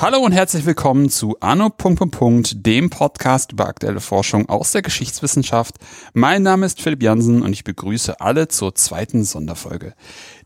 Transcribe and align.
Hallo 0.00 0.20
und 0.24 0.32
herzlich 0.32 0.64
willkommen 0.64 1.10
zu 1.10 1.36
Anno. 1.40 1.70
dem 2.54 2.88
Podcast 2.88 3.52
über 3.52 3.66
aktuelle 3.66 4.00
Forschung 4.00 4.48
aus 4.48 4.72
der 4.72 4.80
Geschichtswissenschaft. 4.80 5.74
Mein 6.14 6.42
Name 6.42 6.64
ist 6.64 6.80
Philipp 6.80 7.02
Jansen 7.02 7.42
und 7.42 7.52
ich 7.52 7.64
begrüße 7.64 8.20
alle 8.20 8.48
zur 8.48 8.74
zweiten 8.74 9.24
Sonderfolge. 9.24 9.92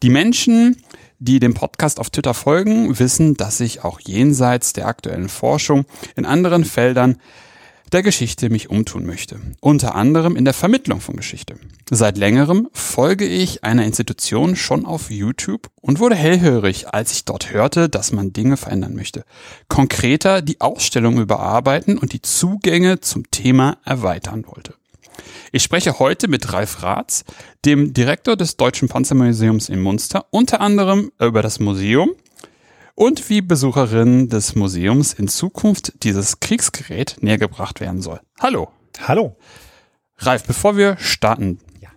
Die 0.03 0.11
Menschen, 0.11 0.83
die 1.21 1.39
dem 1.39 1.55
Podcast 1.55 2.01
auf 2.01 2.11
Twitter 2.11 2.35
folgen, 2.35 2.99
wissen, 2.99 3.37
dass 3.37 3.61
ich 3.61 3.85
auch 3.85 4.01
jenseits 4.01 4.73
der 4.73 4.89
aktuellen 4.89 5.29
Forschung 5.29 5.85
in 6.17 6.27
anderen 6.27 6.65
Feldern 6.65 7.19
der 7.95 8.03
Geschichte 8.03 8.51
mich 8.51 8.71
umtun 8.71 9.07
möchte. 9.07 9.41
Unter 9.61 9.95
anderem 9.95 10.35
in 10.35 10.45
der 10.45 10.53
Vermittlung 10.53 11.01
von 11.01 11.17
Geschichte. 11.17 11.55
Seit 11.89 12.19
längerem 12.19 12.69
folge 12.73 13.25
ich 13.25 13.63
einer 13.63 13.85
Institution 13.85 14.57
schon 14.57 14.85
auf 14.85 15.13
YouTube 15.13 15.71
und 15.81 16.01
wurde 16.01 16.17
hellhörig, 16.17 16.89
als 16.89 17.13
ich 17.13 17.25
dort 17.25 17.53
hörte, 17.53 17.89
dass 17.89 18.11
man 18.11 18.33
Dinge 18.33 18.57
verändern 18.57 18.97
möchte. 18.97 19.25
Konkreter 19.69 20.43
die 20.43 20.61
Ausstellung 20.61 21.21
überarbeiten 21.21 21.97
und 21.97 22.13
die 22.13 22.21
Zugänge 22.21 22.99
zum 22.99 23.31
Thema 23.31 23.79
erweitern 23.85 24.45
wollte. 24.49 24.75
Ich 25.53 25.63
spreche 25.63 26.01
heute 26.01 26.27
mit 26.27 26.53
Ralf 26.53 26.83
Ratz, 26.83 27.25
dem 27.65 27.95
Direktor 27.95 28.35
des 28.35 28.57
Deutschen 28.57 28.89
Panzermuseums 28.89 29.69
in 29.69 29.81
Munster, 29.81 30.27
unter 30.31 30.61
anderem 30.61 31.13
über 31.21 31.43
das 31.43 31.61
Museum 31.61 32.11
und 32.95 33.29
wie 33.29 33.41
Besucherinnen 33.41 34.29
des 34.29 34.55
Museums 34.55 35.13
in 35.13 35.29
Zukunft 35.29 36.05
dieses 36.05 36.41
Kriegsgerät 36.41 37.17
nähergebracht 37.21 37.81
werden 37.81 38.03
soll. 38.03 38.21
Hallo. 38.41 38.69
Hallo. 39.07 39.37
Ralf, 40.19 40.45
bevor 40.45 40.77
wir 40.77 40.97
starten, 40.99 41.59
ja. 41.81 41.89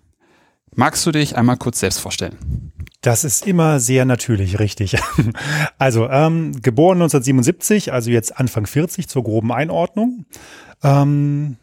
magst 0.76 1.06
du 1.06 1.12
dich 1.12 1.38
einmal 1.38 1.58
kurz 1.58 1.80
selbst 1.80 2.00
vorstellen? 2.00 2.74
Das 3.02 3.24
ist 3.24 3.46
immer 3.46 3.80
sehr 3.80 4.06
natürlich, 4.06 4.60
richtig. 4.60 4.98
Also 5.78 6.10
ähm, 6.10 6.54
geboren 6.62 6.98
1977, 6.98 7.94
also 7.94 8.10
jetzt 8.10 8.38
Anfang 8.40 8.66
40 8.66 9.08
zur 9.08 9.24
groben 9.24 9.52
Einordnung, 9.52 10.26
ähm, 10.84 11.58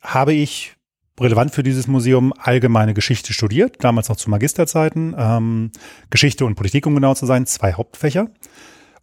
habe 0.00 0.32
ich 0.32 0.74
relevant 1.20 1.54
für 1.54 1.62
dieses 1.62 1.86
Museum 1.86 2.32
allgemeine 2.36 2.94
Geschichte 2.94 3.32
studiert, 3.32 3.76
damals 3.84 4.08
noch 4.08 4.16
zu 4.16 4.30
Magisterzeiten, 4.30 5.14
ähm, 5.16 5.70
Geschichte 6.08 6.44
und 6.44 6.56
Politik, 6.56 6.86
um 6.86 6.94
genau 6.94 7.14
zu 7.14 7.26
sein, 7.26 7.46
zwei 7.46 7.74
Hauptfächer. 7.74 8.28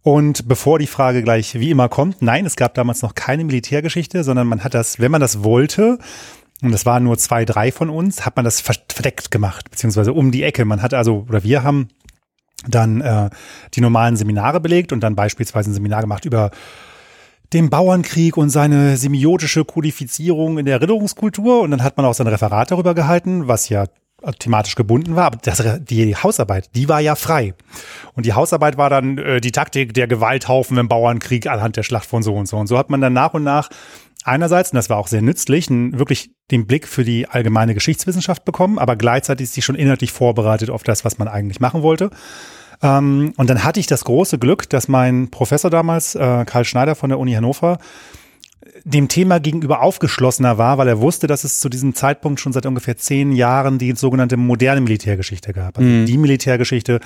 Und 0.02 0.48
bevor 0.48 0.78
die 0.78 0.86
Frage 0.86 1.22
gleich 1.22 1.54
wie 1.54 1.70
immer 1.70 1.88
kommt, 1.88 2.22
nein, 2.22 2.46
es 2.46 2.56
gab 2.56 2.74
damals 2.74 3.02
noch 3.02 3.14
keine 3.14 3.44
Militärgeschichte, 3.44 4.24
sondern 4.24 4.46
man 4.46 4.64
hat 4.64 4.74
das, 4.74 5.00
wenn 5.00 5.10
man 5.10 5.20
das 5.20 5.42
wollte, 5.42 5.98
und 6.62 6.72
das 6.72 6.86
waren 6.86 7.04
nur 7.04 7.18
zwei, 7.18 7.44
drei 7.44 7.70
von 7.70 7.88
uns, 7.90 8.26
hat 8.26 8.36
man 8.36 8.44
das 8.44 8.60
verdeckt 8.60 9.30
gemacht, 9.30 9.70
beziehungsweise 9.70 10.12
um 10.12 10.32
die 10.32 10.42
Ecke. 10.42 10.64
Man 10.64 10.82
hat 10.82 10.92
also, 10.92 11.26
oder 11.28 11.44
wir 11.44 11.62
haben 11.62 11.88
dann 12.66 13.00
äh, 13.00 13.30
die 13.74 13.80
normalen 13.80 14.16
Seminare 14.16 14.60
belegt 14.60 14.92
und 14.92 15.00
dann 15.00 15.14
beispielsweise 15.14 15.70
ein 15.70 15.74
Seminar 15.74 16.00
gemacht 16.00 16.24
über 16.24 16.50
den 17.52 17.70
Bauernkrieg 17.70 18.36
und 18.36 18.50
seine 18.50 18.96
semiotische 18.96 19.64
Kodifizierung 19.64 20.58
in 20.58 20.66
der 20.66 20.74
Erinnerungskultur. 20.74 21.60
Und 21.60 21.70
dann 21.70 21.82
hat 21.82 21.96
man 21.96 22.04
auch 22.06 22.14
sein 22.14 22.26
Referat 22.26 22.70
darüber 22.70 22.94
gehalten, 22.94 23.46
was 23.46 23.68
ja 23.68 23.86
thematisch 24.38 24.74
gebunden 24.74 25.14
war, 25.16 25.26
aber 25.26 25.38
das, 25.42 25.62
die 25.84 26.16
Hausarbeit, 26.16 26.74
die 26.74 26.88
war 26.88 27.00
ja 27.00 27.14
frei. 27.14 27.54
Und 28.14 28.26
die 28.26 28.32
Hausarbeit 28.32 28.76
war 28.76 28.90
dann 28.90 29.18
äh, 29.18 29.40
die 29.40 29.52
Taktik 29.52 29.94
der 29.94 30.08
Gewalthaufen 30.08 30.76
im 30.76 30.88
Bauernkrieg 30.88 31.46
anhand 31.46 31.76
der 31.76 31.84
Schlacht 31.84 32.06
von 32.06 32.22
so 32.22 32.34
und 32.34 32.46
so. 32.46 32.56
Und 32.56 32.66
so 32.66 32.76
hat 32.76 32.90
man 32.90 33.00
dann 33.00 33.12
nach 33.12 33.34
und 33.34 33.44
nach 33.44 33.70
einerseits, 34.24 34.72
und 34.72 34.76
das 34.76 34.90
war 34.90 34.98
auch 34.98 35.06
sehr 35.06 35.22
nützlich, 35.22 35.70
einen, 35.70 35.98
wirklich 35.98 36.30
den 36.50 36.66
Blick 36.66 36.86
für 36.88 37.04
die 37.04 37.28
allgemeine 37.28 37.74
Geschichtswissenschaft 37.74 38.44
bekommen, 38.44 38.78
aber 38.78 38.96
gleichzeitig 38.96 39.50
sich 39.50 39.64
schon 39.64 39.76
inhaltlich 39.76 40.12
vorbereitet 40.12 40.70
auf 40.70 40.82
das, 40.82 41.04
was 41.04 41.18
man 41.18 41.28
eigentlich 41.28 41.60
machen 41.60 41.82
wollte. 41.82 42.10
Ähm, 42.82 43.32
und 43.36 43.50
dann 43.50 43.64
hatte 43.64 43.80
ich 43.80 43.86
das 43.86 44.04
große 44.04 44.38
Glück, 44.38 44.68
dass 44.68 44.88
mein 44.88 45.30
Professor 45.30 45.70
damals, 45.70 46.14
äh, 46.14 46.44
Karl 46.44 46.64
Schneider 46.64 46.94
von 46.94 47.10
der 47.10 47.18
Uni 47.18 47.32
Hannover, 47.32 47.78
dem 48.84 49.08
Thema 49.08 49.38
gegenüber 49.40 49.82
aufgeschlossener 49.82 50.58
war, 50.58 50.78
weil 50.78 50.88
er 50.88 51.00
wusste, 51.00 51.26
dass 51.26 51.44
es 51.44 51.60
zu 51.60 51.68
diesem 51.68 51.94
Zeitpunkt 51.94 52.40
schon 52.40 52.52
seit 52.52 52.66
ungefähr 52.66 52.96
zehn 52.96 53.32
Jahren 53.32 53.78
die 53.78 53.94
sogenannte 53.94 54.36
moderne 54.36 54.80
Militärgeschichte 54.80 55.52
gab. 55.52 55.78
Also 55.78 55.88
mhm. 55.88 56.06
die 56.06 56.18
Militärgeschichte, 56.18 57.00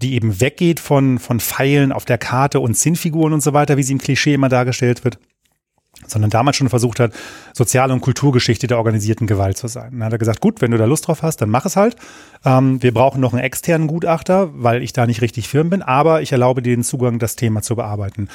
die 0.00 0.14
eben 0.14 0.40
weggeht 0.40 0.80
von, 0.80 1.18
von 1.18 1.40
Pfeilen 1.40 1.92
auf 1.92 2.04
der 2.04 2.18
Karte 2.18 2.60
und 2.60 2.74
Zinnfiguren 2.74 3.32
und 3.32 3.42
so 3.42 3.52
weiter, 3.52 3.76
wie 3.76 3.82
sie 3.82 3.92
im 3.92 3.98
Klischee 3.98 4.34
immer 4.34 4.48
dargestellt 4.48 5.04
wird, 5.04 5.18
sondern 6.06 6.30
damals 6.30 6.56
schon 6.56 6.68
versucht 6.68 7.00
hat, 7.00 7.12
Sozial- 7.52 7.90
und 7.90 8.00
Kulturgeschichte 8.00 8.66
der 8.66 8.78
organisierten 8.78 9.26
Gewalt 9.26 9.56
zu 9.56 9.68
sein. 9.68 9.90
Dann 9.92 10.04
hat 10.04 10.12
er 10.12 10.18
gesagt, 10.18 10.40
gut, 10.40 10.60
wenn 10.60 10.70
du 10.70 10.78
da 10.78 10.84
Lust 10.84 11.06
drauf 11.06 11.22
hast, 11.22 11.38
dann 11.38 11.50
mach 11.50 11.64
es 11.64 11.76
halt. 11.76 11.96
Ähm, 12.44 12.82
wir 12.82 12.92
brauchen 12.92 13.20
noch 13.20 13.32
einen 13.32 13.42
externen 13.42 13.86
Gutachter, 13.86 14.50
weil 14.54 14.82
ich 14.82 14.92
da 14.92 15.06
nicht 15.06 15.22
richtig 15.22 15.48
firm 15.48 15.70
bin, 15.70 15.82
aber 15.82 16.22
ich 16.22 16.32
erlaube 16.32 16.62
dir 16.62 16.74
den 16.74 16.84
Zugang, 16.84 17.18
das 17.18 17.36
Thema 17.36 17.62
zu 17.62 17.76
bearbeiten. 17.76 18.28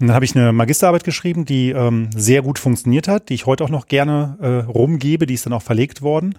Und 0.00 0.06
dann 0.08 0.14
habe 0.14 0.24
ich 0.24 0.36
eine 0.36 0.52
Magisterarbeit 0.52 1.04
geschrieben, 1.04 1.44
die 1.44 1.70
ähm, 1.70 2.10
sehr 2.14 2.42
gut 2.42 2.58
funktioniert 2.58 3.08
hat, 3.08 3.28
die 3.28 3.34
ich 3.34 3.46
heute 3.46 3.64
auch 3.64 3.70
noch 3.70 3.86
gerne 3.86 4.36
äh, 4.40 4.70
rumgebe, 4.70 5.26
die 5.26 5.34
ist 5.34 5.46
dann 5.46 5.52
auch 5.52 5.62
verlegt 5.62 6.02
worden. 6.02 6.34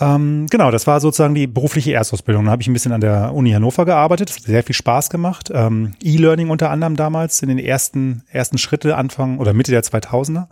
Ähm, 0.00 0.46
genau, 0.48 0.70
das 0.70 0.86
war 0.86 1.00
sozusagen 1.00 1.34
die 1.34 1.46
berufliche 1.46 1.92
Erstausbildung. 1.92 2.46
Da 2.46 2.50
habe 2.52 2.62
ich 2.62 2.68
ein 2.68 2.72
bisschen 2.72 2.92
an 2.92 3.02
der 3.02 3.34
Uni 3.34 3.52
Hannover 3.52 3.84
gearbeitet, 3.84 4.30
das 4.30 4.36
hat 4.36 4.44
sehr 4.44 4.62
viel 4.62 4.74
Spaß 4.74 5.10
gemacht. 5.10 5.50
Ähm, 5.52 5.92
E-Learning 6.02 6.48
unter 6.48 6.70
anderem 6.70 6.96
damals 6.96 7.42
in 7.42 7.48
den 7.48 7.58
ersten, 7.58 8.22
ersten 8.30 8.58
Schritte 8.58 8.96
Anfang 8.96 9.38
oder 9.38 9.52
Mitte 9.52 9.72
der 9.72 9.82
2000er. 9.82 10.46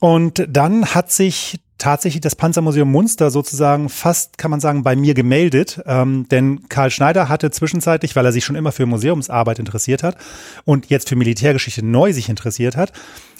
Und 0.00 0.46
dann 0.48 0.86
hat 0.86 1.10
sich 1.10 1.60
tatsächlich 1.78 2.20
das 2.20 2.36
Panzermuseum 2.36 2.90
Munster 2.90 3.30
sozusagen 3.30 3.88
fast, 3.88 4.38
kann 4.38 4.50
man 4.50 4.60
sagen, 4.60 4.82
bei 4.82 4.94
mir 4.96 5.14
gemeldet. 5.14 5.82
Ähm, 5.86 6.26
denn 6.30 6.68
Karl 6.68 6.90
Schneider 6.90 7.28
hatte 7.28 7.50
zwischenzeitlich, 7.50 8.14
weil 8.14 8.26
er 8.26 8.32
sich 8.32 8.44
schon 8.44 8.56
immer 8.56 8.72
für 8.72 8.86
Museumsarbeit 8.86 9.58
interessiert 9.58 10.02
hat 10.02 10.16
und 10.64 10.86
jetzt 10.86 11.08
für 11.08 11.16
Militärgeschichte 11.16 11.84
neu 11.84 12.12
sich 12.12 12.28
interessiert 12.28 12.76
hat, 12.76 12.92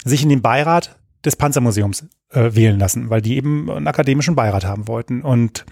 sich 0.05 0.23
in 0.23 0.31
den 0.31 0.43
Beirat 0.43 0.97
des 1.25 1.37
Panzermuseums 1.37 2.07
äh, 2.31 2.55
wählen 2.55 2.79
lassen, 2.79 3.11
weil 3.11 3.23
die 3.23 3.37
eben 3.37 3.71
einen 3.71 3.87
akademischen 3.87 4.35
Beirat 4.35 4.65
haben 4.65 4.89
wollten. 4.89 5.23
Und 5.23 5.65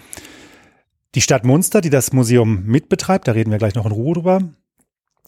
die 1.14 1.20
Stadt 1.20 1.44
Munster, 1.44 1.80
die 1.80 1.90
das 1.90 2.12
Museum 2.12 2.64
mitbetreibt, 2.64 3.28
da 3.28 3.32
reden 3.32 3.50
wir 3.50 3.58
gleich 3.58 3.74
noch 3.74 3.86
in 3.86 3.92
Ruhe 3.92 4.14
drüber, 4.14 4.40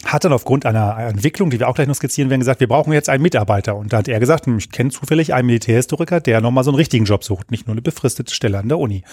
hat 0.04 0.24
dann 0.24 0.32
aufgrund 0.32 0.66
einer 0.66 0.96
Entwicklung, 0.98 1.50
die 1.50 1.60
wir 1.60 1.68
auch 1.68 1.74
gleich 1.74 1.88
noch 1.88 1.94
skizzieren 1.94 2.30
werden, 2.30 2.40
gesagt, 2.40 2.60
wir 2.60 2.68
brauchen 2.68 2.92
jetzt 2.92 3.08
einen 3.08 3.22
Mitarbeiter. 3.22 3.76
Und 3.76 3.92
da 3.92 3.98
hat 3.98 4.08
er 4.08 4.20
gesagt, 4.20 4.46
ich 4.46 4.70
kenne 4.70 4.90
zufällig 4.90 5.34
einen 5.34 5.46
Militärhistoriker, 5.46 6.20
der 6.20 6.40
nochmal 6.40 6.64
so 6.64 6.70
einen 6.70 6.76
richtigen 6.76 7.04
Job 7.04 7.24
sucht, 7.24 7.50
nicht 7.50 7.66
nur 7.66 7.74
eine 7.74 7.82
befristete 7.82 8.34
Stelle 8.34 8.58
an 8.58 8.68
der 8.68 8.78
Uni. 8.78 9.04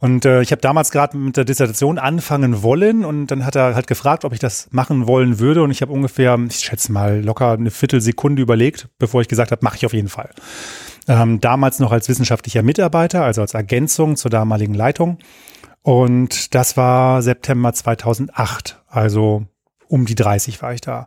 Und 0.00 0.24
äh, 0.24 0.42
ich 0.42 0.52
habe 0.52 0.60
damals 0.60 0.90
gerade 0.90 1.16
mit 1.16 1.36
der 1.36 1.44
Dissertation 1.44 1.98
anfangen 1.98 2.62
wollen 2.62 3.04
und 3.04 3.26
dann 3.28 3.44
hat 3.44 3.56
er 3.56 3.74
halt 3.74 3.88
gefragt, 3.88 4.24
ob 4.24 4.32
ich 4.32 4.38
das 4.38 4.68
machen 4.70 5.08
wollen 5.08 5.40
würde. 5.40 5.62
Und 5.62 5.72
ich 5.72 5.82
habe 5.82 5.92
ungefähr, 5.92 6.38
ich 6.48 6.60
schätze 6.60 6.92
mal, 6.92 7.20
locker 7.20 7.52
eine 7.52 7.70
Viertelsekunde 7.70 8.40
überlegt, 8.40 8.88
bevor 8.98 9.20
ich 9.20 9.28
gesagt 9.28 9.50
habe, 9.50 9.64
mache 9.64 9.76
ich 9.76 9.86
auf 9.86 9.92
jeden 9.92 10.08
Fall. 10.08 10.30
Ähm, 11.08 11.40
damals 11.40 11.80
noch 11.80 11.90
als 11.90 12.08
wissenschaftlicher 12.08 12.62
Mitarbeiter, 12.62 13.24
also 13.24 13.40
als 13.40 13.54
Ergänzung 13.54 14.16
zur 14.16 14.30
damaligen 14.30 14.74
Leitung. 14.74 15.18
Und 15.82 16.54
das 16.54 16.76
war 16.76 17.22
September 17.22 17.72
2008, 17.72 18.82
also 18.88 19.46
um 19.88 20.04
die 20.04 20.14
30 20.14 20.60
war 20.62 20.74
ich 20.74 20.80
da. 20.80 21.06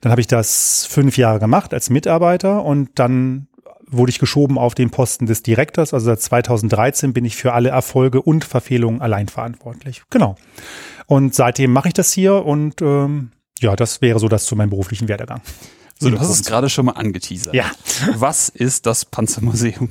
Dann 0.00 0.10
habe 0.10 0.20
ich 0.20 0.26
das 0.26 0.86
fünf 0.86 1.16
Jahre 1.16 1.38
gemacht 1.38 1.74
als 1.74 1.90
Mitarbeiter 1.90 2.64
und 2.64 2.90
dann 2.98 3.48
wurde 3.92 4.10
ich 4.10 4.18
geschoben 4.18 4.58
auf 4.58 4.74
den 4.74 4.90
Posten 4.90 5.26
des 5.26 5.42
Direktors. 5.42 5.94
Also 5.94 6.06
seit 6.06 6.20
2013 6.20 7.12
bin 7.12 7.24
ich 7.24 7.36
für 7.36 7.52
alle 7.52 7.68
Erfolge 7.68 8.22
und 8.22 8.44
Verfehlungen 8.44 9.00
allein 9.00 9.28
verantwortlich. 9.28 10.02
Genau. 10.10 10.36
Und 11.06 11.34
seitdem 11.34 11.72
mache 11.72 11.88
ich 11.88 11.94
das 11.94 12.12
hier 12.12 12.44
und 12.44 12.80
ähm, 12.82 13.30
ja, 13.60 13.76
das 13.76 14.00
wäre 14.00 14.18
so 14.18 14.28
das 14.28 14.46
zu 14.46 14.56
meinem 14.56 14.70
beruflichen 14.70 15.08
Werdegang. 15.08 15.40
So, 15.98 16.10
du 16.10 16.18
hast 16.18 16.30
es 16.30 16.44
gerade 16.44 16.68
schon 16.68 16.86
mal 16.86 16.92
angeteasert. 16.92 17.54
Ja. 17.54 17.70
Was 18.16 18.48
ist 18.48 18.86
das 18.86 19.04
Panzermuseum? 19.04 19.88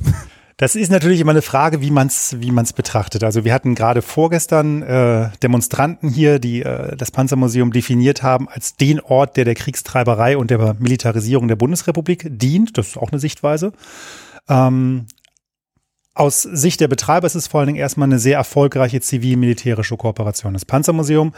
Das 0.62 0.76
ist 0.76 0.92
natürlich 0.92 1.20
immer 1.20 1.32
eine 1.32 1.42
Frage, 1.42 1.82
wie 1.82 1.90
man 1.90 2.06
es 2.06 2.40
wie 2.40 2.52
man's 2.52 2.72
betrachtet. 2.72 3.24
Also 3.24 3.44
wir 3.44 3.52
hatten 3.52 3.74
gerade 3.74 4.04
vorgestern 4.04 4.84
äh, 4.84 5.32
Demonstranten 5.42 6.08
hier, 6.08 6.38
die 6.38 6.62
äh, 6.62 6.96
das 6.96 7.10
Panzermuseum 7.10 7.74
definiert 7.74 8.22
haben 8.22 8.48
als 8.48 8.76
den 8.76 9.00
Ort, 9.00 9.38
der 9.38 9.46
der 9.46 9.56
Kriegstreiberei 9.56 10.38
und 10.38 10.52
der 10.52 10.76
Militarisierung 10.78 11.48
der 11.48 11.56
Bundesrepublik 11.56 12.28
dient. 12.30 12.78
Das 12.78 12.90
ist 12.90 12.98
auch 12.98 13.12
eine 13.12 13.18
Sichtweise. 13.18 13.72
Ähm, 14.48 15.08
aus 16.14 16.44
Sicht 16.44 16.80
der 16.80 16.90
Betreiber 16.90 17.26
ist 17.26 17.34
es 17.34 17.48
vor 17.48 17.62
allen 17.62 17.68
Dingen 17.68 17.80
erstmal 17.80 18.08
eine 18.08 18.20
sehr 18.20 18.38
erfolgreiche 18.38 19.02
zivil-militärische 19.02 19.98
Kooperation. 19.98 20.54
Das 20.54 20.66
Panzermuseum 20.66 21.34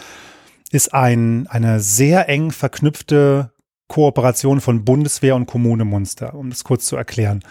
ist 0.69 0.93
ein, 0.93 1.47
eine 1.47 1.79
sehr 1.79 2.27
eng 2.27 2.51
verknüpfte 2.51 3.53
Kooperation 3.87 4.59
von 4.59 4.83
Bundeswehr 4.83 5.35
und 5.35 5.45
Kommune 5.45 5.85
Munster, 5.85 6.33
um 6.33 6.49
das 6.49 6.63
kurz 6.63 6.87
zu 6.87 6.97
erklären. 6.97 7.43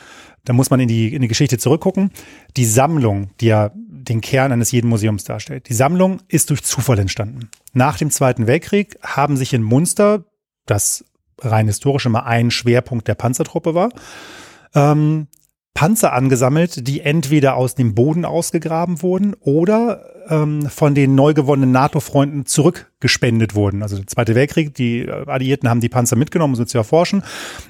Da 0.44 0.52
muss 0.52 0.70
man 0.70 0.80
in 0.80 0.88
die, 0.88 1.14
in 1.14 1.22
die 1.22 1.28
Geschichte 1.28 1.58
zurückgucken. 1.58 2.10
Die 2.56 2.64
Sammlung, 2.64 3.30
die 3.40 3.46
ja 3.46 3.70
den 3.74 4.20
Kern 4.20 4.52
eines 4.52 4.72
jeden 4.72 4.88
Museums 4.88 5.24
darstellt, 5.24 5.68
die 5.68 5.74
Sammlung 5.74 6.20
ist 6.28 6.50
durch 6.50 6.64
Zufall 6.64 6.98
entstanden. 6.98 7.48
Nach 7.72 7.96
dem 7.96 8.10
Zweiten 8.10 8.46
Weltkrieg 8.46 8.98
haben 9.02 9.36
sich 9.36 9.54
in 9.54 9.62
Munster, 9.62 10.24
das 10.66 11.04
rein 11.40 11.66
historisch 11.66 12.06
immer 12.06 12.26
ein 12.26 12.50
Schwerpunkt 12.50 13.06
der 13.08 13.14
Panzertruppe 13.14 13.74
war, 13.74 13.90
ähm, 14.74 15.28
Panzer 15.74 16.12
angesammelt, 16.12 16.86
die 16.86 17.00
entweder 17.00 17.56
aus 17.56 17.74
dem 17.74 17.94
Boden 17.94 18.24
ausgegraben 18.24 19.02
wurden 19.02 19.34
oder 19.40 20.04
ähm, 20.28 20.68
von 20.68 20.94
den 20.94 21.14
neu 21.14 21.34
gewonnenen 21.34 21.72
NATO-Freunden 21.72 22.46
zurückgespendet 22.46 23.54
wurden. 23.54 23.82
Also 23.82 23.96
der 23.96 24.06
Zweite 24.06 24.34
Weltkrieg, 24.34 24.74
die 24.74 25.08
Alliierten 25.08 25.68
haben 25.68 25.80
die 25.80 25.88
Panzer 25.88 26.16
mitgenommen, 26.16 26.54
um 26.54 26.56
sie 26.56 26.66
zu 26.66 26.78
erforschen. 26.78 27.22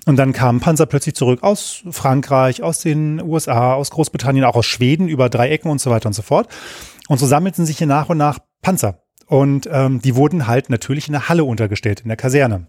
Und 0.07 0.17
dann 0.17 0.33
kamen 0.33 0.61
Panzer 0.61 0.87
plötzlich 0.87 1.15
zurück 1.15 1.43
aus 1.43 1.85
Frankreich, 1.91 2.63
aus 2.63 2.81
den 2.81 3.23
USA, 3.23 3.75
aus 3.75 3.91
Großbritannien, 3.91 4.45
auch 4.45 4.57
aus 4.57 4.67
Schweden, 4.67 5.09
über 5.09 5.29
drei 5.29 5.51
Ecken 5.51 5.71
und 5.71 5.81
so 5.81 5.91
weiter 5.91 6.07
und 6.07 6.15
so 6.15 6.23
fort. 6.23 6.49
Und 7.09 7.19
so 7.19 7.27
sammelten 7.27 7.67
sich 7.67 7.79
hier 7.79 7.87
nach 7.87 8.09
und 8.09 8.19
nach 8.19 8.39
Panzer. 8.63 9.03
Und 9.27 9.69
ähm, 9.73 10.03
die 10.03 10.17
wurden 10.17 10.47
halt 10.47 10.71
natürlich 10.71 11.07
in 11.07 11.13
der 11.13 11.29
Halle 11.29 11.45
untergestellt, 11.45 12.01
in 12.01 12.09
der 12.09 12.17
Kaserne. 12.17 12.67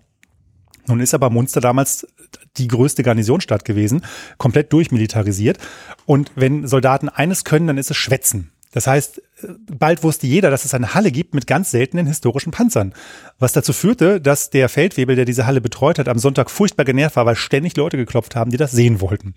Nun 0.88 1.00
ist 1.00 1.14
aber 1.14 1.30
Munster 1.30 1.62
damals 1.62 2.08
die 2.58 2.68
größte 2.68 3.04
Garnisonstadt 3.04 3.66
gewesen, 3.66 4.04
komplett 4.38 4.74
durchmilitarisiert. 4.74 5.58
Und 6.06 6.32
wenn 6.36 6.68
Soldaten 6.68 7.10
eines 7.10 7.44
können, 7.44 7.68
dann 7.68 7.78
ist 7.78 7.92
es 7.92 7.98
schwätzen. 7.98 8.52
Das 8.74 8.88
heißt, 8.88 9.22
bald 9.72 10.04
wusste 10.04 10.26
jeder, 10.26 10.50
dass 10.50 10.66
es 10.66 10.74
eine 10.74 10.96
Halle 10.96 11.12
gibt 11.12 11.36
mit 11.36 11.46
ganz 11.46 11.70
seltenen 11.70 12.08
historischen 12.08 12.52
Panzern. 12.52 12.94
Was 13.38 13.54
dazu 13.54 13.72
führte, 13.72 14.20
dass 14.20 14.50
der 14.50 14.68
Feldwebel, 14.68 15.16
der 15.16 15.26
diese 15.26 15.46
Halle 15.46 15.62
betreut 15.62 16.00
hat, 16.00 16.10
am 16.10 16.18
Sonntag 16.18 16.50
furchtbar 16.50 16.84
genervt 16.84 17.16
war, 17.16 17.26
weil 17.26 17.36
ständig 17.36 17.78
Leute 17.78 17.98
geklopft 17.98 18.36
haben, 18.36 18.50
die 18.50 18.58
das 18.58 18.72
sehen 18.72 19.00
wollten. 19.00 19.36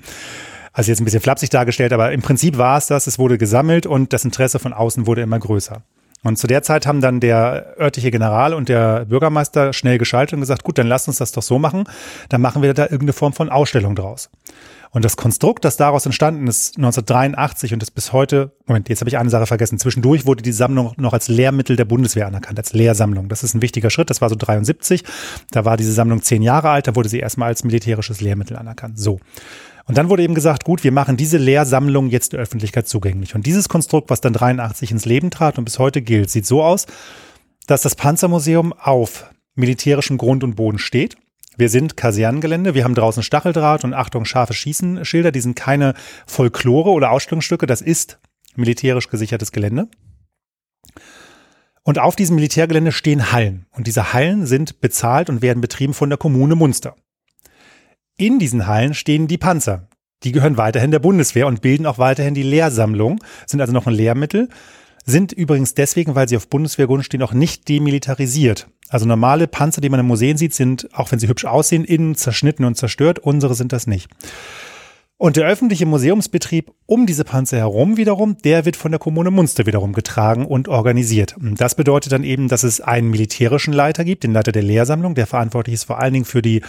Also 0.72 0.90
jetzt 0.90 1.00
ein 1.00 1.04
bisschen 1.04 1.20
flapsig 1.20 1.50
dargestellt, 1.50 1.92
aber 1.92 2.12
im 2.12 2.22
Prinzip 2.22 2.56
war 2.56 2.78
es 2.78 2.86
das, 2.86 3.06
es 3.06 3.18
wurde 3.18 3.38
gesammelt 3.38 3.86
und 3.86 4.12
das 4.12 4.24
Interesse 4.24 4.58
von 4.58 4.72
außen 4.72 5.06
wurde 5.06 5.22
immer 5.22 5.38
größer. 5.38 5.82
Und 6.26 6.36
zu 6.38 6.48
der 6.48 6.64
Zeit 6.64 6.88
haben 6.88 7.00
dann 7.00 7.20
der 7.20 7.76
örtliche 7.78 8.10
General 8.10 8.52
und 8.52 8.68
der 8.68 9.04
Bürgermeister 9.04 9.72
schnell 9.72 9.96
geschaltet 9.96 10.34
und 10.34 10.40
gesagt, 10.40 10.64
gut, 10.64 10.76
dann 10.76 10.88
lasst 10.88 11.06
uns 11.06 11.18
das 11.18 11.30
doch 11.30 11.42
so 11.42 11.60
machen. 11.60 11.84
Dann 12.30 12.40
machen 12.40 12.62
wir 12.62 12.74
da 12.74 12.82
irgendeine 12.82 13.12
Form 13.12 13.32
von 13.32 13.48
Ausstellung 13.48 13.94
draus. 13.94 14.28
Und 14.90 15.04
das 15.04 15.16
Konstrukt, 15.16 15.64
das 15.64 15.76
daraus 15.76 16.04
entstanden 16.04 16.48
ist, 16.48 16.78
1983 16.78 17.74
und 17.74 17.82
ist 17.82 17.92
bis 17.92 18.12
heute, 18.12 18.50
Moment, 18.66 18.88
jetzt 18.88 19.02
habe 19.02 19.08
ich 19.08 19.18
eine 19.18 19.30
Sache 19.30 19.46
vergessen. 19.46 19.78
Zwischendurch 19.78 20.26
wurde 20.26 20.42
die 20.42 20.50
Sammlung 20.50 20.94
noch 20.96 21.12
als 21.12 21.28
Lehrmittel 21.28 21.76
der 21.76 21.84
Bundeswehr 21.84 22.26
anerkannt, 22.26 22.58
als 22.58 22.72
Lehrsammlung. 22.72 23.28
Das 23.28 23.44
ist 23.44 23.54
ein 23.54 23.62
wichtiger 23.62 23.90
Schritt. 23.90 24.10
Das 24.10 24.20
war 24.20 24.28
so 24.28 24.34
73. 24.34 25.04
Da 25.52 25.64
war 25.64 25.76
diese 25.76 25.92
Sammlung 25.92 26.22
zehn 26.22 26.42
Jahre 26.42 26.70
alt. 26.70 26.88
Da 26.88 26.96
wurde 26.96 27.08
sie 27.08 27.20
erstmal 27.20 27.48
als 27.48 27.62
militärisches 27.62 28.20
Lehrmittel 28.20 28.56
anerkannt. 28.56 28.98
So. 28.98 29.20
Und 29.86 29.96
dann 29.96 30.08
wurde 30.08 30.24
eben 30.24 30.34
gesagt, 30.34 30.64
gut, 30.64 30.82
wir 30.82 30.92
machen 30.92 31.16
diese 31.16 31.38
Lehrsammlung 31.38 32.08
jetzt 32.08 32.32
der 32.32 32.40
Öffentlichkeit 32.40 32.88
zugänglich. 32.88 33.34
Und 33.34 33.46
dieses 33.46 33.68
Konstrukt, 33.68 34.10
was 34.10 34.20
dann 34.20 34.32
83 34.32 34.90
ins 34.90 35.04
Leben 35.04 35.30
trat 35.30 35.58
und 35.58 35.64
bis 35.64 35.78
heute 35.78 36.02
gilt, 36.02 36.28
sieht 36.28 36.44
so 36.44 36.62
aus, 36.62 36.86
dass 37.66 37.82
das 37.82 37.94
Panzermuseum 37.94 38.72
auf 38.72 39.30
militärischem 39.54 40.18
Grund 40.18 40.42
und 40.42 40.56
Boden 40.56 40.78
steht. 40.78 41.16
Wir 41.56 41.68
sind 41.68 41.96
Kasernengelände, 41.96 42.74
wir 42.74 42.84
haben 42.84 42.94
draußen 42.94 43.22
Stacheldraht 43.22 43.84
und 43.84 43.94
Achtung, 43.94 44.24
scharfe 44.26 44.52
Schießenschilder, 44.52 45.32
die 45.32 45.40
sind 45.40 45.56
keine 45.56 45.94
Folklore 46.26 46.90
oder 46.90 47.12
Ausstellungsstücke, 47.12 47.66
das 47.66 47.80
ist 47.80 48.18
militärisch 48.56 49.08
gesichertes 49.08 49.52
Gelände. 49.52 49.88
Und 51.82 51.98
auf 51.98 52.16
diesem 52.16 52.34
Militärgelände 52.34 52.92
stehen 52.92 53.32
Hallen. 53.32 53.66
Und 53.70 53.86
diese 53.86 54.12
Hallen 54.12 54.44
sind 54.44 54.80
bezahlt 54.80 55.30
und 55.30 55.40
werden 55.40 55.60
betrieben 55.60 55.94
von 55.94 56.10
der 56.10 56.18
Kommune 56.18 56.56
Munster. 56.56 56.96
In 58.18 58.38
diesen 58.38 58.66
Hallen 58.66 58.94
stehen 58.94 59.28
die 59.28 59.36
Panzer. 59.36 59.88
Die 60.24 60.32
gehören 60.32 60.56
weiterhin 60.56 60.90
der 60.90 61.00
Bundeswehr 61.00 61.46
und 61.46 61.60
bilden 61.60 61.84
auch 61.84 61.98
weiterhin 61.98 62.32
die 62.32 62.42
Lehrsammlung, 62.42 63.22
sind 63.46 63.60
also 63.60 63.74
noch 63.74 63.86
ein 63.86 63.92
Lehrmittel, 63.92 64.48
sind 65.04 65.32
übrigens 65.32 65.74
deswegen, 65.74 66.14
weil 66.14 66.26
sie 66.26 66.38
auf 66.38 66.48
Bundeswehrgrund 66.48 67.04
stehen, 67.04 67.22
auch 67.22 67.34
nicht 67.34 67.68
demilitarisiert. 67.68 68.68
Also 68.88 69.04
normale 69.04 69.46
Panzer, 69.46 69.82
die 69.82 69.90
man 69.90 70.00
im 70.00 70.06
Museen 70.06 70.38
sieht, 70.38 70.54
sind, 70.54 70.88
auch 70.94 71.12
wenn 71.12 71.18
sie 71.18 71.28
hübsch 71.28 71.44
aussehen, 71.44 71.84
innen 71.84 72.14
zerschnitten 72.14 72.64
und 72.64 72.78
zerstört. 72.78 73.18
Unsere 73.18 73.54
sind 73.54 73.74
das 73.74 73.86
nicht. 73.86 74.08
Und 75.18 75.36
der 75.36 75.46
öffentliche 75.46 75.84
Museumsbetrieb 75.84 76.72
um 76.86 77.04
diese 77.04 77.24
Panzer 77.24 77.58
herum 77.58 77.98
wiederum, 77.98 78.38
der 78.38 78.64
wird 78.64 78.76
von 78.76 78.92
der 78.92 78.98
Kommune 78.98 79.30
Munster 79.30 79.66
wiederum 79.66 79.92
getragen 79.92 80.46
und 80.46 80.68
organisiert. 80.68 81.34
Das 81.38 81.74
bedeutet 81.74 82.12
dann 82.12 82.24
eben, 82.24 82.48
dass 82.48 82.62
es 82.62 82.80
einen 82.80 83.10
militärischen 83.10 83.74
Leiter 83.74 84.04
gibt, 84.04 84.24
den 84.24 84.32
Leiter 84.32 84.52
der 84.52 84.62
Lehrsammlung, 84.62 85.14
der 85.14 85.26
verantwortlich 85.26 85.74
ist 85.74 85.84
vor 85.84 85.98
allen 85.98 86.14
Dingen 86.14 86.24
für 86.24 86.40
die 86.40 86.62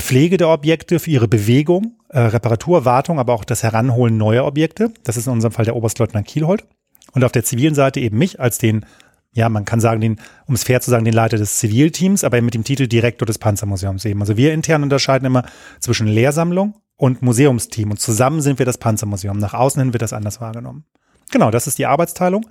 Pflege 0.00 0.36
der 0.36 0.48
Objekte, 0.48 0.98
für 0.98 1.10
ihre 1.10 1.28
Bewegung, 1.28 1.98
äh, 2.08 2.20
Reparatur, 2.20 2.84
Wartung, 2.84 3.18
aber 3.18 3.34
auch 3.34 3.44
das 3.44 3.62
Heranholen 3.62 4.16
neuer 4.16 4.44
Objekte. 4.44 4.92
Das 5.04 5.16
ist 5.16 5.26
in 5.26 5.32
unserem 5.32 5.52
Fall 5.52 5.64
der 5.64 5.76
Oberstleutnant 5.76 6.26
Kielhold. 6.26 6.64
Und 7.12 7.24
auf 7.24 7.32
der 7.32 7.44
zivilen 7.44 7.74
Seite 7.74 8.00
eben 8.00 8.18
mich 8.18 8.40
als 8.40 8.58
den, 8.58 8.86
ja, 9.32 9.48
man 9.48 9.64
kann 9.64 9.80
sagen, 9.80 10.00
den, 10.00 10.20
um 10.46 10.54
es 10.54 10.64
fair 10.64 10.80
zu 10.80 10.90
sagen, 10.90 11.04
den 11.04 11.14
Leiter 11.14 11.36
des 11.36 11.58
Zivilteams, 11.58 12.24
aber 12.24 12.40
mit 12.40 12.54
dem 12.54 12.64
Titel 12.64 12.86
Direktor 12.86 13.26
des 13.26 13.38
Panzermuseums 13.38 14.04
eben. 14.04 14.20
Also 14.20 14.36
wir 14.36 14.52
intern 14.52 14.82
unterscheiden 14.82 15.26
immer 15.26 15.44
zwischen 15.80 16.06
Lehrsammlung 16.06 16.74
und 16.96 17.22
Museumsteam. 17.22 17.90
Und 17.90 18.00
zusammen 18.00 18.40
sind 18.40 18.58
wir 18.58 18.66
das 18.66 18.78
Panzermuseum. 18.78 19.38
Nach 19.38 19.54
außen 19.54 19.82
hin 19.82 19.92
wird 19.92 20.02
das 20.02 20.12
anders 20.12 20.40
wahrgenommen. 20.40 20.84
Genau, 21.30 21.50
das 21.50 21.66
ist 21.66 21.78
die 21.78 21.86
Arbeitsteilung. 21.86 22.46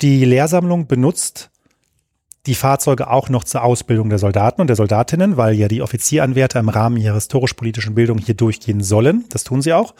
Die 0.00 0.24
Lehrsammlung 0.24 0.86
benutzt 0.86 1.50
die 2.46 2.54
Fahrzeuge 2.54 3.08
auch 3.08 3.28
noch 3.28 3.44
zur 3.44 3.62
Ausbildung 3.62 4.10
der 4.10 4.18
Soldaten 4.18 4.60
und 4.60 4.66
der 4.66 4.76
Soldatinnen, 4.76 5.36
weil 5.36 5.54
ja 5.54 5.68
die 5.68 5.82
Offizieranwärter 5.82 6.60
im 6.60 6.68
Rahmen 6.68 6.96
ihrer 6.96 7.14
historisch-politischen 7.14 7.94
Bildung 7.94 8.18
hier 8.18 8.34
durchgehen 8.34 8.82
sollen. 8.82 9.24
Das 9.30 9.44
tun 9.44 9.62
sie 9.62 9.72
auch. 9.72 9.94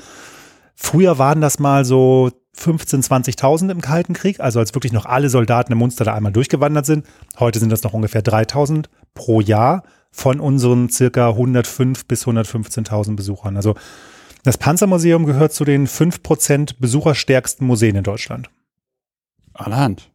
Früher 0.74 1.18
waren 1.18 1.40
das 1.40 1.58
mal 1.58 1.84
so 1.84 2.30
15, 2.54 3.02
20.000 3.02 3.70
im 3.70 3.80
Kalten 3.80 4.12
Krieg, 4.12 4.40
also 4.40 4.58
als 4.58 4.74
wirklich 4.74 4.92
noch 4.92 5.06
alle 5.06 5.28
Soldaten 5.28 5.72
im 5.72 5.78
Munster 5.78 6.04
da 6.04 6.14
einmal 6.14 6.32
durchgewandert 6.32 6.86
sind. 6.86 7.06
Heute 7.38 7.58
sind 7.58 7.70
das 7.70 7.82
noch 7.82 7.94
ungefähr 7.94 8.22
3.000 8.22 8.86
pro 9.14 9.40
Jahr 9.40 9.84
von 10.10 10.38
unseren 10.38 10.90
circa 10.90 11.30
105 11.30 12.06
bis 12.06 12.26
115.000 12.26 13.16
Besuchern. 13.16 13.56
Also 13.56 13.74
das 14.44 14.58
Panzermuseum 14.58 15.24
gehört 15.24 15.52
zu 15.52 15.64
den 15.64 15.88
5% 15.88 16.74
besucherstärksten 16.78 17.66
Museen 17.66 17.96
in 17.96 18.04
Deutschland. 18.04 18.50
Allerhand 19.54 20.10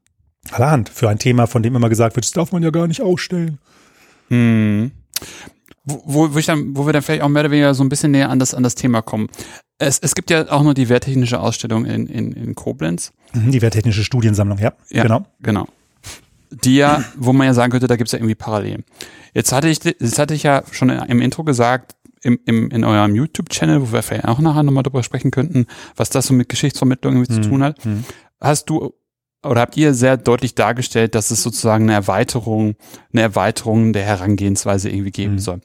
allerhand 0.52 0.90
für 0.90 1.10
ein 1.10 1.20
Thema, 1.20 1.48
von 1.48 1.64
dem 1.64 1.76
immer 1.76 1.90
gesagt 1.90 2.16
wird, 2.16 2.26
das 2.26 2.32
darf 2.32 2.52
man 2.52 2.64
ja 2.64 2.70
gar 2.70 2.88
nicht 2.88 3.02
ausstellen. 3.02 3.60
Hm. 4.30 4.92
Wo, 5.86 6.34
wo, 6.34 6.38
ich 6.38 6.46
dann, 6.46 6.76
wo 6.76 6.86
wir 6.86 6.94
dann 6.94 7.02
vielleicht 7.02 7.24
auch 7.24 7.30
mehr 7.30 7.42
oder 7.42 7.52
weniger 7.52 7.74
so 7.74 7.84
ein 7.84 7.90
bisschen 7.90 8.12
näher 8.12 8.30
an 8.30 8.40
das, 8.40 8.54
an 8.54 8.64
das 8.64 8.76
Thema 8.76 9.02
kommen. 9.02 9.28
Es, 9.80 9.98
es 10.00 10.14
gibt 10.14 10.30
ja 10.30 10.50
auch 10.52 10.64
noch 10.64 10.74
die 10.74 10.90
Wehrtechnische 10.90 11.40
Ausstellung 11.40 11.86
in, 11.86 12.06
in, 12.08 12.32
in 12.34 12.54
Koblenz. 12.54 13.12
Mhm, 13.34 13.52
die 13.52 13.62
Wehrtechnische 13.62 14.04
Studiensammlung, 14.04 14.60
ja, 14.60 14.74
ja 14.90 15.04
genau. 15.04 15.26
Genau. 15.42 15.68
Die 16.52 16.76
ja, 16.76 17.04
wo 17.16 17.32
man 17.34 17.48
ja 17.48 17.54
sagen 17.54 17.72
könnte, 17.72 17.88
da 17.88 17.96
gibt 17.96 18.08
es 18.08 18.12
ja 18.12 18.20
irgendwie 18.20 18.36
Parallelen. 18.36 18.84
Jetzt 19.34 19.52
hatte 19.52 19.70
ich, 19.70 19.84
jetzt 19.84 20.20
hatte 20.20 20.34
ich 20.34 20.44
ja 20.44 20.64
schon 20.72 20.90
im 20.90 21.22
Intro 21.22 21.44
gesagt, 21.44 21.96
im, 22.22 22.40
im, 22.46 22.70
in 22.70 22.84
eurem 22.84 23.16
YouTube-Channel, 23.16 23.82
wo 23.82 23.94
wir 23.94 24.02
vielleicht 24.02 24.26
auch 24.26 24.40
nachher 24.40 24.64
nochmal 24.64 24.84
drüber 24.84 25.04
sprechen 25.04 25.32
könnten, 25.32 25.68
was 25.96 26.10
das 26.10 26.28
so 26.28 26.34
mit 26.34 26.50
Geschichtsvermittlung 26.50 27.16
irgendwie 27.16 27.34
mhm. 27.34 27.44
zu 27.44 27.50
tun 27.50 27.64
hat, 27.64 27.86
mhm. 27.86 28.04
hast 28.42 28.70
du 28.70 28.94
oder 29.44 29.62
habt 29.62 29.78
ihr 29.78 29.94
sehr 29.94 30.18
deutlich 30.18 30.56
dargestellt, 30.56 31.16
dass 31.16 31.32
es 31.32 31.42
sozusagen 31.42 31.86
eine 31.86 31.94
Erweiterung, 31.94 32.76
eine 33.14 33.22
Erweiterung 33.22 33.94
der 33.94 34.04
Herangehensweise 34.04 34.90
irgendwie 34.90 35.12
geben 35.12 35.34
mhm. 35.34 35.40
soll. 35.40 35.62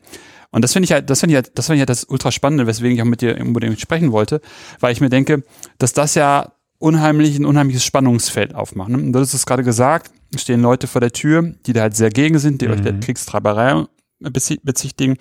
Und 0.50 0.62
das 0.62 0.72
finde 0.72 0.84
ich 0.84 0.92
halt, 0.92 1.10
das 1.10 1.20
finde 1.20 1.32
ich 1.32 1.36
halt, 1.36 1.58
das 1.58 1.66
finde 1.66 1.76
ich 1.76 1.80
halt 1.80 1.88
das 1.88 2.04
ultra 2.04 2.30
spannende, 2.30 2.66
weswegen 2.68 2.96
ich 2.96 3.02
auch 3.02 3.06
mit 3.06 3.20
dir 3.20 3.40
unbedingt 3.40 3.80
sprechen 3.80 4.12
wollte, 4.12 4.40
weil 4.78 4.92
ich 4.92 5.00
mir 5.00 5.08
denke, 5.08 5.42
dass 5.78 5.92
das 5.92 6.14
ja 6.14 6.52
unheimlich 6.78 7.36
ein 7.38 7.44
unheimliches 7.44 7.84
Spannungsfeld 7.84 8.54
aufmacht. 8.54 8.90
Ne? 8.90 9.10
Du 9.10 9.18
hast 9.18 9.34
es 9.34 9.46
gerade 9.46 9.64
gesagt, 9.64 10.12
stehen 10.36 10.62
Leute 10.62 10.86
vor 10.86 11.00
der 11.00 11.12
Tür, 11.12 11.54
die 11.66 11.72
da 11.72 11.82
halt 11.82 11.96
sehr 11.96 12.10
gegen 12.10 12.38
sind, 12.38 12.60
die 12.60 12.68
mhm. 12.68 12.74
euch 12.74 12.80
der 12.82 13.00
Kriegstreiberei 13.00 13.86
bezichtigen. 14.20 15.16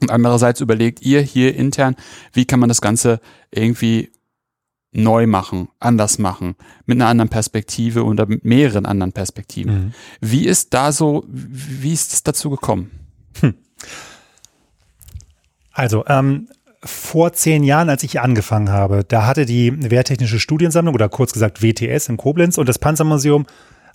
Und 0.00 0.10
andererseits 0.10 0.60
überlegt 0.60 1.02
ihr 1.02 1.20
hier 1.20 1.54
intern, 1.54 1.96
wie 2.32 2.44
kann 2.44 2.60
man 2.60 2.68
das 2.68 2.80
Ganze 2.80 3.20
irgendwie 3.50 4.10
neu 4.92 5.26
machen, 5.26 5.68
anders 5.80 6.18
machen, 6.18 6.54
mit 6.86 6.96
einer 6.96 7.08
anderen 7.08 7.28
Perspektive 7.28 8.04
oder 8.04 8.26
mit 8.26 8.44
mehreren 8.44 8.86
anderen 8.86 9.12
Perspektiven. 9.12 9.74
Mhm. 9.74 9.92
Wie 10.20 10.46
ist 10.46 10.72
da 10.74 10.92
so, 10.92 11.24
wie 11.28 11.92
ist 11.92 12.12
es 12.12 12.22
dazu 12.22 12.50
gekommen? 12.50 12.90
Hm. 13.40 13.54
Also, 15.72 16.04
ähm, 16.06 16.48
vor 16.82 17.32
zehn 17.32 17.64
Jahren, 17.64 17.90
als 17.90 18.02
ich 18.02 18.20
angefangen 18.20 18.70
habe, 18.70 19.04
da 19.04 19.26
hatte 19.26 19.46
die 19.46 19.90
Wehrtechnische 19.90 20.40
Studiensammlung 20.40 20.94
oder 20.94 21.08
kurz 21.08 21.32
gesagt 21.32 21.62
WTS 21.62 22.08
in 22.08 22.16
Koblenz 22.16 22.56
und 22.56 22.68
das 22.68 22.78
Panzermuseum 22.78 23.46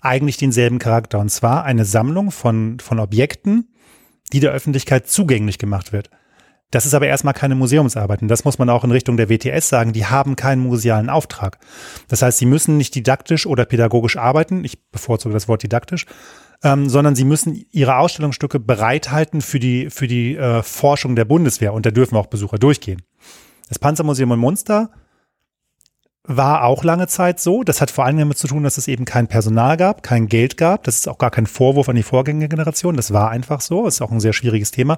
eigentlich 0.01 0.38
denselben 0.38 0.79
Charakter. 0.79 1.19
Und 1.19 1.29
zwar 1.29 1.63
eine 1.63 1.85
Sammlung 1.85 2.31
von, 2.31 2.79
von 2.79 3.00
Objekten, 3.00 3.69
die 4.33 4.41
der 4.41 4.51
Öffentlichkeit 4.51 5.07
zugänglich 5.07 5.57
gemacht 5.57 5.93
wird. 5.93 6.09
Das 6.74 6.88
ist 6.88 6.96
aber 6.96 7.06
erstmal 7.06 7.36
keine 7.36 7.53
Museumsarbeit. 7.53 8.24
Und 8.24 8.30
das 8.30 8.46
muss 8.46 8.58
man 8.58 8.68
auch 8.68 8.84
in 8.84 8.89
Richtung 8.89 9.15
der 9.15 9.30
WTS 9.30 9.70
sagen. 9.70 9.94
Die 9.94 10.08
haben 10.08 10.36
keinen 10.36 10.63
musealen 10.63 11.08
Auftrag. 11.08 11.60
Das 12.08 12.24
heißt, 12.24 12.39
sie 12.39 12.48
müssen 12.48 12.77
nicht 12.77 12.96
didaktisch 12.96 13.46
oder 13.46 13.65
pädagogisch 13.65 14.18
arbeiten. 14.18 14.65
Ich 14.65 14.84
bevorzuge 14.89 15.36
das 15.36 15.48
Wort 15.48 15.62
didaktisch. 15.62 16.08
Ähm, 16.63 16.89
sondern 16.89 17.13
sie 17.13 17.25
müssen 17.25 17.63
ihre 17.70 17.98
Ausstellungsstücke 17.98 18.60
bereithalten 18.60 19.42
für 19.42 19.60
die, 19.60 19.92
für 19.92 20.08
die 20.08 20.36
äh, 20.36 20.63
Forschung 20.63 21.15
der 21.15 21.25
Bundeswehr. 21.25 21.74
Und 21.74 21.86
da 21.86 21.92
dürfen 21.92 22.15
auch 22.15 22.25
Besucher 22.25 22.58
durchgehen. 22.58 23.03
Das 23.70 23.77
Panzermuseum 23.77 24.32
in 24.32 24.39
Munster 24.39 24.89
war 26.25 26.63
auch 26.63 26.84
lange 26.84 27.08
Zeit 27.08 27.39
so. 27.39 27.63
Das 27.63 27.82
hat 27.82 27.92
vor 27.92 28.06
allem 28.06 28.18
damit 28.18 28.38
zu 28.38 28.48
tun, 28.48 28.63
dass 28.63 28.77
es 28.77 28.88
eben 28.88 29.03
kein 29.03 29.27
Personal 29.27 29.75
gab, 29.75 30.03
kein 30.03 30.27
Geld 30.27 30.56
gab. 30.58 30.84
Das 30.84 30.96
ist 30.96 31.10
auch 31.10 31.18
gar 31.18 31.32
kein 31.32 31.48
Vorwurf 31.48 31.89
an 31.89 31.96
die 31.96 32.03
Vorgängergeneration. 32.03 32.96
Das 32.96 33.12
war 33.12 33.30
einfach 33.30 33.60
so. 33.60 33.86
Das 33.86 33.96
ist 33.96 34.01
auch 34.01 34.12
ein 34.12 34.22
sehr 34.22 34.34
schwieriges 34.34 34.72
Thema. 34.72 34.98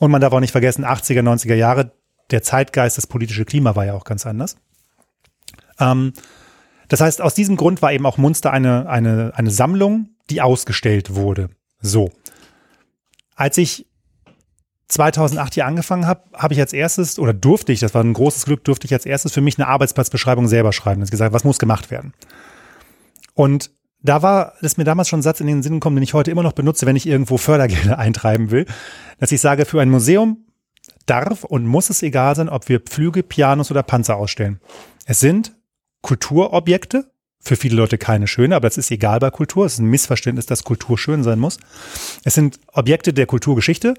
Und 0.00 0.10
man 0.10 0.20
darf 0.20 0.32
auch 0.32 0.40
nicht 0.40 0.52
vergessen, 0.52 0.84
80er, 0.84 1.22
90er 1.22 1.54
Jahre, 1.54 1.92
der 2.30 2.42
Zeitgeist, 2.42 2.98
das 2.98 3.06
politische 3.06 3.44
Klima 3.44 3.76
war 3.76 3.84
ja 3.84 3.94
auch 3.94 4.04
ganz 4.04 4.26
anders. 4.26 4.56
Ähm, 5.78 6.12
das 6.88 7.00
heißt, 7.00 7.22
aus 7.22 7.34
diesem 7.34 7.56
Grund 7.56 7.82
war 7.82 7.92
eben 7.92 8.06
auch 8.06 8.18
Munster 8.18 8.52
eine, 8.52 8.88
eine, 8.88 9.32
eine 9.34 9.50
Sammlung, 9.50 10.08
die 10.30 10.42
ausgestellt 10.42 11.14
wurde. 11.14 11.50
So. 11.80 12.10
Als 13.36 13.58
ich 13.58 13.86
2008 14.94 15.54
hier 15.54 15.66
angefangen 15.66 16.06
habe, 16.06 16.22
habe 16.32 16.54
ich 16.54 16.60
als 16.60 16.72
erstes, 16.72 17.18
oder 17.18 17.32
durfte 17.32 17.72
ich, 17.72 17.80
das 17.80 17.94
war 17.94 18.02
ein 18.02 18.12
großes 18.12 18.46
Glück, 18.46 18.64
durfte 18.64 18.86
ich 18.86 18.92
als 18.92 19.06
erstes 19.06 19.32
für 19.32 19.40
mich 19.40 19.58
eine 19.58 19.68
Arbeitsplatzbeschreibung 19.68 20.48
selber 20.48 20.72
schreiben. 20.72 21.00
Das 21.00 21.10
gesagt, 21.10 21.32
was 21.32 21.44
muss 21.44 21.58
gemacht 21.58 21.90
werden? 21.90 22.14
Und 23.34 23.70
da 24.02 24.22
war, 24.22 24.54
das 24.60 24.72
ist 24.72 24.78
mir 24.78 24.84
damals 24.84 25.08
schon 25.08 25.20
ein 25.20 25.22
Satz 25.22 25.40
in 25.40 25.46
den 25.46 25.62
Sinn 25.62 25.74
gekommen, 25.74 25.96
den 25.96 26.02
ich 26.02 26.14
heute 26.14 26.30
immer 26.30 26.42
noch 26.42 26.52
benutze, 26.52 26.86
wenn 26.86 26.96
ich 26.96 27.06
irgendwo 27.06 27.36
Fördergelder 27.38 27.98
eintreiben 27.98 28.50
will, 28.50 28.66
dass 29.18 29.32
ich 29.32 29.40
sage, 29.40 29.64
für 29.64 29.80
ein 29.80 29.90
Museum 29.90 30.44
darf 31.06 31.44
und 31.44 31.66
muss 31.66 31.90
es 31.90 32.02
egal 32.02 32.36
sein, 32.36 32.48
ob 32.48 32.68
wir 32.68 32.80
Pflüge, 32.80 33.22
Pianos 33.22 33.70
oder 33.70 33.82
Panzer 33.82 34.16
ausstellen. 34.16 34.60
Es 35.06 35.20
sind 35.20 35.52
Kulturobjekte, 36.02 37.10
für 37.40 37.56
viele 37.56 37.76
Leute 37.76 37.98
keine 37.98 38.26
schöne, 38.26 38.56
aber 38.56 38.68
es 38.68 38.78
ist 38.78 38.90
egal 38.90 39.18
bei 39.18 39.30
Kultur. 39.30 39.66
Es 39.66 39.74
ist 39.74 39.78
ein 39.80 39.86
Missverständnis, 39.86 40.46
dass 40.46 40.64
Kultur 40.64 40.96
schön 40.96 41.22
sein 41.22 41.38
muss. 41.38 41.58
Es 42.24 42.34
sind 42.34 42.58
Objekte 42.72 43.12
der 43.12 43.26
Kulturgeschichte, 43.26 43.94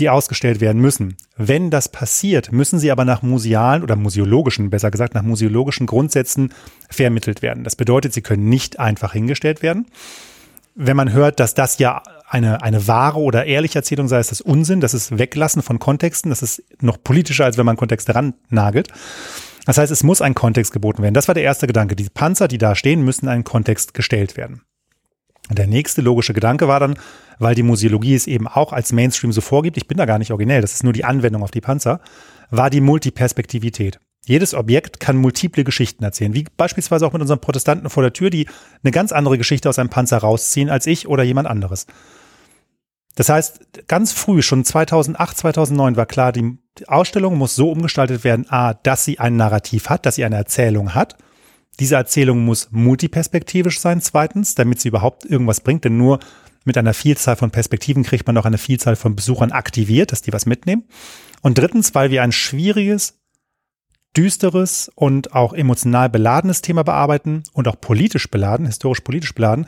die 0.00 0.08
ausgestellt 0.08 0.60
werden 0.60 0.80
müssen. 0.80 1.16
Wenn 1.36 1.70
das 1.70 1.88
passiert, 1.88 2.52
müssen 2.52 2.78
sie 2.78 2.90
aber 2.90 3.04
nach 3.04 3.22
musealen 3.22 3.82
oder 3.82 3.96
museologischen, 3.96 4.70
besser 4.70 4.90
gesagt 4.90 5.14
nach 5.14 5.22
museologischen 5.22 5.86
Grundsätzen 5.86 6.52
vermittelt 6.88 7.42
werden. 7.42 7.64
Das 7.64 7.76
bedeutet, 7.76 8.12
sie 8.12 8.22
können 8.22 8.48
nicht 8.48 8.80
einfach 8.80 9.12
hingestellt 9.12 9.62
werden. 9.62 9.86
Wenn 10.74 10.96
man 10.96 11.12
hört, 11.12 11.40
dass 11.40 11.54
das 11.54 11.78
ja 11.78 12.02
eine, 12.28 12.62
eine 12.62 12.86
wahre 12.86 13.20
oder 13.20 13.44
ehrliche 13.44 13.78
Erzählung 13.78 14.08
sei, 14.08 14.20
ist 14.20 14.30
das 14.30 14.40
Unsinn. 14.40 14.80
Das 14.80 14.94
ist 14.94 15.18
Weglassen 15.18 15.62
von 15.62 15.78
Kontexten. 15.78 16.30
Das 16.30 16.42
ist 16.42 16.62
noch 16.80 17.02
politischer, 17.02 17.44
als 17.44 17.58
wenn 17.58 17.66
man 17.66 17.76
Kontexte 17.76 18.14
ran 18.14 18.34
nagelt. 18.48 18.88
Das 19.66 19.78
heißt, 19.78 19.92
es 19.92 20.02
muss 20.02 20.22
ein 20.22 20.34
Kontext 20.34 20.72
geboten 20.72 21.02
werden. 21.02 21.14
Das 21.14 21.28
war 21.28 21.34
der 21.34 21.44
erste 21.44 21.66
Gedanke. 21.66 21.96
Die 21.96 22.08
Panzer, 22.08 22.48
die 22.48 22.58
da 22.58 22.74
stehen, 22.74 23.02
müssen 23.02 23.26
in 23.26 23.32
einen 23.32 23.44
Kontext 23.44 23.94
gestellt 23.94 24.36
werden. 24.36 24.62
Der 25.50 25.66
nächste 25.66 26.00
logische 26.00 26.32
Gedanke 26.32 26.68
war 26.68 26.80
dann, 26.80 26.94
weil 27.38 27.54
die 27.54 27.62
Museologie 27.62 28.14
es 28.14 28.26
eben 28.26 28.46
auch 28.46 28.72
als 28.72 28.92
Mainstream 28.92 29.32
so 29.32 29.40
vorgibt, 29.40 29.76
ich 29.76 29.88
bin 29.88 29.98
da 29.98 30.04
gar 30.04 30.18
nicht 30.18 30.30
originell, 30.30 30.60
das 30.60 30.74
ist 30.74 30.84
nur 30.84 30.92
die 30.92 31.04
Anwendung 31.04 31.42
auf 31.42 31.50
die 31.50 31.60
Panzer, 31.60 32.00
war 32.50 32.70
die 32.70 32.80
Multiperspektivität. 32.80 33.98
Jedes 34.26 34.54
Objekt 34.54 35.00
kann 35.00 35.16
multiple 35.16 35.64
Geschichten 35.64 36.04
erzählen, 36.04 36.34
wie 36.34 36.44
beispielsweise 36.56 37.06
auch 37.06 37.12
mit 37.12 37.22
unseren 37.22 37.40
Protestanten 37.40 37.88
vor 37.90 38.02
der 38.02 38.12
Tür, 38.12 38.30
die 38.30 38.46
eine 38.84 38.92
ganz 38.92 39.12
andere 39.12 39.38
Geschichte 39.38 39.68
aus 39.68 39.78
einem 39.78 39.88
Panzer 39.88 40.18
rausziehen 40.18 40.68
als 40.68 40.86
ich 40.86 41.08
oder 41.08 41.22
jemand 41.22 41.48
anderes. 41.48 41.86
Das 43.16 43.28
heißt, 43.28 43.88
ganz 43.88 44.12
früh, 44.12 44.40
schon 44.42 44.64
2008, 44.64 45.36
2009 45.36 45.96
war 45.96 46.06
klar, 46.06 46.32
die 46.32 46.58
Ausstellung 46.86 47.36
muss 47.36 47.56
so 47.56 47.72
umgestaltet 47.72 48.22
werden, 48.22 48.46
a, 48.50 48.74
dass 48.74 49.04
sie 49.04 49.18
ein 49.18 49.36
Narrativ 49.36 49.88
hat, 49.88 50.06
dass 50.06 50.14
sie 50.14 50.24
eine 50.24 50.36
Erzählung 50.36 50.94
hat– 50.94 51.16
diese 51.80 51.96
Erzählung 51.96 52.44
muss 52.44 52.68
multiperspektivisch 52.70 53.80
sein, 53.80 54.00
zweitens, 54.00 54.54
damit 54.54 54.80
sie 54.80 54.88
überhaupt 54.88 55.24
irgendwas 55.24 55.60
bringt, 55.60 55.84
denn 55.84 55.96
nur 55.96 56.20
mit 56.64 56.76
einer 56.76 56.94
Vielzahl 56.94 57.36
von 57.36 57.50
Perspektiven 57.50 58.02
kriegt 58.02 58.26
man 58.26 58.36
auch 58.36 58.44
eine 58.44 58.58
Vielzahl 58.58 58.96
von 58.96 59.16
Besuchern 59.16 59.50
aktiviert, 59.50 60.12
dass 60.12 60.22
die 60.22 60.32
was 60.32 60.46
mitnehmen. 60.46 60.84
Und 61.40 61.56
drittens, 61.56 61.94
weil 61.94 62.10
wir 62.10 62.22
ein 62.22 62.32
schwieriges, 62.32 63.18
düsteres 64.16 64.90
und 64.94 65.34
auch 65.34 65.52
emotional 65.54 66.10
beladenes 66.10 66.62
Thema 66.62 66.82
bearbeiten 66.82 67.44
und 67.52 67.66
auch 67.66 67.80
politisch 67.80 68.30
beladen, 68.30 68.66
historisch 68.66 69.00
politisch 69.00 69.34
beladen, 69.34 69.66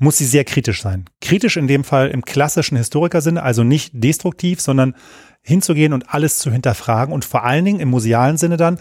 muss 0.00 0.16
sie 0.16 0.24
sehr 0.24 0.44
kritisch 0.44 0.80
sein. 0.80 1.04
Kritisch 1.20 1.56
in 1.56 1.66
dem 1.66 1.84
Fall 1.84 2.08
im 2.08 2.24
klassischen 2.24 2.78
Historikersinne, 2.78 3.42
also 3.42 3.62
nicht 3.62 3.90
destruktiv, 3.92 4.60
sondern 4.60 4.94
hinzugehen 5.42 5.92
und 5.92 6.14
alles 6.14 6.38
zu 6.38 6.50
hinterfragen 6.50 7.12
und 7.12 7.24
vor 7.24 7.44
allen 7.44 7.64
Dingen 7.64 7.80
im 7.80 7.90
musealen 7.90 8.38
Sinne 8.38 8.56
dann 8.56 8.78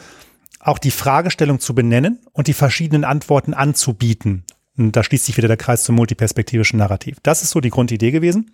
auch 0.63 0.77
die 0.77 0.91
Fragestellung 0.91 1.59
zu 1.59 1.73
benennen 1.73 2.19
und 2.33 2.47
die 2.47 2.53
verschiedenen 2.53 3.03
Antworten 3.03 3.53
anzubieten. 3.53 4.45
Und 4.77 4.95
da 4.95 5.03
schließt 5.03 5.25
sich 5.25 5.37
wieder 5.37 5.47
der 5.47 5.57
Kreis 5.57 5.83
zum 5.83 5.95
multiperspektivischen 5.95 6.79
Narrativ. 6.79 7.17
Das 7.23 7.43
ist 7.43 7.49
so 7.49 7.59
die 7.59 7.69
Grundidee 7.69 8.11
gewesen. 8.11 8.51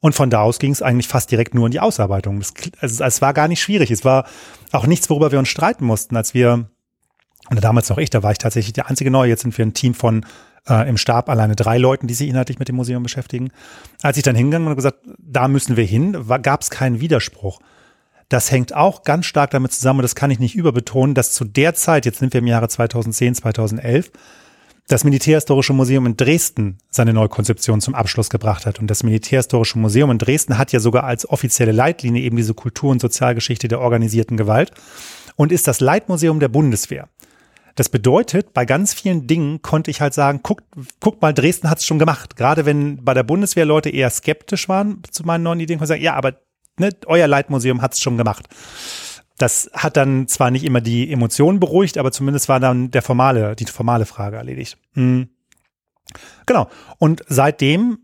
Und 0.00 0.14
von 0.14 0.30
da 0.30 0.40
aus 0.40 0.58
ging 0.58 0.72
es 0.72 0.82
eigentlich 0.82 1.08
fast 1.08 1.30
direkt 1.30 1.54
nur 1.54 1.66
in 1.66 1.72
die 1.72 1.80
Ausarbeitung. 1.80 2.40
Das, 2.40 2.54
also, 2.80 3.04
es 3.04 3.22
war 3.22 3.34
gar 3.34 3.48
nicht 3.48 3.60
schwierig. 3.60 3.90
Es 3.90 4.04
war 4.04 4.26
auch 4.72 4.86
nichts, 4.86 5.10
worüber 5.10 5.30
wir 5.30 5.38
uns 5.38 5.48
streiten 5.48 5.84
mussten, 5.84 6.16
als 6.16 6.32
wir, 6.34 6.70
und 7.50 7.62
damals 7.62 7.88
noch 7.90 7.98
ich, 7.98 8.10
da 8.10 8.22
war 8.22 8.32
ich 8.32 8.38
tatsächlich 8.38 8.72
der 8.72 8.88
einzige 8.88 9.10
Neue. 9.10 9.28
Jetzt 9.28 9.42
sind 9.42 9.56
wir 9.56 9.64
ein 9.64 9.74
Team 9.74 9.94
von 9.94 10.24
äh, 10.68 10.88
im 10.88 10.96
Stab 10.96 11.28
alleine 11.28 11.54
drei 11.54 11.76
Leuten, 11.76 12.06
die 12.06 12.14
sich 12.14 12.28
inhaltlich 12.28 12.58
mit 12.58 12.68
dem 12.68 12.76
Museum 12.76 13.02
beschäftigen. 13.02 13.50
Als 14.02 14.16
ich 14.16 14.22
dann 14.22 14.36
hingegangen 14.36 14.68
und 14.68 14.76
gesagt, 14.76 14.98
da 15.18 15.48
müssen 15.48 15.76
wir 15.76 15.84
hin, 15.84 16.16
gab 16.42 16.62
es 16.62 16.70
keinen 16.70 17.00
Widerspruch. 17.00 17.60
Das 18.30 18.50
hängt 18.50 18.74
auch 18.74 19.02
ganz 19.02 19.26
stark 19.26 19.50
damit 19.50 19.72
zusammen, 19.72 19.98
und 19.98 20.04
das 20.04 20.14
kann 20.14 20.30
ich 20.30 20.38
nicht 20.38 20.54
überbetonen, 20.54 21.14
dass 21.14 21.32
zu 21.32 21.44
der 21.44 21.74
Zeit, 21.74 22.06
jetzt 22.06 22.20
sind 22.20 22.32
wir 22.32 22.38
im 22.38 22.46
Jahre 22.46 22.68
2010, 22.68 23.34
2011, 23.34 24.12
das 24.86 25.02
Militärhistorische 25.04 25.72
Museum 25.72 26.06
in 26.06 26.16
Dresden 26.16 26.78
seine 26.90 27.12
Neukonzeption 27.12 27.80
zum 27.80 27.94
Abschluss 27.94 28.30
gebracht 28.30 28.66
hat. 28.66 28.78
Und 28.78 28.88
das 28.88 29.02
Militärhistorische 29.02 29.78
Museum 29.78 30.12
in 30.12 30.18
Dresden 30.18 30.58
hat 30.58 30.72
ja 30.72 30.78
sogar 30.78 31.04
als 31.04 31.28
offizielle 31.28 31.72
Leitlinie 31.72 32.22
eben 32.22 32.36
diese 32.36 32.54
Kultur- 32.54 32.90
und 32.90 33.00
Sozialgeschichte 33.00 33.68
der 33.68 33.80
organisierten 33.80 34.36
Gewalt 34.36 34.72
und 35.36 35.52
ist 35.52 35.66
das 35.66 35.80
Leitmuseum 35.80 36.38
der 36.38 36.48
Bundeswehr. 36.48 37.08
Das 37.74 37.88
bedeutet, 37.88 38.52
bei 38.52 38.64
ganz 38.64 38.94
vielen 38.94 39.26
Dingen 39.26 39.62
konnte 39.62 39.90
ich 39.90 40.00
halt 40.00 40.14
sagen, 40.14 40.40
guck, 40.42 40.62
guck 41.00 41.20
mal, 41.22 41.32
Dresden 41.32 41.70
hat 41.70 41.78
es 41.78 41.86
schon 41.86 41.98
gemacht. 41.98 42.36
Gerade 42.36 42.64
wenn 42.64 43.04
bei 43.04 43.14
der 43.14 43.22
Bundeswehr 43.22 43.64
Leute 43.64 43.90
eher 43.90 44.10
skeptisch 44.10 44.68
waren 44.68 45.02
zu 45.10 45.24
meinen 45.24 45.42
neuen 45.42 45.60
Ideen, 45.60 45.78
konnte 45.78 45.94
ich 45.94 46.00
sagen, 46.00 46.04
ja, 46.04 46.14
aber 46.14 46.34
ne, 46.78 46.90
euer 47.06 47.26
Leitmuseum 47.26 47.82
hat 47.82 47.94
es 47.94 48.00
schon 48.00 48.16
gemacht. 48.16 48.48
Das 49.38 49.70
hat 49.72 49.96
dann 49.96 50.28
zwar 50.28 50.50
nicht 50.50 50.64
immer 50.64 50.80
die 50.80 51.10
Emotionen 51.10 51.60
beruhigt, 51.60 51.96
aber 51.96 52.12
zumindest 52.12 52.48
war 52.48 52.60
dann 52.60 52.90
der 52.90 53.02
formale, 53.02 53.56
die 53.56 53.64
formale 53.64 54.04
Frage 54.04 54.36
erledigt. 54.36 54.76
Mhm. 54.94 55.30
Genau. 56.46 56.68
Und 56.98 57.22
seitdem 57.28 57.98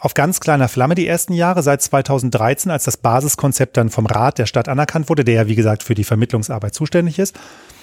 auf 0.00 0.14
ganz 0.14 0.40
kleiner 0.40 0.68
Flamme 0.68 0.94
die 0.94 1.06
ersten 1.06 1.32
Jahre, 1.32 1.62
seit 1.62 1.82
2013, 1.82 2.70
als 2.70 2.84
das 2.84 2.96
Basiskonzept 2.98 3.76
dann 3.76 3.88
vom 3.88 4.06
Rat 4.06 4.38
der 4.38 4.46
Stadt 4.46 4.68
anerkannt 4.68 5.08
wurde, 5.08 5.24
der 5.24 5.34
ja 5.34 5.46
wie 5.46 5.54
gesagt 5.54 5.82
für 5.82 5.94
die 5.94 6.04
Vermittlungsarbeit 6.04 6.74
zuständig 6.74 7.18
ist 7.18 7.38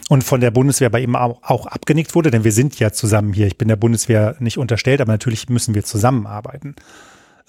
und 0.10 0.24
von 0.24 0.42
der 0.42 0.52
Bundeswehr 0.52 0.90
bei 0.90 1.00
ihm 1.00 1.16
auch 1.16 1.66
abgenickt 1.66 2.14
wurde, 2.16 2.30
denn 2.30 2.44
wir 2.44 2.52
sind 2.52 2.78
ja 2.80 2.92
zusammen 2.92 3.34
hier. 3.34 3.48
Ich 3.48 3.58
bin 3.58 3.68
der 3.68 3.76
Bundeswehr 3.76 4.36
nicht 4.40 4.58
unterstellt, 4.58 5.02
aber 5.02 5.12
natürlich 5.12 5.50
müssen 5.50 5.74
wir 5.74 5.84
zusammenarbeiten. 5.84 6.76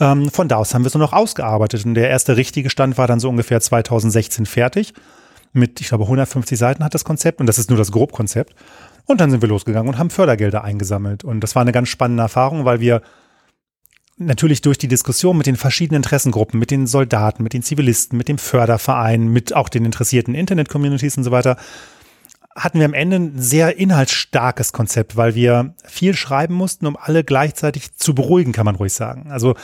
Ähm, 0.00 0.30
von 0.30 0.48
da 0.48 0.56
aus 0.56 0.74
haben 0.74 0.82
wir 0.82 0.88
es 0.88 0.94
nur 0.94 1.04
noch 1.04 1.12
ausgearbeitet. 1.12 1.84
Und 1.84 1.94
der 1.94 2.10
erste 2.10 2.36
richtige 2.36 2.70
Stand 2.70 2.98
war 2.98 3.06
dann 3.06 3.20
so 3.20 3.28
ungefähr 3.28 3.60
2016 3.60 4.46
fertig. 4.46 4.94
Mit, 5.52 5.80
ich 5.80 5.88
glaube, 5.88 6.04
150 6.04 6.58
Seiten 6.58 6.84
hat 6.84 6.94
das 6.94 7.04
Konzept 7.04 7.40
und 7.40 7.46
das 7.46 7.58
ist 7.58 7.70
nur 7.70 7.78
das 7.78 7.92
Grobkonzept. 7.92 8.54
Und 9.06 9.20
dann 9.20 9.30
sind 9.30 9.42
wir 9.42 9.48
losgegangen 9.48 9.88
und 9.88 9.98
haben 9.98 10.10
Fördergelder 10.10 10.64
eingesammelt. 10.64 11.24
Und 11.24 11.40
das 11.40 11.54
war 11.54 11.62
eine 11.62 11.72
ganz 11.72 11.88
spannende 11.88 12.22
Erfahrung, 12.22 12.64
weil 12.64 12.80
wir 12.80 13.02
natürlich 14.16 14.62
durch 14.62 14.78
die 14.78 14.88
Diskussion 14.88 15.36
mit 15.36 15.46
den 15.46 15.56
verschiedenen 15.56 15.98
Interessengruppen, 15.98 16.58
mit 16.58 16.70
den 16.70 16.86
Soldaten, 16.86 17.42
mit 17.42 17.52
den 17.52 17.62
Zivilisten, 17.62 18.16
mit 18.16 18.28
dem 18.28 18.38
Förderverein, 18.38 19.28
mit 19.28 19.54
auch 19.54 19.68
den 19.68 19.84
interessierten 19.84 20.34
Internet-Communities 20.34 21.16
und 21.16 21.24
so 21.24 21.30
weiter, 21.30 21.56
hatten 22.54 22.78
wir 22.78 22.86
am 22.86 22.94
Ende 22.94 23.16
ein 23.16 23.32
sehr 23.40 23.76
inhaltsstarkes 23.78 24.72
Konzept, 24.72 25.16
weil 25.16 25.34
wir 25.34 25.74
viel 25.84 26.14
schreiben 26.14 26.54
mussten, 26.54 26.86
um 26.86 26.96
alle 26.96 27.24
gleichzeitig 27.24 27.96
zu 27.96 28.14
beruhigen, 28.14 28.52
kann 28.52 28.64
man 28.64 28.76
ruhig 28.76 28.92
sagen. 28.92 29.30
Also 29.30 29.54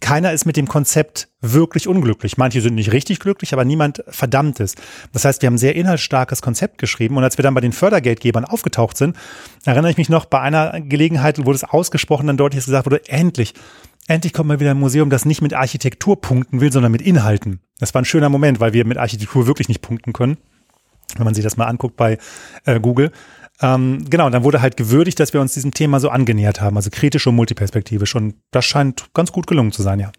keiner 0.00 0.32
ist 0.32 0.44
mit 0.44 0.56
dem 0.56 0.68
Konzept 0.68 1.28
wirklich 1.40 1.88
unglücklich. 1.88 2.36
Manche 2.36 2.60
sind 2.60 2.74
nicht 2.74 2.92
richtig 2.92 3.18
glücklich, 3.20 3.52
aber 3.52 3.64
niemand 3.64 4.04
verdammt 4.08 4.60
ist. 4.60 4.80
Das 5.12 5.24
heißt, 5.24 5.42
wir 5.42 5.48
haben 5.48 5.54
ein 5.54 5.58
sehr 5.58 5.76
inhaltsstarkes 5.76 6.40
Konzept 6.42 6.78
geschrieben 6.78 7.16
und 7.16 7.24
als 7.24 7.38
wir 7.38 7.42
dann 7.42 7.54
bei 7.54 7.60
den 7.60 7.72
Fördergeldgebern 7.72 8.44
aufgetaucht 8.44 8.96
sind, 8.96 9.16
erinnere 9.64 9.90
ich 9.90 9.96
mich 9.96 10.08
noch 10.08 10.24
bei 10.24 10.40
einer 10.40 10.80
Gelegenheit, 10.80 11.44
wo 11.44 11.52
das 11.52 11.64
ausgesprochen 11.64 12.26
dann 12.28 12.36
deutlich 12.36 12.64
gesagt 12.64 12.86
wurde, 12.86 13.08
endlich, 13.08 13.54
endlich 14.06 14.32
kommt 14.32 14.48
mal 14.48 14.60
wieder 14.60 14.70
ein 14.70 14.78
Museum, 14.78 15.10
das 15.10 15.24
nicht 15.24 15.42
mit 15.42 15.54
Architektur 15.54 16.20
punkten 16.20 16.60
will, 16.60 16.72
sondern 16.72 16.92
mit 16.92 17.02
Inhalten. 17.02 17.60
Das 17.78 17.94
war 17.94 18.02
ein 18.02 18.06
schöner 18.06 18.28
Moment, 18.28 18.60
weil 18.60 18.72
wir 18.72 18.84
mit 18.84 18.98
Architektur 18.98 19.46
wirklich 19.46 19.68
nicht 19.68 19.82
punkten 19.82 20.12
können 20.12 20.38
wenn 21.16 21.24
man 21.24 21.34
sich 21.34 21.44
das 21.44 21.56
mal 21.56 21.66
anguckt 21.66 21.96
bei 21.96 22.18
äh, 22.64 22.80
Google. 22.80 23.12
Ähm, 23.60 24.04
genau, 24.08 24.30
dann 24.30 24.44
wurde 24.44 24.60
halt 24.62 24.76
gewürdigt, 24.76 25.18
dass 25.18 25.32
wir 25.32 25.40
uns 25.40 25.54
diesem 25.54 25.74
Thema 25.74 25.98
so 26.00 26.10
angenähert 26.10 26.60
haben, 26.60 26.76
also 26.76 26.90
kritisch 26.90 27.26
und 27.26 27.34
multiperspektivisch. 27.34 28.14
Und 28.14 28.36
das 28.50 28.64
scheint 28.64 29.12
ganz 29.14 29.32
gut 29.32 29.46
gelungen 29.46 29.72
zu 29.72 29.82
sein, 29.82 29.98
ja. 29.98 30.12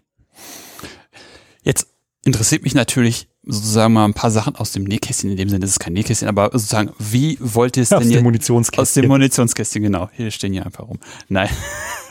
Jetzt 1.62 1.86
interessiert 2.24 2.64
mich 2.64 2.74
natürlich 2.74 3.28
sozusagen 3.42 3.94
mal 3.94 4.04
ein 4.04 4.14
paar 4.14 4.30
Sachen 4.30 4.54
aus 4.56 4.72
dem 4.72 4.84
Nähkästchen, 4.84 5.30
in 5.30 5.36
dem 5.36 5.48
Sinne, 5.48 5.60
das 5.60 5.70
ist 5.70 5.78
kein 5.78 5.94
Nähkästchen, 5.94 6.28
aber 6.28 6.50
sozusagen, 6.52 6.92
wie 6.98 7.38
wollt 7.40 7.78
ihr 7.78 7.82
es 7.82 7.88
denn 7.88 7.98
aus 7.98 8.08
dem 8.08 8.22
Munitionskästchen. 8.22 8.82
Aus 8.82 8.92
dem 8.92 9.08
Munitionskästchen, 9.08 9.82
genau. 9.82 10.10
Hier 10.12 10.30
stehen 10.30 10.52
ja 10.52 10.62
einfach 10.62 10.86
rum. 10.86 10.98
Nein. 11.28 11.48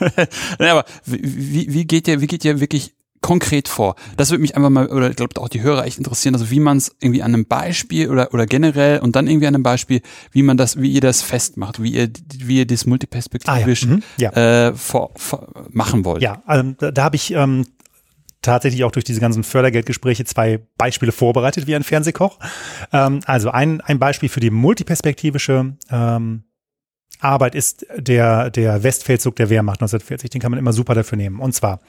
Nein, 0.00 0.68
aber 0.68 0.84
wie, 1.06 1.72
wie 1.72 1.84
geht 1.84 2.08
ihr, 2.08 2.20
wie 2.20 2.26
geht 2.26 2.44
ihr 2.44 2.58
wirklich 2.58 2.94
konkret 3.20 3.68
vor? 3.68 3.96
Das 4.16 4.30
würde 4.30 4.42
mich 4.42 4.56
einfach 4.56 4.70
mal, 4.70 4.88
oder 4.88 5.10
ich 5.10 5.16
glaube 5.16 5.40
auch 5.40 5.48
die 5.48 5.62
Hörer 5.62 5.84
echt 5.86 5.98
interessieren, 5.98 6.34
also 6.34 6.50
wie 6.50 6.60
man 6.60 6.76
es 6.78 6.94
irgendwie 7.00 7.22
an 7.22 7.34
einem 7.34 7.46
Beispiel 7.46 8.10
oder, 8.10 8.32
oder 8.32 8.46
generell 8.46 9.00
und 9.00 9.16
dann 9.16 9.26
irgendwie 9.26 9.46
an 9.46 9.54
einem 9.54 9.62
Beispiel, 9.62 10.02
wie 10.32 10.42
man 10.42 10.56
das, 10.56 10.80
wie 10.80 10.90
ihr 10.90 11.00
das 11.00 11.22
festmacht, 11.22 11.82
wie 11.82 11.92
ihr, 11.92 12.10
wie 12.38 12.58
ihr 12.58 12.66
das 12.66 12.86
multiperspektivisch 12.86 13.84
ah, 13.84 13.98
ja. 14.18 14.30
Mhm. 14.30 14.36
ja. 14.36 14.68
Äh, 14.68 14.74
vor, 14.74 15.10
vor, 15.16 15.66
machen 15.70 16.04
wollt. 16.04 16.22
Ja, 16.22 16.42
ähm, 16.48 16.76
da, 16.78 16.90
da 16.90 17.04
habe 17.04 17.16
ich 17.16 17.32
ähm, 17.32 17.66
tatsächlich 18.42 18.84
auch 18.84 18.92
durch 18.92 19.04
diese 19.04 19.20
ganzen 19.20 19.44
Fördergeldgespräche 19.44 20.24
zwei 20.24 20.60
Beispiele 20.76 21.12
vorbereitet 21.12 21.66
wie 21.66 21.74
ein 21.74 21.82
Fernsehkoch. 21.82 22.38
Ähm, 22.92 23.20
also 23.26 23.50
ein, 23.50 23.80
ein 23.80 23.98
Beispiel 23.98 24.28
für 24.28 24.40
die 24.40 24.50
multiperspektivische 24.50 25.76
ähm, 25.90 26.44
Arbeit 27.20 27.54
ist 27.54 27.86
der, 27.96 28.50
der 28.50 28.82
Westfeldzug 28.82 29.36
der 29.36 29.50
Wehrmacht 29.50 29.80
1940. 29.80 30.30
Den 30.30 30.40
kann 30.40 30.50
man 30.50 30.58
immer 30.58 30.72
super 30.72 30.94
dafür 30.94 31.18
nehmen. 31.18 31.38
Und 31.38 31.52
zwar 31.52 31.80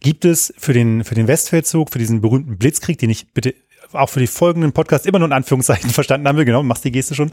gibt 0.00 0.24
es 0.24 0.52
für 0.58 0.72
den, 0.72 1.04
für 1.04 1.14
den 1.14 1.28
Westfeldzug, 1.28 1.90
für 1.90 1.98
diesen 1.98 2.20
berühmten 2.20 2.58
Blitzkrieg, 2.58 2.98
den 2.98 3.10
ich 3.10 3.32
bitte 3.32 3.54
auch 3.92 4.10
für 4.10 4.20
die 4.20 4.26
folgenden 4.26 4.72
Podcasts 4.72 5.06
immer 5.06 5.18
nur 5.18 5.28
in 5.28 5.32
Anführungszeichen 5.32 5.90
verstanden 5.94 6.28
haben 6.28 6.36
wir, 6.36 6.44
genau, 6.44 6.62
machst 6.62 6.84
die 6.84 6.92
Geste 6.92 7.14
schon. 7.14 7.30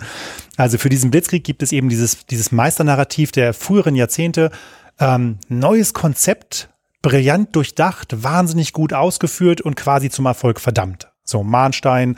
Also 0.58 0.78
für 0.78 0.90
diesen 0.90 1.12
Blitzkrieg 1.12 1.44
gibt 1.44 1.62
es 1.64 1.72
eben 1.72 1.90
dieses, 1.90 2.26
dieses 2.26 2.52
Meisternarrativ 2.52 3.32
der 3.32 3.54
früheren 3.54 3.96
Jahrzehnte, 3.96 4.52
ähm, 5.00 5.38
neues 5.50 5.94
Konzept, 5.94 6.70
brillant 7.02 7.56
durchdacht, 7.56 8.24
wahnsinnig 8.24 8.74
gut 8.74 8.94
ausgeführt 8.94 9.62
und 9.62 9.76
quasi 9.76 10.10
zum 10.10 10.26
Erfolg 10.26 10.60
verdammt. 10.60 11.12
So, 11.24 11.44
Mahnstein, 11.44 12.18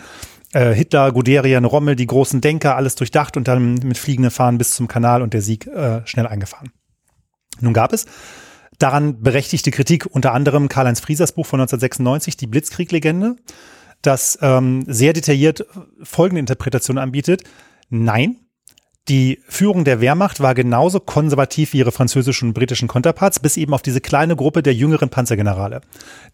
äh, 0.54 0.74
Hitler, 0.74 1.12
Guderian, 1.12 1.66
Rommel, 1.66 1.96
die 1.96 2.08
großen 2.08 2.39
Denker, 2.39 2.75
alles 2.75 2.96
durchdacht 2.96 3.38
und 3.38 3.48
dann 3.48 3.75
mit 3.75 3.98
fliegenden 3.98 4.32
Fahnen 4.32 4.58
bis 4.58 4.75
zum 4.75 4.88
Kanal 4.88 5.22
und 5.22 5.34
der 5.34 5.42
Sieg 5.42 5.68
äh, 5.68 6.06
schnell 6.06 6.27
eingefahren. 6.27 6.72
Nun 7.60 7.74
gab 7.74 7.92
es 7.92 8.06
daran 8.77 9.22
berechtigte 9.22 9.72
Kritik, 9.72 10.05
unter 10.10 10.34
anderem 10.34 10.69
Karl-Heinz 10.69 11.00
Friesers 11.00 11.31
Buch 11.31 11.46
von 11.46 11.60
1996, 11.60 12.38
die 12.38 12.48
Blitzkrieg-Legende, 12.48 13.36
das 14.01 14.38
ähm, 14.41 14.84
sehr 14.88 15.13
detailliert 15.13 15.65
folgende 16.03 16.39
Interpretation 16.39 16.98
anbietet. 16.98 17.43
Nein, 17.89 18.38
die 19.10 19.39
Führung 19.48 19.86
der 19.86 20.01
Wehrmacht 20.01 20.41
war 20.41 20.53
genauso 20.53 21.00
konservativ 21.00 21.72
wie 21.72 21.77
ihre 21.77 21.93
französischen 21.93 22.50
und 22.50 22.53
britischen 22.53 22.89
Konterparts, 22.89 23.39
bis 23.39 23.55
eben 23.55 23.74
auf 23.74 23.81
diese 23.81 24.01
kleine 24.01 24.36
Gruppe 24.36 24.62
der 24.62 24.74
jüngeren 24.74 25.10
Panzergenerale. 25.10 25.79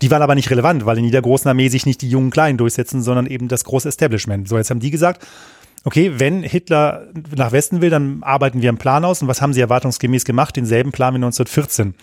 Die 0.01 0.09
waren 0.09 0.23
aber 0.23 0.33
nicht 0.33 0.49
relevant, 0.49 0.85
weil 0.85 0.97
in 0.97 1.05
jeder 1.05 1.21
großen 1.21 1.47
Armee 1.47 1.67
sich 1.67 1.85
nicht 1.85 2.01
die 2.01 2.09
jungen 2.09 2.31
Kleinen 2.31 2.57
durchsetzen, 2.57 3.03
sondern 3.03 3.27
eben 3.27 3.47
das 3.47 3.63
große 3.63 3.87
Establishment. 3.87 4.47
So, 4.49 4.57
jetzt 4.57 4.71
haben 4.71 4.79
die 4.79 4.89
gesagt, 4.89 5.23
okay, 5.83 6.13
wenn 6.17 6.43
Hitler 6.43 7.07
nach 7.35 7.51
Westen 7.51 7.81
will, 7.81 7.89
dann 7.89 8.23
arbeiten 8.23 8.61
wir 8.61 8.69
einen 8.69 8.77
Plan 8.77 9.03
aus. 9.05 9.21
Und 9.21 9.27
was 9.27 9.41
haben 9.41 9.53
sie 9.53 9.61
erwartungsgemäß 9.61 10.25
gemacht? 10.25 10.55
Denselben 10.55 10.91
Plan 10.91 11.13
wie 11.13 11.17
1914. 11.17 11.95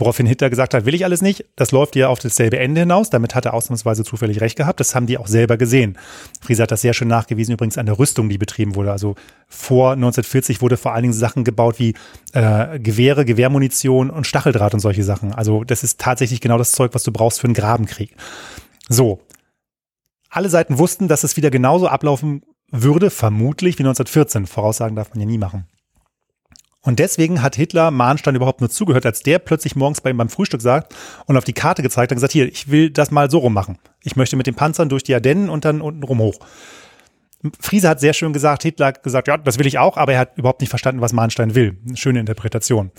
Woraufhin 0.00 0.26
Hitler 0.26 0.48
gesagt 0.48 0.74
hat, 0.74 0.84
will 0.86 0.94
ich 0.94 1.04
alles 1.04 1.22
nicht. 1.22 1.44
Das 1.56 1.72
läuft 1.72 1.96
ja 1.96 2.08
auf 2.08 2.20
dasselbe 2.20 2.58
Ende 2.60 2.82
hinaus. 2.82 3.10
Damit 3.10 3.34
hat 3.34 3.46
er 3.46 3.54
ausnahmsweise 3.54 4.04
zufällig 4.04 4.40
recht 4.40 4.56
gehabt. 4.56 4.78
Das 4.78 4.94
haben 4.94 5.06
die 5.06 5.18
auch 5.18 5.26
selber 5.26 5.56
gesehen. 5.56 5.98
Frieser 6.40 6.62
hat 6.62 6.70
das 6.70 6.82
sehr 6.82 6.94
schön 6.94 7.08
nachgewiesen, 7.08 7.54
übrigens 7.54 7.78
an 7.78 7.86
der 7.86 7.98
Rüstung, 7.98 8.28
die 8.28 8.38
betrieben 8.38 8.76
wurde. 8.76 8.92
Also 8.92 9.16
vor 9.48 9.92
1940 9.92 10.62
wurde 10.62 10.76
vor 10.76 10.94
allen 10.94 11.02
Dingen 11.02 11.14
Sachen 11.14 11.42
gebaut 11.42 11.80
wie 11.80 11.94
äh, 12.32 12.78
Gewehre, 12.78 13.24
Gewehrmunition 13.24 14.10
und 14.10 14.24
Stacheldraht 14.24 14.72
und 14.72 14.80
solche 14.80 15.02
Sachen. 15.02 15.32
Also 15.32 15.64
das 15.64 15.82
ist 15.82 16.00
tatsächlich 16.00 16.40
genau 16.40 16.58
das 16.58 16.70
Zeug, 16.72 16.94
was 16.94 17.02
du 17.02 17.10
brauchst 17.10 17.40
für 17.40 17.48
einen 17.48 17.54
Grabenkrieg. 17.54 18.14
So. 18.88 19.20
Alle 20.30 20.48
Seiten 20.48 20.78
wussten, 20.78 21.08
dass 21.08 21.24
es 21.24 21.36
wieder 21.36 21.50
genauso 21.50 21.88
ablaufen 21.88 22.42
würde, 22.70 23.10
vermutlich 23.10 23.78
wie 23.78 23.82
1914. 23.82 24.46
Voraussagen 24.46 24.96
darf 24.96 25.10
man 25.10 25.20
ja 25.20 25.26
nie 25.26 25.38
machen. 25.38 25.66
Und 26.80 27.00
deswegen 27.00 27.42
hat 27.42 27.56
Hitler 27.56 27.90
Mahnstein 27.90 28.34
überhaupt 28.34 28.60
nur 28.60 28.70
zugehört, 28.70 29.04
als 29.04 29.20
der 29.20 29.40
plötzlich 29.40 29.76
morgens 29.76 30.00
bei 30.00 30.10
ihm 30.10 30.16
beim 30.16 30.28
Frühstück 30.28 30.62
sagt 30.62 30.94
und 31.26 31.36
auf 31.36 31.44
die 31.44 31.52
Karte 31.52 31.82
gezeigt 31.82 32.10
hat 32.10 32.12
und 32.12 32.16
gesagt, 32.16 32.32
hier, 32.32 32.48
ich 32.48 32.70
will 32.70 32.90
das 32.90 33.10
mal 33.10 33.30
so 33.30 33.38
rum 33.38 33.52
machen. 33.52 33.78
Ich 34.04 34.16
möchte 34.16 34.36
mit 34.36 34.46
den 34.46 34.54
Panzern 34.54 34.88
durch 34.88 35.02
die 35.02 35.14
Ardennen 35.14 35.50
und 35.50 35.64
dann 35.64 35.80
unten 35.80 36.02
rum 36.02 36.20
hoch. 36.20 36.38
Friese 37.60 37.88
hat 37.88 38.00
sehr 38.00 38.14
schön 38.14 38.32
gesagt, 38.32 38.62
Hitler 38.62 38.86
hat 38.86 39.02
gesagt, 39.02 39.28
ja, 39.28 39.36
das 39.36 39.58
will 39.58 39.66
ich 39.66 39.78
auch, 39.78 39.96
aber 39.96 40.12
er 40.12 40.20
hat 40.20 40.38
überhaupt 40.38 40.60
nicht 40.60 40.70
verstanden, 40.70 41.00
was 41.00 41.12
Mahnstein 41.12 41.54
will. 41.54 41.78
Schöne 41.94 42.20
Interpretation. 42.20 42.90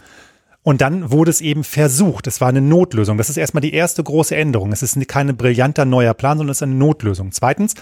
Und 0.62 0.82
dann 0.82 1.12
wurde 1.12 1.32
es 1.32 1.42
eben 1.42 1.64
versucht. 1.64 2.28
Es 2.28 2.42
war 2.42 2.50
eine 2.50 2.62
Notlösung. 2.62 3.18
Das 3.18 3.30
ist 3.30 3.38
erstmal 3.38 3.62
die 3.62 3.74
erste 3.74 4.04
große 4.04 4.36
Änderung. 4.36 4.72
Es 4.72 4.84
ist 4.84 5.08
keine 5.08 5.34
brillanter 5.34 5.86
neuer 5.86 6.14
Plan, 6.14 6.38
sondern 6.38 6.52
es 6.52 6.58
ist 6.58 6.64
eine 6.64 6.76
Notlösung. 6.76 7.32
Zweitens, 7.32 7.76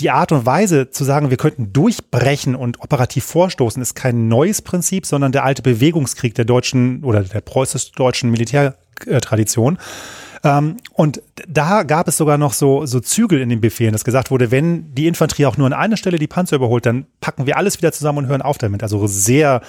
die 0.00 0.10
Art 0.10 0.32
und 0.32 0.46
Weise 0.46 0.90
zu 0.90 1.04
sagen, 1.04 1.30
wir 1.30 1.36
könnten 1.36 1.72
durchbrechen 1.72 2.54
und 2.54 2.80
operativ 2.80 3.24
vorstoßen, 3.24 3.80
ist 3.80 3.94
kein 3.94 4.28
neues 4.28 4.62
Prinzip, 4.62 5.06
sondern 5.06 5.32
der 5.32 5.44
alte 5.44 5.62
Bewegungskrieg 5.62 6.34
der 6.34 6.44
deutschen 6.44 7.04
oder 7.04 7.22
der 7.22 7.40
preußisch-deutschen 7.40 8.30
Militärtradition. 8.30 9.78
Ähm, 10.42 10.78
und 10.94 11.22
da 11.46 11.82
gab 11.82 12.08
es 12.08 12.16
sogar 12.16 12.38
noch 12.38 12.54
so, 12.54 12.86
so 12.86 13.00
Zügel 13.00 13.40
in 13.40 13.48
den 13.48 13.60
Befehlen, 13.60 13.92
dass 13.92 14.04
gesagt 14.04 14.30
wurde, 14.30 14.50
wenn 14.50 14.94
die 14.94 15.06
Infanterie 15.06 15.46
auch 15.46 15.56
nur 15.56 15.66
an 15.66 15.72
einer 15.72 15.96
Stelle 15.96 16.18
die 16.18 16.26
Panzer 16.26 16.56
überholt, 16.56 16.86
dann 16.86 17.06
packen 17.20 17.46
wir 17.46 17.56
alles 17.56 17.78
wieder 17.78 17.92
zusammen 17.92 18.18
und 18.18 18.26
hören 18.26 18.42
auf 18.42 18.58
damit. 18.58 18.82
Also 18.82 19.06
sehr, 19.06 19.60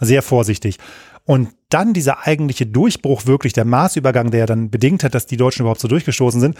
sehr 0.00 0.22
vorsichtig. 0.22 0.78
Und 1.24 1.50
dann 1.68 1.92
dieser 1.92 2.26
eigentliche 2.26 2.66
Durchbruch, 2.66 3.26
wirklich 3.26 3.52
der 3.52 3.64
Maßübergang, 3.64 4.30
der 4.30 4.46
dann 4.46 4.70
bedingt 4.70 5.04
hat, 5.04 5.14
dass 5.14 5.26
die 5.26 5.36
Deutschen 5.36 5.62
überhaupt 5.62 5.80
so 5.80 5.88
durchgestoßen 5.88 6.40
sind, 6.40 6.56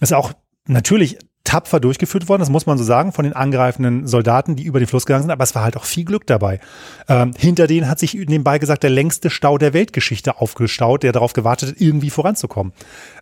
ist 0.00 0.12
auch 0.12 0.32
natürlich 0.66 1.18
tapfer 1.46 1.80
durchgeführt 1.80 2.28
worden, 2.28 2.40
das 2.40 2.50
muss 2.50 2.66
man 2.66 2.76
so 2.76 2.84
sagen, 2.84 3.12
von 3.12 3.24
den 3.24 3.32
angreifenden 3.32 4.06
Soldaten, 4.06 4.56
die 4.56 4.64
über 4.64 4.80
den 4.80 4.88
Fluss 4.88 5.06
gegangen 5.06 5.22
sind, 5.22 5.30
aber 5.30 5.44
es 5.44 5.54
war 5.54 5.62
halt 5.62 5.76
auch 5.76 5.84
viel 5.84 6.04
Glück 6.04 6.26
dabei. 6.26 6.60
Ähm, 7.08 7.32
hinter 7.38 7.66
denen 7.66 7.88
hat 7.88 8.00
sich 8.00 8.14
nebenbei 8.14 8.58
gesagt 8.58 8.82
der 8.82 8.90
längste 8.90 9.30
Stau 9.30 9.56
der 9.56 9.72
Weltgeschichte 9.72 10.40
aufgestaut, 10.40 11.04
der 11.04 11.12
darauf 11.12 11.32
gewartet 11.32 11.70
hat, 11.70 11.80
irgendwie 11.80 12.10
voranzukommen. 12.10 12.72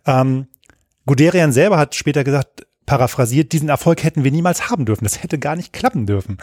Ähm, 0.05 0.47
Guderian 1.05 1.51
selber 1.51 1.77
hat 1.77 1.93
später 1.93 2.23
gesagt, 2.23 2.65
paraphrasiert, 2.85 3.51
diesen 3.51 3.69
Erfolg 3.69 4.03
hätten 4.03 4.23
wir 4.23 4.31
niemals 4.31 4.69
haben 4.69 4.85
dürfen. 4.85 5.05
Das 5.05 5.21
hätte 5.21 5.39
gar 5.39 5.55
nicht 5.55 5.73
klappen 5.73 6.05
dürfen. 6.05 6.37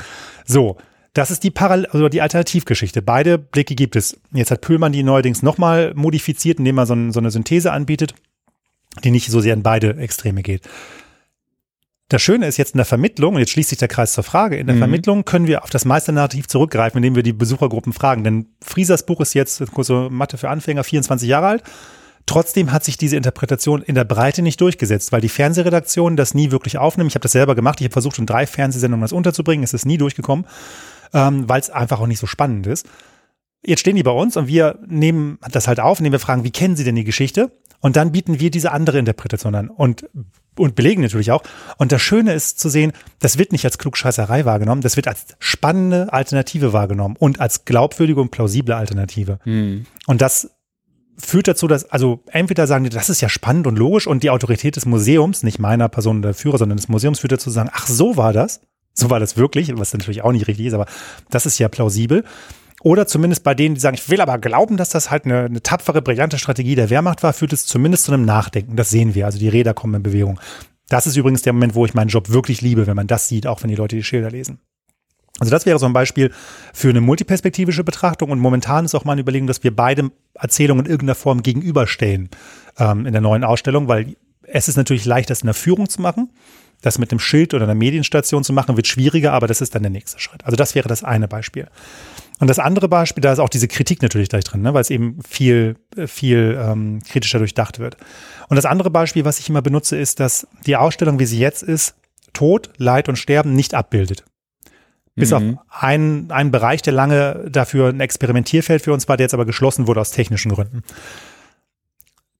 So. 0.44 0.76
Das 1.14 1.30
ist 1.30 1.44
die 1.44 1.50
Parallel, 1.50 1.84
also 1.90 2.08
die 2.08 2.22
Alternativgeschichte. 2.22 3.02
Beide 3.02 3.36
Blicke 3.36 3.74
gibt 3.74 3.96
es. 3.96 4.18
Jetzt 4.32 4.50
hat 4.50 4.62
Pöhlmann 4.62 4.92
die 4.92 5.02
neuerdings 5.02 5.42
nochmal 5.42 5.92
modifiziert, 5.94 6.58
indem 6.58 6.78
er 6.78 6.86
so, 6.86 6.94
ein, 6.94 7.12
so 7.12 7.20
eine 7.20 7.30
Synthese 7.30 7.70
anbietet, 7.70 8.14
die 9.04 9.10
nicht 9.10 9.30
so 9.30 9.40
sehr 9.40 9.54
in 9.54 9.62
beide 9.62 9.96
Extreme 9.96 10.42
geht. 10.42 10.68
Das 12.08 12.20
Schöne 12.20 12.46
ist 12.46 12.58
jetzt 12.58 12.74
in 12.74 12.78
der 12.78 12.84
Vermittlung, 12.84 13.34
und 13.34 13.40
jetzt 13.40 13.52
schließt 13.52 13.70
sich 13.70 13.78
der 13.78 13.88
Kreis 13.88 14.12
zur 14.12 14.22
Frage, 14.22 14.56
in 14.58 14.66
der 14.66 14.76
mhm. 14.76 14.80
Vermittlung 14.80 15.24
können 15.24 15.46
wir 15.46 15.64
auf 15.64 15.70
das 15.70 15.86
Meisternarrativ 15.86 16.46
zurückgreifen, 16.46 16.98
indem 16.98 17.16
wir 17.16 17.22
die 17.22 17.32
Besuchergruppen 17.32 17.94
fragen. 17.94 18.22
Denn 18.22 18.46
Friesers 18.60 19.06
Buch 19.06 19.20
ist 19.22 19.32
jetzt, 19.32 19.64
kurze 19.72 20.10
Mathe 20.10 20.36
für 20.36 20.50
Anfänger, 20.50 20.84
24 20.84 21.26
Jahre 21.26 21.46
alt. 21.46 21.62
Trotzdem 22.26 22.70
hat 22.70 22.84
sich 22.84 22.98
diese 22.98 23.16
Interpretation 23.16 23.82
in 23.82 23.94
der 23.94 24.04
Breite 24.04 24.42
nicht 24.42 24.60
durchgesetzt, 24.60 25.10
weil 25.10 25.20
die 25.20 25.28
Fernsehredaktion 25.28 26.16
das 26.16 26.34
nie 26.34 26.50
wirklich 26.50 26.78
aufnimmt. 26.78 27.10
Ich 27.10 27.14
habe 27.14 27.22
das 27.22 27.32
selber 27.32 27.54
gemacht. 27.54 27.80
Ich 27.80 27.86
habe 27.86 27.92
versucht, 27.92 28.18
in 28.18 28.26
drei 28.26 28.46
Fernsehsendungen 28.46 29.02
das 29.02 29.12
unterzubringen. 29.12 29.64
Es 29.64 29.74
ist 29.74 29.86
nie 29.86 29.98
durchgekommen, 29.98 30.46
ähm, 31.14 31.48
weil 31.48 31.60
es 31.60 31.70
einfach 31.70 31.98
auch 32.00 32.06
nicht 32.06 32.20
so 32.20 32.26
spannend 32.26 32.66
ist. 32.66 32.86
Jetzt 33.64 33.80
stehen 33.80 33.96
die 33.96 34.02
bei 34.02 34.10
uns 34.10 34.36
und 34.36 34.48
wir 34.48 34.78
nehmen 34.86 35.38
das 35.50 35.66
halt 35.66 35.80
auf, 35.80 35.98
indem 35.98 36.12
wir 36.12 36.20
fragen, 36.20 36.44
wie 36.44 36.50
kennen 36.50 36.76
Sie 36.76 36.84
denn 36.84 36.96
die 36.96 37.04
Geschichte? 37.04 37.50
Und 37.82 37.96
dann 37.96 38.12
bieten 38.12 38.40
wir 38.40 38.50
diese 38.50 38.70
andere 38.70 38.98
Interpretation 38.98 39.54
an 39.56 39.68
und, 39.68 40.08
und 40.56 40.74
belegen 40.76 41.02
natürlich 41.02 41.32
auch. 41.32 41.42
Und 41.78 41.92
das 41.92 42.00
Schöne 42.00 42.32
ist 42.32 42.58
zu 42.60 42.68
sehen, 42.68 42.92
das 43.18 43.38
wird 43.38 43.50
nicht 43.52 43.64
als 43.64 43.76
Klugscheißerei 43.76 44.44
wahrgenommen, 44.44 44.82
das 44.82 44.96
wird 44.96 45.08
als 45.08 45.26
spannende 45.40 46.12
Alternative 46.12 46.72
wahrgenommen 46.72 47.16
und 47.18 47.40
als 47.40 47.64
glaubwürdige 47.64 48.20
und 48.20 48.30
plausible 48.30 48.76
Alternative. 48.76 49.40
Hm. 49.42 49.84
Und 50.06 50.22
das 50.22 50.52
führt 51.18 51.48
dazu, 51.48 51.66
dass, 51.66 51.90
also 51.90 52.22
entweder 52.30 52.68
sagen 52.68 52.84
die, 52.84 52.90
das 52.90 53.10
ist 53.10 53.20
ja 53.20 53.28
spannend 53.28 53.66
und 53.66 53.76
logisch 53.76 54.06
und 54.06 54.22
die 54.22 54.30
Autorität 54.30 54.76
des 54.76 54.86
Museums, 54.86 55.42
nicht 55.42 55.58
meiner 55.58 55.88
Person 55.88 56.18
oder 56.18 56.34
Führer, 56.34 56.58
sondern 56.58 56.76
des 56.76 56.88
Museums 56.88 57.18
führt 57.18 57.32
dazu 57.32 57.44
zu 57.44 57.50
sagen, 57.50 57.70
ach, 57.72 57.88
so 57.88 58.16
war 58.16 58.32
das. 58.32 58.60
So 58.94 59.10
war 59.10 59.20
das 59.20 59.36
wirklich, 59.36 59.76
was 59.76 59.92
natürlich 59.92 60.22
auch 60.22 60.32
nicht 60.32 60.46
richtig 60.48 60.66
ist, 60.66 60.74
aber 60.74 60.86
das 61.30 61.46
ist 61.46 61.58
ja 61.58 61.68
plausibel. 61.68 62.24
Oder 62.82 63.06
zumindest 63.06 63.44
bei 63.44 63.54
denen, 63.54 63.76
die 63.76 63.80
sagen, 63.80 63.94
ich 63.94 64.08
will 64.08 64.20
aber 64.20 64.38
glauben, 64.38 64.76
dass 64.76 64.90
das 64.90 65.10
halt 65.10 65.24
eine, 65.24 65.44
eine 65.44 65.62
tapfere, 65.62 66.02
brillante 66.02 66.38
Strategie 66.38 66.74
der 66.74 66.90
Wehrmacht 66.90 67.22
war, 67.22 67.32
führt 67.32 67.52
es 67.52 67.66
zumindest 67.66 68.04
zu 68.04 68.12
einem 68.12 68.24
Nachdenken. 68.24 68.76
Das 68.76 68.90
sehen 68.90 69.14
wir. 69.14 69.26
Also 69.26 69.38
die 69.38 69.48
Räder 69.48 69.72
kommen 69.72 69.94
in 69.94 70.02
Bewegung. 70.02 70.40
Das 70.88 71.06
ist 71.06 71.16
übrigens 71.16 71.42
der 71.42 71.52
Moment, 71.52 71.74
wo 71.74 71.86
ich 71.86 71.94
meinen 71.94 72.08
Job 72.08 72.30
wirklich 72.30 72.60
liebe, 72.60 72.86
wenn 72.86 72.96
man 72.96 73.06
das 73.06 73.28
sieht, 73.28 73.46
auch 73.46 73.62
wenn 73.62 73.70
die 73.70 73.76
Leute 73.76 73.96
die 73.96 74.02
Schilder 74.02 74.30
lesen. 74.30 74.58
Also 75.38 75.50
das 75.50 75.64
wäre 75.64 75.78
so 75.78 75.86
ein 75.86 75.92
Beispiel 75.92 76.30
für 76.74 76.90
eine 76.90 77.00
multiperspektivische 77.00 77.84
Betrachtung 77.84 78.30
und 78.30 78.38
momentan 78.38 78.84
ist 78.84 78.94
auch 78.94 79.04
meine 79.04 79.22
Überlegung, 79.22 79.46
dass 79.46 79.64
wir 79.64 79.74
beide 79.74 80.10
Erzählungen 80.34 80.84
in 80.84 80.90
irgendeiner 80.90 81.14
Form 81.14 81.42
gegenüberstellen 81.42 82.28
ähm, 82.78 83.06
in 83.06 83.12
der 83.12 83.22
neuen 83.22 83.42
Ausstellung, 83.42 83.88
weil 83.88 84.16
es 84.42 84.68
ist 84.68 84.76
natürlich 84.76 85.04
leicht, 85.04 85.30
das 85.30 85.40
in 85.40 85.46
der 85.46 85.54
Führung 85.54 85.88
zu 85.88 86.02
machen. 86.02 86.30
Das 86.82 86.98
mit 86.98 87.12
einem 87.12 87.20
Schild 87.20 87.54
oder 87.54 87.64
einer 87.64 87.76
Medienstation 87.76 88.42
zu 88.42 88.52
machen, 88.52 88.76
wird 88.76 88.88
schwieriger, 88.88 89.32
aber 89.32 89.46
das 89.46 89.60
ist 89.60 89.74
dann 89.74 89.82
der 89.82 89.90
nächste 89.90 90.18
Schritt. 90.18 90.44
Also 90.44 90.56
das 90.56 90.74
wäre 90.74 90.88
das 90.88 91.04
eine 91.04 91.28
Beispiel. 91.28 91.68
Und 92.38 92.48
das 92.48 92.58
andere 92.58 92.88
Beispiel, 92.88 93.20
da 93.20 93.32
ist 93.32 93.38
auch 93.38 93.48
diese 93.48 93.68
Kritik 93.68 94.02
natürlich 94.02 94.28
gleich 94.28 94.44
drin, 94.44 94.62
ne, 94.62 94.74
weil 94.74 94.80
es 94.80 94.90
eben 94.90 95.18
viel, 95.22 95.76
viel 96.06 96.58
ähm, 96.60 97.00
kritischer 97.08 97.38
durchdacht 97.38 97.78
wird. 97.78 97.96
Und 98.48 98.56
das 98.56 98.66
andere 98.66 98.90
Beispiel, 98.90 99.24
was 99.24 99.38
ich 99.38 99.48
immer 99.48 99.62
benutze, 99.62 99.96
ist, 99.96 100.18
dass 100.18 100.46
die 100.66 100.76
Ausstellung, 100.76 101.18
wie 101.18 101.26
sie 101.26 101.38
jetzt 101.38 101.62
ist, 101.62 101.94
Tod, 102.32 102.70
Leid 102.78 103.08
und 103.08 103.16
Sterben 103.16 103.52
nicht 103.54 103.74
abbildet. 103.74 104.24
Bis 105.14 105.30
mhm. 105.30 105.36
auf 105.36 105.42
einen, 105.68 106.30
einen 106.30 106.50
Bereich, 106.50 106.82
der 106.82 106.94
lange 106.94 107.48
dafür 107.50 107.90
ein 107.90 108.00
Experimentierfeld 108.00 108.82
für 108.82 108.92
uns 108.92 109.08
war, 109.08 109.16
der 109.16 109.24
jetzt 109.24 109.34
aber 109.34 109.44
geschlossen 109.44 109.86
wurde 109.86 110.00
aus 110.00 110.10
technischen 110.10 110.50
Gründen. 110.50 110.82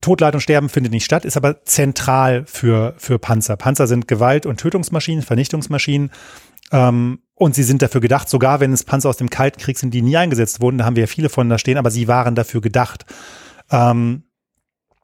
Tod, 0.00 0.20
Leid 0.20 0.34
und 0.34 0.40
Sterben 0.40 0.68
findet 0.68 0.92
nicht 0.92 1.04
statt, 1.04 1.24
ist 1.24 1.36
aber 1.36 1.64
zentral 1.64 2.44
für, 2.46 2.94
für 2.98 3.18
Panzer. 3.18 3.56
Panzer 3.56 3.86
sind 3.86 4.08
Gewalt- 4.08 4.46
und 4.46 4.58
Tötungsmaschinen, 4.58 5.22
Vernichtungsmaschinen. 5.22 6.10
Ähm, 6.72 7.20
und 7.42 7.54
sie 7.54 7.62
sind 7.62 7.82
dafür 7.82 8.00
gedacht, 8.00 8.28
sogar 8.28 8.60
wenn 8.60 8.72
es 8.72 8.84
Panzer 8.84 9.08
aus 9.08 9.16
dem 9.16 9.30
Kalten 9.30 9.60
Krieg 9.60 9.78
sind, 9.78 9.92
die 9.92 10.02
nie 10.02 10.16
eingesetzt 10.16 10.60
wurden, 10.60 10.78
da 10.78 10.84
haben 10.84 10.96
wir 10.96 11.02
ja 11.02 11.06
viele 11.06 11.28
von 11.28 11.48
da 11.48 11.58
stehen, 11.58 11.78
aber 11.78 11.90
sie 11.90 12.08
waren 12.08 12.34
dafür 12.34 12.60
gedacht. 12.60 13.04
Ähm, 13.70 14.24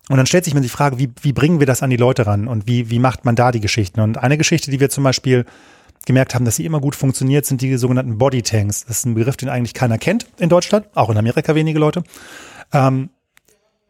Und 0.08 0.16
dann 0.16 0.26
stellt 0.26 0.44
sich 0.44 0.54
mir 0.54 0.62
die 0.62 0.70
Frage, 0.70 0.98
wie, 0.98 1.10
wie 1.20 1.34
bringen 1.34 1.60
wir 1.60 1.66
das 1.66 1.82
an 1.82 1.90
die 1.90 1.98
Leute 1.98 2.26
ran 2.26 2.48
und 2.48 2.66
wie, 2.66 2.88
wie 2.88 2.98
macht 2.98 3.24
man 3.26 3.36
da 3.36 3.52
die 3.52 3.60
Geschichten? 3.60 4.00
Und 4.00 4.16
eine 4.16 4.38
Geschichte, 4.38 4.70
die 4.70 4.80
wir 4.80 4.88
zum 4.88 5.04
Beispiel 5.04 5.44
gemerkt 6.06 6.34
haben, 6.34 6.46
dass 6.46 6.56
sie 6.56 6.64
immer 6.64 6.80
gut 6.80 6.96
funktioniert, 6.96 7.44
sind 7.44 7.60
die 7.60 7.76
sogenannten 7.76 8.16
Bodytanks. 8.16 8.86
Das 8.86 8.98
ist 8.98 9.04
ein 9.04 9.14
Begriff, 9.14 9.36
den 9.36 9.50
eigentlich 9.50 9.74
keiner 9.74 9.98
kennt 9.98 10.26
in 10.38 10.48
Deutschland, 10.48 10.86
auch 10.94 11.10
in 11.10 11.18
Amerika 11.18 11.54
wenige 11.54 11.78
Leute. 11.78 12.02
Ähm, 12.72 13.10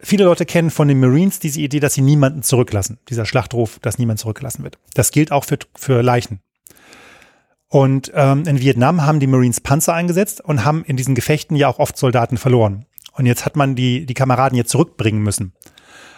viele 0.00 0.24
Leute 0.24 0.44
kennen 0.44 0.70
von 0.70 0.88
den 0.88 0.98
Marines 0.98 1.38
diese 1.38 1.60
Idee, 1.60 1.78
dass 1.78 1.94
sie 1.94 2.02
niemanden 2.02 2.42
zurücklassen. 2.42 2.98
Dieser 3.08 3.24
Schlachtruf, 3.24 3.78
dass 3.80 3.98
niemand 3.98 4.18
zurückgelassen 4.18 4.64
wird. 4.64 4.78
Das 4.94 5.12
gilt 5.12 5.30
auch 5.30 5.44
für, 5.44 5.58
für 5.76 6.02
Leichen. 6.02 6.40
Und 7.68 8.10
ähm, 8.14 8.44
in 8.46 8.60
Vietnam 8.60 9.04
haben 9.04 9.20
die 9.20 9.26
Marines 9.26 9.60
Panzer 9.60 9.94
eingesetzt 9.94 10.40
und 10.40 10.64
haben 10.64 10.84
in 10.84 10.96
diesen 10.96 11.14
Gefechten 11.14 11.56
ja 11.56 11.68
auch 11.68 11.78
oft 11.78 11.98
Soldaten 11.98 12.38
verloren. 12.38 12.86
Und 13.12 13.26
jetzt 13.26 13.44
hat 13.44 13.56
man 13.56 13.74
die, 13.74 14.06
die 14.06 14.14
Kameraden 14.14 14.56
jetzt 14.56 14.70
zurückbringen 14.70 15.22
müssen. 15.22 15.52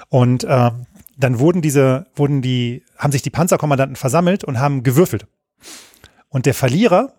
Und 0.09 0.45
äh, 0.45 0.71
dann 1.17 1.39
wurden 1.39 1.63
diese, 1.63 2.07
wurden 2.15 2.43
die, 2.43 2.85
haben 2.97 3.13
sich 3.13 3.23
die 3.23 3.31
Panzerkommandanten 3.31 3.97
versammelt 3.97 4.45
und 4.45 4.59
haben 4.61 4.83
gewürfelt. 4.83 5.27
Und 6.29 6.47
der 6.47 6.55
Verlierer, 6.55 7.15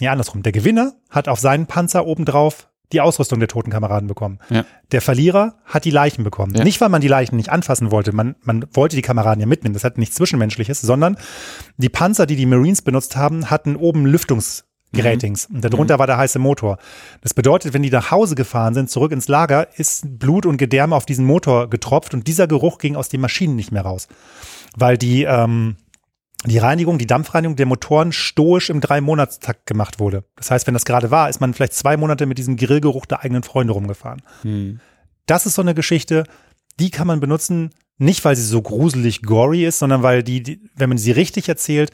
ja 0.00 0.12
andersrum, 0.12 0.42
der 0.42 0.52
Gewinner 0.52 0.94
hat 1.10 1.28
auf 1.28 1.38
seinen 1.38 1.66
Panzer 1.66 2.06
obendrauf 2.06 2.68
die 2.94 3.00
Ausrüstung 3.00 3.38
der 3.38 3.48
toten 3.48 3.70
Kameraden 3.70 4.08
bekommen. 4.08 4.38
Ja. 4.48 4.64
Der 4.92 5.02
Verlierer 5.02 5.56
hat 5.64 5.84
die 5.84 5.90
Leichen 5.90 6.24
bekommen. 6.24 6.54
Ja. 6.54 6.64
Nicht, 6.64 6.80
weil 6.80 6.88
man 6.88 7.00
die 7.00 7.08
Leichen 7.08 7.36
nicht 7.36 7.50
anfassen 7.50 7.90
wollte, 7.90 8.12
man, 8.12 8.36
man 8.42 8.64
wollte 8.72 8.96
die 8.96 9.02
Kameraden 9.02 9.40
ja 9.40 9.46
mitnehmen, 9.46 9.74
das 9.74 9.84
hat 9.84 9.98
nichts 9.98 10.16
Zwischenmenschliches, 10.16 10.80
sondern 10.80 11.16
die 11.76 11.88
Panzer, 11.88 12.26
die 12.26 12.36
die 12.36 12.46
Marines 12.46 12.82
benutzt 12.82 13.16
haben, 13.16 13.50
hatten 13.50 13.76
oben 13.76 14.06
Lüftungs- 14.06 14.64
Gratings. 14.94 15.48
Mhm. 15.48 15.56
Und 15.56 15.64
darunter 15.64 15.96
mhm. 15.96 15.98
war 15.98 16.06
der 16.06 16.16
heiße 16.16 16.38
Motor. 16.38 16.78
Das 17.20 17.34
bedeutet, 17.34 17.74
wenn 17.74 17.82
die 17.82 17.90
nach 17.90 18.10
Hause 18.10 18.34
gefahren 18.34 18.74
sind, 18.74 18.88
zurück 18.88 19.12
ins 19.12 19.28
Lager, 19.28 19.68
ist 19.76 20.18
Blut 20.18 20.46
und 20.46 20.56
Gedärme 20.56 20.96
auf 20.96 21.04
diesen 21.04 21.26
Motor 21.26 21.68
getropft 21.68 22.14
und 22.14 22.26
dieser 22.26 22.46
Geruch 22.46 22.78
ging 22.78 22.96
aus 22.96 23.08
den 23.08 23.20
Maschinen 23.20 23.56
nicht 23.56 23.72
mehr 23.72 23.82
raus. 23.82 24.08
Weil 24.76 24.96
die, 24.96 25.24
ähm, 25.24 25.76
die 26.46 26.58
Reinigung, 26.58 26.98
die 26.98 27.06
Dampfreinigung 27.06 27.56
der 27.56 27.66
Motoren 27.66 28.12
stoisch 28.12 28.70
im 28.70 28.80
Drei-Monatstakt 28.80 29.66
gemacht 29.66 29.98
wurde. 29.98 30.24
Das 30.36 30.50
heißt, 30.50 30.66
wenn 30.66 30.74
das 30.74 30.84
gerade 30.84 31.10
war, 31.10 31.28
ist 31.28 31.40
man 31.40 31.54
vielleicht 31.54 31.74
zwei 31.74 31.96
Monate 31.96 32.26
mit 32.26 32.38
diesem 32.38 32.56
Grillgeruch 32.56 33.06
der 33.06 33.22
eigenen 33.22 33.42
Freunde 33.42 33.72
rumgefahren. 33.72 34.22
Mhm. 34.42 34.80
Das 35.26 35.46
ist 35.46 35.54
so 35.54 35.62
eine 35.62 35.74
Geschichte, 35.74 36.24
die 36.78 36.90
kann 36.90 37.06
man 37.06 37.20
benutzen, 37.20 37.70
nicht 37.98 38.24
weil 38.24 38.36
sie 38.36 38.42
so 38.42 38.60
gruselig 38.60 39.22
gory 39.22 39.64
ist, 39.64 39.78
sondern 39.78 40.02
weil 40.02 40.22
die, 40.22 40.42
die 40.42 40.60
wenn 40.74 40.88
man 40.88 40.98
sie 40.98 41.12
richtig 41.12 41.48
erzählt, 41.48 41.90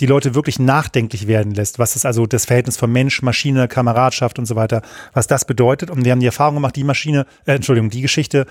die 0.00 0.06
Leute 0.06 0.34
wirklich 0.34 0.60
nachdenklich 0.60 1.26
werden 1.26 1.54
lässt, 1.54 1.78
was 1.78 1.96
ist 1.96 2.06
also 2.06 2.26
das 2.26 2.44
Verhältnis 2.44 2.76
von 2.76 2.92
Mensch, 2.92 3.22
Maschine, 3.22 3.66
Kameradschaft 3.66 4.38
und 4.38 4.46
so 4.46 4.54
weiter, 4.54 4.82
was 5.12 5.26
das 5.26 5.44
bedeutet. 5.44 5.90
Und 5.90 6.04
wir 6.04 6.12
haben 6.12 6.20
die 6.20 6.26
Erfahrung 6.26 6.54
gemacht, 6.54 6.76
die 6.76 6.84
Maschine, 6.84 7.26
äh, 7.46 7.54
Entschuldigung, 7.54 7.90
die 7.90 8.02
Geschichte 8.02 8.46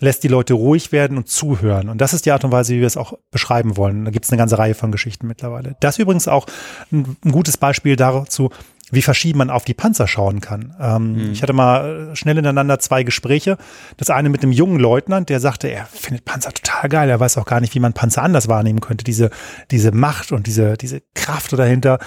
lässt 0.00 0.24
die 0.24 0.28
Leute 0.28 0.54
ruhig 0.54 0.92
werden 0.92 1.16
und 1.16 1.28
zuhören. 1.28 1.88
Und 1.88 2.00
das 2.00 2.12
ist 2.12 2.26
die 2.26 2.32
Art 2.32 2.44
und 2.44 2.52
Weise, 2.52 2.74
wie 2.74 2.80
wir 2.80 2.86
es 2.86 2.96
auch 2.96 3.12
beschreiben 3.30 3.76
wollen. 3.76 4.04
Da 4.04 4.10
gibt 4.10 4.24
es 4.24 4.32
eine 4.32 4.38
ganze 4.38 4.58
Reihe 4.58 4.74
von 4.74 4.90
Geschichten 4.90 5.26
mittlerweile. 5.26 5.76
Das 5.80 5.96
ist 5.96 5.98
übrigens 6.00 6.26
auch 6.26 6.46
ein, 6.90 7.16
ein 7.24 7.32
gutes 7.32 7.58
Beispiel 7.58 7.96
dazu, 7.96 8.50
wie 8.90 9.02
verschieden 9.02 9.38
man 9.38 9.50
auf 9.50 9.64
die 9.64 9.74
Panzer 9.74 10.08
schauen 10.08 10.40
kann. 10.40 10.74
Ähm, 10.80 11.12
mhm. 11.12 11.32
Ich 11.32 11.42
hatte 11.42 11.52
mal 11.52 12.10
äh, 12.10 12.16
schnell 12.16 12.38
ineinander 12.38 12.78
zwei 12.78 13.02
Gespräche. 13.02 13.56
Das 13.98 14.10
eine 14.10 14.30
mit 14.30 14.42
einem 14.42 14.52
jungen 14.52 14.80
Leutnant, 14.80 15.28
der 15.28 15.38
sagte, 15.38 15.68
er 15.68 15.86
findet 15.86 16.24
Panzer 16.24 16.52
total 16.52 16.88
geil. 16.88 17.10
Er 17.10 17.20
weiß 17.20 17.38
auch 17.38 17.46
gar 17.46 17.60
nicht, 17.60 17.74
wie 17.74 17.80
man 17.80 17.92
Panzer 17.92 18.22
anders 18.22 18.48
wahrnehmen 18.48 18.80
könnte. 18.80 19.04
Diese, 19.04 19.30
diese 19.70 19.92
Macht 19.92 20.32
und 20.32 20.46
diese, 20.46 20.76
diese 20.76 21.02
Kraft 21.14 21.52
dahinter. 21.52 21.98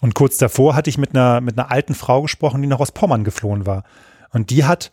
Und 0.00 0.14
kurz 0.14 0.36
davor 0.36 0.74
hatte 0.74 0.90
ich 0.90 0.98
mit 0.98 1.14
einer, 1.14 1.40
mit 1.40 1.58
einer 1.58 1.70
alten 1.70 1.94
Frau 1.94 2.22
gesprochen, 2.22 2.60
die 2.60 2.68
noch 2.68 2.80
aus 2.80 2.92
Pommern 2.92 3.24
geflohen 3.24 3.64
war. 3.64 3.84
Und 4.30 4.50
die 4.50 4.64
hat 4.64 4.90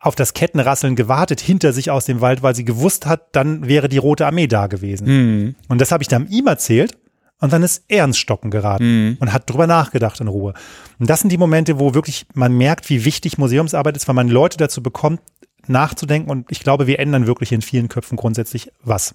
auf 0.00 0.14
das 0.14 0.32
Kettenrasseln 0.32 0.96
gewartet 0.96 1.40
hinter 1.40 1.72
sich 1.72 1.90
aus 1.90 2.06
dem 2.06 2.20
Wald, 2.20 2.42
weil 2.42 2.54
sie 2.54 2.64
gewusst 2.64 3.06
hat, 3.06 3.28
dann 3.36 3.68
wäre 3.68 3.88
die 3.88 3.98
Rote 3.98 4.26
Armee 4.26 4.46
da 4.46 4.66
gewesen. 4.66 5.06
Mhm. 5.06 5.54
Und 5.68 5.80
das 5.80 5.92
habe 5.92 6.02
ich 6.02 6.08
dann 6.08 6.26
ihm 6.28 6.46
erzählt. 6.46 6.96
Und 7.42 7.54
dann 7.54 7.62
ist 7.62 7.84
er 7.88 8.04
ins 8.04 8.18
Stocken 8.18 8.50
geraten 8.50 8.84
mhm. 8.84 9.16
und 9.18 9.32
hat 9.32 9.48
drüber 9.48 9.66
nachgedacht 9.66 10.20
in 10.20 10.28
Ruhe. 10.28 10.52
Und 10.98 11.08
das 11.08 11.20
sind 11.20 11.30
die 11.32 11.38
Momente, 11.38 11.78
wo 11.78 11.94
wirklich 11.94 12.26
man 12.34 12.52
merkt, 12.54 12.90
wie 12.90 13.06
wichtig 13.06 13.38
Museumsarbeit 13.38 13.96
ist, 13.96 14.06
weil 14.08 14.14
man 14.14 14.28
Leute 14.28 14.58
dazu 14.58 14.82
bekommt, 14.82 15.20
nachzudenken. 15.66 16.30
Und 16.30 16.50
ich 16.50 16.60
glaube, 16.60 16.86
wir 16.86 16.98
ändern 16.98 17.26
wirklich 17.26 17.52
in 17.52 17.62
vielen 17.62 17.88
Köpfen 17.88 18.16
grundsätzlich 18.16 18.70
was. 18.82 19.14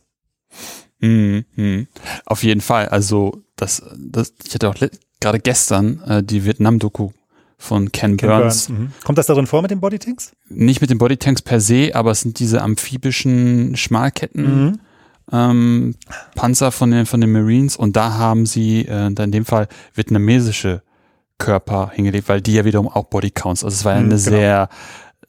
Mhm. 1.02 1.88
Auf 2.26 2.44
jeden 2.44 2.62
Fall. 2.62 2.90
Also 2.90 3.44
das, 3.56 3.84
das 3.96 4.34
ich 4.44 4.56
hatte 4.56 4.70
auch 4.70 4.76
gerade 5.20 5.40
gestern 5.40 6.02
äh, 6.02 6.24
die 6.24 6.46
Vietnam-Doku 6.46 7.12
von 7.66 7.92
Ken, 7.92 8.18
Ken 8.18 8.30
Burns. 8.30 8.68
Burns 8.68 8.70
mhm. 8.70 8.92
Kommt 9.04 9.18
das 9.18 9.28
darin 9.28 9.48
vor 9.48 9.62
mit 9.62 9.72
den 9.72 9.82
Bodytanks? 9.82 10.32
Nicht 10.50 10.82
mit 10.82 10.90
den 10.90 10.98
Bodytanks 10.98 11.42
per 11.42 11.60
se, 11.60 11.92
aber 11.94 12.12
es 12.12 12.22
sind 12.22 12.40
diese 12.40 12.62
amphibischen 12.62 13.76
Schmalketten. 13.76 14.66
Mhm 14.66 14.80
ähm, 15.32 15.96
Panzer 16.36 16.72
von 16.72 16.92
den, 16.92 17.06
von 17.06 17.22
den 17.22 17.32
Marines 17.32 17.76
und 17.76 17.96
da 17.96 18.14
haben 18.14 18.46
sie 18.46 18.82
äh, 18.88 19.08
in 19.08 19.32
dem 19.32 19.46
Fall 19.46 19.68
vietnamesische 19.94 20.82
Körper 21.38 21.92
hingelegt, 21.94 22.30
weil 22.30 22.42
die 22.42 22.54
ja 22.54 22.66
wiederum 22.66 22.88
auch 22.88 23.06
Bodycounts, 23.06 23.64
also 23.64 23.74
es 23.74 23.86
war 23.86 23.94
ja 23.94 24.00
eine 24.00 24.06
mhm, 24.06 24.10
genau. 24.12 24.20
sehr 24.20 24.70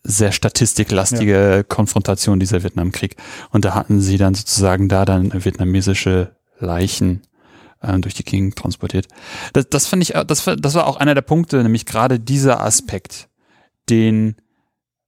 sehr 0.09 0.31
statistiklastige 0.31 1.57
ja. 1.57 1.62
Konfrontation 1.64 2.38
dieser 2.38 2.62
Vietnamkrieg 2.62 3.16
und 3.51 3.64
da 3.64 3.75
hatten 3.75 4.01
sie 4.01 4.18
dann 4.18 4.35
sozusagen 4.35 4.88
da 4.88 5.05
dann 5.05 5.33
vietnamesische 5.44 6.37
Leichen 6.61 7.22
äh, 7.87 7.99
durch 8.01 8.14
die 8.14 8.25
Gegend 8.25 8.57
transportiert. 8.57 9.09
Das, 9.53 9.68
das 9.68 9.87
fand 9.87 10.03
ich, 10.03 10.14
das, 10.27 10.44
das 10.44 10.75
war 10.75 10.87
auch 10.87 10.96
einer 10.96 11.14
der 11.14 11.22
Punkte, 11.22 11.62
nämlich 11.62 11.87
gerade 11.87 12.20
dieser 12.20 12.62
Aspekt, 12.62 13.29
den 13.88 14.37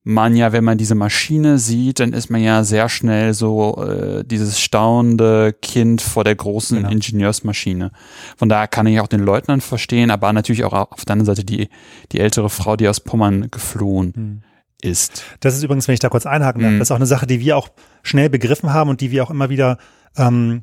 man 0.09 0.35
ja, 0.37 0.53
wenn 0.53 0.65
man 0.65 0.79
diese 0.79 0.95
Maschine 0.95 1.59
sieht, 1.59 2.01
dann 2.01 2.15
ist 2.15 2.31
man 2.31 2.43
ja 2.43 2.65
sehr 2.65 2.89
schnell 2.89 3.35
so 3.35 3.85
äh, 3.85 4.25
dieses 4.25 4.59
staunende 4.59 5.53
Kind 5.61 6.01
vor 6.01 6.25
der 6.25 6.35
großen 6.35 6.79
genau. 6.79 6.89
Ingenieursmaschine. 6.89 7.91
Von 8.39 8.49
daher 8.49 8.69
kann 8.69 8.87
ich 8.87 9.01
auch 9.01 9.07
den 9.07 9.21
Leutnant 9.21 9.63
verstehen, 9.63 10.11
aber 10.11 10.33
natürlich 10.33 10.65
auch 10.65 10.73
auf 10.73 11.05
der 11.05 11.13
anderen 11.13 11.27
Seite 11.27 11.45
die, 11.45 11.69
die 12.13 12.21
ältere 12.21 12.49
Frau, 12.49 12.77
die 12.77 12.89
aus 12.89 13.01
Pommern 13.01 13.51
geflohen 13.51 14.15
hm. 14.15 14.43
ist. 14.81 15.25
Das 15.41 15.55
ist 15.55 15.63
übrigens, 15.63 15.89
wenn 15.89 15.93
ich 15.95 16.01
da 16.01 16.09
kurz 16.09 16.25
einhaken 16.25 16.63
darf, 16.63 16.71
hm. 16.71 16.79
das 16.79 16.89
ist 16.89 16.93
auch 16.93 16.97
eine 16.97 17.05
Sache, 17.05 17.27
die 17.27 17.41
wir 17.41 17.59
auch 17.59 17.69
schnell 18.03 18.31
begriffen 18.31 18.73
haben 18.73 18.89
und 18.89 19.03
die 19.03 19.11
wir 19.11 19.23
auch 19.23 19.31
immer 19.31 19.51
wieder 19.51 19.77
ähm, 20.17 20.63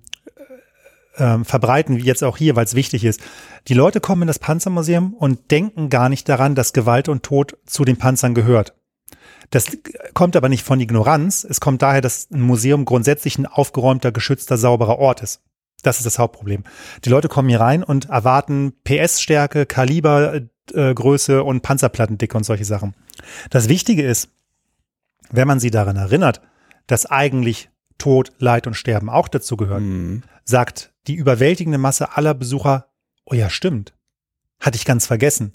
äh, 1.18 1.44
verbreiten, 1.44 1.98
wie 1.98 2.04
jetzt 2.04 2.24
auch 2.24 2.38
hier, 2.38 2.56
weil 2.56 2.66
es 2.66 2.76
wichtig 2.76 3.04
ist. 3.04 3.22
Die 3.68 3.74
Leute 3.74 4.00
kommen 4.00 4.24
in 4.24 4.28
das 4.28 4.40
Panzermuseum 4.40 5.14
und 5.14 5.52
denken 5.52 5.90
gar 5.90 6.10
nicht 6.10 6.28
daran, 6.30 6.56
dass 6.56 6.74
Gewalt 6.74 7.10
und 7.10 7.24
Tod 7.24 7.58
zu 7.66 7.86
den 7.86 7.98
Panzern 7.98 8.34
gehört. 8.34 8.74
Das 9.50 9.66
kommt 10.14 10.36
aber 10.36 10.50
nicht 10.50 10.64
von 10.64 10.80
Ignoranz. 10.80 11.46
Es 11.48 11.60
kommt 11.60 11.82
daher, 11.82 12.02
dass 12.02 12.30
ein 12.32 12.42
Museum 12.42 12.86
grundsätzlich 12.86 13.38
ein 13.38 13.46
aufgeräumter, 13.46 14.12
geschützter, 14.12 14.58
sauberer 14.58 15.00
Ort 15.00 15.22
ist. 15.22 15.42
Das 15.84 15.98
ist 15.98 16.06
das 16.06 16.18
Hauptproblem. 16.18 16.64
Die 17.04 17.10
Leute 17.10 17.28
kommen 17.28 17.50
hier 17.50 17.60
rein 17.60 17.84
und 17.84 18.10
erwarten 18.10 18.74
PS-Stärke, 18.84 19.68
Kalibergröße 19.68 21.34
äh, 21.34 21.42
und 21.42 21.62
Panzerplattendicke 21.62 22.36
und 22.36 22.44
solche 22.44 22.66
Sachen. 22.66 22.96
Das 23.52 23.70
Wichtige 23.70 24.04
ist, 24.04 24.30
wenn 25.30 25.48
man 25.48 25.60
sie 25.60 25.70
daran 25.70 25.96
erinnert, 25.96 26.42
dass 26.88 27.06
eigentlich 27.06 27.70
Tod, 27.98 28.32
Leid 28.40 28.68
und 28.68 28.74
Sterben 28.74 29.10
auch 29.10 29.28
dazu 29.28 29.58
gehören, 29.58 29.84
mhm. 29.88 30.24
sagt 30.44 30.92
die 31.08 31.16
überwältigende 31.16 31.78
Masse 31.78 32.16
aller 32.16 32.34
Besucher, 32.34 32.88
oh 33.26 33.34
ja, 33.34 33.50
stimmt. 33.50 33.94
Hatte 34.60 34.78
ich 34.78 34.86
ganz 34.86 35.06
vergessen. 35.06 35.54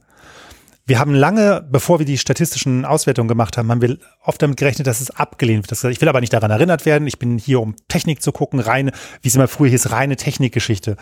Wir 0.87 0.99
haben 0.99 1.15
lange, 1.15 1.67
bevor 1.71 2.01
wir 2.01 2.07
die 2.07 2.19
statistischen 2.19 2.85
Auswertungen 2.85 3.29
gemacht 3.29 3.57
haben, 3.57 3.71
haben 3.71 3.83
wir 3.83 3.99
oft 4.25 4.43
damit 4.43 4.57
gerechnet, 4.57 4.87
dass 4.87 5.01
es 5.01 5.11
abgelehnt 5.11 5.71
wird. 5.71 5.93
Ich 5.93 6.01
will 6.01 6.09
aber 6.09 6.21
nicht 6.21 6.33
daran 6.33 6.51
erinnert 6.51 6.85
werden. 6.85 7.07
Ich 7.07 7.19
bin 7.19 7.39
hier, 7.39 7.61
um 7.61 7.77
Technik 7.89 8.23
zu 8.23 8.33
gucken, 8.33 8.59
reine, 8.59 8.93
wie 9.23 9.29
es 9.29 9.35
immer 9.37 9.47
früher 9.47 9.71
hieß, 9.71 9.93
reine 9.93 10.17
Technikgeschichte. 10.17 10.97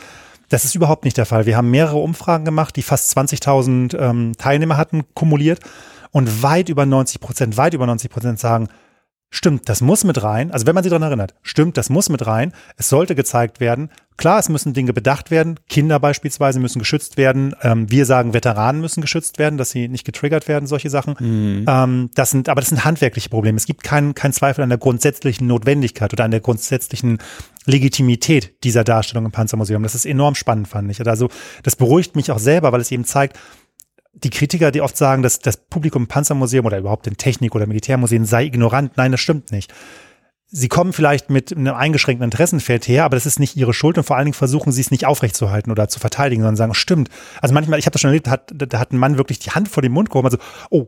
Das 0.50 0.64
ist 0.64 0.74
überhaupt 0.74 1.04
nicht 1.04 1.16
der 1.16 1.26
Fall. 1.26 1.46
Wir 1.46 1.56
haben 1.56 1.70
mehrere 1.70 1.98
Umfragen 1.98 2.44
gemacht, 2.44 2.76
die 2.76 2.82
fast 2.82 3.16
20.000 3.16 3.98
ähm, 3.98 4.32
Teilnehmer 4.36 4.76
hatten, 4.76 5.04
kumuliert. 5.14 5.60
Und 6.10 6.42
weit 6.42 6.68
über 6.68 6.86
90 6.86 7.20
Prozent, 7.20 7.56
weit 7.56 7.74
über 7.74 7.86
90 7.86 8.10
Prozent 8.10 8.38
sagen, 8.38 8.68
Stimmt, 9.30 9.68
das 9.68 9.82
muss 9.82 10.04
mit 10.04 10.22
rein. 10.22 10.50
Also 10.52 10.66
wenn 10.66 10.74
man 10.74 10.82
sich 10.82 10.90
daran 10.90 11.02
erinnert, 11.02 11.34
stimmt, 11.42 11.76
das 11.76 11.90
muss 11.90 12.08
mit 12.08 12.26
rein. 12.26 12.52
Es 12.76 12.88
sollte 12.88 13.14
gezeigt 13.14 13.60
werden. 13.60 13.90
Klar, 14.18 14.40
es 14.40 14.48
müssen 14.48 14.72
Dinge 14.74 14.92
bedacht 14.92 15.30
werden. 15.30 15.60
Kinder 15.68 16.00
beispielsweise 16.00 16.58
müssen 16.58 16.80
geschützt 16.80 17.16
werden. 17.16 17.54
Ähm, 17.62 17.88
wir 17.88 18.04
sagen, 18.04 18.34
Veteranen 18.34 18.80
müssen 18.80 19.00
geschützt 19.00 19.38
werden, 19.38 19.58
dass 19.58 19.70
sie 19.70 19.86
nicht 19.86 20.04
getriggert 20.04 20.48
werden, 20.48 20.66
solche 20.66 20.90
Sachen. 20.90 21.14
Mhm. 21.20 21.64
Ähm, 21.68 22.10
das 22.14 22.30
sind, 22.32 22.48
aber 22.48 22.60
das 22.60 22.68
sind 22.68 22.84
handwerkliche 22.84 23.28
Probleme. 23.28 23.56
Es 23.56 23.66
gibt 23.66 23.84
keinen 23.84 24.14
kein 24.14 24.32
Zweifel 24.32 24.62
an 24.62 24.70
der 24.70 24.78
grundsätzlichen 24.78 25.46
Notwendigkeit 25.46 26.12
oder 26.12 26.24
an 26.24 26.32
der 26.32 26.40
grundsätzlichen 26.40 27.18
Legitimität 27.64 28.64
dieser 28.64 28.82
Darstellung 28.82 29.24
im 29.24 29.30
Panzermuseum. 29.30 29.84
Das 29.84 29.94
ist 29.94 30.04
enorm 30.04 30.34
spannend, 30.34 30.66
fand 30.66 30.90
ich. 30.90 31.06
Also 31.06 31.28
das 31.62 31.76
beruhigt 31.76 32.16
mich 32.16 32.32
auch 32.32 32.40
selber, 32.40 32.72
weil 32.72 32.80
es 32.80 32.90
eben 32.90 33.04
zeigt, 33.04 33.38
die 34.14 34.30
Kritiker, 34.30 34.72
die 34.72 34.80
oft 34.80 34.96
sagen, 34.96 35.22
dass 35.22 35.38
das 35.38 35.56
Publikum 35.56 36.02
im 36.02 36.08
Panzermuseum 36.08 36.66
oder 36.66 36.78
überhaupt 36.78 37.06
in 37.06 37.16
Technik- 37.16 37.54
oder 37.54 37.68
Militärmuseen 37.68 38.24
sei 38.24 38.46
ignorant. 38.46 38.96
Nein, 38.96 39.12
das 39.12 39.20
stimmt 39.20 39.52
nicht. 39.52 39.72
Sie 40.50 40.68
kommen 40.68 40.94
vielleicht 40.94 41.28
mit 41.28 41.54
einem 41.54 41.74
eingeschränkten 41.74 42.24
Interessenfeld 42.24 42.88
her, 42.88 43.04
aber 43.04 43.16
das 43.16 43.26
ist 43.26 43.38
nicht 43.38 43.56
ihre 43.56 43.74
Schuld 43.74 43.98
und 43.98 44.04
vor 44.04 44.16
allen 44.16 44.24
Dingen 44.24 44.34
versuchen 44.34 44.72
sie 44.72 44.80
es 44.80 44.90
nicht 44.90 45.04
aufrechtzuerhalten 45.04 45.70
oder 45.70 45.88
zu 45.88 46.00
verteidigen, 46.00 46.40
sondern 46.40 46.56
sagen, 46.56 46.74
stimmt. 46.74 47.10
Also 47.42 47.54
manchmal, 47.54 47.78
ich 47.78 47.84
habe 47.84 47.92
das 47.92 48.00
schon 48.00 48.08
erlebt, 48.08 48.28
da 48.28 48.30
hat, 48.30 48.52
da 48.54 48.78
hat 48.78 48.92
ein 48.92 48.98
Mann 48.98 49.18
wirklich 49.18 49.38
die 49.38 49.50
Hand 49.50 49.68
vor 49.68 49.82
den 49.82 49.92
Mund 49.92 50.08
gehoben, 50.08 50.26
also, 50.26 50.38
oh, 50.70 50.86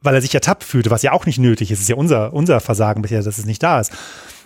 weil 0.00 0.14
er 0.14 0.22
sich 0.22 0.34
ertappt 0.34 0.62
fühlte, 0.62 0.90
was 0.90 1.02
ja 1.02 1.12
auch 1.12 1.26
nicht 1.26 1.38
nötig 1.38 1.70
ist. 1.70 1.78
Es 1.78 1.82
ist 1.82 1.88
ja 1.88 1.96
unser, 1.96 2.32
unser 2.32 2.60
Versagen 2.60 3.02
bisher, 3.02 3.22
dass 3.22 3.38
es 3.38 3.44
nicht 3.44 3.62
da 3.62 3.80
ist. 3.80 3.92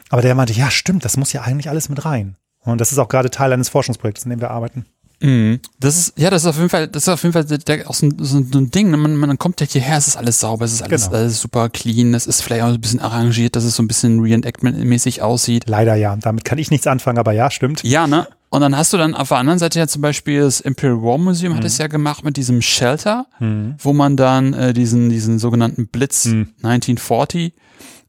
Aber 0.08 0.22
der 0.22 0.34
meinte, 0.34 0.52
ja, 0.52 0.70
stimmt, 0.70 1.04
das 1.04 1.16
muss 1.16 1.32
ja 1.32 1.42
eigentlich 1.42 1.68
alles 1.68 1.88
mit 1.88 2.04
rein. 2.04 2.36
Und 2.60 2.80
das 2.80 2.92
ist 2.92 2.98
auch 2.98 3.08
gerade 3.08 3.30
Teil 3.30 3.52
eines 3.52 3.68
Forschungsprojektes, 3.68 4.24
in 4.24 4.30
dem 4.30 4.40
wir 4.40 4.50
arbeiten. 4.50 4.86
Mhm. 5.24 5.60
Das 5.80 5.96
ist, 5.96 6.18
ja, 6.18 6.28
das 6.28 6.42
ist 6.42 6.48
auf 6.48 6.56
jeden 6.56 6.68
Fall, 6.68 6.86
das 6.86 7.04
ist 7.04 7.08
auf 7.08 7.22
jeden 7.22 7.32
Fall 7.32 7.44
der, 7.44 7.88
auch 7.88 7.94
so, 7.94 8.06
ein, 8.06 8.16
so 8.18 8.36
ein 8.36 8.70
Ding. 8.70 8.90
Ne? 8.90 8.98
Man, 8.98 9.16
man 9.16 9.38
kommt 9.38 9.60
ja 9.60 9.66
hierher, 9.66 9.96
es 9.96 10.06
ist 10.06 10.16
alles 10.16 10.38
sauber, 10.38 10.66
es 10.66 10.74
ist 10.74 10.82
alles, 10.82 11.06
genau. 11.06 11.16
alles 11.16 11.40
super 11.40 11.70
clean, 11.70 12.12
es 12.12 12.26
ist 12.26 12.42
vielleicht 12.42 12.62
auch 12.62 12.68
ein 12.68 12.80
bisschen 12.80 13.00
arrangiert, 13.00 13.56
dass 13.56 13.64
es 13.64 13.74
so 13.74 13.82
ein 13.82 13.88
bisschen 13.88 14.20
Reenactment-mäßig 14.20 15.22
aussieht. 15.22 15.64
Leider 15.66 15.94
ja, 15.94 16.16
damit 16.16 16.44
kann 16.44 16.58
ich 16.58 16.70
nichts 16.70 16.86
anfangen, 16.86 17.18
aber 17.18 17.32
ja, 17.32 17.50
stimmt. 17.50 17.82
Ja, 17.84 18.06
ne? 18.06 18.28
Und 18.50 18.60
dann 18.60 18.76
hast 18.76 18.92
du 18.92 18.98
dann 18.98 19.14
auf 19.14 19.28
der 19.28 19.38
anderen 19.38 19.58
Seite 19.58 19.78
ja 19.78 19.88
zum 19.88 20.02
Beispiel 20.02 20.42
das 20.42 20.60
Imperial 20.60 21.02
War 21.02 21.18
Museum 21.18 21.54
mhm. 21.54 21.56
hat 21.56 21.64
es 21.64 21.78
ja 21.78 21.86
gemacht 21.86 22.22
mit 22.22 22.36
diesem 22.36 22.60
Shelter, 22.60 23.26
mhm. 23.40 23.76
wo 23.78 23.92
man 23.92 24.16
dann 24.16 24.52
äh, 24.52 24.74
diesen, 24.74 25.08
diesen 25.08 25.38
sogenannten 25.38 25.88
Blitz 25.88 26.26
mhm. 26.26 26.50
1940 26.62 27.52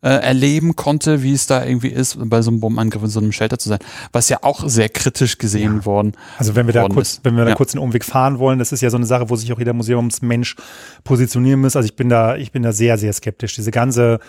äh, 0.06 0.22
erleben 0.22 0.76
konnte, 0.76 1.24
wie 1.24 1.34
es 1.34 1.48
da 1.48 1.66
irgendwie 1.66 1.88
ist, 1.88 2.18
bei 2.30 2.44
so 2.44 2.52
einem 2.52 2.60
Bombenangriff 2.60 3.02
in 3.02 3.10
so 3.10 3.20
einem 3.20 3.32
Shelter 3.32 3.58
zu 3.58 3.70
sein, 3.70 3.80
was 4.12 4.30
ja 4.30 4.38
auch 4.44 4.70
sehr 4.70 4.88
kritisch 4.88 5.40
gesehen 5.40 5.78
ja. 5.78 5.86
worden. 5.86 6.12
Also 6.38 6.56
wenn 6.56 6.68
wir 6.68 6.76
da 6.76 6.88
kurz, 6.88 7.14
ist. 7.14 7.26
wenn 7.26 7.36
wir 7.36 7.44
da 7.44 7.50
ja. 7.50 7.56
kurz 7.56 7.74
einen 7.74 7.84
Umweg 7.84 8.06
fahren 8.06 8.38
wollen, 8.38 8.60
das 8.60 8.72
ist 8.72 8.82
ja 8.82 8.92
so 8.92 8.98
eine 8.98 9.08
Sache, 9.08 9.32
wo 9.32 9.36
sich 9.36 9.52
auch 9.52 9.58
jeder 9.58 9.74
Museumsmensch 9.74 10.58
positionieren 11.04 11.60
muss. 11.60 11.76
Also 11.76 11.88
ich 11.88 11.96
bin 11.96 12.10
da, 12.10 12.36
ich 12.36 12.52
bin 12.52 12.62
da 12.62 12.72
sehr, 12.72 13.00
sehr 13.00 13.12
skeptisch. 13.14 13.56
Diese 13.56 13.72
ganze 13.72 14.20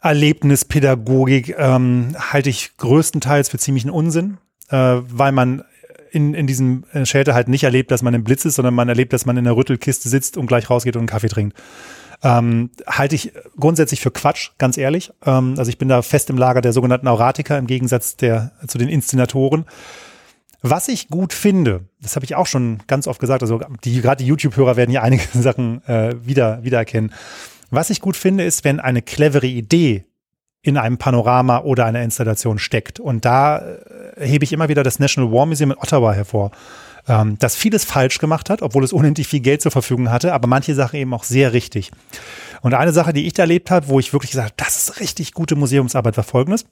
Erlebnispädagogik 0.00 1.56
ähm, 1.58 2.14
halte 2.16 2.50
ich 2.50 2.76
größtenteils 2.76 3.48
für 3.48 3.58
ziemlichen 3.58 3.90
Unsinn, 3.90 4.38
äh, 4.68 4.76
weil 4.76 5.32
man 5.32 5.64
in, 6.12 6.34
in 6.34 6.46
diesem 6.46 6.84
Shelter 7.02 7.34
halt 7.34 7.48
nicht 7.48 7.64
erlebt, 7.64 7.90
dass 7.90 8.02
man 8.02 8.14
im 8.14 8.22
Blitz 8.22 8.44
ist, 8.44 8.54
sondern 8.54 8.74
man 8.74 8.88
erlebt, 8.88 9.12
dass 9.12 9.26
man 9.26 9.36
in 9.36 9.42
der 9.42 9.56
Rüttelkiste 9.56 10.08
sitzt 10.08 10.36
und 10.36 10.46
gleich 10.46 10.70
rausgeht 10.70 10.94
und 10.94 11.00
einen 11.00 11.08
Kaffee 11.08 11.26
trinkt. 11.28 11.56
Ähm, 12.24 12.70
halte 12.86 13.14
ich 13.14 13.32
grundsätzlich 13.58 14.00
für 14.00 14.10
Quatsch, 14.10 14.52
ganz 14.56 14.78
ehrlich. 14.78 15.12
Ähm, 15.26 15.54
also 15.58 15.68
ich 15.68 15.76
bin 15.76 15.88
da 15.88 16.00
fest 16.00 16.30
im 16.30 16.38
Lager 16.38 16.62
der 16.62 16.72
sogenannten 16.72 17.06
Auratiker 17.06 17.58
im 17.58 17.66
Gegensatz 17.66 18.16
der, 18.16 18.52
zu 18.66 18.78
den 18.78 18.88
Inszenatoren. 18.88 19.66
Was 20.62 20.88
ich 20.88 21.08
gut 21.08 21.34
finde, 21.34 21.84
das 22.00 22.16
habe 22.16 22.24
ich 22.24 22.34
auch 22.34 22.46
schon 22.46 22.78
ganz 22.86 23.06
oft 23.06 23.20
gesagt, 23.20 23.42
also 23.42 23.60
die, 23.84 24.00
gerade 24.00 24.24
die 24.24 24.28
YouTube-Hörer 24.28 24.76
werden 24.76 24.90
hier 24.90 25.02
einige 25.02 25.22
Sachen 25.34 25.86
äh, 25.86 26.14
wieder, 26.24 26.64
wiedererkennen. 26.64 27.12
Was 27.70 27.90
ich 27.90 28.00
gut 28.00 28.16
finde, 28.16 28.44
ist, 28.44 28.64
wenn 28.64 28.80
eine 28.80 29.02
clevere 29.02 29.46
Idee 29.46 30.06
in 30.62 30.78
einem 30.78 30.96
Panorama 30.96 31.58
oder 31.58 31.84
einer 31.84 32.00
Installation 32.00 32.58
steckt. 32.58 32.98
Und 32.98 33.26
da 33.26 33.58
äh, 33.58 34.26
hebe 34.26 34.44
ich 34.44 34.54
immer 34.54 34.70
wieder 34.70 34.82
das 34.82 34.98
National 34.98 35.30
War 35.30 35.44
Museum 35.44 35.72
in 35.72 35.76
Ottawa 35.76 36.14
hervor 36.14 36.52
ähm, 37.08 37.36
das 37.38 37.56
vieles 37.56 37.84
falsch 37.84 38.18
gemacht 38.18 38.50
hat, 38.50 38.62
obwohl 38.62 38.84
es 38.84 38.92
unendlich 38.92 39.28
viel 39.28 39.40
Geld 39.40 39.62
zur 39.62 39.72
Verfügung 39.72 40.10
hatte, 40.10 40.32
aber 40.32 40.48
manche 40.48 40.74
Sachen 40.74 40.98
eben 40.98 41.14
auch 41.14 41.24
sehr 41.24 41.52
richtig. 41.52 41.90
Und 42.62 42.74
eine 42.74 42.92
Sache, 42.92 43.12
die 43.12 43.26
ich 43.26 43.34
da 43.34 43.42
erlebt 43.42 43.70
habe, 43.70 43.88
wo 43.88 43.98
ich 43.98 44.12
wirklich 44.12 44.30
gesagt 44.30 44.52
habe, 44.52 44.64
das 44.64 44.76
ist 44.76 45.00
richtig 45.00 45.32
gute 45.32 45.56
Museumsarbeit, 45.56 46.16
war 46.16 46.24
folgendes. 46.24 46.64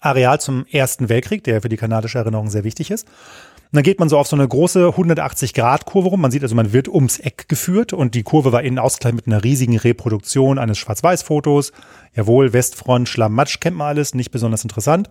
Areal 0.00 0.40
zum 0.40 0.66
Ersten 0.66 1.08
Weltkrieg, 1.08 1.44
der 1.44 1.62
für 1.62 1.68
die 1.68 1.76
kanadische 1.76 2.18
Erinnerung 2.18 2.50
sehr 2.50 2.64
wichtig 2.64 2.90
ist. 2.90 3.06
Und 3.06 3.76
dann 3.76 3.82
geht 3.82 3.98
man 3.98 4.08
so 4.08 4.18
auf 4.18 4.28
so 4.28 4.36
eine 4.36 4.46
große 4.46 4.90
180-Grad-Kurve 4.90 6.08
rum. 6.08 6.20
Man 6.20 6.30
sieht 6.30 6.42
also, 6.42 6.54
man 6.54 6.72
wird 6.72 6.88
ums 6.88 7.18
Eck 7.18 7.48
geführt 7.48 7.92
und 7.92 8.14
die 8.14 8.22
Kurve 8.22 8.52
war 8.52 8.62
innen 8.62 8.78
ausgekleidet 8.78 9.16
mit 9.16 9.26
einer 9.26 9.42
riesigen 9.42 9.76
Reproduktion 9.76 10.58
eines 10.58 10.78
Schwarz-Weiß-Fotos. 10.78 11.72
Jawohl, 12.14 12.52
Westfront, 12.52 13.08
Schlamm, 13.08 13.34
Matsch, 13.34 13.58
kennt 13.58 13.76
man 13.76 13.88
alles, 13.88 14.14
nicht 14.14 14.30
besonders 14.30 14.62
interessant. 14.62 15.10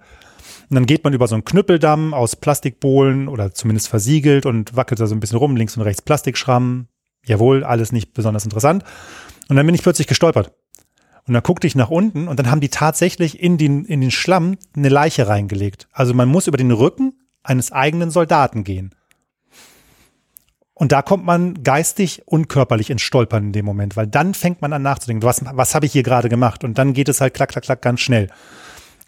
Und 0.70 0.76
dann 0.76 0.86
geht 0.86 1.04
man 1.04 1.14
über 1.14 1.28
so 1.28 1.36
einen 1.36 1.46
Knüppeldamm 1.46 2.14
aus 2.14 2.36
Plastikbohlen 2.36 3.28
oder 3.28 3.54
zumindest 3.54 3.88
versiegelt 3.88 4.46
und 4.46 4.76
wackelt 4.76 5.00
da 5.00 5.08
so 5.08 5.16
ein 5.16 5.20
bisschen 5.20 5.38
rum, 5.38 5.56
links 5.56 5.78
und 5.78 5.84
rechts 5.84 6.02
Plastikschrammen. 6.02 6.88
Jawohl, 7.26 7.64
alles 7.64 7.92
nicht 7.92 8.14
besonders 8.14 8.46
interessant. 8.46 8.84
Und 9.48 9.56
dann 9.56 9.66
bin 9.66 9.76
ich 9.76 9.84
plötzlich 9.84 10.08
gestolpert. 10.08 10.54
Und 11.28 11.34
dann 11.34 11.44
guckte 11.44 11.66
ich 11.66 11.76
nach 11.76 11.90
unten 11.90 12.28
und 12.28 12.38
dann 12.38 12.52
haben 12.52 12.62
die 12.62 12.70
tatsächlich 12.70 13.42
in 13.42 13.58
den, 13.58 13.86
in 13.86 14.02
den 14.02 14.12
Schlamm 14.12 14.58
eine 14.76 14.90
Leiche 14.90 15.28
reingelegt. 15.28 15.88
Also 15.92 16.14
man 16.14 16.30
muss 16.30 16.48
über 16.48 16.58
den 16.58 16.72
Rücken 16.72 17.14
eines 17.42 17.72
eigenen 17.72 18.12
Soldaten 18.12 18.64
gehen. 18.64 18.94
Und 20.78 20.92
da 20.92 21.02
kommt 21.02 21.26
man 21.26 21.64
geistig 21.64 22.24
und 22.26 22.50
körperlich 22.50 22.90
ins 22.90 23.02
Stolpern 23.02 23.46
in 23.46 23.52
dem 23.54 23.66
Moment, 23.66 23.96
weil 23.96 24.08
dann 24.08 24.34
fängt 24.34 24.62
man 24.62 24.74
an 24.74 24.82
nachzudenken, 24.82 25.24
was, 25.24 25.42
was 25.44 25.74
habe 25.74 25.86
ich 25.86 25.94
hier 25.94 26.04
gerade 26.04 26.28
gemacht? 26.28 26.64
Und 26.64 26.78
dann 26.78 26.94
geht 26.94 27.08
es 27.08 27.22
halt 27.22 27.34
klack, 27.34 27.50
klack, 27.50 27.64
klack 27.64 27.82
ganz 27.82 28.02
schnell. 28.02 28.28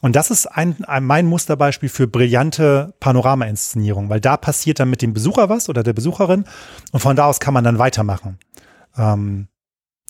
Und 0.01 0.15
das 0.15 0.29
ist 0.29 0.45
ein, 0.45 0.83
ein, 0.85 1.03
mein 1.03 1.25
Musterbeispiel 1.25 1.89
für 1.89 2.07
brillante 2.07 2.93
Panorama-Inszenierung, 2.99 4.09
weil 4.09 4.21
da 4.21 4.37
passiert 4.37 4.79
dann 4.79 4.89
mit 4.89 5.01
dem 5.01 5.13
Besucher 5.13 5.49
was 5.49 5.69
oder 5.69 5.83
der 5.83 5.93
Besucherin 5.93 6.45
und 6.91 6.99
von 6.99 7.15
da 7.15 7.25
aus 7.25 7.39
kann 7.39 7.53
man 7.53 7.63
dann 7.63 7.79
weitermachen. 7.79 8.37
Ähm, 8.95 9.47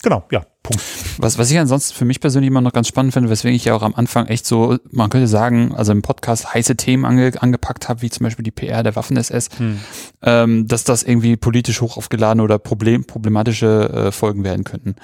genau, 0.02 0.24
ja, 0.30 0.44
Punkt. 0.62 0.82
Was, 1.16 1.38
was 1.38 1.50
ich 1.50 1.58
ansonsten 1.58 1.94
für 1.94 2.04
mich 2.04 2.20
persönlich 2.20 2.48
immer 2.48 2.60
noch 2.60 2.74
ganz 2.74 2.88
spannend 2.88 3.14
finde, 3.14 3.30
weswegen 3.30 3.56
ich 3.56 3.64
ja 3.64 3.74
auch 3.74 3.82
am 3.82 3.94
Anfang 3.94 4.26
echt 4.26 4.44
so, 4.44 4.76
man 4.90 5.08
könnte 5.08 5.26
sagen, 5.26 5.74
also 5.74 5.92
im 5.92 6.02
Podcast 6.02 6.52
heiße 6.52 6.76
Themen 6.76 7.06
ange, 7.06 7.32
angepackt 7.40 7.88
habe, 7.88 8.02
wie 8.02 8.10
zum 8.10 8.24
Beispiel 8.24 8.42
die 8.42 8.50
PR 8.50 8.82
der 8.82 8.94
Waffen-SS, 8.94 9.48
hm. 9.56 9.80
ähm, 10.22 10.68
dass 10.68 10.84
das 10.84 11.02
irgendwie 11.02 11.36
politisch 11.36 11.80
hoch 11.80 11.96
aufgeladen 11.96 12.42
oder 12.42 12.58
problem, 12.58 13.04
problematische 13.04 14.08
äh, 14.08 14.12
Folgen 14.12 14.44
werden 14.44 14.64
könnten 14.64 14.96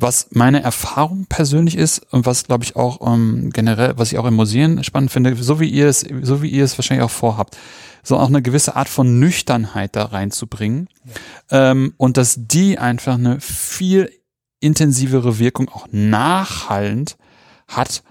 was 0.00 0.28
meine 0.30 0.62
Erfahrung 0.62 1.26
persönlich 1.26 1.76
ist 1.76 2.00
und 2.12 2.26
was 2.26 2.44
glaube 2.44 2.64
ich 2.64 2.76
auch 2.76 3.06
ähm, 3.06 3.50
generell, 3.52 3.94
was 3.96 4.12
ich 4.12 4.18
auch 4.18 4.26
in 4.26 4.34
Museen 4.34 4.82
spannend 4.82 5.10
finde, 5.10 5.36
so 5.36 5.60
wie 5.60 5.68
ihr 5.68 5.88
es, 5.88 6.04
so 6.22 6.42
wie 6.42 6.48
ihr 6.48 6.64
es 6.64 6.78
wahrscheinlich 6.78 7.04
auch 7.04 7.10
vorhabt, 7.10 7.56
so 8.02 8.16
auch 8.16 8.28
eine 8.28 8.42
gewisse 8.42 8.76
Art 8.76 8.88
von 8.88 9.18
Nüchternheit 9.18 9.94
da 9.96 10.04
reinzubringen 10.06 10.88
ja. 11.50 11.70
ähm, 11.70 11.94
und 11.98 12.16
dass 12.16 12.36
die 12.38 12.78
einfach 12.78 13.14
eine 13.14 13.40
viel 13.40 14.10
intensivere 14.60 15.38
Wirkung 15.38 15.68
auch 15.68 15.86
nachhallend 15.90 17.16
hat, 17.68 18.02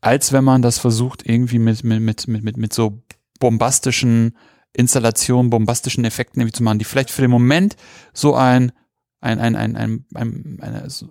als 0.00 0.32
wenn 0.32 0.44
man 0.44 0.62
das 0.62 0.78
versucht 0.78 1.28
irgendwie 1.28 1.58
mit 1.58 1.84
mit 1.84 2.00
mit 2.00 2.28
mit 2.28 2.44
mit, 2.44 2.56
mit 2.56 2.72
so 2.72 3.02
bombastischen 3.38 4.36
Installationen, 4.72 5.50
bombastischen 5.50 6.04
Effekten 6.04 6.40
irgendwie 6.40 6.56
zu 6.56 6.62
machen, 6.62 6.78
die 6.78 6.84
vielleicht 6.84 7.10
für 7.10 7.22
den 7.22 7.30
Moment 7.30 7.76
so 8.12 8.34
ein 8.34 8.72
ein, 9.20 9.38
ein, 9.40 9.56
ein, 9.56 9.76
ein, 9.76 10.04
ein 10.14 10.58
eine, 10.60 10.90
so 10.90 11.08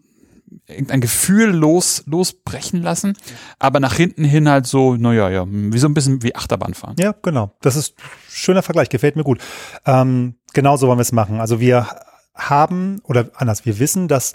irgendein 0.68 1.02
Gefühl 1.02 1.50
los, 1.50 2.04
losbrechen 2.06 2.82
lassen, 2.82 3.14
aber 3.60 3.80
nach 3.80 3.96
hinten 3.96 4.24
hin 4.24 4.50
halt 4.50 4.68
so, 4.68 4.96
naja, 4.96 5.30
ja, 5.30 5.46
wie 5.48 5.78
so 5.78 5.88
ein 5.88 5.94
bisschen 5.94 6.24
wie 6.24 6.36
Achterbahn 6.36 6.74
fahren. 6.74 6.96
Ja, 7.00 7.14
genau. 7.22 7.56
Das 7.62 7.76
ist 7.76 7.96
schöner 8.30 8.64
Vergleich, 8.64 8.90
gefällt 8.90 9.16
mir 9.16 9.24
gut. 9.24 9.40
Ähm, 9.86 10.36
genau 10.54 10.78
so 10.78 10.88
wollen 10.88 11.00
wir 11.00 11.04
es 11.04 11.12
machen. 11.12 11.40
Also 11.40 11.60
wir 11.60 11.88
haben, 12.36 13.02
oder 13.04 13.30
anders, 13.36 13.66
wir 13.66 13.80
wissen, 13.80 14.08
dass 14.08 14.34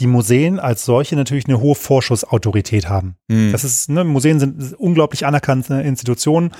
die 0.00 0.06
Museen 0.06 0.58
als 0.58 0.84
solche 0.84 1.14
natürlich 1.14 1.46
eine 1.46 1.60
hohe 1.60 1.74
Vorschussautorität 1.74 2.88
haben. 2.88 3.16
Mhm. 3.28 3.52
Das 3.52 3.64
ist, 3.64 3.90
ne, 3.90 4.02
Museen 4.02 4.40
sind 4.40 4.74
unglaublich 4.78 5.26
anerkannte 5.26 5.74
Institutionen, 5.74 6.52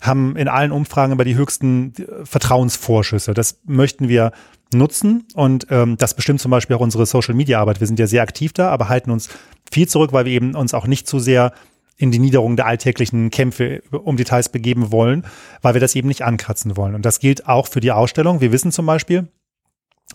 haben 0.00 0.36
in 0.36 0.48
allen 0.48 0.72
Umfragen 0.72 1.12
über 1.12 1.24
die 1.24 1.36
höchsten 1.36 1.94
Vertrauensvorschüsse. 2.24 3.34
Das 3.34 3.60
möchten 3.64 4.08
wir 4.08 4.32
nutzen 4.74 5.24
und 5.34 5.68
ähm, 5.70 5.96
das 5.96 6.14
bestimmt 6.14 6.40
zum 6.40 6.50
Beispiel 6.50 6.76
auch 6.76 6.80
unsere 6.80 7.06
Social 7.06 7.34
Media 7.34 7.60
Arbeit. 7.60 7.80
Wir 7.80 7.86
sind 7.86 7.98
ja 7.98 8.06
sehr 8.06 8.22
aktiv 8.22 8.52
da, 8.52 8.68
aber 8.70 8.88
halten 8.88 9.10
uns 9.10 9.30
viel 9.72 9.88
zurück, 9.88 10.12
weil 10.12 10.24
wir 10.24 10.32
eben 10.32 10.54
uns 10.54 10.74
auch 10.74 10.86
nicht 10.86 11.06
zu 11.06 11.18
sehr 11.18 11.52
in 11.96 12.10
die 12.10 12.18
Niederung 12.18 12.56
der 12.56 12.66
alltäglichen 12.66 13.30
Kämpfe 13.30 13.82
um 13.90 14.16
Details 14.16 14.48
begeben 14.50 14.92
wollen, 14.92 15.24
weil 15.62 15.74
wir 15.74 15.80
das 15.80 15.94
eben 15.94 16.08
nicht 16.08 16.22
ankratzen 16.22 16.76
wollen. 16.76 16.94
Und 16.94 17.04
das 17.04 17.18
gilt 17.18 17.46
auch 17.46 17.66
für 17.66 17.80
die 17.80 17.92
Ausstellung. 17.92 18.40
Wir 18.40 18.52
wissen 18.52 18.70
zum 18.70 18.86
Beispiel, 18.86 19.28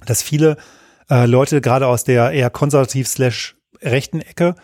dass 0.05 0.21
viele 0.21 0.57
äh, 1.09 1.25
Leute 1.25 1.61
gerade 1.61 1.87
aus 1.87 2.03
der 2.03 2.31
eher 2.31 2.49
konservativ 2.49 3.07
slash 3.07 3.55
rechten 3.81 4.21
Ecke 4.21 4.55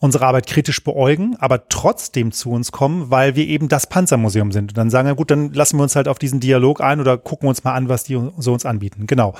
unsere 0.00 0.26
Arbeit 0.26 0.46
kritisch 0.46 0.84
beäugen, 0.84 1.36
aber 1.38 1.68
trotzdem 1.68 2.30
zu 2.32 2.50
uns 2.50 2.70
kommen, 2.70 3.10
weil 3.10 3.34
wir 3.34 3.46
eben 3.46 3.68
das 3.68 3.86
Panzermuseum 3.86 4.52
sind. 4.52 4.72
Und 4.72 4.78
dann 4.78 4.90
sagen 4.90 5.08
wir, 5.08 5.14
gut, 5.14 5.30
dann 5.30 5.52
lassen 5.52 5.78
wir 5.78 5.82
uns 5.82 5.96
halt 5.96 6.06
auf 6.08 6.18
diesen 6.18 6.40
Dialog 6.40 6.82
ein 6.82 7.00
oder 7.00 7.16
gucken 7.16 7.48
uns 7.48 7.64
mal 7.64 7.72
an, 7.72 7.88
was 7.88 8.04
die 8.04 8.20
so 8.36 8.52
uns 8.52 8.66
anbieten. 8.66 9.06
Genau. 9.06 9.34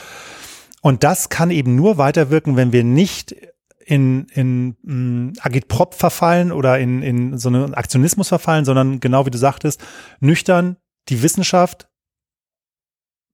Und 0.80 1.04
das 1.04 1.28
kann 1.28 1.50
eben 1.50 1.74
nur 1.74 1.98
weiterwirken, 1.98 2.56
wenn 2.56 2.72
wir 2.72 2.84
nicht 2.84 3.36
in, 3.84 4.26
in 4.32 4.76
in 4.82 5.32
Agitprop 5.40 5.94
verfallen 5.94 6.52
oder 6.52 6.78
in, 6.78 7.02
in 7.02 7.38
so 7.38 7.48
einen 7.48 7.74
Aktionismus 7.74 8.28
verfallen, 8.28 8.64
sondern 8.64 8.98
genau 8.98 9.26
wie 9.26 9.30
du 9.30 9.38
sagtest, 9.38 9.80
nüchtern 10.20 10.76
die 11.08 11.22
Wissenschaft 11.22 11.88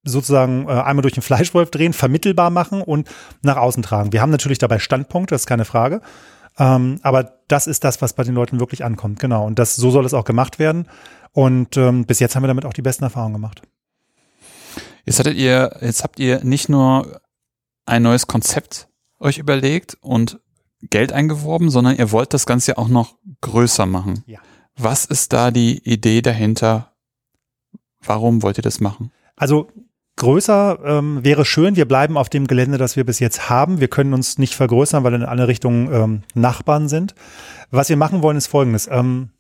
sozusagen 0.04 0.68
äh, 0.68 0.72
einmal 0.72 1.02
durch 1.02 1.14
den 1.14 1.22
Fleischwolf 1.22 1.70
drehen, 1.70 1.92
vermittelbar 1.92 2.50
machen 2.50 2.82
und 2.82 3.08
nach 3.42 3.56
außen 3.56 3.82
tragen. 3.82 4.12
Wir 4.12 4.20
haben 4.20 4.30
natürlich 4.30 4.58
dabei 4.58 4.78
Standpunkte, 4.78 5.34
das 5.34 5.42
ist 5.42 5.46
keine 5.46 5.64
Frage. 5.64 6.00
Ähm, 6.58 6.98
aber 7.02 7.38
das 7.48 7.66
ist 7.66 7.84
das, 7.84 8.02
was 8.02 8.12
bei 8.12 8.24
den 8.24 8.34
Leuten 8.34 8.60
wirklich 8.60 8.84
ankommt. 8.84 9.20
Genau. 9.20 9.46
Und 9.46 9.58
das, 9.58 9.76
so 9.76 9.90
soll 9.90 10.04
es 10.04 10.14
auch 10.14 10.24
gemacht 10.24 10.58
werden. 10.58 10.86
Und 11.32 11.76
ähm, 11.76 12.04
bis 12.04 12.20
jetzt 12.20 12.36
haben 12.36 12.42
wir 12.42 12.48
damit 12.48 12.66
auch 12.66 12.74
die 12.74 12.82
besten 12.82 13.04
Erfahrungen 13.04 13.34
gemacht. 13.34 13.62
Jetzt 15.04 15.18
hattet 15.18 15.36
ihr, 15.36 15.76
jetzt 15.80 16.04
habt 16.04 16.18
ihr 16.20 16.44
nicht 16.44 16.68
nur 16.68 17.20
ein 17.86 18.02
neues 18.02 18.26
Konzept 18.26 18.88
euch 19.18 19.38
überlegt 19.38 19.96
und 20.00 20.40
Geld 20.90 21.12
eingeworben, 21.12 21.70
sondern 21.70 21.96
ihr 21.96 22.12
wollt 22.12 22.34
das 22.34 22.44
Ganze 22.44 22.76
auch 22.76 22.88
noch 22.88 23.16
größer 23.40 23.86
machen. 23.86 24.22
Ja. 24.26 24.40
Was 24.76 25.04
ist 25.04 25.32
da 25.32 25.50
die 25.50 25.78
Idee 25.88 26.22
dahinter? 26.22 26.92
Warum 28.00 28.42
wollt 28.42 28.58
ihr 28.58 28.62
das 28.62 28.80
machen? 28.80 29.12
Also 29.36 29.68
größer 30.16 30.78
ähm, 30.84 31.24
wäre 31.24 31.44
schön. 31.44 31.76
Wir 31.76 31.86
bleiben 31.86 32.16
auf 32.16 32.28
dem 32.28 32.46
Gelände, 32.46 32.78
das 32.78 32.96
wir 32.96 33.04
bis 33.04 33.18
jetzt 33.18 33.48
haben. 33.48 33.80
Wir 33.80 33.88
können 33.88 34.14
uns 34.14 34.38
nicht 34.38 34.54
vergrößern, 34.54 35.04
weil 35.04 35.14
in 35.14 35.24
alle 35.24 35.48
Richtungen 35.48 35.92
ähm, 35.92 36.22
Nachbarn 36.34 36.88
sind. 36.88 37.14
Was 37.70 37.88
wir 37.88 37.96
machen 37.96 38.22
wollen, 38.22 38.36
ist 38.36 38.46
Folgendes. 38.46 38.88
Ähm, 38.90 39.30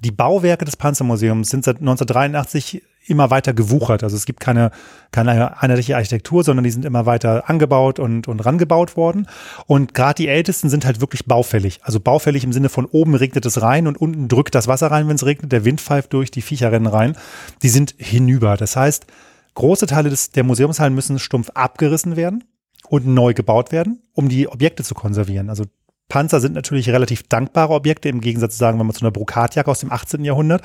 die 0.00 0.10
Bauwerke 0.10 0.64
des 0.64 0.76
Panzermuseums 0.76 1.48
sind 1.48 1.64
seit 1.64 1.76
1983 1.76 2.82
immer 3.06 3.30
weiter 3.30 3.52
gewuchert. 3.52 4.02
Also 4.02 4.16
es 4.16 4.26
gibt 4.26 4.40
keine, 4.40 4.70
keine 5.12 5.60
einheitliche 5.60 5.96
Architektur, 5.96 6.42
sondern 6.42 6.64
die 6.64 6.70
sind 6.70 6.84
immer 6.84 7.06
weiter 7.06 7.48
angebaut 7.48 7.98
und, 7.98 8.28
und 8.28 8.40
rangebaut 8.44 8.96
worden. 8.96 9.28
Und 9.66 9.94
gerade 9.94 10.14
die 10.14 10.28
ältesten 10.28 10.70
sind 10.70 10.84
halt 10.86 11.00
wirklich 11.00 11.26
baufällig. 11.26 11.80
Also 11.82 12.00
baufällig 12.00 12.44
im 12.44 12.52
Sinne 12.52 12.68
von 12.68 12.86
oben 12.86 13.14
regnet 13.14 13.44
es 13.46 13.60
rein 13.60 13.86
und 13.86 14.00
unten 14.00 14.28
drückt 14.28 14.54
das 14.54 14.68
Wasser 14.68 14.90
rein, 14.90 15.08
wenn 15.08 15.16
es 15.16 15.26
regnet, 15.26 15.52
der 15.52 15.64
Wind 15.64 15.80
pfeift 15.80 16.12
durch, 16.12 16.30
die 16.30 16.42
Viecher 16.42 16.72
rennen 16.72 16.86
rein. 16.86 17.16
Die 17.62 17.68
sind 17.68 17.94
hinüber. 17.98 18.56
Das 18.56 18.76
heißt, 18.76 19.06
große 19.54 19.86
Teile 19.86 20.10
des, 20.10 20.30
der 20.30 20.44
Museumshallen 20.44 20.94
müssen 20.94 21.18
stumpf 21.18 21.50
abgerissen 21.50 22.16
werden 22.16 22.44
und 22.88 23.06
neu 23.06 23.34
gebaut 23.34 23.72
werden, 23.72 24.02
um 24.12 24.28
die 24.28 24.48
Objekte 24.48 24.82
zu 24.82 24.94
konservieren. 24.94 25.48
Also 25.48 25.64
Panzer 26.08 26.40
sind 26.40 26.54
natürlich 26.54 26.90
relativ 26.90 27.22
dankbare 27.24 27.72
Objekte, 27.72 28.08
im 28.08 28.20
Gegensatz 28.20 28.58
sagen 28.58 28.78
wir 28.78 28.84
mal 28.84 28.92
zu 28.92 29.00
einer 29.00 29.10
Brokatjacke 29.10 29.70
aus 29.70 29.80
dem 29.80 29.90
18. 29.90 30.24
Jahrhundert. 30.24 30.62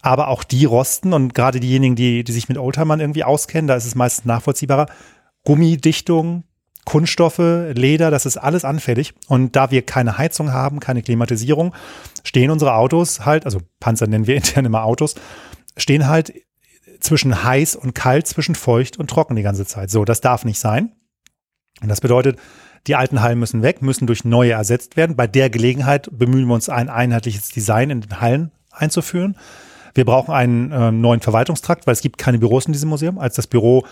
Aber 0.00 0.28
auch 0.28 0.44
die 0.44 0.64
rosten 0.64 1.12
und 1.12 1.34
gerade 1.34 1.60
diejenigen, 1.60 1.96
die, 1.96 2.24
die 2.24 2.32
sich 2.32 2.48
mit 2.48 2.56
Oldtimern 2.56 3.00
irgendwie 3.00 3.24
auskennen, 3.24 3.66
da 3.66 3.74
ist 3.74 3.86
es 3.86 3.94
meistens 3.94 4.26
nachvollziehbarer. 4.26 4.86
Gummidichtung, 5.44 6.44
Kunststoffe, 6.84 7.38
Leder, 7.38 8.10
das 8.10 8.26
ist 8.26 8.36
alles 8.36 8.64
anfällig. 8.64 9.12
Und 9.26 9.56
da 9.56 9.70
wir 9.72 9.82
keine 9.82 10.18
Heizung 10.18 10.52
haben, 10.52 10.78
keine 10.78 11.02
Klimatisierung, 11.02 11.74
stehen 12.22 12.50
unsere 12.50 12.74
Autos 12.74 13.26
halt, 13.26 13.44
also 13.44 13.58
Panzer 13.80 14.06
nennen 14.06 14.26
wir 14.26 14.36
intern 14.36 14.64
immer 14.64 14.84
Autos, 14.84 15.16
stehen 15.76 16.06
halt 16.06 16.32
zwischen 17.00 17.44
heiß 17.44 17.76
und 17.76 17.94
kalt, 17.94 18.26
zwischen 18.26 18.54
feucht 18.54 18.98
und 18.98 19.08
trocken 19.08 19.36
die 19.36 19.42
ganze 19.42 19.66
Zeit. 19.66 19.90
So, 19.90 20.04
das 20.04 20.20
darf 20.20 20.44
nicht 20.44 20.58
sein. 20.58 20.92
Und 21.82 21.88
das 21.88 22.00
bedeutet, 22.00 22.38
die 22.86 22.94
alten 22.94 23.20
Hallen 23.20 23.38
müssen 23.38 23.62
weg, 23.62 23.82
müssen 23.82 24.06
durch 24.06 24.24
neue 24.24 24.52
ersetzt 24.52 24.96
werden. 24.96 25.16
Bei 25.16 25.26
der 25.26 25.50
Gelegenheit 25.50 26.08
bemühen 26.12 26.46
wir 26.46 26.54
uns, 26.54 26.68
ein 26.68 26.88
einheitliches 26.88 27.48
Design 27.48 27.90
in 27.90 28.00
den 28.00 28.20
Hallen 28.20 28.52
einzuführen. 28.70 29.36
Wir 29.94 30.04
brauchen 30.04 30.32
einen 30.32 30.72
äh, 30.72 30.92
neuen 30.92 31.20
Verwaltungstrakt, 31.20 31.86
weil 31.86 31.92
es 31.92 32.00
gibt 32.00 32.18
keine 32.18 32.38
Büros 32.38 32.66
in 32.66 32.72
diesem 32.72 32.90
Museum. 32.90 33.18
Als 33.18 33.34
das 33.34 33.46
Büro, 33.46 33.86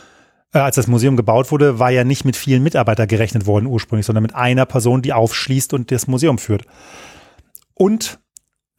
äh, 0.53 0.59
als 0.59 0.77
das 0.77 0.87
Museum 0.87 1.17
gebaut 1.17 1.51
wurde, 1.51 1.79
war 1.79 1.91
ja 1.91 2.05
nicht 2.05 2.25
mit 2.25 2.37
vielen 2.37 2.63
Mitarbeitern 2.63 3.09
gerechnet 3.09 3.47
worden 3.47 3.67
ursprünglich, 3.67 4.07
sondern 4.07 4.23
mit 4.23 4.35
einer 4.35 4.67
Person, 4.67 5.03
die 5.03 5.13
aufschließt 5.13 5.73
und 5.73 5.91
das 5.91 6.07
Museum 6.07 6.39
führt. 6.39 6.65
Und 7.75 8.21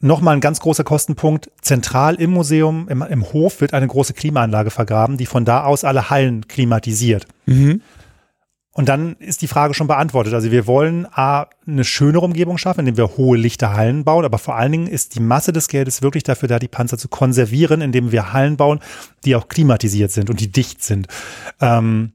Nochmal 0.02 0.36
ein 0.36 0.42
ganz 0.42 0.60
großer 0.60 0.84
Kostenpunkt. 0.84 1.52
Zentral 1.62 2.16
im 2.16 2.32
Museum, 2.32 2.88
im, 2.90 3.02
im, 3.02 3.34
Hof, 3.34 3.62
wird 3.62 3.74
eine 3.74 3.88
große 3.88 4.14
Klimaanlage 4.14 4.70
vergraben, 4.70 5.18
die 5.18 5.26
von 5.26 5.46
da 5.46 5.64
aus 5.64 5.84
alle 5.84 6.10
Hallen 6.10 6.48
klimatisiert. 6.48 7.26
Mhm. 7.46 7.82
Und 8.78 8.90
dann 8.90 9.16
ist 9.20 9.42
die 9.42 9.48
Frage 9.48 9.74
schon 9.74 9.88
beantwortet. 9.88 10.34
Also 10.34 10.52
wir 10.52 10.68
wollen 10.68 11.08
A, 11.10 11.48
eine 11.66 11.86
schönere 11.86 12.26
Umgebung 12.26 12.58
schaffen, 12.58 12.82
indem 12.82 12.98
wir 12.98 13.16
hohe 13.16 13.38
lichte 13.38 13.72
Hallen 13.72 14.04
bauen, 14.04 14.26
aber 14.26 14.38
vor 14.38 14.58
allen 14.58 14.74
Dingen 14.74 14.88
ist 14.88 15.16
die 15.16 15.22
Masse 15.22 15.54
des 15.54 15.70
Geldes 15.70 16.02
wirklich 16.02 16.24
dafür 16.24 16.50
da, 16.50 16.60
die 16.60 16.68
Panzer 16.68 16.98
zu 16.98 17.08
konservieren, 17.08 17.80
indem 17.80 18.12
wir 18.12 18.34
Hallen 18.34 18.58
bauen, 18.58 18.82
die 19.24 19.34
auch 19.38 19.48
klimatisiert 19.48 20.12
sind 20.12 20.30
und 20.30 20.42
die 20.42 20.52
dicht 20.52 20.84
sind. 20.84 21.08
Ähm, 21.62 22.12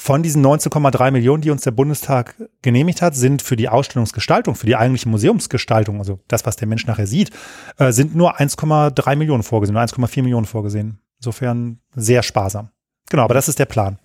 von 0.00 0.22
diesen 0.22 0.44
19,3 0.44 1.10
Millionen, 1.10 1.42
die 1.42 1.50
uns 1.50 1.60
der 1.60 1.72
Bundestag 1.72 2.34
genehmigt 2.62 3.02
hat, 3.02 3.14
sind 3.14 3.42
für 3.42 3.54
die 3.54 3.68
Ausstellungsgestaltung, 3.68 4.54
für 4.54 4.64
die 4.64 4.74
eigentliche 4.74 5.10
Museumsgestaltung, 5.10 5.98
also 5.98 6.20
das, 6.26 6.46
was 6.46 6.56
der 6.56 6.66
Mensch 6.68 6.86
nachher 6.86 7.06
sieht, 7.06 7.30
äh, 7.76 7.92
sind 7.92 8.16
nur 8.16 8.40
1,3 8.40 9.16
Millionen 9.16 9.42
vorgesehen, 9.42 9.76
1,4 9.76 10.22
Millionen 10.22 10.46
vorgesehen. 10.46 11.00
Insofern 11.18 11.80
sehr 11.94 12.22
sparsam. 12.22 12.70
Genau, 13.10 13.24
aber 13.24 13.34
das 13.34 13.48
ist 13.48 13.58
der 13.58 13.66
Plan. 13.66 13.98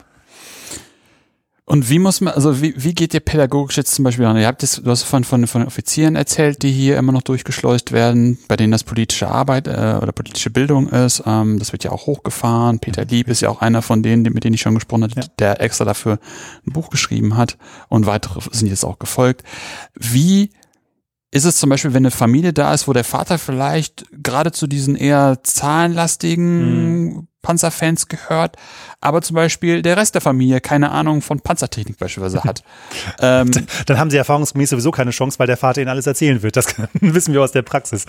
Und 1.68 1.90
wie 1.90 1.98
muss 1.98 2.22
man, 2.22 2.36
also 2.36 2.62
wie, 2.62 2.76
wie 2.78 2.94
geht 2.94 3.16
ihr 3.16 3.20
pädagogisch 3.22 3.78
jetzt 3.78 3.96
zum 3.96 4.04
Beispiel 4.04 4.26
an? 4.26 4.38
Ihr 4.38 4.46
habt 4.46 4.62
das, 4.62 4.82
du 4.84 4.90
hast 4.90 5.02
von, 5.02 5.24
von, 5.24 5.48
von 5.48 5.66
Offizieren 5.66 6.16
erzählt, 6.16 6.62
die 6.62 6.72
hier 6.72 6.96
immer 6.98 7.12
noch 7.12 7.24
durchgeschleust 7.24 7.92
werden, 7.92 8.38
bei 8.48 8.56
denen 8.56 8.72
das 8.72 8.84
politische 8.84 9.30
Arbeit 9.30 9.68
äh, 9.68 9.98
oder 10.00 10.12
politische 10.12 10.52
Bildung 10.52 10.90
ist. 10.90 11.24
Ähm, 11.26 11.58
das 11.58 11.72
wird 11.72 11.84
ja 11.84 11.92
auch 11.92 12.06
hochgefahren. 12.06 12.78
Peter. 12.78 13.04
Lieb 13.06 13.28
ist 13.30 13.42
ja 13.42 13.50
auch 13.50 13.62
einer 13.62 13.82
von 13.82 14.04
denen, 14.04 14.32
mit 14.32 14.44
denen 14.44 14.54
ich 14.54 14.62
schon 14.62 14.76
gesprochen 14.76 15.04
habe, 15.04 15.14
ja. 15.16 15.24
der 15.40 15.60
extra 15.60 15.86
dafür 15.86 16.20
ein 16.68 16.72
Buch 16.74 16.92
geschrieben 16.92 17.36
hat 17.36 17.58
und 17.90 18.06
weitere 18.06 18.42
sind 18.52 18.68
jetzt 18.68 18.86
auch 18.86 19.00
gefolgt. 19.00 19.42
Wie 19.96 20.52
ist 21.36 21.44
es 21.44 21.58
zum 21.58 21.70
Beispiel, 21.70 21.94
wenn 21.94 22.06
eine 22.06 22.12
Familie 22.12 22.54
da 22.54 22.74
ist, 22.74 22.88
wo 22.88 22.94
der 22.94 23.04
Vater 23.04 23.38
vielleicht 23.38 24.06
gerade 24.24 24.54
zu 24.54 24.68
diesen 24.68 24.96
eher 24.96 25.40
zahlenlastigen 25.44 27.16
mhm. 27.16 27.28
Panzerfans 27.42 28.08
gehört, 28.08 28.56
aber 29.02 29.22
zum 29.22 29.36
Beispiel 29.36 29.82
der 29.82 29.98
Rest 29.98 30.16
der 30.16 30.22
Familie 30.22 30.62
keine 30.62 30.92
Ahnung 30.92 31.22
von 31.22 31.42
Panzertechnik 31.42 31.98
beispielsweise 31.98 32.44
hat. 32.46 32.64
ähm, 33.20 33.52
dann 33.86 34.00
haben 34.00 34.10
sie 34.10 34.18
erfahrungsgemäß 34.18 34.70
sowieso 34.70 34.92
keine 34.92 35.12
Chance, 35.12 35.38
weil 35.38 35.46
der 35.46 35.58
Vater 35.58 35.82
ihnen 35.82 35.90
alles 35.90 36.08
erzählen 36.08 36.42
wird. 36.42 36.56
Das 36.56 36.68
wissen 36.94 37.34
wir 37.34 37.44
aus 37.44 37.52
der 37.52 37.64
Praxis. 37.64 38.06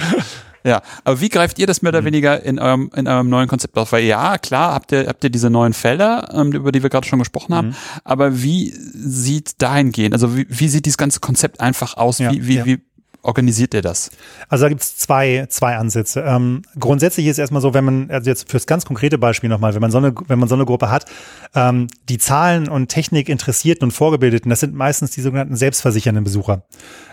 Ja, 0.63 0.81
aber 1.03 1.21
wie 1.21 1.29
greift 1.29 1.59
ihr 1.59 1.67
das 1.67 1.83
mehr 1.83 1.91
oder 1.91 2.03
mhm. 2.03 2.07
weniger 2.07 2.43
in 2.45 2.61
eurem, 2.61 2.91
in 2.95 3.09
eurem 3.09 3.29
neuen 3.29 3.49
Konzept 3.49 3.77
auf? 3.77 3.91
Weil 3.91 4.05
ja, 4.05 4.39
klar, 4.39 4.73
habt 4.73 4.93
ihr, 4.93 5.09
habt 5.09 5.25
ihr 5.25 5.31
diese 5.31 5.51
neuen 5.51 5.73
Felder, 5.73 6.29
ähm, 6.33 6.53
über 6.53 6.71
die 6.71 6.83
wir 6.83 6.91
gerade 6.91 7.07
schon 7.07 7.19
gesprochen 7.19 7.55
haben, 7.55 7.69
mhm. 7.69 7.75
aber 8.05 8.41
wie 8.41 8.73
sieht 8.73 9.61
dahingehend, 9.61 10.15
also 10.15 10.37
wie, 10.37 10.47
wie 10.49 10.69
sieht 10.69 10.87
dieses 10.87 10.97
ganze 10.97 11.19
Konzept 11.19 11.61
einfach 11.61 11.97
aus? 11.97 12.19
Ja, 12.19 12.31
wie, 12.31 12.47
wie, 12.47 12.55
ja. 12.55 12.65
wie 12.65 12.86
organisiert 13.27 13.75
ihr 13.75 13.83
das? 13.83 14.11
Also 14.49 14.65
da 14.65 14.69
gibt 14.69 14.83
es 14.83 14.97
zwei, 14.97 15.47
zwei 15.49 15.77
Ansätze. 15.77 16.21
Ähm, 16.21 16.63
grundsätzlich 16.79 17.27
ist 17.27 17.39
erstmal 17.39 17.61
so, 17.61 17.75
wenn 17.75 17.85
man, 17.85 18.11
also 18.11 18.31
jetzt 18.31 18.51
fürs 18.51 18.67
ganz 18.67 18.85
konkrete 18.85 19.19
Beispiel 19.19 19.51
nochmal, 19.51 19.75
wenn 19.75 19.81
man 19.81 19.91
so 19.91 19.99
eine, 19.99 20.15
wenn 20.29 20.39
man 20.39 20.49
so 20.49 20.55
eine 20.55 20.65
Gruppe 20.65 20.91
hat, 20.91 21.07
ähm, 21.55 21.89
die 22.09 22.19
Zahlen 22.19 22.69
und 22.69 22.89
Technik 22.89 23.29
interessierten 23.29 23.85
und 23.85 23.91
Vorgebildeten, 23.93 24.51
das 24.51 24.61
sind 24.61 24.75
meistens 24.75 25.11
die 25.11 25.21
sogenannten 25.21 25.57
selbstversichernden 25.57 26.25
Besucher. 26.25 26.63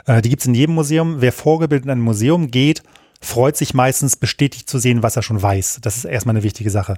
Äh, 0.06 0.22
die 0.22 0.30
gibt 0.30 0.42
es 0.42 0.48
in 0.48 0.54
jedem 0.54 0.76
Museum. 0.76 1.18
Wer 1.20 1.32
vorgebildet 1.32 1.86
in 1.86 1.92
ein 1.92 2.02
Museum 2.02 2.52
geht, 2.52 2.84
freut 3.22 3.58
sich 3.58 3.74
meistens 3.74 4.16
bestätigt 4.16 4.70
zu 4.70 4.78
sehen, 4.78 5.02
was 5.04 5.16
er 5.16 5.24
schon 5.24 5.42
weiß. 5.42 5.80
Das 5.82 5.98
ist 5.98 6.06
erstmal 6.06 6.36
eine 6.36 6.44
wichtige 6.44 6.70
Sache. 6.70 6.96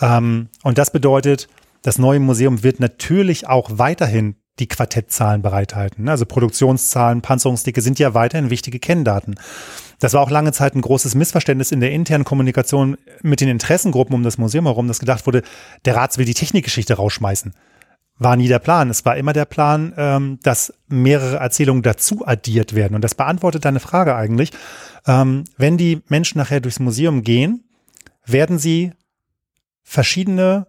Ähm, 0.00 0.48
und 0.62 0.78
das 0.78 0.90
bedeutet, 0.90 1.48
das 1.82 1.98
neue 1.98 2.18
Museum 2.18 2.62
wird 2.62 2.80
natürlich 2.80 3.46
auch 3.46 3.70
weiterhin 3.74 4.36
die 4.58 4.66
Quartettzahlen 4.66 5.42
bereithalten. 5.42 6.04
Ne? 6.04 6.10
Also 6.10 6.24
Produktionszahlen, 6.24 7.20
Panzerungsdicke 7.20 7.80
sind 7.80 7.98
ja 7.98 8.14
weiterhin 8.14 8.50
wichtige 8.50 8.78
Kenndaten. 8.78 9.34
Das 9.98 10.14
war 10.14 10.20
auch 10.20 10.30
lange 10.30 10.52
Zeit 10.52 10.74
ein 10.74 10.80
großes 10.80 11.14
Missverständnis 11.14 11.72
in 11.72 11.80
der 11.80 11.92
internen 11.92 12.24
Kommunikation 12.24 12.96
mit 13.22 13.40
den 13.40 13.48
Interessengruppen 13.48 14.14
um 14.14 14.22
das 14.22 14.38
Museum 14.38 14.66
herum, 14.66 14.88
dass 14.88 14.98
gedacht 14.98 15.26
wurde, 15.26 15.42
der 15.84 15.96
Rats 15.96 16.18
will 16.18 16.24
die 16.24 16.34
Technikgeschichte 16.34 16.94
rausschmeißen. 16.94 17.54
War 18.18 18.36
nie 18.36 18.48
der 18.48 18.58
Plan. 18.60 18.88
Es 18.88 19.04
war 19.04 19.16
immer 19.16 19.34
der 19.34 19.44
Plan, 19.44 19.92
ähm, 19.98 20.38
dass 20.42 20.72
mehrere 20.88 21.36
Erzählungen 21.36 21.82
dazu 21.82 22.26
addiert 22.26 22.74
werden. 22.74 22.94
Und 22.94 23.02
das 23.02 23.14
beantwortet 23.14 23.66
deine 23.66 23.80
Frage 23.80 24.16
eigentlich. 24.16 24.52
Ähm, 25.06 25.44
wenn 25.58 25.76
die 25.76 26.02
Menschen 26.08 26.38
nachher 26.38 26.60
durchs 26.60 26.80
Museum 26.80 27.22
gehen, 27.22 27.64
werden 28.24 28.58
sie 28.58 28.92
verschiedene 29.82 30.66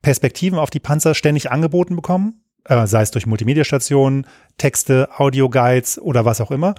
Perspektiven 0.00 0.60
auf 0.60 0.70
die 0.70 0.80
Panzer 0.80 1.14
ständig 1.14 1.50
angeboten 1.50 1.96
bekommen 1.96 2.40
äh, 2.64 2.86
sei 2.86 3.02
es 3.02 3.10
durch 3.10 3.26
Multimedia-Stationen, 3.26 4.26
Texte, 4.58 5.08
Audio-Guides 5.16 5.98
oder 5.98 6.24
was 6.24 6.40
auch 6.40 6.50
immer. 6.50 6.74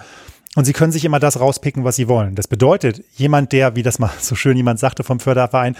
Und 0.56 0.66
sie 0.66 0.74
können 0.74 0.92
sich 0.92 1.06
immer 1.06 1.20
das 1.20 1.40
rauspicken, 1.40 1.84
was 1.84 1.96
sie 1.96 2.08
wollen. 2.08 2.36
Das 2.36 2.48
bedeutet, 2.48 3.04
jemand, 3.16 3.54
der, 3.54 3.76
wie 3.76 3.84
das 3.84 4.00
mal 4.00 4.12
so 4.20 4.36
schön 4.36 4.58
jemand 4.58 4.80
sagte 4.80 5.04
vom 5.04 5.20
Förderverein, 5.20 5.76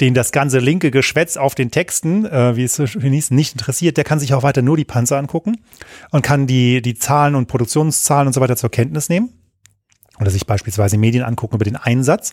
den 0.00 0.12
das 0.12 0.30
ganze 0.30 0.58
linke 0.58 0.90
Geschwätz 0.90 1.38
auf 1.38 1.54
den 1.54 1.70
Texten, 1.70 2.26
äh, 2.26 2.54
wie 2.56 2.64
es 2.64 2.74
so 2.74 2.86
schön 2.86 3.12
hieß, 3.12 3.30
nicht 3.30 3.54
interessiert, 3.54 3.96
der 3.96 4.04
kann 4.04 4.20
sich 4.20 4.34
auch 4.34 4.42
weiter 4.42 4.60
nur 4.60 4.76
die 4.76 4.84
Panzer 4.84 5.16
angucken 5.16 5.56
und 6.10 6.22
kann 6.22 6.46
die, 6.46 6.82
die 6.82 6.94
Zahlen 6.94 7.34
und 7.34 7.46
Produktionszahlen 7.46 8.26
und 8.26 8.34
so 8.34 8.42
weiter 8.42 8.56
zur 8.56 8.70
Kenntnis 8.70 9.08
nehmen. 9.08 9.30
Oder 10.18 10.30
sich 10.30 10.46
beispielsweise 10.46 10.98
Medien 10.98 11.24
angucken 11.24 11.56
über 11.56 11.64
den 11.64 11.76
Einsatz 11.76 12.32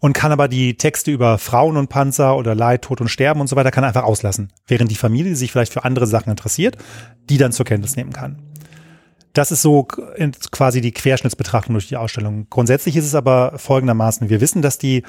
und 0.00 0.12
kann 0.12 0.32
aber 0.32 0.48
die 0.48 0.76
Texte 0.76 1.10
über 1.10 1.38
Frauen 1.38 1.76
und 1.76 1.88
Panzer 1.88 2.36
oder 2.36 2.54
Leid, 2.54 2.82
Tod 2.82 3.00
und 3.00 3.08
Sterben 3.08 3.40
und 3.40 3.48
so 3.48 3.56
weiter 3.56 3.70
kann 3.70 3.84
einfach 3.84 4.04
auslassen. 4.04 4.52
Während 4.66 4.90
die 4.90 4.96
Familie, 4.96 5.34
sich 5.36 5.52
vielleicht 5.52 5.72
für 5.72 5.84
andere 5.84 6.06
Sachen 6.06 6.30
interessiert, 6.30 6.76
die 7.28 7.38
dann 7.38 7.52
zur 7.52 7.66
Kenntnis 7.66 7.96
nehmen 7.96 8.12
kann. 8.12 8.38
Das 9.32 9.52
ist 9.52 9.62
so 9.62 9.84
quasi 9.84 10.80
die 10.80 10.92
Querschnittsbetrachtung 10.92 11.74
durch 11.74 11.88
die 11.88 11.96
Ausstellung. 11.96 12.46
Grundsätzlich 12.50 12.96
ist 12.96 13.04
es 13.04 13.14
aber 13.14 13.52
folgendermaßen. 13.56 14.28
Wir 14.30 14.40
wissen, 14.40 14.62
dass 14.62 14.78
die, 14.78 15.04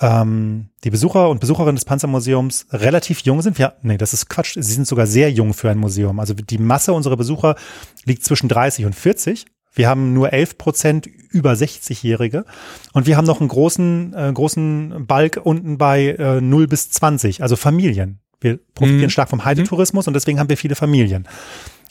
ähm, 0.00 0.68
die 0.84 0.90
Besucher 0.90 1.28
und 1.28 1.40
Besucherinnen 1.40 1.76
des 1.76 1.84
Panzermuseums 1.84 2.66
relativ 2.70 3.20
jung 3.20 3.42
sind. 3.42 3.58
Ja, 3.58 3.74
nee, 3.82 3.98
das 3.98 4.14
ist 4.14 4.30
Quatsch. 4.30 4.54
Sie 4.54 4.72
sind 4.72 4.86
sogar 4.86 5.06
sehr 5.06 5.30
jung 5.30 5.52
für 5.54 5.70
ein 5.70 5.78
Museum. 5.78 6.20
Also 6.20 6.34
die 6.34 6.58
Masse 6.58 6.92
unserer 6.92 7.16
Besucher 7.16 7.56
liegt 8.04 8.24
zwischen 8.24 8.48
30 8.48 8.86
und 8.86 8.94
40. 8.94 9.46
Wir 9.74 9.88
haben 9.88 10.12
nur 10.12 10.32
11 10.32 10.56
Prozent 10.56 11.06
über 11.06 11.52
60-Jährige 11.52 12.44
und 12.92 13.06
wir 13.06 13.16
haben 13.16 13.26
noch 13.26 13.40
einen 13.40 13.48
großen, 13.48 14.14
äh, 14.14 14.32
großen 14.32 15.06
Balk 15.06 15.40
unten 15.42 15.78
bei 15.78 16.10
äh, 16.10 16.40
0 16.40 16.68
bis 16.68 16.90
20, 16.90 17.42
also 17.42 17.56
Familien. 17.56 18.20
Wir 18.40 18.58
profitieren 18.74 19.04
mhm. 19.04 19.10
stark 19.10 19.30
vom 19.30 19.44
Heidetourismus 19.44 20.06
und 20.06 20.14
deswegen 20.14 20.38
haben 20.38 20.48
wir 20.48 20.56
viele 20.56 20.76
Familien. 20.76 21.26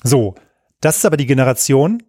So, 0.03 0.35
das 0.81 0.97
ist 0.97 1.05
aber 1.05 1.17
die 1.17 1.25
Generation, 1.25 2.03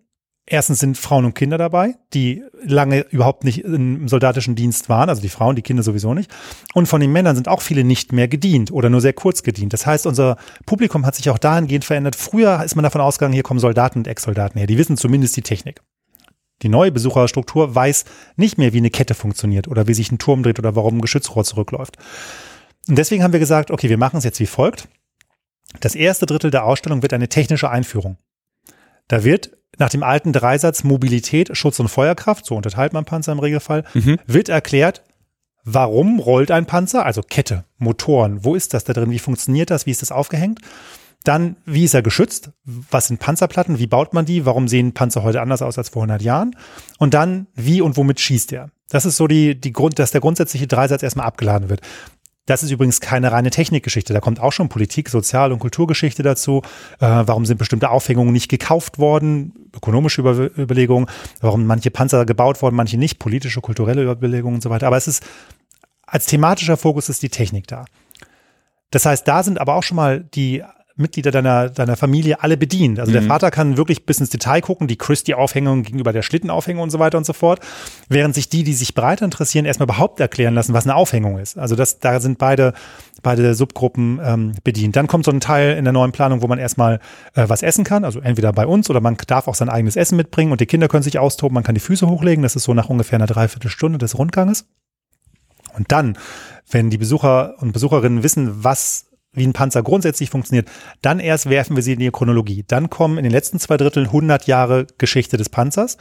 Erstens 0.46 0.78
sind 0.78 0.98
Frauen 0.98 1.24
und 1.24 1.34
Kinder 1.34 1.56
dabei, 1.56 1.94
die 2.12 2.42
lange 2.62 3.00
überhaupt 3.10 3.44
nicht 3.44 3.64
im 3.64 4.08
soldatischen 4.08 4.54
Dienst 4.54 4.90
waren, 4.90 5.08
also 5.08 5.22
die 5.22 5.30
Frauen, 5.30 5.56
die 5.56 5.62
Kinder 5.62 5.82
sowieso 5.82 6.12
nicht. 6.12 6.30
Und 6.74 6.86
von 6.86 7.00
den 7.00 7.12
Männern 7.12 7.34
sind 7.34 7.48
auch 7.48 7.62
viele 7.62 7.82
nicht 7.82 8.12
mehr 8.12 8.28
gedient 8.28 8.70
oder 8.70 8.90
nur 8.90 9.00
sehr 9.00 9.14
kurz 9.14 9.42
gedient. 9.42 9.72
Das 9.72 9.86
heißt, 9.86 10.06
unser 10.06 10.36
Publikum 10.66 11.06
hat 11.06 11.14
sich 11.14 11.30
auch 11.30 11.38
dahingehend 11.38 11.86
verändert. 11.86 12.14
Früher 12.14 12.62
ist 12.62 12.76
man 12.76 12.82
davon 12.82 13.00
ausgegangen, 13.00 13.32
hier 13.32 13.42
kommen 13.42 13.60
Soldaten 13.60 14.00
und 14.00 14.08
Ex-Soldaten 14.08 14.58
her. 14.58 14.66
Die 14.66 14.76
wissen 14.76 14.98
zumindest 14.98 15.34
die 15.36 15.42
Technik. 15.42 15.80
Die 16.62 16.68
neue 16.68 16.92
Besucherstruktur 16.92 17.74
weiß 17.74 18.04
nicht 18.36 18.58
mehr, 18.58 18.74
wie 18.74 18.78
eine 18.78 18.90
Kette 18.90 19.14
funktioniert 19.14 19.66
oder 19.66 19.86
wie 19.86 19.94
sich 19.94 20.12
ein 20.12 20.18
Turm 20.18 20.42
dreht 20.42 20.58
oder 20.58 20.76
warum 20.76 20.98
ein 20.98 21.02
Geschützrohr 21.02 21.44
zurückläuft. 21.44 21.96
Und 22.86 22.98
deswegen 22.98 23.22
haben 23.22 23.32
wir 23.32 23.40
gesagt, 23.40 23.70
okay, 23.70 23.88
wir 23.88 23.98
machen 23.98 24.18
es 24.18 24.24
jetzt 24.24 24.40
wie 24.40 24.46
folgt. 24.46 24.88
Das 25.80 25.94
erste 25.94 26.26
Drittel 26.26 26.50
der 26.50 26.64
Ausstellung 26.64 27.02
wird 27.02 27.14
eine 27.14 27.28
technische 27.28 27.70
Einführung. 27.70 28.18
Da 29.08 29.24
wird 29.24 29.56
nach 29.78 29.90
dem 29.90 30.02
alten 30.02 30.32
Dreisatz 30.32 30.84
Mobilität, 30.84 31.56
Schutz 31.56 31.80
und 31.80 31.88
Feuerkraft, 31.88 32.46
so 32.46 32.56
unterteilt 32.56 32.92
man 32.92 33.04
Panzer 33.04 33.32
im 33.32 33.38
Regelfall, 33.38 33.84
mhm. 33.94 34.18
wird 34.26 34.48
erklärt, 34.48 35.02
warum 35.64 36.20
rollt 36.20 36.50
ein 36.50 36.66
Panzer, 36.66 37.04
also 37.04 37.22
Kette, 37.22 37.64
Motoren, 37.78 38.44
wo 38.44 38.54
ist 38.54 38.74
das 38.74 38.84
da 38.84 38.92
drin, 38.92 39.10
wie 39.10 39.18
funktioniert 39.18 39.70
das, 39.70 39.86
wie 39.86 39.90
ist 39.90 40.02
das 40.02 40.12
aufgehängt? 40.12 40.60
Dann, 41.24 41.56
wie 41.64 41.84
ist 41.84 41.94
er 41.94 42.02
geschützt? 42.02 42.50
Was 42.64 43.06
sind 43.06 43.18
Panzerplatten? 43.18 43.78
Wie 43.78 43.86
baut 43.86 44.12
man 44.12 44.26
die? 44.26 44.44
Warum 44.44 44.68
sehen 44.68 44.92
Panzer 44.92 45.22
heute 45.22 45.40
anders 45.40 45.62
aus 45.62 45.78
als 45.78 45.88
vor 45.88 46.02
100 46.02 46.20
Jahren? 46.20 46.54
Und 46.98 47.14
dann, 47.14 47.46
wie 47.54 47.80
und 47.80 47.96
womit 47.96 48.20
schießt 48.20 48.52
er? 48.52 48.68
Das 48.90 49.06
ist 49.06 49.16
so 49.16 49.26
die, 49.26 49.58
die 49.58 49.72
Grund, 49.72 49.98
dass 49.98 50.10
der 50.10 50.20
grundsätzliche 50.20 50.66
Dreisatz 50.66 51.02
erstmal 51.02 51.26
abgeladen 51.26 51.70
wird. 51.70 51.80
Das 52.46 52.62
ist 52.62 52.70
übrigens 52.70 53.00
keine 53.00 53.32
reine 53.32 53.50
Technikgeschichte. 53.50 54.12
Da 54.12 54.20
kommt 54.20 54.38
auch 54.38 54.52
schon 54.52 54.68
Politik, 54.68 55.08
Sozial- 55.08 55.52
und 55.52 55.60
Kulturgeschichte 55.60 56.22
dazu. 56.22 56.60
Äh, 57.00 57.06
warum 57.06 57.46
sind 57.46 57.56
bestimmte 57.56 57.90
Aufhängungen 57.90 58.32
nicht 58.32 58.50
gekauft 58.50 58.98
worden? 58.98 59.70
Ökonomische 59.74 60.20
Über 60.20 60.50
Überlegungen. 60.58 61.06
Warum 61.40 61.64
manche 61.66 61.90
Panzer 61.90 62.26
gebaut 62.26 62.60
worden, 62.60 62.74
manche 62.74 62.98
nicht? 62.98 63.18
Politische, 63.18 63.60
kulturelle 63.62 64.02
Überlegungen 64.10 64.56
und 64.56 64.62
so 64.62 64.68
weiter. 64.68 64.86
Aber 64.86 64.98
es 64.98 65.08
ist, 65.08 65.22
als 66.06 66.26
thematischer 66.26 66.76
Fokus 66.76 67.08
ist 67.08 67.22
die 67.22 67.30
Technik 67.30 67.66
da. 67.66 67.86
Das 68.90 69.06
heißt, 69.06 69.26
da 69.26 69.42
sind 69.42 69.58
aber 69.58 69.74
auch 69.74 69.82
schon 69.82 69.96
mal 69.96 70.20
die 70.20 70.62
Mitglieder 70.96 71.32
deiner, 71.32 71.70
deiner 71.70 71.96
Familie 71.96 72.42
alle 72.42 72.56
bedient. 72.56 73.00
Also 73.00 73.10
mhm. 73.10 73.14
der 73.14 73.22
Vater 73.22 73.50
kann 73.50 73.76
wirklich 73.76 74.06
bis 74.06 74.20
ins 74.20 74.30
Detail 74.30 74.60
gucken, 74.60 74.86
die 74.86 74.96
Christie-Aufhängung 74.96 75.82
gegenüber 75.82 76.12
der 76.12 76.22
Schlittenaufhängung 76.22 76.84
und 76.84 76.90
so 76.90 77.00
weiter 77.00 77.18
und 77.18 77.26
so 77.26 77.32
fort. 77.32 77.58
Während 78.08 78.34
sich 78.36 78.48
die, 78.48 78.62
die 78.62 78.74
sich 78.74 78.94
breiter 78.94 79.24
interessieren, 79.24 79.64
erstmal 79.64 79.86
überhaupt 79.86 80.20
erklären 80.20 80.54
lassen, 80.54 80.72
was 80.72 80.84
eine 80.84 80.94
Aufhängung 80.94 81.38
ist. 81.38 81.58
Also 81.58 81.74
das, 81.74 81.98
da 81.98 82.20
sind 82.20 82.38
beide, 82.38 82.74
beide 83.22 83.54
Subgruppen 83.54 84.20
ähm, 84.22 84.52
bedient. 84.62 84.94
Dann 84.94 85.08
kommt 85.08 85.24
so 85.24 85.32
ein 85.32 85.40
Teil 85.40 85.76
in 85.76 85.84
der 85.84 85.92
neuen 85.92 86.12
Planung, 86.12 86.42
wo 86.42 86.46
man 86.46 86.60
erstmal 86.60 87.00
äh, 87.34 87.48
was 87.48 87.64
essen 87.64 87.82
kann. 87.82 88.04
Also 88.04 88.20
entweder 88.20 88.52
bei 88.52 88.66
uns 88.66 88.88
oder 88.88 89.00
man 89.00 89.16
darf 89.26 89.48
auch 89.48 89.56
sein 89.56 89.68
eigenes 89.68 89.96
Essen 89.96 90.16
mitbringen 90.16 90.52
und 90.52 90.60
die 90.60 90.66
Kinder 90.66 90.86
können 90.86 91.02
sich 91.02 91.18
austoben. 91.18 91.54
Man 91.54 91.64
kann 91.64 91.74
die 91.74 91.80
Füße 91.80 92.06
hochlegen. 92.06 92.44
Das 92.44 92.54
ist 92.54 92.64
so 92.64 92.74
nach 92.74 92.88
ungefähr 92.88 93.16
einer 93.16 93.26
Dreiviertelstunde 93.26 93.98
des 93.98 94.16
Rundganges. 94.16 94.66
Und 95.76 95.90
dann, 95.90 96.16
wenn 96.70 96.90
die 96.90 96.98
Besucher 96.98 97.54
und 97.58 97.72
Besucherinnen 97.72 98.22
wissen, 98.22 98.62
was 98.62 99.06
wie 99.34 99.46
ein 99.46 99.52
Panzer 99.52 99.82
grundsätzlich 99.82 100.30
funktioniert, 100.30 100.68
dann 101.02 101.20
erst 101.20 101.48
werfen 101.48 101.76
wir 101.76 101.82
sie 101.82 101.94
in 101.94 101.98
die 101.98 102.10
Chronologie. 102.10 102.64
Dann 102.66 102.90
kommen 102.90 103.18
in 103.18 103.24
den 103.24 103.32
letzten 103.32 103.58
zwei 103.58 103.76
Dritteln 103.76 104.06
100 104.06 104.46
Jahre 104.46 104.86
Geschichte 104.98 105.36
des 105.36 105.48
Panzers 105.48 105.96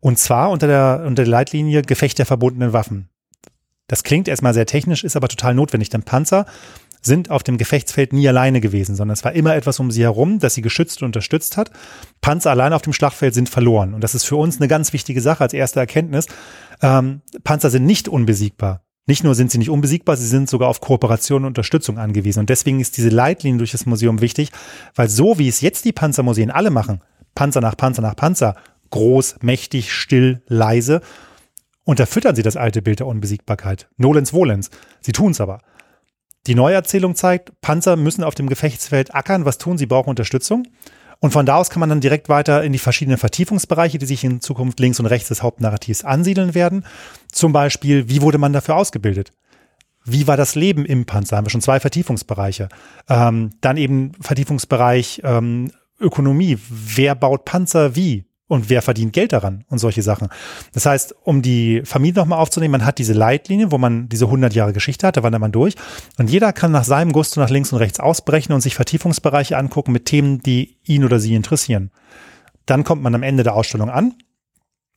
und 0.00 0.18
zwar 0.18 0.50
unter 0.50 0.66
der, 0.66 1.04
unter 1.06 1.22
der 1.22 1.30
Leitlinie 1.30 1.82
Gefecht 1.82 2.18
der 2.18 2.26
verbundenen 2.26 2.72
Waffen. 2.72 3.08
Das 3.86 4.02
klingt 4.02 4.26
erstmal 4.26 4.54
sehr 4.54 4.66
technisch, 4.66 5.04
ist 5.04 5.16
aber 5.16 5.28
total 5.28 5.54
notwendig, 5.54 5.90
denn 5.90 6.02
Panzer 6.02 6.46
sind 7.02 7.30
auf 7.30 7.42
dem 7.42 7.58
Gefechtsfeld 7.58 8.12
nie 8.12 8.26
alleine 8.28 8.60
gewesen, 8.60 8.94
sondern 8.94 9.14
es 9.14 9.24
war 9.24 9.32
immer 9.32 9.54
etwas 9.56 9.80
um 9.80 9.90
sie 9.90 10.02
herum, 10.02 10.38
das 10.38 10.54
sie 10.54 10.62
geschützt 10.62 11.02
und 11.02 11.06
unterstützt 11.06 11.56
hat. 11.56 11.70
Panzer 12.20 12.50
allein 12.50 12.72
auf 12.72 12.82
dem 12.82 12.92
Schlachtfeld 12.92 13.34
sind 13.34 13.48
verloren. 13.48 13.92
Und 13.92 14.02
das 14.02 14.14
ist 14.14 14.24
für 14.24 14.36
uns 14.36 14.58
eine 14.58 14.68
ganz 14.68 14.92
wichtige 14.92 15.20
Sache 15.20 15.42
als 15.42 15.52
erste 15.52 15.80
Erkenntnis. 15.80 16.26
Ähm, 16.80 17.22
Panzer 17.42 17.70
sind 17.70 17.84
nicht 17.84 18.08
unbesiegbar. 18.08 18.82
Nicht 19.06 19.24
nur 19.24 19.34
sind 19.34 19.50
sie 19.50 19.58
nicht 19.58 19.70
unbesiegbar, 19.70 20.16
sie 20.16 20.26
sind 20.26 20.48
sogar 20.48 20.68
auf 20.68 20.80
Kooperation 20.80 21.42
und 21.42 21.48
Unterstützung 21.48 21.98
angewiesen. 21.98 22.40
Und 22.40 22.50
deswegen 22.50 22.78
ist 22.78 22.96
diese 22.96 23.08
Leitlinie 23.08 23.58
durch 23.58 23.72
das 23.72 23.86
Museum 23.86 24.20
wichtig, 24.20 24.50
weil 24.94 25.08
so 25.08 25.38
wie 25.38 25.48
es 25.48 25.60
jetzt 25.60 25.84
die 25.84 25.92
Panzermuseen 25.92 26.50
alle 26.50 26.70
machen, 26.70 27.00
Panzer 27.34 27.60
nach 27.60 27.76
Panzer 27.76 28.02
nach 28.02 28.14
Panzer, 28.14 28.54
groß, 28.90 29.36
mächtig, 29.40 29.92
still, 29.92 30.42
leise, 30.46 31.00
unterfüttern 31.84 32.36
sie 32.36 32.42
das 32.42 32.56
alte 32.56 32.80
Bild 32.80 33.00
der 33.00 33.08
Unbesiegbarkeit. 33.08 33.88
Nolens 33.96 34.32
Volens. 34.32 34.70
Sie 35.00 35.12
tun 35.12 35.32
es 35.32 35.40
aber. 35.40 35.62
Die 36.46 36.54
Neuerzählung 36.54 37.14
zeigt, 37.14 37.60
Panzer 37.60 37.96
müssen 37.96 38.22
auf 38.22 38.34
dem 38.34 38.48
Gefechtsfeld 38.48 39.14
ackern. 39.14 39.44
Was 39.44 39.58
tun 39.58 39.78
sie? 39.78 39.86
Brauchen 39.86 40.10
Unterstützung. 40.10 40.66
Und 41.22 41.30
von 41.30 41.46
da 41.46 41.54
aus 41.54 41.70
kann 41.70 41.78
man 41.78 41.88
dann 41.88 42.00
direkt 42.00 42.28
weiter 42.28 42.64
in 42.64 42.72
die 42.72 42.80
verschiedenen 42.80 43.16
Vertiefungsbereiche, 43.16 43.96
die 43.96 44.06
sich 44.06 44.24
in 44.24 44.40
Zukunft 44.40 44.80
links 44.80 44.98
und 44.98 45.06
rechts 45.06 45.28
des 45.28 45.40
Hauptnarrativs 45.40 46.04
ansiedeln 46.04 46.56
werden. 46.56 46.84
Zum 47.30 47.52
Beispiel, 47.52 48.08
wie 48.08 48.22
wurde 48.22 48.38
man 48.38 48.52
dafür 48.52 48.74
ausgebildet? 48.74 49.30
Wie 50.04 50.26
war 50.26 50.36
das 50.36 50.56
Leben 50.56 50.84
im 50.84 51.06
Panzer? 51.06 51.36
Haben 51.36 51.46
wir 51.46 51.50
schon 51.50 51.60
zwei 51.60 51.78
Vertiefungsbereiche. 51.78 52.68
Ähm, 53.08 53.52
dann 53.60 53.76
eben 53.76 54.14
Vertiefungsbereich 54.20 55.22
ähm, 55.22 55.70
Ökonomie. 56.00 56.58
Wer 56.68 57.14
baut 57.14 57.44
Panzer 57.44 57.94
wie? 57.94 58.24
Und 58.48 58.68
wer 58.68 58.82
verdient 58.82 59.12
Geld 59.12 59.32
daran 59.32 59.64
und 59.68 59.78
solche 59.78 60.02
Sachen. 60.02 60.28
Das 60.72 60.86
heißt, 60.86 61.14
um 61.22 61.42
die 61.42 61.82
Familie 61.84 62.20
nochmal 62.20 62.38
aufzunehmen, 62.38 62.72
man 62.72 62.84
hat 62.84 62.98
diese 62.98 63.12
Leitlinie, 63.12 63.70
wo 63.70 63.78
man 63.78 64.08
diese 64.08 64.26
100 64.26 64.54
Jahre 64.54 64.72
Geschichte 64.72 65.06
hat, 65.06 65.16
da 65.16 65.22
wandert 65.22 65.40
man 65.40 65.52
durch 65.52 65.74
und 66.18 66.28
jeder 66.28 66.52
kann 66.52 66.72
nach 66.72 66.84
seinem 66.84 67.12
Gusto 67.12 67.40
nach 67.40 67.50
links 67.50 67.72
und 67.72 67.78
rechts 67.78 68.00
ausbrechen 68.00 68.52
und 68.52 68.60
sich 68.60 68.74
Vertiefungsbereiche 68.74 69.56
angucken 69.56 69.92
mit 69.92 70.06
Themen, 70.06 70.40
die 70.40 70.78
ihn 70.84 71.04
oder 71.04 71.18
sie 71.18 71.34
interessieren. 71.34 71.90
Dann 72.66 72.84
kommt 72.84 73.02
man 73.02 73.14
am 73.14 73.22
Ende 73.22 73.42
der 73.42 73.54
Ausstellung 73.54 73.90
an 73.90 74.14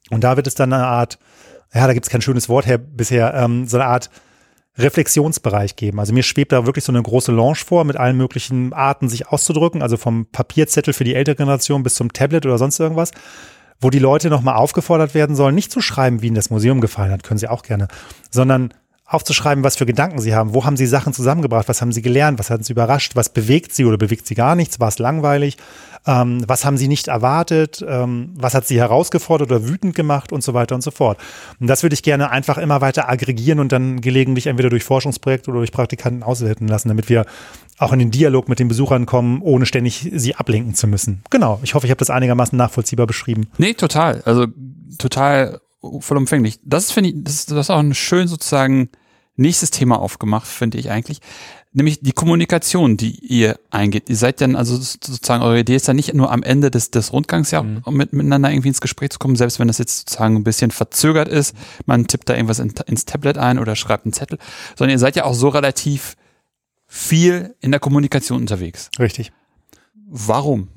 und 0.09 0.23
da 0.23 0.35
wird 0.35 0.47
es 0.47 0.55
dann 0.55 0.73
eine 0.73 0.85
Art, 0.85 1.19
ja, 1.73 1.87
da 1.87 1.93
gibt 1.93 2.05
es 2.05 2.11
kein 2.11 2.21
schönes 2.21 2.49
Wort 2.49 2.65
her 2.65 2.77
bisher, 2.77 3.33
ähm, 3.33 3.67
so 3.67 3.77
eine 3.77 3.85
Art 3.85 4.09
Reflexionsbereich 4.77 5.75
geben. 5.75 5.99
Also 5.99 6.13
mir 6.13 6.23
schwebt 6.23 6.51
da 6.51 6.65
wirklich 6.65 6.83
so 6.83 6.91
eine 6.91 7.01
große 7.01 7.31
Lounge 7.31 7.59
vor, 7.65 7.85
mit 7.85 7.95
allen 7.95 8.17
möglichen 8.17 8.73
Arten 8.73 9.07
sich 9.07 9.27
auszudrücken, 9.27 9.81
also 9.81 9.97
vom 9.97 10.25
Papierzettel 10.27 10.93
für 10.93 11.03
die 11.03 11.15
ältere 11.15 11.35
Generation 11.35 11.83
bis 11.83 11.95
zum 11.95 12.11
Tablet 12.11 12.45
oder 12.45 12.57
sonst 12.57 12.79
irgendwas, 12.79 13.11
wo 13.79 13.89
die 13.89 13.99
Leute 13.99 14.29
nochmal 14.29 14.55
aufgefordert 14.55 15.13
werden 15.13 15.35
sollen, 15.35 15.55
nicht 15.55 15.71
zu 15.71 15.81
schreiben, 15.81 16.21
wie 16.21 16.27
ihnen 16.27 16.35
das 16.35 16.49
Museum 16.49 16.81
gefallen 16.81 17.11
hat, 17.11 17.23
können 17.23 17.37
sie 17.37 17.47
auch 17.47 17.63
gerne, 17.63 17.87
sondern 18.31 18.73
aufzuschreiben, 19.05 19.63
was 19.63 19.75
für 19.75 19.85
Gedanken 19.85 20.19
sie 20.19 20.33
haben, 20.33 20.53
wo 20.53 20.65
haben 20.65 20.77
sie 20.77 20.87
Sachen 20.87 21.13
zusammengebracht, 21.13 21.69
was 21.69 21.81
haben 21.81 21.91
sie 21.91 22.01
gelernt, 22.01 22.39
was 22.39 22.49
hat 22.49 22.65
sie 22.65 22.73
überrascht, 22.73 23.15
was 23.15 23.29
bewegt 23.29 23.73
sie 23.73 23.85
oder 23.85 23.97
bewegt 23.97 24.25
sie 24.25 24.35
gar 24.35 24.55
nichts, 24.55 24.79
war 24.79 24.87
es 24.87 24.97
langweilig, 24.97 25.57
ähm, 26.07 26.43
was 26.47 26.65
haben 26.65 26.77
sie 26.77 26.87
nicht 26.87 27.07
erwartet, 27.07 27.83
ähm, 27.87 28.31
was 28.35 28.53
hat 28.53 28.67
sie 28.67 28.79
herausgefordert 28.79 29.51
oder 29.51 29.67
wütend 29.67 29.95
gemacht? 29.95 30.31
Und 30.31 30.43
so 30.43 30.53
weiter 30.53 30.75
und 30.75 30.81
so 30.81 30.91
fort. 30.91 31.17
Und 31.59 31.67
das 31.67 31.83
würde 31.83 31.93
ich 31.93 32.03
gerne 32.03 32.29
einfach 32.29 32.57
immer 32.57 32.81
weiter 32.81 33.09
aggregieren 33.09 33.59
und 33.59 33.71
dann 33.71 34.01
gelegentlich 34.01 34.47
entweder 34.47 34.69
durch 34.69 34.83
Forschungsprojekte 34.83 35.49
oder 35.49 35.59
durch 35.59 35.71
Praktikanten 35.71 36.23
auswerten 36.23 36.67
lassen, 36.67 36.89
damit 36.89 37.09
wir 37.09 37.25
auch 37.77 37.91
in 37.91 37.99
den 37.99 38.11
Dialog 38.11 38.47
mit 38.47 38.59
den 38.59 38.67
Besuchern 38.67 39.05
kommen, 39.05 39.41
ohne 39.41 39.65
ständig 39.65 40.09
sie 40.13 40.35
ablenken 40.35 40.75
zu 40.75 40.87
müssen. 40.87 41.23
Genau, 41.29 41.59
ich 41.63 41.73
hoffe, 41.73 41.87
ich 41.87 41.91
habe 41.91 41.99
das 41.99 42.09
einigermaßen 42.09 42.57
nachvollziehbar 42.57 43.07
beschrieben. 43.07 43.47
Nee, 43.57 43.73
total. 43.73 44.21
Also 44.25 44.47
total 44.97 45.59
vollumfänglich. 45.99 46.59
Das 46.63 46.91
finde 46.91 47.09
ich, 47.11 47.15
das, 47.17 47.45
das 47.45 47.57
ist 47.57 47.69
auch 47.69 47.79
ein 47.79 47.93
schön 47.93 48.27
sozusagen 48.27 48.89
nächstes 49.35 49.71
Thema 49.71 49.99
aufgemacht, 49.99 50.47
finde 50.47 50.77
ich 50.77 50.89
eigentlich. 50.89 51.19
Nämlich 51.73 51.99
die 51.99 52.13
Kommunikation, 52.13 52.95
die 52.95 53.19
ihr 53.19 53.59
eingeht. 53.69 54.09
Ihr 54.09 54.15
seid 54.15 54.39
dann, 54.39 54.55
also 54.55 54.77
sozusagen, 54.77 55.43
eure 55.43 55.59
Idee 55.59 55.75
ist 55.75 55.89
dann 55.89 55.97
nicht 55.97 56.13
nur 56.13 56.31
am 56.31 56.41
Ende 56.41 56.71
des, 56.71 56.89
des 56.89 57.11
Rundgangs 57.11 57.51
ja, 57.51 57.63
mhm. 57.63 57.81
um 57.83 57.97
mit, 57.97 58.13
miteinander 58.13 58.49
irgendwie 58.49 58.69
ins 58.69 58.79
Gespräch 58.79 59.09
zu 59.09 59.19
kommen, 59.19 59.35
selbst 59.35 59.59
wenn 59.59 59.67
das 59.67 59.77
jetzt 59.77 59.99
sozusagen 59.99 60.37
ein 60.37 60.45
bisschen 60.45 60.71
verzögert 60.71 61.27
ist. 61.27 61.53
Man 61.85 62.07
tippt 62.07 62.29
da 62.29 62.33
irgendwas 62.33 62.59
in, 62.59 62.73
ins 62.85 63.03
Tablet 63.03 63.37
ein 63.37 63.59
oder 63.59 63.75
schreibt 63.75 64.05
einen 64.05 64.13
Zettel, 64.13 64.37
sondern 64.77 64.93
ihr 64.95 64.99
seid 64.99 65.17
ja 65.17 65.25
auch 65.25 65.33
so 65.33 65.49
relativ 65.49 66.15
viel 66.87 67.55
in 67.59 67.71
der 67.71 67.81
Kommunikation 67.81 68.39
unterwegs. 68.39 68.89
Richtig. 68.97 69.33
Warum? 70.07 70.69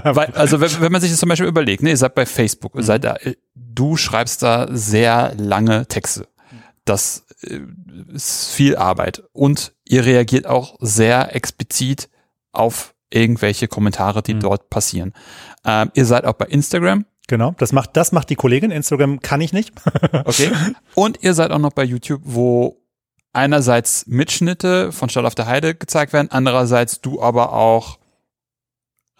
Weil, 0.04 0.32
also 0.34 0.60
wenn, 0.60 0.80
wenn, 0.80 0.92
man 0.92 1.00
sich 1.00 1.10
das 1.10 1.20
zum 1.20 1.28
Beispiel 1.28 1.48
überlegt, 1.48 1.82
ne, 1.82 1.90
ihr 1.90 1.96
seid 1.96 2.14
bei 2.14 2.26
Facebook, 2.26 2.74
ihr 2.74 2.82
seid 2.82 3.04
da, 3.04 3.16
du 3.54 3.96
schreibst 3.96 4.42
da 4.42 4.68
sehr 4.70 5.34
lange 5.36 5.86
Texte. 5.86 6.28
Das 6.84 7.26
äh, 7.42 7.60
ist 8.12 8.50
viel 8.50 8.76
Arbeit. 8.76 9.22
Und 9.32 9.72
ihr 9.84 10.04
reagiert 10.04 10.46
auch 10.46 10.76
sehr 10.80 11.34
explizit 11.34 12.08
auf 12.52 12.94
irgendwelche 13.10 13.68
Kommentare, 13.68 14.22
die 14.22 14.34
mhm. 14.34 14.40
dort 14.40 14.70
passieren. 14.70 15.12
Ähm, 15.64 15.90
ihr 15.94 16.06
seid 16.06 16.24
auch 16.24 16.34
bei 16.34 16.46
Instagram. 16.46 17.06
Genau, 17.28 17.54
das 17.58 17.72
macht, 17.72 17.96
das 17.96 18.12
macht 18.12 18.30
die 18.30 18.36
Kollegin. 18.36 18.70
Instagram 18.70 19.20
kann 19.20 19.40
ich 19.40 19.52
nicht. 19.52 19.72
okay. 20.24 20.50
Und 20.94 21.22
ihr 21.22 21.34
seid 21.34 21.50
auch 21.50 21.58
noch 21.58 21.72
bei 21.72 21.82
YouTube, 21.82 22.22
wo 22.24 22.80
einerseits 23.32 24.06
Mitschnitte 24.06 24.92
von 24.92 25.08
Stadt 25.08 25.24
auf 25.24 25.34
der 25.34 25.46
Heide 25.46 25.74
gezeigt 25.74 26.12
werden, 26.12 26.28
andererseits 26.30 27.00
du 27.00 27.20
aber 27.20 27.52
auch 27.52 27.98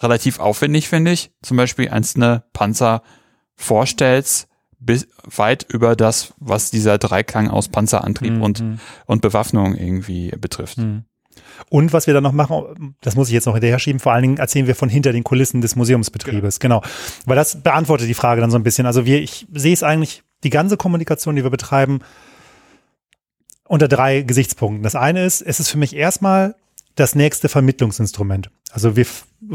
relativ 0.00 0.38
aufwendig, 0.40 0.88
finde 0.88 1.12
ich, 1.12 1.30
zum 1.42 1.56
Beispiel 1.56 1.88
einzelne 1.88 2.44
Panzer 2.52 3.02
vorstellst, 3.54 4.48
bis 4.78 5.08
weit 5.24 5.66
über 5.68 5.96
das, 5.96 6.34
was 6.38 6.70
dieser 6.70 6.98
Dreiklang 6.98 7.48
aus 7.48 7.68
Panzerantrieb 7.68 8.34
mhm. 8.34 8.42
und, 8.42 8.64
und 9.06 9.22
Bewaffnung 9.22 9.74
irgendwie 9.74 10.30
betrifft. 10.30 10.78
Mhm. 10.78 11.04
Und 11.70 11.92
was 11.92 12.06
wir 12.06 12.14
dann 12.14 12.22
noch 12.22 12.32
machen, 12.32 12.96
das 13.00 13.16
muss 13.16 13.28
ich 13.28 13.34
jetzt 13.34 13.46
noch 13.46 13.54
hinterher 13.54 13.78
schieben, 13.78 14.00
vor 14.00 14.12
allen 14.12 14.22
Dingen 14.22 14.36
erzählen 14.36 14.66
wir 14.66 14.74
von 14.74 14.88
hinter 14.88 15.12
den 15.12 15.24
Kulissen 15.24 15.60
des 15.60 15.76
Museumsbetriebes. 15.76 16.60
Genau. 16.60 16.80
genau. 16.80 16.94
Weil 17.24 17.36
das 17.36 17.62
beantwortet 17.62 18.08
die 18.08 18.14
Frage 18.14 18.40
dann 18.40 18.50
so 18.50 18.58
ein 18.58 18.62
bisschen. 18.62 18.86
Also 18.86 19.06
wir, 19.06 19.20
ich 19.22 19.46
sehe 19.52 19.72
es 19.72 19.82
eigentlich, 19.82 20.22
die 20.44 20.50
ganze 20.50 20.76
Kommunikation, 20.76 21.34
die 21.34 21.42
wir 21.42 21.50
betreiben, 21.50 22.00
unter 23.64 23.88
drei 23.88 24.22
Gesichtspunkten. 24.22 24.82
Das 24.82 24.94
eine 24.94 25.24
ist, 25.24 25.40
es 25.40 25.58
ist 25.60 25.70
für 25.70 25.78
mich 25.78 25.96
erstmal 25.96 26.54
das 26.96 27.14
nächste 27.14 27.48
Vermittlungsinstrument. 27.48 28.50
Also 28.72 28.96
wir 28.96 29.06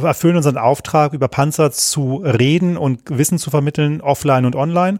erfüllen 0.02 0.38
unseren 0.38 0.58
Auftrag, 0.58 1.14
über 1.14 1.28
Panzer 1.28 1.72
zu 1.72 2.18
reden 2.18 2.78
und 2.78 3.02
Wissen 3.10 3.38
zu 3.38 3.50
vermitteln, 3.50 4.00
offline 4.02 4.46
und 4.46 4.56
online. 4.56 5.00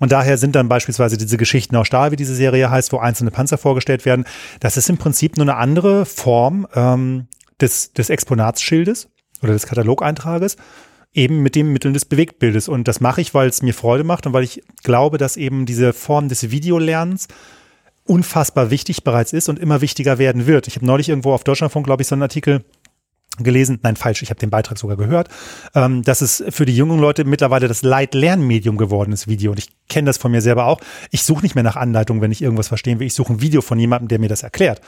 Und 0.00 0.12
daher 0.12 0.38
sind 0.38 0.54
dann 0.54 0.68
beispielsweise 0.68 1.16
diese 1.16 1.36
Geschichten 1.36 1.74
aus 1.74 1.86
Stahl, 1.86 2.12
wie 2.12 2.16
diese 2.16 2.34
Serie 2.34 2.70
heißt, 2.70 2.92
wo 2.92 2.98
einzelne 2.98 3.30
Panzer 3.30 3.58
vorgestellt 3.58 4.04
werden. 4.04 4.26
Das 4.60 4.76
ist 4.76 4.88
im 4.88 4.98
Prinzip 4.98 5.36
nur 5.36 5.44
eine 5.44 5.56
andere 5.56 6.04
Form 6.04 6.68
ähm, 6.74 7.26
des, 7.60 7.92
des 7.92 8.10
Exponatsschildes 8.10 9.08
oder 9.42 9.52
des 9.52 9.66
Katalogeintrages, 9.66 10.56
eben 11.12 11.42
mit 11.42 11.56
dem 11.56 11.72
Mitteln 11.72 11.94
des 11.94 12.04
Bewegtbildes. 12.04 12.68
Und 12.68 12.86
das 12.86 13.00
mache 13.00 13.20
ich, 13.20 13.34
weil 13.34 13.48
es 13.48 13.62
mir 13.62 13.74
Freude 13.74 14.04
macht 14.04 14.26
und 14.26 14.32
weil 14.32 14.44
ich 14.44 14.62
glaube, 14.82 15.18
dass 15.18 15.36
eben 15.36 15.66
diese 15.66 15.92
Form 15.92 16.28
des 16.28 16.50
Videolernens 16.50 17.28
unfassbar 18.08 18.70
wichtig 18.70 19.04
bereits 19.04 19.32
ist 19.32 19.48
und 19.48 19.58
immer 19.58 19.80
wichtiger 19.80 20.18
werden 20.18 20.46
wird. 20.46 20.66
Ich 20.66 20.76
habe 20.76 20.86
neulich 20.86 21.08
irgendwo 21.08 21.32
auf 21.32 21.44
Deutschlandfunk, 21.44 21.86
glaube 21.86 22.02
ich, 22.02 22.08
so 22.08 22.14
einen 22.14 22.22
Artikel 22.22 22.64
gelesen, 23.36 23.78
nein, 23.82 23.96
falsch, 23.96 24.22
ich 24.22 24.30
habe 24.30 24.40
den 24.40 24.50
Beitrag 24.50 24.78
sogar 24.78 24.96
gehört, 24.96 25.28
ähm, 25.74 26.02
dass 26.02 26.20
es 26.20 26.42
für 26.48 26.66
die 26.66 26.76
jungen 26.76 26.98
Leute 26.98 27.24
mittlerweile 27.24 27.68
das 27.68 27.82
Leitlernmedium 27.82 28.76
geworden 28.76 29.12
ist, 29.12 29.28
Video. 29.28 29.52
Und 29.52 29.58
ich 29.58 29.68
kenne 29.88 30.06
das 30.06 30.18
von 30.18 30.32
mir 30.32 30.40
selber 30.40 30.66
auch. 30.66 30.80
Ich 31.10 31.22
suche 31.22 31.42
nicht 31.42 31.54
mehr 31.54 31.64
nach 31.64 31.76
Anleitungen, 31.76 32.20
wenn 32.20 32.32
ich 32.32 32.42
irgendwas 32.42 32.68
verstehen 32.68 32.98
will. 32.98 33.06
Ich 33.06 33.14
suche 33.14 33.34
ein 33.34 33.40
Video 33.40 33.60
von 33.60 33.78
jemandem, 33.78 34.08
der 34.08 34.18
mir 34.18 34.28
das 34.28 34.42
erklärt. 34.42 34.80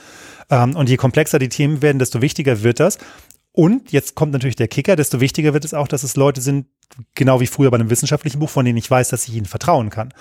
Ähm, 0.49 0.75
und 0.75 0.89
je 0.89 0.97
komplexer 0.97 1.39
die 1.39 1.49
Themen 1.49 1.81
werden, 1.81 1.99
desto 1.99 2.21
wichtiger 2.21 2.63
wird 2.63 2.79
das. 2.79 2.97
Und 3.53 3.91
jetzt 3.91 4.15
kommt 4.15 4.31
natürlich 4.31 4.55
der 4.55 4.67
Kicker, 4.67 4.95
desto 4.95 5.19
wichtiger 5.19 5.53
wird 5.53 5.65
es 5.65 5.73
auch, 5.73 5.87
dass 5.87 6.03
es 6.03 6.15
Leute 6.15 6.41
sind, 6.41 6.67
genau 7.15 7.39
wie 7.39 7.47
früher 7.47 7.71
bei 7.71 7.75
einem 7.75 7.89
wissenschaftlichen 7.89 8.39
Buch, 8.39 8.49
von 8.49 8.65
denen 8.65 8.77
ich 8.77 8.89
weiß, 8.89 9.09
dass 9.09 9.27
ich 9.27 9.35
ihnen 9.35 9.45
vertrauen 9.45 9.89
kann. 9.89 10.13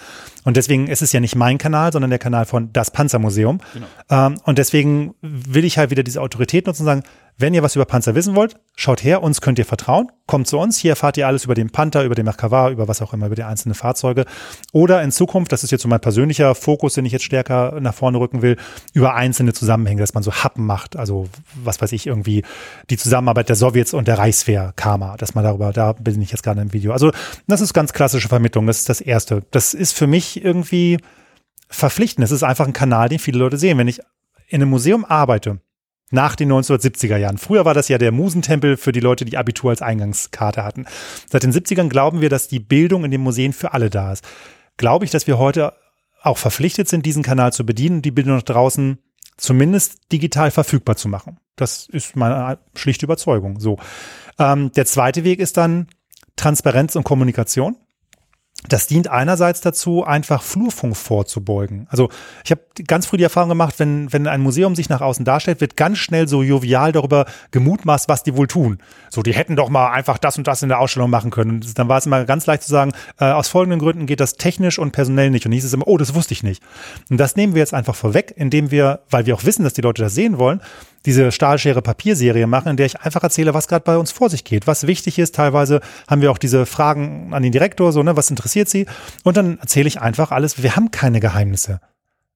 Und 0.44 0.56
deswegen 0.56 0.86
ist 0.88 1.02
es 1.02 1.12
ja 1.12 1.20
nicht 1.20 1.36
mein 1.36 1.58
Kanal, 1.58 1.92
sondern 1.92 2.10
der 2.10 2.18
Kanal 2.18 2.44
von 2.46 2.72
Das 2.72 2.90
Panzermuseum. 2.90 3.60
Genau. 3.74 3.86
Ähm, 4.10 4.40
und 4.44 4.58
deswegen 4.58 5.14
will 5.20 5.64
ich 5.64 5.78
halt 5.78 5.90
wieder 5.90 6.02
diese 6.02 6.20
Autorität 6.20 6.66
nutzen 6.66 6.82
und 6.82 6.86
sagen, 6.86 7.02
wenn 7.40 7.54
ihr 7.54 7.62
was 7.62 7.76
über 7.76 7.84
Panzer 7.84 8.14
wissen 8.14 8.34
wollt, 8.34 8.56
schaut 8.76 9.02
her, 9.02 9.22
uns 9.22 9.40
könnt 9.40 9.58
ihr 9.58 9.64
vertrauen, 9.64 10.10
kommt 10.26 10.46
zu 10.46 10.58
uns, 10.58 10.76
hier 10.76 10.92
erfahrt 10.92 11.16
ihr 11.16 11.26
alles 11.26 11.44
über 11.44 11.54
den 11.54 11.70
Panther, 11.70 12.04
über 12.04 12.14
den 12.14 12.24
Merkava, 12.24 12.70
über 12.70 12.88
was 12.88 13.00
auch 13.02 13.12
immer, 13.12 13.26
über 13.26 13.34
die 13.34 13.42
einzelnen 13.42 13.74
Fahrzeuge. 13.74 14.24
Oder 14.72 15.02
in 15.02 15.10
Zukunft, 15.10 15.50
das 15.52 15.64
ist 15.64 15.70
jetzt 15.70 15.82
so 15.82 15.88
mein 15.88 16.00
persönlicher 16.00 16.54
Fokus, 16.54 16.94
den 16.94 17.04
ich 17.04 17.12
jetzt 17.12 17.24
stärker 17.24 17.80
nach 17.80 17.94
vorne 17.94 18.18
rücken 18.18 18.42
will, 18.42 18.56
über 18.92 19.14
einzelne 19.14 19.52
Zusammenhänge, 19.52 20.00
dass 20.00 20.14
man 20.14 20.22
so 20.22 20.32
Happen 20.32 20.66
macht, 20.66 20.96
also 20.96 21.28
was 21.64 21.80
weiß 21.80 21.92
ich, 21.92 22.06
irgendwie 22.06 22.44
die 22.90 22.96
Zusammenarbeit 22.96 23.48
der 23.48 23.56
Sowjets 23.56 23.94
und 23.94 24.06
der 24.06 24.18
Reichswehr, 24.18 24.72
Karma, 24.76 25.16
dass 25.16 25.34
man 25.34 25.44
darüber, 25.44 25.72
da 25.72 25.92
bin 25.92 26.20
ich 26.20 26.30
jetzt 26.30 26.42
gerade 26.42 26.60
im 26.60 26.72
Video. 26.72 26.92
Also 26.92 27.10
das 27.46 27.60
ist 27.60 27.72
ganz 27.72 27.92
klassische 27.92 28.28
Vermittlung, 28.28 28.66
das 28.66 28.78
ist 28.78 28.88
das 28.88 29.00
Erste. 29.00 29.42
Das 29.50 29.74
ist 29.74 29.92
für 29.92 30.06
mich 30.06 30.44
irgendwie 30.44 30.98
verpflichtend. 31.68 32.24
Es 32.24 32.32
ist 32.32 32.42
einfach 32.42 32.66
ein 32.66 32.72
Kanal, 32.72 33.08
den 33.08 33.18
viele 33.18 33.38
Leute 33.38 33.56
sehen. 33.56 33.78
Wenn 33.78 33.88
ich 33.88 34.00
in 34.48 34.60
einem 34.60 34.70
Museum 34.70 35.04
arbeite, 35.04 35.60
nach 36.10 36.36
den 36.36 36.52
1970er 36.52 37.16
Jahren. 37.16 37.38
Früher 37.38 37.64
war 37.64 37.74
das 37.74 37.88
ja 37.88 37.98
der 37.98 38.12
Musentempel 38.12 38.76
für 38.76 38.92
die 38.92 39.00
Leute, 39.00 39.24
die 39.24 39.36
Abitur 39.36 39.70
als 39.70 39.82
Eingangskarte 39.82 40.64
hatten. 40.64 40.86
Seit 41.30 41.42
den 41.42 41.52
70ern 41.52 41.88
glauben 41.88 42.20
wir, 42.20 42.28
dass 42.28 42.48
die 42.48 42.60
Bildung 42.60 43.04
in 43.04 43.10
den 43.10 43.20
Museen 43.20 43.52
für 43.52 43.72
alle 43.72 43.90
da 43.90 44.12
ist. 44.12 44.24
Glaube 44.76 45.04
ich, 45.04 45.10
dass 45.10 45.26
wir 45.26 45.38
heute 45.38 45.74
auch 46.22 46.38
verpflichtet 46.38 46.88
sind, 46.88 47.06
diesen 47.06 47.22
Kanal 47.22 47.52
zu 47.52 47.64
bedienen 47.64 47.96
und 47.96 48.04
die 48.04 48.10
Bildung 48.10 48.34
nach 48.36 48.42
draußen 48.42 48.98
zumindest 49.36 50.12
digital 50.12 50.50
verfügbar 50.50 50.96
zu 50.96 51.08
machen. 51.08 51.38
Das 51.56 51.88
ist 51.88 52.16
meine 52.16 52.58
schlichte 52.74 53.06
Überzeugung. 53.06 53.60
So. 53.60 53.78
Ähm, 54.38 54.72
der 54.72 54.86
zweite 54.86 55.24
Weg 55.24 55.40
ist 55.40 55.56
dann 55.56 55.88
Transparenz 56.36 56.96
und 56.96 57.04
Kommunikation. 57.04 57.76
Das 58.68 58.86
dient 58.86 59.08
einerseits 59.08 59.62
dazu, 59.62 60.04
einfach 60.04 60.42
Flurfunk 60.42 60.96
vorzubeugen. 60.96 61.86
Also 61.88 62.10
ich 62.44 62.50
habe 62.50 62.60
ganz 62.86 63.06
früh 63.06 63.16
die 63.16 63.22
Erfahrung 63.22 63.48
gemacht, 63.48 63.76
wenn, 63.78 64.12
wenn 64.12 64.26
ein 64.26 64.42
Museum 64.42 64.76
sich 64.76 64.90
nach 64.90 65.00
außen 65.00 65.24
darstellt, 65.24 65.62
wird 65.62 65.76
ganz 65.76 65.98
schnell 65.98 66.28
so 66.28 66.42
jovial 66.42 66.92
darüber 66.92 67.24
gemutmaßt, 67.52 68.08
was 68.08 68.22
die 68.22 68.36
wohl 68.36 68.48
tun. 68.48 68.78
So, 69.08 69.22
die 69.22 69.32
hätten 69.32 69.56
doch 69.56 69.70
mal 69.70 69.90
einfach 69.90 70.18
das 70.18 70.36
und 70.36 70.46
das 70.46 70.62
in 70.62 70.68
der 70.68 70.78
Ausstellung 70.78 71.08
machen 71.08 71.30
können. 71.30 71.52
Und 71.52 71.78
dann 71.78 71.88
war 71.88 71.98
es 71.98 72.06
immer 72.06 72.24
ganz 72.26 72.44
leicht 72.46 72.62
zu 72.62 72.70
sagen, 72.70 72.92
äh, 73.18 73.24
aus 73.24 73.48
folgenden 73.48 73.80
Gründen 73.80 74.06
geht 74.06 74.20
das 74.20 74.34
technisch 74.34 74.78
und 74.78 74.92
personell 74.92 75.30
nicht. 75.30 75.46
Und 75.46 75.52
hieß 75.52 75.64
es 75.64 75.72
immer, 75.72 75.88
oh, 75.88 75.96
das 75.96 76.14
wusste 76.14 76.34
ich 76.34 76.42
nicht. 76.42 76.62
Und 77.08 77.16
das 77.16 77.36
nehmen 77.36 77.54
wir 77.54 77.60
jetzt 77.60 77.74
einfach 77.74 77.94
vorweg, 77.94 78.34
indem 78.36 78.70
wir, 78.70 79.00
weil 79.08 79.24
wir 79.24 79.34
auch 79.34 79.44
wissen, 79.44 79.64
dass 79.64 79.72
die 79.72 79.80
Leute 79.80 80.02
das 80.02 80.14
sehen 80.14 80.38
wollen, 80.38 80.60
diese 81.06 81.32
Stahlschere 81.32 81.82
Papierserie 81.82 82.46
machen, 82.46 82.70
in 82.70 82.76
der 82.76 82.86
ich 82.86 83.00
einfach 83.00 83.22
erzähle, 83.22 83.54
was 83.54 83.68
gerade 83.68 83.84
bei 83.84 83.96
uns 83.96 84.12
vor 84.12 84.30
sich 84.30 84.44
geht, 84.44 84.66
was 84.66 84.86
wichtig 84.86 85.18
ist. 85.18 85.34
Teilweise 85.34 85.80
haben 86.08 86.22
wir 86.22 86.30
auch 86.30 86.38
diese 86.38 86.66
Fragen 86.66 87.32
an 87.32 87.42
den 87.42 87.52
Direktor, 87.52 87.92
so, 87.92 88.02
ne, 88.02 88.16
was 88.16 88.30
interessiert 88.30 88.68
Sie? 88.68 88.86
Und 89.24 89.36
dann 89.36 89.58
erzähle 89.58 89.88
ich 89.88 90.00
einfach 90.00 90.30
alles. 90.30 90.62
Wir 90.62 90.76
haben 90.76 90.90
keine 90.90 91.20
Geheimnisse. 91.20 91.80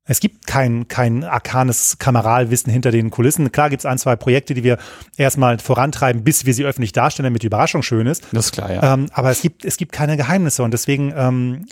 Es 0.06 0.20
gibt 0.20 0.46
kein, 0.46 0.86
kein 0.86 1.24
arkanes 1.24 1.98
Kameralwissen 1.98 2.70
hinter 2.70 2.90
den 2.90 3.10
Kulissen. 3.10 3.52
Klar 3.52 3.70
gibt 3.70 3.80
es 3.80 3.86
ein, 3.86 3.96
zwei 3.96 4.16
Projekte, 4.16 4.52
die 4.52 4.62
wir 4.62 4.76
erstmal 5.16 5.58
vorantreiben, 5.58 6.24
bis 6.24 6.44
wir 6.44 6.52
sie 6.52 6.64
öffentlich 6.64 6.92
darstellen, 6.92 7.24
damit 7.24 7.42
die 7.42 7.46
Überraschung 7.46 7.82
schön 7.82 8.06
ist. 8.06 8.22
Das 8.32 8.46
ist 8.46 8.52
klar, 8.52 8.70
ja. 8.70 8.92
Ähm, 8.92 9.06
aber 9.14 9.30
es 9.30 9.40
gibt, 9.40 9.64
es 9.64 9.78
gibt 9.78 9.92
keine 9.92 10.18
Geheimnisse 10.18 10.62
und 10.62 10.72
deswegen, 10.72 11.14
ähm, 11.16 11.64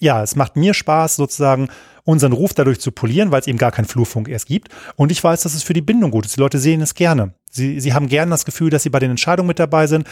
ja, 0.00 0.22
es 0.22 0.34
macht 0.34 0.56
mir 0.56 0.74
Spaß, 0.74 1.16
sozusagen 1.16 1.68
unseren 2.04 2.32
Ruf 2.32 2.54
dadurch 2.54 2.80
zu 2.80 2.90
polieren, 2.90 3.30
weil 3.30 3.40
es 3.40 3.46
eben 3.46 3.58
gar 3.58 3.70
keinen 3.70 3.84
Flurfunk 3.84 4.28
erst 4.28 4.46
gibt. 4.46 4.68
Und 4.96 5.12
ich 5.12 5.22
weiß, 5.22 5.42
dass 5.42 5.54
es 5.54 5.62
für 5.62 5.74
die 5.74 5.82
Bindung 5.82 6.10
gut 6.10 6.26
ist. 6.26 6.36
Die 6.36 6.40
Leute 6.40 6.58
sehen 6.58 6.80
es 6.80 6.94
gerne. 6.94 7.34
Sie, 7.50 7.80
sie 7.80 7.92
haben 7.92 8.08
gerne 8.08 8.30
das 8.30 8.44
Gefühl, 8.44 8.70
dass 8.70 8.82
sie 8.82 8.90
bei 8.90 9.00
den 9.00 9.10
Entscheidungen 9.10 9.48
mit 9.48 9.58
dabei 9.58 9.86
sind. 9.86 10.06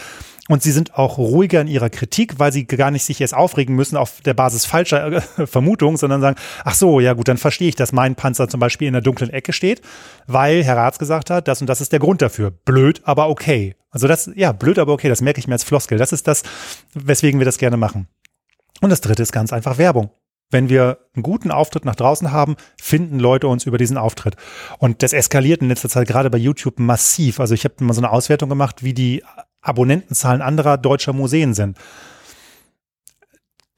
Und 0.47 0.61
sie 0.61 0.71
sind 0.71 0.95
auch 0.95 1.17
ruhiger 1.17 1.61
in 1.61 1.67
ihrer 1.67 1.89
Kritik, 1.89 2.39
weil 2.39 2.51
sie 2.51 2.65
gar 2.65 2.91
nicht 2.91 3.05
sich 3.05 3.21
erst 3.21 3.33
aufregen 3.33 3.75
müssen 3.75 3.97
auf 3.97 4.21
der 4.21 4.33
Basis 4.33 4.65
falscher 4.65 5.11
äh, 5.11 5.21
Vermutungen, 5.47 5.97
sondern 5.97 6.21
sagen, 6.21 6.37
ach 6.63 6.75
so, 6.75 6.99
ja 6.99 7.13
gut, 7.13 7.27
dann 7.27 7.37
verstehe 7.37 7.69
ich, 7.69 7.75
dass 7.75 7.91
mein 7.91 8.15
Panzer 8.15 8.47
zum 8.49 8.59
Beispiel 8.59 8.87
in 8.87 8.93
der 8.93 9.01
dunklen 9.01 9.29
Ecke 9.29 9.53
steht, 9.53 9.81
weil 10.27 10.63
Herr 10.63 10.77
Ratz 10.77 10.99
gesagt 10.99 11.29
hat, 11.29 11.47
das 11.47 11.61
und 11.61 11.67
das 11.67 11.81
ist 11.81 11.91
der 11.91 11.99
Grund 11.99 12.21
dafür. 12.21 12.51
Blöd, 12.51 13.01
aber 13.03 13.29
okay. 13.29 13.75
Also 13.91 14.07
das, 14.07 14.29
ja, 14.35 14.51
blöd, 14.51 14.77
aber 14.77 14.93
okay, 14.93 15.09
das 15.09 15.21
merke 15.21 15.39
ich 15.39 15.47
mir 15.47 15.53
als 15.53 15.63
Floskel. 15.63 15.97
Das 15.97 16.11
ist 16.11 16.27
das, 16.27 16.43
weswegen 16.93 17.39
wir 17.39 17.45
das 17.45 17.57
gerne 17.57 17.77
machen. 17.77 18.07
Und 18.81 18.89
das 18.89 19.01
dritte 19.01 19.23
ist 19.23 19.31
ganz 19.31 19.53
einfach 19.53 19.77
Werbung. 19.77 20.11
Wenn 20.51 20.69
wir 20.69 20.97
einen 21.13 21.21
guten 21.21 21.51
Auftritt 21.51 21.85
nach 21.85 21.95
draußen 21.95 22.31
haben, 22.31 22.55
finden 22.81 23.19
Leute 23.19 23.47
uns 23.47 23.65
über 23.65 23.77
diesen 23.77 23.97
Auftritt. 23.97 24.35
Und 24.79 25.03
das 25.03 25.13
eskaliert 25.13 25.61
in 25.61 25.69
letzter 25.69 25.89
Zeit 25.89 26.07
gerade 26.07 26.29
bei 26.29 26.39
YouTube 26.39 26.79
massiv. 26.79 27.39
Also 27.39 27.53
ich 27.53 27.65
habe 27.65 27.83
mal 27.83 27.93
so 27.93 28.01
eine 28.01 28.11
Auswertung 28.11 28.49
gemacht, 28.49 28.83
wie 28.83 28.93
die 28.93 29.23
Abonnentenzahlen 29.61 30.41
anderer 30.41 30.77
deutscher 30.77 31.13
Museen 31.13 31.53
sind. 31.53 31.77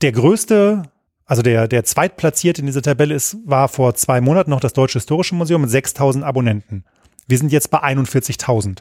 Der 0.02 0.14
größte, 0.14 0.84
also 1.26 1.42
der, 1.42 1.68
der 1.68 1.84
zweitplatzierte 1.84 2.62
in 2.62 2.68
dieser 2.68 2.82
Tabelle 2.82 3.14
ist, 3.14 3.38
war 3.46 3.68
vor 3.68 3.94
zwei 3.96 4.22
Monaten 4.22 4.50
noch 4.50 4.62
das 4.62 4.74
Deutsche 4.74 5.00
Historische 5.00 5.36
Museum 5.36 5.62
mit 5.62 5.70
6000 5.70 6.24
Abonnenten. 6.24 6.86
Wir 7.28 7.38
sind 7.38 7.52
jetzt 7.52 7.70
bei 7.70 7.84
41.000. 7.84 8.80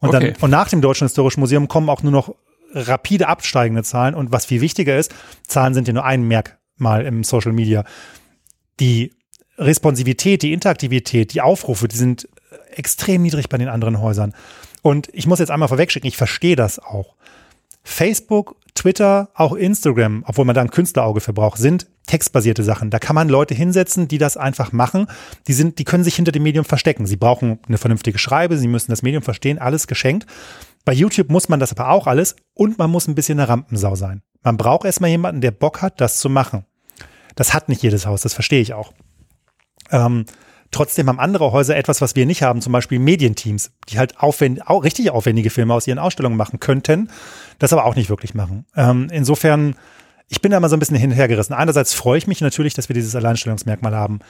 Und, 0.00 0.08
okay. 0.08 0.32
dann, 0.32 0.42
und 0.42 0.50
nach 0.50 0.68
dem 0.68 0.80
Deutschen 0.80 1.06
Historischen 1.06 1.40
Museum 1.40 1.66
kommen 1.66 1.88
auch 1.88 2.02
nur 2.02 2.12
noch 2.12 2.34
rapide 2.72 3.28
absteigende 3.28 3.82
Zahlen. 3.82 4.14
Und 4.14 4.32
was 4.32 4.46
viel 4.46 4.60
wichtiger 4.60 4.98
ist, 4.98 5.14
Zahlen 5.46 5.74
sind 5.74 5.88
ja 5.88 5.94
nur 5.94 6.04
ein 6.04 6.22
Merk 6.22 6.58
mal 6.76 7.04
im 7.04 7.24
Social 7.24 7.52
Media. 7.52 7.84
Die 8.80 9.12
Responsivität, 9.58 10.42
die 10.42 10.52
Interaktivität, 10.52 11.34
die 11.34 11.40
Aufrufe, 11.40 11.88
die 11.88 11.96
sind 11.96 12.28
extrem 12.70 13.22
niedrig 13.22 13.48
bei 13.48 13.58
den 13.58 13.68
anderen 13.68 14.00
Häusern. 14.00 14.34
Und 14.82 15.08
ich 15.12 15.26
muss 15.26 15.40
jetzt 15.40 15.50
einmal 15.50 15.68
vorwegschicken, 15.68 16.08
ich 16.08 16.16
verstehe 16.16 16.56
das 16.56 16.78
auch. 16.78 17.14
Facebook, 17.82 18.56
Twitter, 18.74 19.30
auch 19.34 19.54
Instagram, 19.54 20.22
obwohl 20.26 20.44
man 20.44 20.54
da 20.54 20.60
ein 20.60 20.70
Künstlerauge 20.70 21.20
für 21.20 21.32
braucht, 21.32 21.58
sind 21.58 21.88
textbasierte 22.06 22.62
Sachen. 22.62 22.90
Da 22.90 22.98
kann 22.98 23.14
man 23.14 23.28
Leute 23.28 23.54
hinsetzen, 23.54 24.08
die 24.08 24.18
das 24.18 24.36
einfach 24.36 24.72
machen. 24.72 25.08
Die 25.48 25.52
sind, 25.52 25.78
die 25.78 25.84
können 25.84 26.04
sich 26.04 26.14
hinter 26.14 26.32
dem 26.32 26.44
Medium 26.44 26.64
verstecken. 26.64 27.06
Sie 27.06 27.16
brauchen 27.16 27.58
eine 27.66 27.78
vernünftige 27.78 28.18
Schreibe, 28.18 28.56
sie 28.56 28.68
müssen 28.68 28.90
das 28.90 29.02
Medium 29.02 29.22
verstehen, 29.22 29.58
alles 29.58 29.88
geschenkt. 29.88 30.26
Bei 30.84 30.92
YouTube 30.92 31.30
muss 31.30 31.48
man 31.48 31.60
das 31.60 31.72
aber 31.72 31.90
auch 31.90 32.06
alles 32.06 32.36
und 32.54 32.78
man 32.78 32.90
muss 32.90 33.08
ein 33.08 33.14
bisschen 33.14 33.38
eine 33.38 33.48
Rampensau 33.48 33.94
sein. 33.94 34.22
Man 34.42 34.56
braucht 34.56 34.84
erstmal 34.84 35.10
jemanden, 35.10 35.40
der 35.40 35.50
Bock 35.50 35.82
hat, 35.82 36.00
das 36.00 36.20
zu 36.20 36.28
machen. 36.28 36.64
Das 37.34 37.54
hat 37.54 37.68
nicht 37.68 37.82
jedes 37.82 38.06
Haus, 38.06 38.22
das 38.22 38.34
verstehe 38.34 38.60
ich 38.60 38.74
auch. 38.74 38.92
Ähm, 39.90 40.24
trotzdem 40.70 41.08
haben 41.08 41.20
andere 41.20 41.52
Häuser 41.52 41.76
etwas, 41.76 42.00
was 42.00 42.16
wir 42.16 42.26
nicht 42.26 42.42
haben, 42.42 42.60
zum 42.60 42.72
Beispiel 42.72 42.98
Medienteams, 42.98 43.70
die 43.88 43.98
halt 43.98 44.18
aufwend 44.18 44.66
auch 44.68 44.84
richtig 44.84 45.10
aufwendige 45.10 45.50
Filme 45.50 45.74
aus 45.74 45.86
ihren 45.86 45.98
Ausstellungen 45.98 46.36
machen 46.36 46.60
könnten, 46.60 47.10
das 47.58 47.72
aber 47.72 47.84
auch 47.84 47.94
nicht 47.94 48.10
wirklich 48.10 48.34
machen. 48.34 48.66
Ähm, 48.76 49.08
insofern, 49.10 49.76
ich 50.28 50.40
bin 50.40 50.50
da 50.50 50.60
mal 50.60 50.68
so 50.68 50.76
ein 50.76 50.80
bisschen 50.80 50.96
hinhergerissen. 50.96 51.54
Einerseits 51.54 51.94
freue 51.94 52.18
ich 52.18 52.26
mich 52.26 52.40
natürlich, 52.40 52.74
dass 52.74 52.88
wir 52.88 52.94
dieses 52.94 53.14
Alleinstellungsmerkmal 53.14 53.94
haben. 53.94 54.20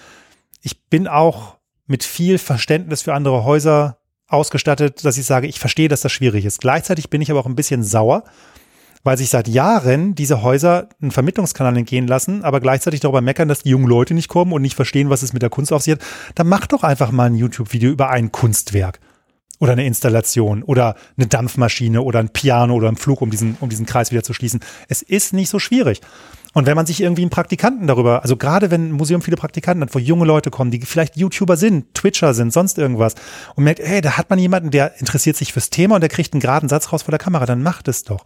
Ich 0.62 0.88
bin 0.88 1.08
auch 1.08 1.56
mit 1.86 2.04
viel 2.04 2.38
Verständnis 2.38 3.02
für 3.02 3.14
andere 3.14 3.44
Häuser 3.44 3.98
ausgestattet, 4.28 5.04
dass 5.04 5.18
ich 5.18 5.26
sage, 5.26 5.46
ich 5.46 5.58
verstehe, 5.58 5.88
dass 5.88 6.02
das 6.02 6.12
schwierig 6.12 6.44
ist. 6.44 6.60
Gleichzeitig 6.60 7.10
bin 7.10 7.20
ich 7.20 7.30
aber 7.30 7.40
auch 7.40 7.46
ein 7.46 7.56
bisschen 7.56 7.82
sauer, 7.82 8.24
weil 9.02 9.16
sich 9.16 9.30
seit 9.30 9.48
Jahren 9.48 10.14
diese 10.14 10.42
Häuser 10.42 10.88
einen 11.00 11.10
Vermittlungskanal 11.10 11.76
entgehen 11.76 12.06
lassen, 12.06 12.44
aber 12.44 12.60
gleichzeitig 12.60 13.00
darüber 13.00 13.20
meckern, 13.20 13.48
dass 13.48 13.62
die 13.62 13.70
jungen 13.70 13.86
Leute 13.86 14.14
nicht 14.14 14.28
kommen 14.28 14.52
und 14.52 14.62
nicht 14.62 14.76
verstehen, 14.76 15.08
was 15.10 15.22
es 15.22 15.32
mit 15.32 15.42
der 15.42 15.50
Kunst 15.50 15.72
auf 15.72 15.82
sich 15.82 15.92
hat. 15.92 16.02
Dann 16.34 16.48
mach 16.48 16.66
doch 16.66 16.82
einfach 16.84 17.10
mal 17.10 17.24
ein 17.24 17.34
YouTube-Video 17.34 17.90
über 17.90 18.10
ein 18.10 18.32
Kunstwerk 18.32 19.00
oder 19.60 19.72
eine 19.72 19.86
Installation 19.86 20.62
oder 20.62 20.94
eine 21.16 21.26
Dampfmaschine 21.26 22.02
oder 22.02 22.20
ein 22.20 22.28
Piano 22.28 22.74
oder 22.74 22.88
ein 22.88 22.96
Flug, 22.96 23.22
um 23.22 23.30
diesen, 23.30 23.56
um 23.60 23.68
diesen 23.68 23.86
Kreis 23.86 24.10
wieder 24.10 24.22
zu 24.22 24.34
schließen. 24.34 24.60
Es 24.88 25.02
ist 25.02 25.32
nicht 25.32 25.48
so 25.48 25.58
schwierig. 25.58 26.00
Und 26.58 26.66
wenn 26.66 26.74
man 26.74 26.86
sich 26.86 27.00
irgendwie 27.00 27.22
einen 27.22 27.30
Praktikanten 27.30 27.86
darüber, 27.86 28.22
also 28.22 28.36
gerade 28.36 28.72
wenn 28.72 28.88
ein 28.88 28.90
Museum 28.90 29.22
viele 29.22 29.36
Praktikanten 29.36 29.80
hat, 29.80 29.94
wo 29.94 30.00
junge 30.00 30.24
Leute 30.24 30.50
kommen, 30.50 30.72
die 30.72 30.80
vielleicht 30.80 31.16
YouTuber 31.16 31.56
sind, 31.56 31.94
Twitcher 31.94 32.34
sind, 32.34 32.52
sonst 32.52 32.78
irgendwas 32.78 33.14
und 33.54 33.62
merkt, 33.62 33.78
hey, 33.78 34.00
da 34.00 34.16
hat 34.16 34.28
man 34.28 34.40
jemanden, 34.40 34.72
der 34.72 34.98
interessiert 34.98 35.36
sich 35.36 35.52
fürs 35.52 35.70
Thema 35.70 35.94
und 35.94 36.00
der 36.00 36.08
kriegt 36.08 36.32
einen 36.32 36.40
geraden 36.40 36.68
Satz 36.68 36.92
raus 36.92 37.04
vor 37.04 37.12
der 37.12 37.20
Kamera, 37.20 37.46
dann 37.46 37.62
macht 37.62 37.86
es 37.86 38.02
doch. 38.02 38.24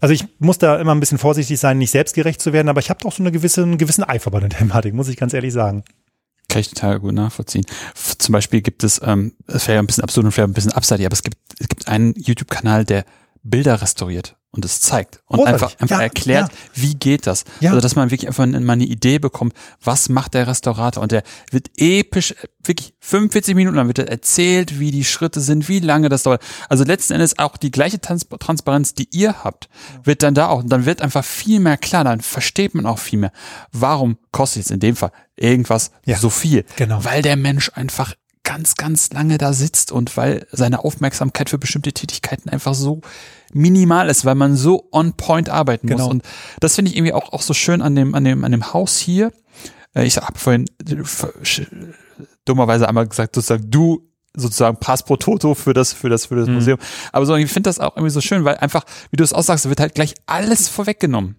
Also 0.00 0.14
ich 0.14 0.24
muss 0.38 0.58
da 0.58 0.76
immer 0.76 0.94
ein 0.94 1.00
bisschen 1.00 1.18
vorsichtig 1.18 1.58
sein, 1.58 1.78
nicht 1.78 1.90
selbstgerecht 1.90 2.40
zu 2.40 2.52
werden, 2.52 2.68
aber 2.68 2.78
ich 2.78 2.90
habe 2.90 3.00
doch 3.02 3.10
so 3.10 3.24
eine 3.24 3.32
gewisse, 3.32 3.64
einen 3.64 3.76
gewissen 3.76 4.04
Eifer 4.04 4.30
bei 4.30 4.38
der 4.38 4.50
Thematik, 4.50 4.94
muss 4.94 5.08
ich 5.08 5.16
ganz 5.16 5.34
ehrlich 5.34 5.52
sagen. 5.52 5.82
Kann 6.48 6.60
ich 6.60 6.68
total 6.68 7.00
gut 7.00 7.14
nachvollziehen. 7.14 7.66
Zum 7.94 8.34
Beispiel 8.34 8.62
gibt 8.62 8.84
es, 8.84 9.00
ähm, 9.04 9.32
es 9.48 9.66
wäre 9.66 9.74
ja 9.74 9.82
ein 9.82 9.88
bisschen 9.88 10.04
absurd 10.04 10.26
und 10.26 10.30
vielleicht 10.30 10.50
ein 10.50 10.54
bisschen 10.54 10.74
abseitig, 10.74 11.06
aber 11.06 11.14
es 11.14 11.24
gibt, 11.24 11.38
es 11.58 11.68
gibt 11.68 11.88
einen 11.88 12.14
YouTube-Kanal, 12.16 12.84
der 12.84 13.04
Bilder 13.42 13.82
restauriert 13.82 14.36
und 14.54 14.64
es 14.64 14.80
zeigt 14.80 15.20
und 15.26 15.38
Großartig. 15.38 15.62
einfach, 15.62 15.80
einfach 15.80 15.96
Ja, 15.96 16.02
erklärt, 16.02 16.52
ja. 16.52 16.58
wie 16.74 16.94
geht 16.94 17.26
das. 17.26 17.44
Ja. 17.60 17.70
Also 17.70 17.80
dass 17.80 17.96
man 17.96 18.10
wirklich 18.10 18.28
einfach 18.28 18.46
mal 18.46 18.72
eine 18.72 18.84
Idee 18.84 19.18
bekommt, 19.18 19.52
was 19.82 20.08
macht 20.08 20.34
der 20.34 20.46
Restaurator 20.46 21.02
und 21.02 21.12
der 21.12 21.22
wird 21.50 21.70
episch, 21.76 22.34
wirklich 22.62 22.94
45 23.00 23.54
Minuten 23.54 23.76
lang 23.76 23.88
wird 23.88 23.98
er 23.98 24.08
erzählt, 24.08 24.78
wie 24.78 24.90
die 24.90 25.04
Schritte 25.04 25.40
sind, 25.40 25.68
wie 25.68 25.80
lange 25.80 26.08
das 26.08 26.22
dauert. 26.22 26.42
Also 26.68 26.84
letzten 26.84 27.14
Endes 27.14 27.38
auch 27.38 27.56
die 27.56 27.70
gleiche 27.70 28.00
Trans 28.00 28.26
Transparenz, 28.38 28.94
die 28.94 29.08
ihr 29.10 29.44
habt, 29.44 29.68
wird 30.04 30.22
dann 30.22 30.34
da 30.34 30.48
auch 30.48 30.62
und 30.62 30.68
dann 30.70 30.86
wird 30.86 31.02
einfach 31.02 31.24
viel 31.24 31.60
mehr 31.60 31.76
klar, 31.76 32.04
dann 32.04 32.20
versteht 32.20 32.74
man 32.74 32.86
auch 32.86 32.98
viel 32.98 33.18
mehr, 33.18 33.32
warum 33.72 34.18
kostet 34.30 34.62
jetzt 34.62 34.70
in 34.70 34.80
dem 34.80 34.96
Fall 34.96 35.10
irgendwas 35.36 35.90
so 36.18 36.30
viel. 36.30 36.64
genau. 36.76 37.04
Weil 37.04 37.22
der 37.22 37.36
Mensch 37.36 37.70
einfach 37.74 38.14
ganz, 38.44 38.74
ganz 38.76 39.10
lange 39.12 39.38
da 39.38 39.52
sitzt 39.52 39.90
und 39.90 40.16
weil 40.16 40.46
seine 40.52 40.84
Aufmerksamkeit 40.84 41.50
für 41.50 41.58
bestimmte 41.58 41.92
Tätigkeiten 41.92 42.48
einfach 42.48 42.74
so 42.74 43.00
minimal 43.52 44.08
ist, 44.08 44.24
weil 44.24 44.34
man 44.34 44.54
so 44.56 44.88
on 44.92 45.14
point 45.14 45.48
arbeiten 45.48 45.86
Genau. 45.88 46.04
muss. 46.04 46.10
Und 46.12 46.22
das 46.60 46.74
finde 46.76 46.90
ich 46.90 46.96
irgendwie 46.96 47.12
auch, 47.14 47.32
auch 47.32 47.42
so 47.42 47.54
schön 47.54 47.82
an 47.82 47.94
dem, 47.96 48.14
an 48.14 48.24
dem, 48.24 48.44
an 48.44 48.52
dem 48.52 48.72
Haus 48.72 48.98
hier. 48.98 49.32
Äh, 49.94 50.04
Ich 50.06 50.16
habe 50.16 50.38
vorhin 50.38 50.66
äh, 50.88 50.96
dummerweise 52.44 52.88
einmal 52.88 53.06
gesagt, 53.08 53.34
sozusagen 53.34 53.70
du 53.70 54.08
sozusagen 54.36 54.76
Pass 54.78 55.04
pro 55.04 55.16
Toto 55.16 55.54
für 55.54 55.74
das, 55.74 55.92
für 55.92 56.08
das, 56.08 56.26
für 56.26 56.34
das 56.34 56.48
Museum. 56.48 56.78
Aber 57.12 57.24
so, 57.24 57.36
ich 57.36 57.50
finde 57.52 57.68
das 57.68 57.78
auch 57.78 57.96
irgendwie 57.96 58.10
so 58.10 58.20
schön, 58.20 58.44
weil 58.44 58.56
einfach, 58.56 58.84
wie 59.10 59.16
du 59.16 59.22
es 59.22 59.32
aussagst, 59.32 59.68
wird 59.68 59.78
halt 59.78 59.94
gleich 59.94 60.14
alles 60.26 60.68
vorweggenommen. 60.68 61.36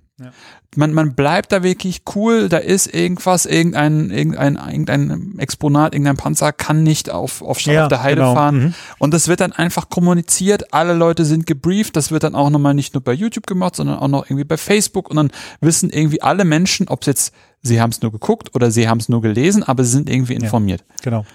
Man, 0.77 0.93
man 0.93 1.13
bleibt 1.13 1.51
da 1.51 1.61
wirklich 1.61 2.03
cool, 2.15 2.47
da 2.47 2.57
ist 2.57 2.87
irgendwas, 2.87 3.45
irgendein, 3.45 4.11
irgendein, 4.11 4.55
irgendein 4.55 5.39
Exponat, 5.39 5.93
irgendein 5.93 6.15
Panzer 6.15 6.53
kann 6.53 6.83
nicht 6.83 7.09
auf, 7.09 7.41
auf, 7.41 7.59
Stadt 7.59 7.73
Ja, 7.73 7.83
auf 7.83 7.89
der 7.89 8.01
Heide 8.01 8.21
genau. 8.21 8.33
fahren. 8.33 8.57
Mhm. 8.57 8.73
Und 8.97 9.13
das 9.13 9.27
wird 9.27 9.41
dann 9.41 9.51
einfach 9.51 9.89
kommuniziert, 9.89 10.73
alle 10.73 10.93
Leute 10.93 11.25
sind 11.25 11.45
gebrieft, 11.45 11.97
das 11.97 12.11
wird 12.11 12.23
dann 12.23 12.33
auch 12.33 12.49
nochmal 12.49 12.73
nicht 12.73 12.93
nur 12.93 13.03
bei 13.03 13.11
YouTube 13.11 13.45
gemacht, 13.45 13.75
sondern 13.75 13.99
auch 13.99 14.07
noch 14.07 14.25
irgendwie 14.25 14.45
bei 14.45 14.57
Facebook 14.57 15.09
und 15.09 15.17
dann 15.17 15.31
wissen 15.59 15.89
irgendwie 15.89 16.21
alle 16.21 16.45
Menschen, 16.45 16.87
ob 16.87 17.01
es 17.01 17.07
jetzt, 17.07 17.33
sie 17.61 17.81
haben 17.81 17.89
es 17.89 18.01
nur 18.01 18.13
geguckt 18.13 18.55
oder 18.55 18.71
sie 18.71 18.87
haben 18.87 18.99
es 18.99 19.09
nur 19.09 19.21
gelesen, 19.21 19.63
aber 19.63 19.83
sie 19.83 19.91
sind 19.91 20.09
irgendwie 20.09 20.35
informiert. 20.35 20.85
Genau. 21.03 21.25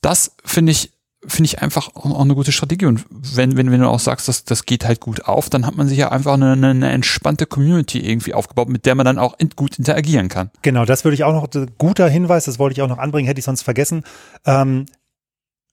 Das 0.00 0.36
finde 0.44 0.70
ich, 0.72 0.92
finde 1.26 1.46
ich 1.46 1.62
einfach 1.62 1.94
auch, 1.94 2.20
eine 2.20 2.34
gute 2.34 2.52
Strategie. 2.52 2.86
Und 2.86 3.04
wenn, 3.10 3.56
wenn, 3.56 3.70
wenn 3.70 3.80
du 3.80 3.88
auch 3.88 4.00
sagst, 4.00 4.28
dass 4.28 4.44
das 4.44 4.66
geht 4.66 4.84
halt 4.84 5.00
gut 5.00 5.24
auf, 5.24 5.48
dann 5.50 5.66
hat 5.66 5.76
man 5.76 5.88
sich 5.88 5.98
ja 5.98 6.10
einfach 6.10 6.34
eine, 6.34 6.52
eine, 6.52 6.90
entspannte 6.90 7.46
Community 7.46 8.00
irgendwie 8.00 8.34
aufgebaut, 8.34 8.68
mit 8.68 8.86
der 8.86 8.94
man 8.94 9.06
dann 9.06 9.18
auch 9.18 9.36
gut 9.56 9.78
interagieren 9.78 10.28
kann. 10.28 10.50
Genau, 10.62 10.84
das 10.84 11.04
würde 11.04 11.14
ich 11.14 11.24
auch 11.24 11.32
noch, 11.32 11.48
guter 11.78 12.08
Hinweis, 12.08 12.44
das 12.46 12.58
wollte 12.58 12.74
ich 12.74 12.82
auch 12.82 12.88
noch 12.88 12.98
anbringen, 12.98 13.26
hätte 13.26 13.38
ich 13.38 13.44
sonst 13.44 13.62
vergessen. 13.62 14.04
Ähm, 14.44 14.86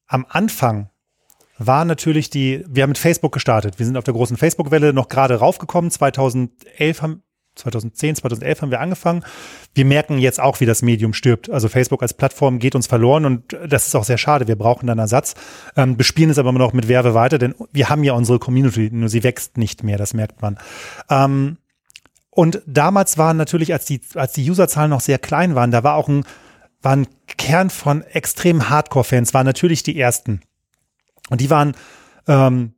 am 0.07 0.25
Anfang 0.29 0.89
war 1.57 1.83
natürlich 1.85 2.29
die, 2.29 2.63
wir 2.67 2.83
haben 2.83 2.91
mit 2.91 2.97
Facebook 2.97 3.33
gestartet. 3.33 3.79
Wir 3.79 3.85
sind 3.85 3.97
auf 3.97 4.05
der 4.05 4.13
großen 4.13 4.37
Facebook-Welle 4.37 4.93
noch 4.93 5.09
gerade 5.09 5.35
raufgekommen. 5.35 5.91
2011 5.91 7.01
haben, 7.01 7.23
2010, 7.59 8.15
2011 8.15 8.61
haben 8.61 8.71
wir 8.71 8.81
angefangen. 8.81 9.23
Wir 9.73 9.85
merken 9.85 10.17
jetzt 10.17 10.39
auch, 10.39 10.59
wie 10.59 10.65
das 10.65 10.81
Medium 10.81 11.13
stirbt. 11.13 11.49
Also 11.49 11.69
Facebook 11.69 12.01
als 12.01 12.13
Plattform 12.13 12.59
geht 12.59 12.75
uns 12.75 12.87
verloren 12.87 13.25
und 13.25 13.57
das 13.67 13.87
ist 13.87 13.95
auch 13.95 14.03
sehr 14.03 14.17
schade. 14.17 14.47
Wir 14.47 14.55
brauchen 14.55 14.87
dann 14.87 14.99
Ersatz. 14.99 15.35
Ähm, 15.75 15.97
bespielen 15.97 16.29
es 16.29 16.37
aber 16.37 16.49
immer 16.49 16.59
noch 16.59 16.73
mit 16.73 16.87
Werbe 16.87 17.13
weiter, 17.13 17.37
denn 17.37 17.55
wir 17.71 17.89
haben 17.89 18.03
ja 18.03 18.13
unsere 18.13 18.39
Community, 18.39 18.89
nur 18.91 19.09
sie 19.09 19.23
wächst 19.23 19.57
nicht 19.57 19.83
mehr, 19.83 19.97
das 19.97 20.13
merkt 20.13 20.41
man. 20.41 20.57
Ähm, 21.09 21.57
und 22.31 22.61
damals 22.65 23.17
waren 23.17 23.37
natürlich, 23.37 23.73
als 23.73 23.85
die, 23.85 24.01
als 24.15 24.33
die 24.33 24.49
Userzahlen 24.49 24.89
noch 24.89 25.01
sehr 25.01 25.19
klein 25.19 25.55
waren, 25.55 25.71
da 25.71 25.83
war 25.83 25.95
auch 25.95 26.07
ein, 26.07 26.23
war 26.81 26.95
ein 26.95 27.07
Kern 27.37 27.69
von 27.69 28.01
extremen 28.03 28.69
Hardcore-Fans, 28.69 29.33
waren 29.33 29.45
natürlich 29.45 29.83
die 29.83 29.99
ersten. 29.99 30.41
Und 31.29 31.41
die 31.41 31.49
waren, 31.49 31.75
ähm, 32.27 32.73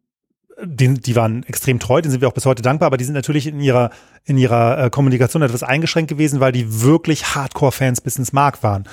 die, 0.64 0.94
die 0.94 1.16
waren 1.16 1.44
extrem 1.44 1.80
treu, 1.80 2.02
denen 2.02 2.12
sind 2.12 2.22
wir 2.22 2.28
auch 2.28 2.34
bis 2.34 2.46
heute 2.46 2.62
dankbar, 2.62 2.88
aber 2.88 2.98
die 2.98 3.04
sind 3.04 3.14
natürlich 3.14 3.48
in 3.48 3.60
ihrer, 3.60 3.92
in 4.24 4.38
ihrer 4.38 4.86
äh, 4.86 4.90
Kommunikation 4.90 5.42
etwas 5.42 5.64
eingeschränkt 5.64 6.10
gewesen, 6.10 6.40
weil 6.40 6.52
die 6.52 6.82
wirklich 6.82 7.36
Hardcore-Fans 7.36 8.02
bis 8.02 8.18
ins 8.18 8.34
Mark 8.34 8.64
waren. 8.64 8.88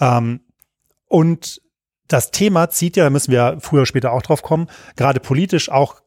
Ähm, 0.00 0.40
und 1.06 1.60
das 2.08 2.30
Thema 2.30 2.70
zieht 2.70 2.96
ja, 2.96 3.04
da 3.04 3.10
müssen 3.10 3.32
wir 3.32 3.58
früher 3.60 3.80
oder 3.80 3.86
später 3.86 4.12
auch 4.12 4.22
drauf 4.22 4.42
kommen, 4.42 4.68
gerade 4.96 5.20
politisch 5.20 5.70
auch 5.70 6.01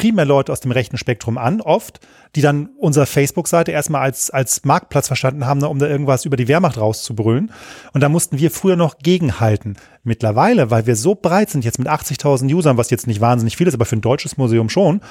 primär 0.00 0.24
Leute 0.24 0.50
aus 0.50 0.60
dem 0.60 0.72
rechten 0.72 0.96
Spektrum 0.96 1.36
an, 1.36 1.60
oft, 1.60 2.00
die 2.34 2.40
dann 2.40 2.70
unsere 2.78 3.04
Facebook-Seite 3.04 3.70
erstmal 3.70 4.00
als, 4.00 4.30
als 4.30 4.64
Marktplatz 4.64 5.08
verstanden 5.08 5.44
haben, 5.44 5.60
ne, 5.60 5.68
um 5.68 5.78
da 5.78 5.86
irgendwas 5.86 6.24
über 6.24 6.38
die 6.38 6.48
Wehrmacht 6.48 6.78
rauszubrüllen. 6.78 7.52
Und 7.92 8.00
da 8.00 8.08
mussten 8.08 8.38
wir 8.38 8.50
früher 8.50 8.76
noch 8.76 8.98
gegenhalten. 8.98 9.76
Mittlerweile, 10.02 10.70
weil 10.70 10.86
wir 10.86 10.96
so 10.96 11.14
breit 11.14 11.50
sind, 11.50 11.62
jetzt 11.62 11.78
mit 11.78 11.86
80.000 11.86 12.50
Usern, 12.54 12.78
was 12.78 12.88
jetzt 12.88 13.06
nicht 13.06 13.20
wahnsinnig 13.20 13.58
viel 13.58 13.66
ist, 13.66 13.74
aber 13.74 13.84
für 13.84 13.96
ein 13.96 14.00
deutsches 14.00 14.38
Museum 14.38 14.70
schon, 14.70 15.02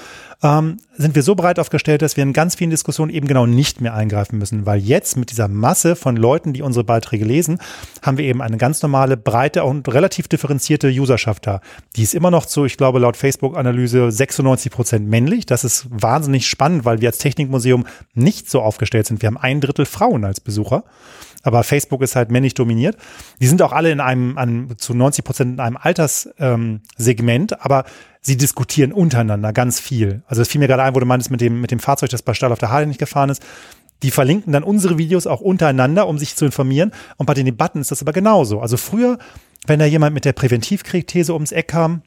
ähm, 0.41 0.77
sind 0.97 1.13
wir 1.13 1.21
so 1.21 1.35
breit 1.35 1.59
aufgestellt, 1.59 2.01
dass 2.01 2.17
wir 2.17 2.23
in 2.23 2.33
ganz 2.33 2.55
vielen 2.55 2.71
Diskussionen 2.71 3.11
eben 3.11 3.27
genau 3.27 3.45
nicht 3.45 3.81
mehr 3.81 3.93
eingreifen 3.93 4.39
müssen. 4.39 4.65
Weil 4.65 4.79
jetzt 4.79 5.15
mit 5.15 5.29
dieser 5.29 5.47
Masse 5.47 5.95
von 5.95 6.15
Leuten, 6.15 6.53
die 6.53 6.63
unsere 6.63 6.83
Beiträge 6.83 7.23
lesen, 7.23 7.59
haben 8.01 8.17
wir 8.17 8.25
eben 8.25 8.41
eine 8.41 8.57
ganz 8.57 8.81
normale, 8.81 9.15
breite 9.15 9.63
und 9.63 9.93
relativ 9.93 10.27
differenzierte 10.27 10.87
Userschaft 10.87 11.45
da. 11.45 11.61
Die 11.95 12.01
ist 12.01 12.15
immer 12.15 12.31
noch 12.31 12.47
zu, 12.47 12.65
ich 12.65 12.75
glaube, 12.75 12.97
laut 12.97 13.15
Facebook-Analyse 13.15 14.11
96 14.11 14.71
Prozent 14.79 15.09
männlich. 15.09 15.45
Das 15.45 15.65
ist 15.65 15.87
wahnsinnig 15.89 16.47
spannend, 16.47 16.85
weil 16.85 17.01
wir 17.01 17.09
als 17.09 17.17
Technikmuseum 17.17 17.85
nicht 18.13 18.49
so 18.49 18.61
aufgestellt 18.61 19.07
sind. 19.07 19.21
Wir 19.21 19.27
haben 19.27 19.37
ein 19.37 19.59
Drittel 19.59 19.85
Frauen 19.85 20.23
als 20.23 20.39
Besucher. 20.39 20.85
Aber 21.43 21.65
Facebook 21.65 22.01
ist 22.01 22.15
halt 22.15 22.31
männlich 22.31 22.53
dominiert. 22.53 22.95
Die 23.41 23.47
sind 23.47 23.61
auch 23.61 23.73
alle 23.73 23.91
in 23.91 23.99
einem, 23.99 24.37
einem, 24.37 24.77
zu 24.77 24.93
90 24.93 25.25
Prozent 25.25 25.53
in 25.55 25.59
einem 25.59 25.75
Alterssegment, 25.75 27.51
ähm, 27.51 27.57
aber 27.59 27.83
sie 28.21 28.37
diskutieren 28.37 28.93
untereinander 28.93 29.51
ganz 29.51 29.81
viel. 29.81 30.23
Also 30.27 30.41
es 30.41 30.47
fiel 30.47 30.59
mir 30.59 30.67
gerade 30.67 30.83
ein, 30.83 30.95
wo 30.95 30.99
du 31.01 31.05
meintest 31.05 31.29
mit 31.29 31.41
dem, 31.41 31.59
mit 31.59 31.71
dem 31.71 31.79
Fahrzeug, 31.79 32.09
das 32.09 32.21
bei 32.21 32.33
Stall 32.33 32.53
auf 32.53 32.59
der 32.59 32.71
Halle 32.71 32.87
nicht 32.87 32.99
gefahren 32.99 33.29
ist. 33.29 33.45
Die 34.01 34.11
verlinken 34.11 34.53
dann 34.53 34.63
unsere 34.63 34.97
Videos 34.97 35.27
auch 35.27 35.41
untereinander, 35.41 36.07
um 36.07 36.17
sich 36.17 36.37
zu 36.37 36.45
informieren. 36.45 36.93
Und 37.17 37.25
bei 37.25 37.33
den 37.33 37.45
Debatten 37.45 37.81
ist 37.81 37.91
das 37.91 38.01
aber 38.01 38.13
genauso. 38.13 38.61
Also 38.61 38.77
früher, 38.77 39.17
wenn 39.67 39.79
da 39.79 39.85
jemand 39.85 40.13
mit 40.13 40.23
der 40.23 40.31
Präventivkriegthese 40.31 41.33
ums 41.33 41.51
Eck 41.51 41.67
kam, 41.67 42.01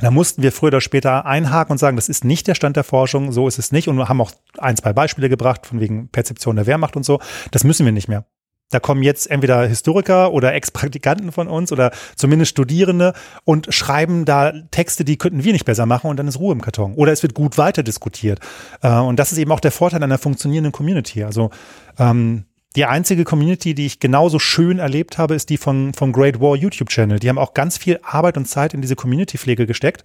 da 0.00 0.10
mussten 0.10 0.42
wir 0.42 0.52
früher 0.52 0.68
oder 0.68 0.80
später 0.80 1.26
einhaken 1.26 1.72
und 1.72 1.78
sagen, 1.78 1.96
das 1.96 2.08
ist 2.08 2.24
nicht 2.24 2.46
der 2.46 2.54
Stand 2.54 2.76
der 2.76 2.84
Forschung, 2.84 3.32
so 3.32 3.48
ist 3.48 3.58
es 3.58 3.72
nicht. 3.72 3.88
Und 3.88 3.96
wir 3.96 4.08
haben 4.08 4.20
auch 4.20 4.30
ein, 4.58 4.76
zwei 4.76 4.92
Beispiele 4.92 5.28
gebracht, 5.28 5.66
von 5.66 5.80
wegen 5.80 6.08
Perzeption 6.08 6.56
der 6.56 6.66
Wehrmacht 6.66 6.96
und 6.96 7.04
so. 7.04 7.20
Das 7.50 7.64
müssen 7.64 7.84
wir 7.84 7.92
nicht 7.92 8.08
mehr. 8.08 8.24
Da 8.70 8.80
kommen 8.80 9.02
jetzt 9.02 9.30
entweder 9.30 9.66
Historiker 9.66 10.30
oder 10.32 10.52
Ex-Praktikanten 10.52 11.32
von 11.32 11.48
uns 11.48 11.72
oder 11.72 11.90
zumindest 12.16 12.50
Studierende 12.50 13.14
und 13.44 13.72
schreiben 13.72 14.26
da 14.26 14.52
Texte, 14.70 15.06
die 15.06 15.16
könnten 15.16 15.42
wir 15.42 15.54
nicht 15.54 15.64
besser 15.64 15.86
machen 15.86 16.10
und 16.10 16.18
dann 16.18 16.28
ist 16.28 16.38
Ruhe 16.38 16.52
im 16.52 16.60
Karton. 16.60 16.92
Oder 16.94 17.12
es 17.12 17.22
wird 17.22 17.32
gut 17.32 17.56
weiter 17.56 17.82
diskutiert. 17.82 18.40
Äh, 18.82 18.92
Und 18.92 19.18
das 19.18 19.32
ist 19.32 19.38
eben 19.38 19.50
auch 19.52 19.60
der 19.60 19.72
Vorteil 19.72 20.02
einer 20.02 20.18
funktionierenden 20.18 20.72
Community. 20.72 21.24
Also 21.24 21.50
ähm, 21.98 22.44
die 22.78 22.86
einzige 22.86 23.24
Community, 23.24 23.74
die 23.74 23.86
ich 23.86 23.98
genauso 23.98 24.38
schön 24.38 24.78
erlebt 24.78 25.18
habe, 25.18 25.34
ist 25.34 25.50
die 25.50 25.56
von, 25.56 25.92
vom 25.94 26.12
Great 26.12 26.40
War 26.40 26.54
YouTube-Channel. 26.54 27.18
Die 27.18 27.28
haben 27.28 27.36
auch 27.36 27.52
ganz 27.52 27.76
viel 27.76 27.98
Arbeit 28.04 28.36
und 28.36 28.46
Zeit 28.46 28.72
in 28.72 28.80
diese 28.82 28.94
Community-Pflege 28.94 29.66
gesteckt. 29.66 30.04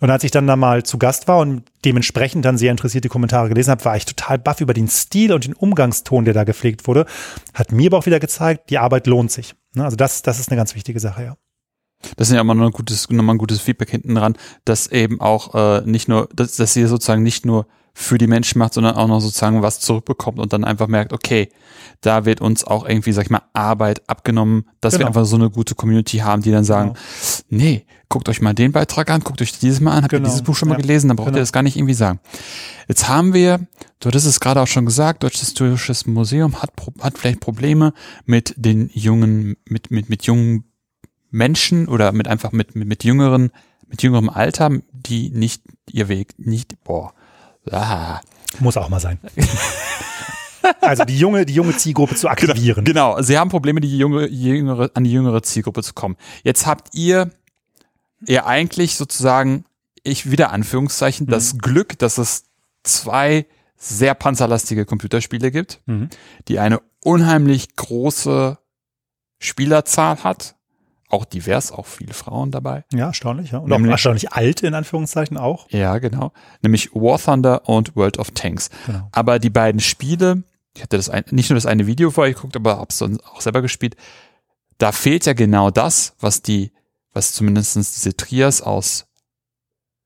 Und 0.00 0.08
als 0.08 0.24
ich 0.24 0.30
dann 0.30 0.46
da 0.46 0.56
mal 0.56 0.82
zu 0.82 0.96
Gast 0.96 1.28
war 1.28 1.40
und 1.40 1.64
dementsprechend 1.84 2.42
dann 2.46 2.56
sehr 2.56 2.70
interessierte 2.70 3.10
Kommentare 3.10 3.50
gelesen 3.50 3.70
habe, 3.72 3.84
war 3.84 3.98
ich 3.98 4.06
total 4.06 4.38
baff 4.38 4.62
über 4.62 4.72
den 4.72 4.88
Stil 4.88 5.30
und 5.30 5.44
den 5.44 5.52
Umgangston, 5.52 6.24
der 6.24 6.32
da 6.32 6.44
gepflegt 6.44 6.86
wurde. 6.86 7.04
Hat 7.52 7.70
mir 7.70 7.88
aber 7.90 7.98
auch 7.98 8.06
wieder 8.06 8.18
gezeigt, 8.18 8.70
die 8.70 8.78
Arbeit 8.78 9.06
lohnt 9.06 9.30
sich. 9.30 9.54
Ne, 9.74 9.84
Also 9.84 9.96
das, 9.96 10.22
das 10.22 10.40
ist 10.40 10.48
eine 10.50 10.56
ganz 10.56 10.74
wichtige 10.74 11.00
Sache, 11.00 11.22
ja. 11.22 11.36
Das 12.16 12.28
ist 12.28 12.34
ja 12.34 12.40
immer 12.40 12.54
noch 12.54 12.64
ein 12.64 12.72
gutes, 12.72 13.10
nochmal 13.10 13.34
ein 13.34 13.38
gutes 13.38 13.60
Feedback 13.60 13.90
hinten 13.90 14.14
dran, 14.14 14.38
dass 14.64 14.86
eben 14.86 15.20
auch 15.20 15.54
äh, 15.54 15.82
nicht 15.84 16.08
nur, 16.08 16.30
dass, 16.34 16.56
dass 16.56 16.76
ihr 16.76 16.88
sozusagen 16.88 17.22
nicht 17.22 17.44
nur 17.44 17.66
für 17.98 18.18
die 18.18 18.26
Menschen 18.26 18.58
macht, 18.58 18.74
sondern 18.74 18.94
auch 18.96 19.08
noch 19.08 19.20
sozusagen 19.20 19.62
was 19.62 19.80
zurückbekommt 19.80 20.38
und 20.38 20.52
dann 20.52 20.64
einfach 20.64 20.86
merkt, 20.86 21.14
okay, 21.14 21.48
da 22.02 22.26
wird 22.26 22.42
uns 22.42 22.62
auch 22.62 22.86
irgendwie, 22.86 23.12
sag 23.12 23.24
ich 23.24 23.30
mal, 23.30 23.40
Arbeit 23.54 24.06
abgenommen, 24.06 24.66
dass 24.82 24.92
wir 24.92 24.98
Genau. 24.98 25.08
einfach 25.08 25.24
so 25.24 25.36
eine 25.36 25.48
gute 25.48 25.74
Community 25.74 26.18
haben, 26.18 26.42
die 26.42 26.50
dann 26.50 26.62
sagen, 26.62 26.92
nee, 27.48 27.86
guckt 28.10 28.28
euch 28.28 28.42
mal 28.42 28.52
den 28.52 28.72
Beitrag 28.72 29.08
an, 29.10 29.22
guckt 29.22 29.40
euch 29.40 29.58
dieses 29.58 29.80
mal 29.80 29.92
an, 29.92 30.02
habt 30.02 30.10
Genau. 30.10 30.24
ihr 30.24 30.28
dieses 30.28 30.42
Buch 30.42 30.54
schon 30.54 30.68
mal 30.68 30.74
Ja, 30.74 30.82
gelesen, 30.82 31.08
dann 31.08 31.16
braucht 31.16 31.28
genau. 31.28 31.38
ihr 31.38 31.42
das 31.42 31.52
gar 31.54 31.62
nicht 31.62 31.76
irgendwie 31.78 31.94
sagen. 31.94 32.20
Jetzt 32.86 33.08
haben 33.08 33.32
wir, 33.32 33.66
du 33.98 34.08
hattest 34.08 34.26
es 34.26 34.40
gerade 34.40 34.60
auch 34.60 34.66
schon 34.66 34.84
gesagt, 34.84 35.22
Deutsches 35.22 35.40
Historisches 35.40 36.06
Museum 36.06 36.60
hat, 36.60 36.72
hat 37.00 37.16
vielleicht 37.16 37.40
Probleme 37.40 37.94
mit 38.26 38.52
den 38.58 38.90
jungen, 38.92 39.56
mit, 39.64 39.90
mit, 39.90 40.10
mit 40.10 40.24
jungen 40.24 40.64
Menschen 41.30 41.88
oder 41.88 42.12
mit 42.12 42.28
einfach 42.28 42.52
mit, 42.52 42.76
mit, 42.76 42.86
mit 42.86 43.04
jüngeren, 43.04 43.50
mit 43.88 44.02
jüngerem 44.02 44.28
Alter, 44.28 44.70
die 44.92 45.30
nicht 45.30 45.62
ihr 45.90 46.08
Weg, 46.08 46.34
nicht, 46.38 46.82
boah, 46.84 47.14
ah, 47.72 48.20
Muss 48.60 48.76
auch 48.76 48.88
mal 48.88 49.00
sein. 49.00 49.18
also 50.80 51.04
die 51.04 51.18
junge, 51.18 51.46
die 51.46 51.54
junge 51.54 51.76
Zielgruppe 51.76 52.14
zu 52.14 52.28
aktivieren. 52.28 52.84
Genau, 52.84 53.20
sie 53.22 53.38
haben 53.38 53.50
Probleme, 53.50 53.80
die 53.80 53.98
junge, 53.98 54.26
jüngere, 54.28 54.90
an 54.94 55.04
die 55.04 55.12
jüngere 55.12 55.42
Zielgruppe 55.42 55.82
zu 55.82 55.94
kommen. 55.94 56.16
Jetzt 56.42 56.66
habt 56.66 56.94
ihr 56.94 57.30
ihr 58.26 58.46
eigentlich 58.46 58.96
sozusagen, 58.96 59.64
ich 60.02 60.30
wieder 60.30 60.50
Anführungszeichen, 60.50 61.26
das 61.26 61.58
Glück, 61.58 61.98
dass 61.98 62.16
es 62.18 62.44
zwei 62.82 63.46
sehr 63.76 64.14
panzerlastige 64.14 64.86
Computerspiele 64.86 65.50
gibt, 65.50 65.80
Mhm. 65.86 66.08
die 66.48 66.58
eine 66.58 66.80
unheimlich 67.04 67.76
große 67.76 68.58
Spielerzahl 69.38 70.24
hat. 70.24 70.55
Auch 71.08 71.24
divers, 71.24 71.70
auch 71.70 71.86
viele 71.86 72.14
Frauen 72.14 72.50
dabei. 72.50 72.84
Ja, 72.92 73.06
erstaunlich, 73.06 73.52
ja. 73.52 73.58
Und 73.58 73.72
auch 73.72 73.76
Nämlich- 73.76 73.92
erstaunlich 73.92 74.32
alt, 74.32 74.62
in 74.62 74.74
Anführungszeichen 74.74 75.36
auch. 75.36 75.70
Ja, 75.70 75.98
genau. 75.98 76.32
Nämlich 76.62 76.92
War 76.94 77.18
Thunder 77.18 77.68
und 77.68 77.94
World 77.94 78.18
of 78.18 78.32
Tanks. 78.32 78.70
Genau. 78.86 79.08
Aber 79.12 79.38
die 79.38 79.50
beiden 79.50 79.80
Spiele, 79.80 80.42
ich 80.74 80.82
hatte 80.82 80.96
das 80.96 81.08
ein, 81.08 81.24
nicht 81.30 81.48
nur 81.48 81.54
das 81.54 81.66
eine 81.66 81.86
Video 81.86 82.10
vorher 82.10 82.34
geguckt, 82.34 82.56
aber 82.56 82.78
hab's 82.78 82.98
dann 82.98 83.20
auch 83.20 83.40
selber 83.40 83.62
gespielt. 83.62 83.94
Da 84.78 84.90
fehlt 84.92 85.26
ja 85.26 85.32
genau 85.32 85.70
das, 85.70 86.14
was 86.18 86.42
die, 86.42 86.72
was 87.12 87.32
zumindestens 87.32 87.94
diese 87.94 88.16
Trias 88.16 88.60
aus 88.60 89.06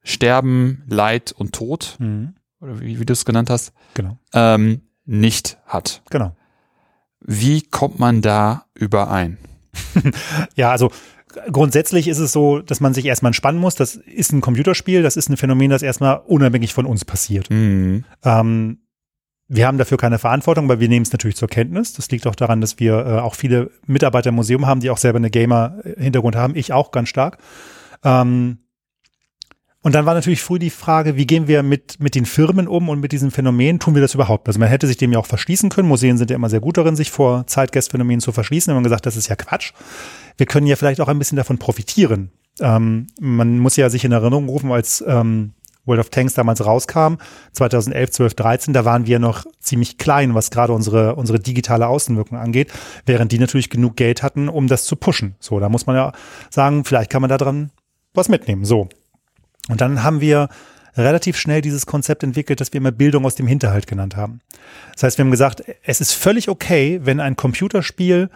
Sterben, 0.03 0.83
Leid 0.87 1.33
und 1.33 1.53
Tod, 1.55 1.97
Mhm. 1.99 2.35
oder 2.61 2.81
wie, 2.81 2.99
wie 3.01 3.05
du 3.07 3.13
es 3.13 3.25
genannt 3.25 3.51
hast, 3.51 3.73
Genau, 3.95 4.19
ähm, 4.33 4.83
nicht 5.05 5.59
hat. 5.67 6.03
genau. 6.11 6.35
Wie 7.21 7.63
kommt 7.63 7.99
man 7.99 8.23
da 8.23 8.65
überein? 8.75 9.39
Ja, 10.57 10.71
also 10.71 10.91
grundsätzlich 11.53 12.09
ist 12.09 12.19
es 12.19 12.33
so, 12.33 12.61
dass 12.61 12.81
man 12.81 12.95
sich 12.95 13.05
erstmal 13.05 13.31
entspannen 13.31 13.61
muss. 13.61 13.75
Das 13.75 13.95
ist 13.95 14.33
ein 14.33 14.41
Computerspiel, 14.41 15.03
das 15.03 15.17
ist 15.17 15.29
ein 15.29 15.37
Phänomen, 15.37 15.71
das 15.71 15.83
erstmal 15.83 16.21
unabhängig 16.27 16.75
von 16.75 16.87
uns 16.87 17.05
passiert. 17.05 17.49
Hm. 17.49 18.05
Ähm, 18.25 18.79
wir 19.53 19.67
haben 19.67 19.79
dafür 19.79 19.99
keine 19.99 20.19
Verantwortung, 20.19 20.67
aber 20.67 20.79
wir 20.79 20.89
nehmen 20.89 21.03
es 21.03 21.13
natürlich 21.13 21.37
zur 21.37 21.49
Kenntnis. 21.49 21.93
Das 21.93 22.09
liegt 22.11 22.27
auch 22.27 22.37
daran, 22.37 22.61
dass 22.61 22.79
wir 22.79 23.05
äh, 23.05 23.19
auch 23.19 23.35
viele 23.35 23.71
Mitarbeiter 23.87 24.29
im 24.29 24.37
Museum 24.37 24.67
haben, 24.67 24.81
die 24.81 24.91
auch 24.91 24.99
selber 24.99 25.17
eine 25.17 25.31
Gamer-Hintergrund 25.31 26.37
haben. 26.37 26.55
Ich 26.55 26.73
auch 26.73 26.93
ganz 26.93 27.09
stark. 27.09 27.39
Ähm, 28.05 28.59
und 29.83 29.95
dann 29.95 30.05
war 30.05 30.13
natürlich 30.13 30.43
früh 30.43 30.59
die 30.59 30.71
Frage, 30.71 31.17
wie 31.17 31.27
gehen 31.27 31.49
wir 31.49 31.63
mit, 31.63 32.01
mit 32.01 32.15
den 32.15 32.27
Firmen 32.27 32.69
um 32.69 32.91
und 32.91 33.01
mit 33.01 33.13
diesem 33.13 33.31
Phänomen? 33.31 33.79
Tun 33.79 33.95
wir 33.95 34.03
das 34.03 34.15
überhaupt? 34.15 34.47
Also 34.47 34.61
man 34.61 34.69
hätte 34.69 34.87
sich 34.87 34.99
dem 34.99 35.13
ja 35.13 35.19
auch 35.19 35.27
verschließen 35.27 35.71
können. 35.71 35.89
Museen 35.89 36.19
sind 36.19 36.29
ja 36.29 36.37
immer 36.37 36.51
sehr 36.51 36.61
gut 36.61 36.77
darin, 36.77 36.97
sich 36.97 37.11
vor 37.11 37.47
Zeitgeistphänomenen 37.47 38.21
zu 38.21 38.33
verschließen. 38.33 38.71
Wir 38.71 38.77
haben 38.77 38.85
gesagt, 38.85 39.07
das 39.07 39.17
ist 39.17 39.29
ja 39.29 39.37
Quatsch. 39.37 39.73
Wir 40.37 40.45
können 40.45 40.67
ja 40.67 40.77
vielleicht 40.77 41.01
auch 41.01 41.09
ein 41.09 41.19
bisschen 41.19 41.37
davon 41.37 41.57
profitieren. 41.57 42.31
Ähm, 42.61 43.07
man 43.21 43.59
muss 43.59 43.77
ja 43.77 43.89
sich 43.89 44.05
in 44.05 44.13
Erinnerung 44.13 44.49
rufen, 44.51 44.71
als 44.71 45.03
ähm, 45.07 45.55
World 45.87 46.01
of 46.01 46.11
Tanks 46.11 46.35
damals 46.35 46.65
rauskam, 46.65 47.15
2011, 47.53 48.11
12, 48.11 48.35
13, 48.35 48.75
da 48.75 48.85
waren 48.85 49.07
wir 49.07 49.19
noch 49.19 49.47
ziemlich 49.61 49.97
klein, 49.97 50.35
was 50.35 50.51
gerade 50.51 50.75
unsere, 50.75 51.17
unsere 51.17 51.41
digitale 51.41 51.89
Außenwirkung 51.89 52.37
angeht, 52.37 52.71
während 53.07 53.33
die 53.33 53.39
natürlich 53.39 53.71
genug 53.71 53.97
Geld 53.97 54.23
hatten, 54.23 54.51
um 54.51 54.67
das 54.67 54.85
zu 54.85 54.97
pushen. 54.97 55.37
So, 55.41 55.59
da 55.59 55.71
muss 55.71 55.87
man 55.87 55.97
ja 55.97 56.13
sagen, 56.51 56.85
vielleicht 56.85 57.11
kann 57.11 57.23
man 57.23 57.31
da 57.31 57.39
dran 57.39 57.71
was 58.13 58.29
mitnehmen. 58.29 58.65
So. 58.65 58.89
Und 59.71 59.81
dann 59.81 60.03
haben 60.03 60.21
wir 60.21 60.49
relativ 60.97 61.37
schnell 61.39 61.61
dieses 61.63 61.87
Konzept 61.87 62.23
entwickelt, 62.23 62.61
das 62.61 62.73
wir 62.73 62.79
immer 62.79 62.93
Bildung 62.93 63.25
aus 63.25 63.35
dem 63.37 63.47
Hinterhalt 63.47 63.87
genannt 63.87 64.17
haben. 64.17 64.41
Das 64.95 65.05
heißt, 65.05 65.19
wir 65.19 65.25
haben 65.25 65.31
gesagt, 65.31 65.63
es 65.85 66.01
ist 66.01 66.13
völlig 66.13 66.49
okay, 66.49 67.01
wenn 67.05 67.21
ein 67.21 67.37
Computerspiel 67.37 68.29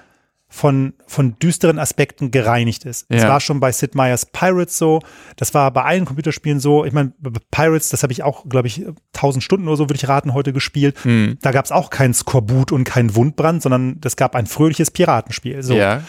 von, 0.49 0.93
von 1.09 1.37
düsteren 1.41 1.81
Aspekten 1.81 2.31
gereinigt 2.31 2.85
ist. 2.85 3.07
Das 3.09 3.23
Ja. 3.23 3.29
war 3.29 3.41
schon 3.41 3.59
bei 3.59 3.73
Sid 3.73 3.97
Meier's 3.97 4.25
Pirates 4.27 4.79
so, 4.79 5.01
das 5.35 5.53
war 5.53 5.73
bei 5.73 5.83
allen 5.83 6.05
Computerspielen 6.05 6.61
so. 6.61 6.85
Ich 6.85 6.93
meine, 6.93 7.13
bei 7.19 7.41
Pirates, 7.51 7.89
das 7.89 8.05
habe 8.05 8.13
ich 8.13 8.23
auch, 8.23 8.49
glaube 8.49 8.69
ich, 8.69 8.85
1000 9.15 9.43
Stunden 9.43 9.67
oder 9.67 9.77
so, 9.77 9.85
würde 9.89 9.97
ich 9.97 10.07
raten, 10.07 10.33
heute 10.33 10.53
gespielt. 10.53 10.97
Hm. 11.03 11.39
Da 11.43 11.51
gab 11.51 11.65
es 11.65 11.73
auch 11.73 11.91
keinen 11.91 12.15
Skorbut 12.15 12.71
und 12.71 12.85
keinen 12.85 13.17
Wundbrand, 13.17 13.63
sondern 13.63 13.99
es 14.05 14.15
gab 14.15 14.37
ein 14.37 14.47
fröhliches 14.47 14.93
Piratenspiel. 14.93 15.61
So. 15.65 15.75
Ja. 15.75 16.03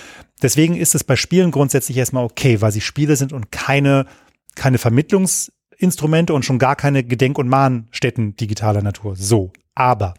Deswegen 0.44 0.76
ist 0.76 0.94
es 0.94 1.04
bei 1.04 1.16
Spielen 1.16 1.50
grundsätzlich 1.50 1.98
erstmal 1.98 2.24
okay, 2.24 2.62
weil 2.62 2.72
sie 2.72 2.82
Spiele 2.82 3.16
sind 3.16 3.34
und 3.34 3.52
keine, 3.52 4.06
keine 4.56 4.78
Vermittlungsinstrumente 4.78 6.34
und 6.34 6.46
schon 6.46 6.60
gar 6.60 6.76
keine 6.76 7.04
Gedenk- 7.04 7.38
und 7.38 7.48
Mahnstätten 7.48 8.36
digitaler 8.36 8.82
Natur. 8.82 9.16
So. 9.16 9.52
Aber 9.76 10.14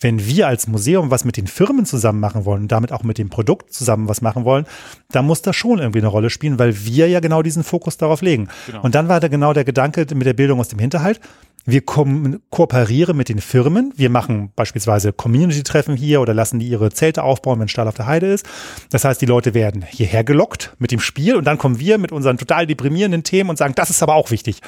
wenn 0.00 0.26
wir 0.26 0.48
als 0.48 0.66
Museum 0.66 1.10
was 1.10 1.24
mit 1.24 1.36
den 1.36 1.46
Firmen 1.46 1.86
zusammen 1.86 2.20
machen 2.20 2.44
wollen 2.44 2.62
und 2.62 2.72
damit 2.72 2.92
auch 2.92 3.02
mit 3.02 3.16
dem 3.16 3.30
Produkt 3.30 3.72
zusammen 3.72 4.08
was 4.08 4.20
machen 4.20 4.44
wollen, 4.44 4.66
dann 5.10 5.24
muss 5.24 5.42
das 5.42 5.56
schon 5.56 5.78
irgendwie 5.78 6.00
eine 6.00 6.08
Rolle 6.08 6.30
spielen, 6.30 6.58
weil 6.58 6.84
wir 6.84 7.08
ja 7.08 7.20
genau 7.20 7.42
diesen 7.42 7.64
Fokus 7.64 7.96
darauf 7.96 8.20
legen. 8.20 8.48
Genau. 8.66 8.82
Und 8.82 8.94
dann 8.94 9.08
war 9.08 9.20
da 9.20 9.28
genau 9.28 9.52
der 9.52 9.64
Gedanke 9.64 10.06
mit 10.14 10.26
der 10.26 10.34
Bildung 10.34 10.60
aus 10.60 10.68
dem 10.68 10.78
Hinterhalt. 10.78 11.20
Wir 11.66 11.80
kom 11.80 12.40
kooperieren 12.50 13.16
mit 13.16 13.30
den 13.30 13.40
Firmen. 13.40 13.92
Wir 13.96 14.10
machen 14.10 14.52
beispielsweise 14.54 15.12
Community-Treffen 15.12 15.96
hier 15.96 16.20
oder 16.20 16.34
lassen 16.34 16.58
die 16.58 16.68
ihre 16.68 16.90
Zelte 16.90 17.22
aufbauen, 17.22 17.58
wenn 17.58 17.68
Stahl 17.68 17.88
auf 17.88 17.94
der 17.94 18.06
Heide 18.06 18.26
ist. 18.26 18.46
Das 18.90 19.04
heißt, 19.04 19.20
die 19.20 19.26
Leute 19.26 19.54
werden 19.54 19.82
hierher 19.82 20.24
gelockt 20.24 20.74
mit 20.78 20.90
dem 20.90 21.00
Spiel 21.00 21.36
und 21.36 21.44
dann 21.44 21.56
kommen 21.56 21.78
wir 21.78 21.96
mit 21.96 22.12
unseren 22.12 22.36
total 22.36 22.66
deprimierenden 22.66 23.22
Themen 23.22 23.48
und 23.48 23.56
sagen, 23.56 23.74
das 23.74 23.88
ist 23.88 24.02
aber 24.02 24.14
auch 24.14 24.30
wichtig. 24.30 24.60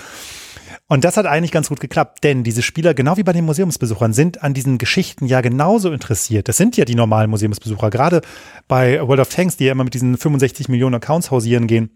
Und 0.89 1.05
das 1.05 1.17
hat 1.17 1.27
eigentlich 1.27 1.51
ganz 1.51 1.69
gut 1.69 1.81
geklappt, 1.81 2.23
denn 2.23 2.45
diese 2.45 2.63
Spieler, 2.63 2.95
genau 2.95 3.17
wie 3.17 3.25
bei 3.25 3.33
den 3.33 3.45
Museumsbesuchern, 3.45 4.13
sind 4.13 4.43
an 4.43 4.55
diesen 4.55 4.79
Geschichten 4.79 5.27
ja 5.27 5.41
genauso 5.41 5.91
interessiert. 5.91 6.49
Das 6.49 6.57
sind 6.57 6.77
ja 6.77 6.85
die 6.85 6.95
normalen 6.95 7.29
Museumsbesucher. 7.29 7.91
Gerade 7.91 8.23
bei 8.69 9.01
World 9.07 9.21
of 9.21 9.29
Tanks, 9.29 9.57
die 9.57 9.65
ja 9.65 9.73
immer 9.73 9.85
mit 9.85 9.95
diesen 9.95 10.17
65 10.17 10.69
Millionen 10.69 10.95
Accounts 10.95 11.31
hausieren 11.31 11.67
gehen. 11.67 11.91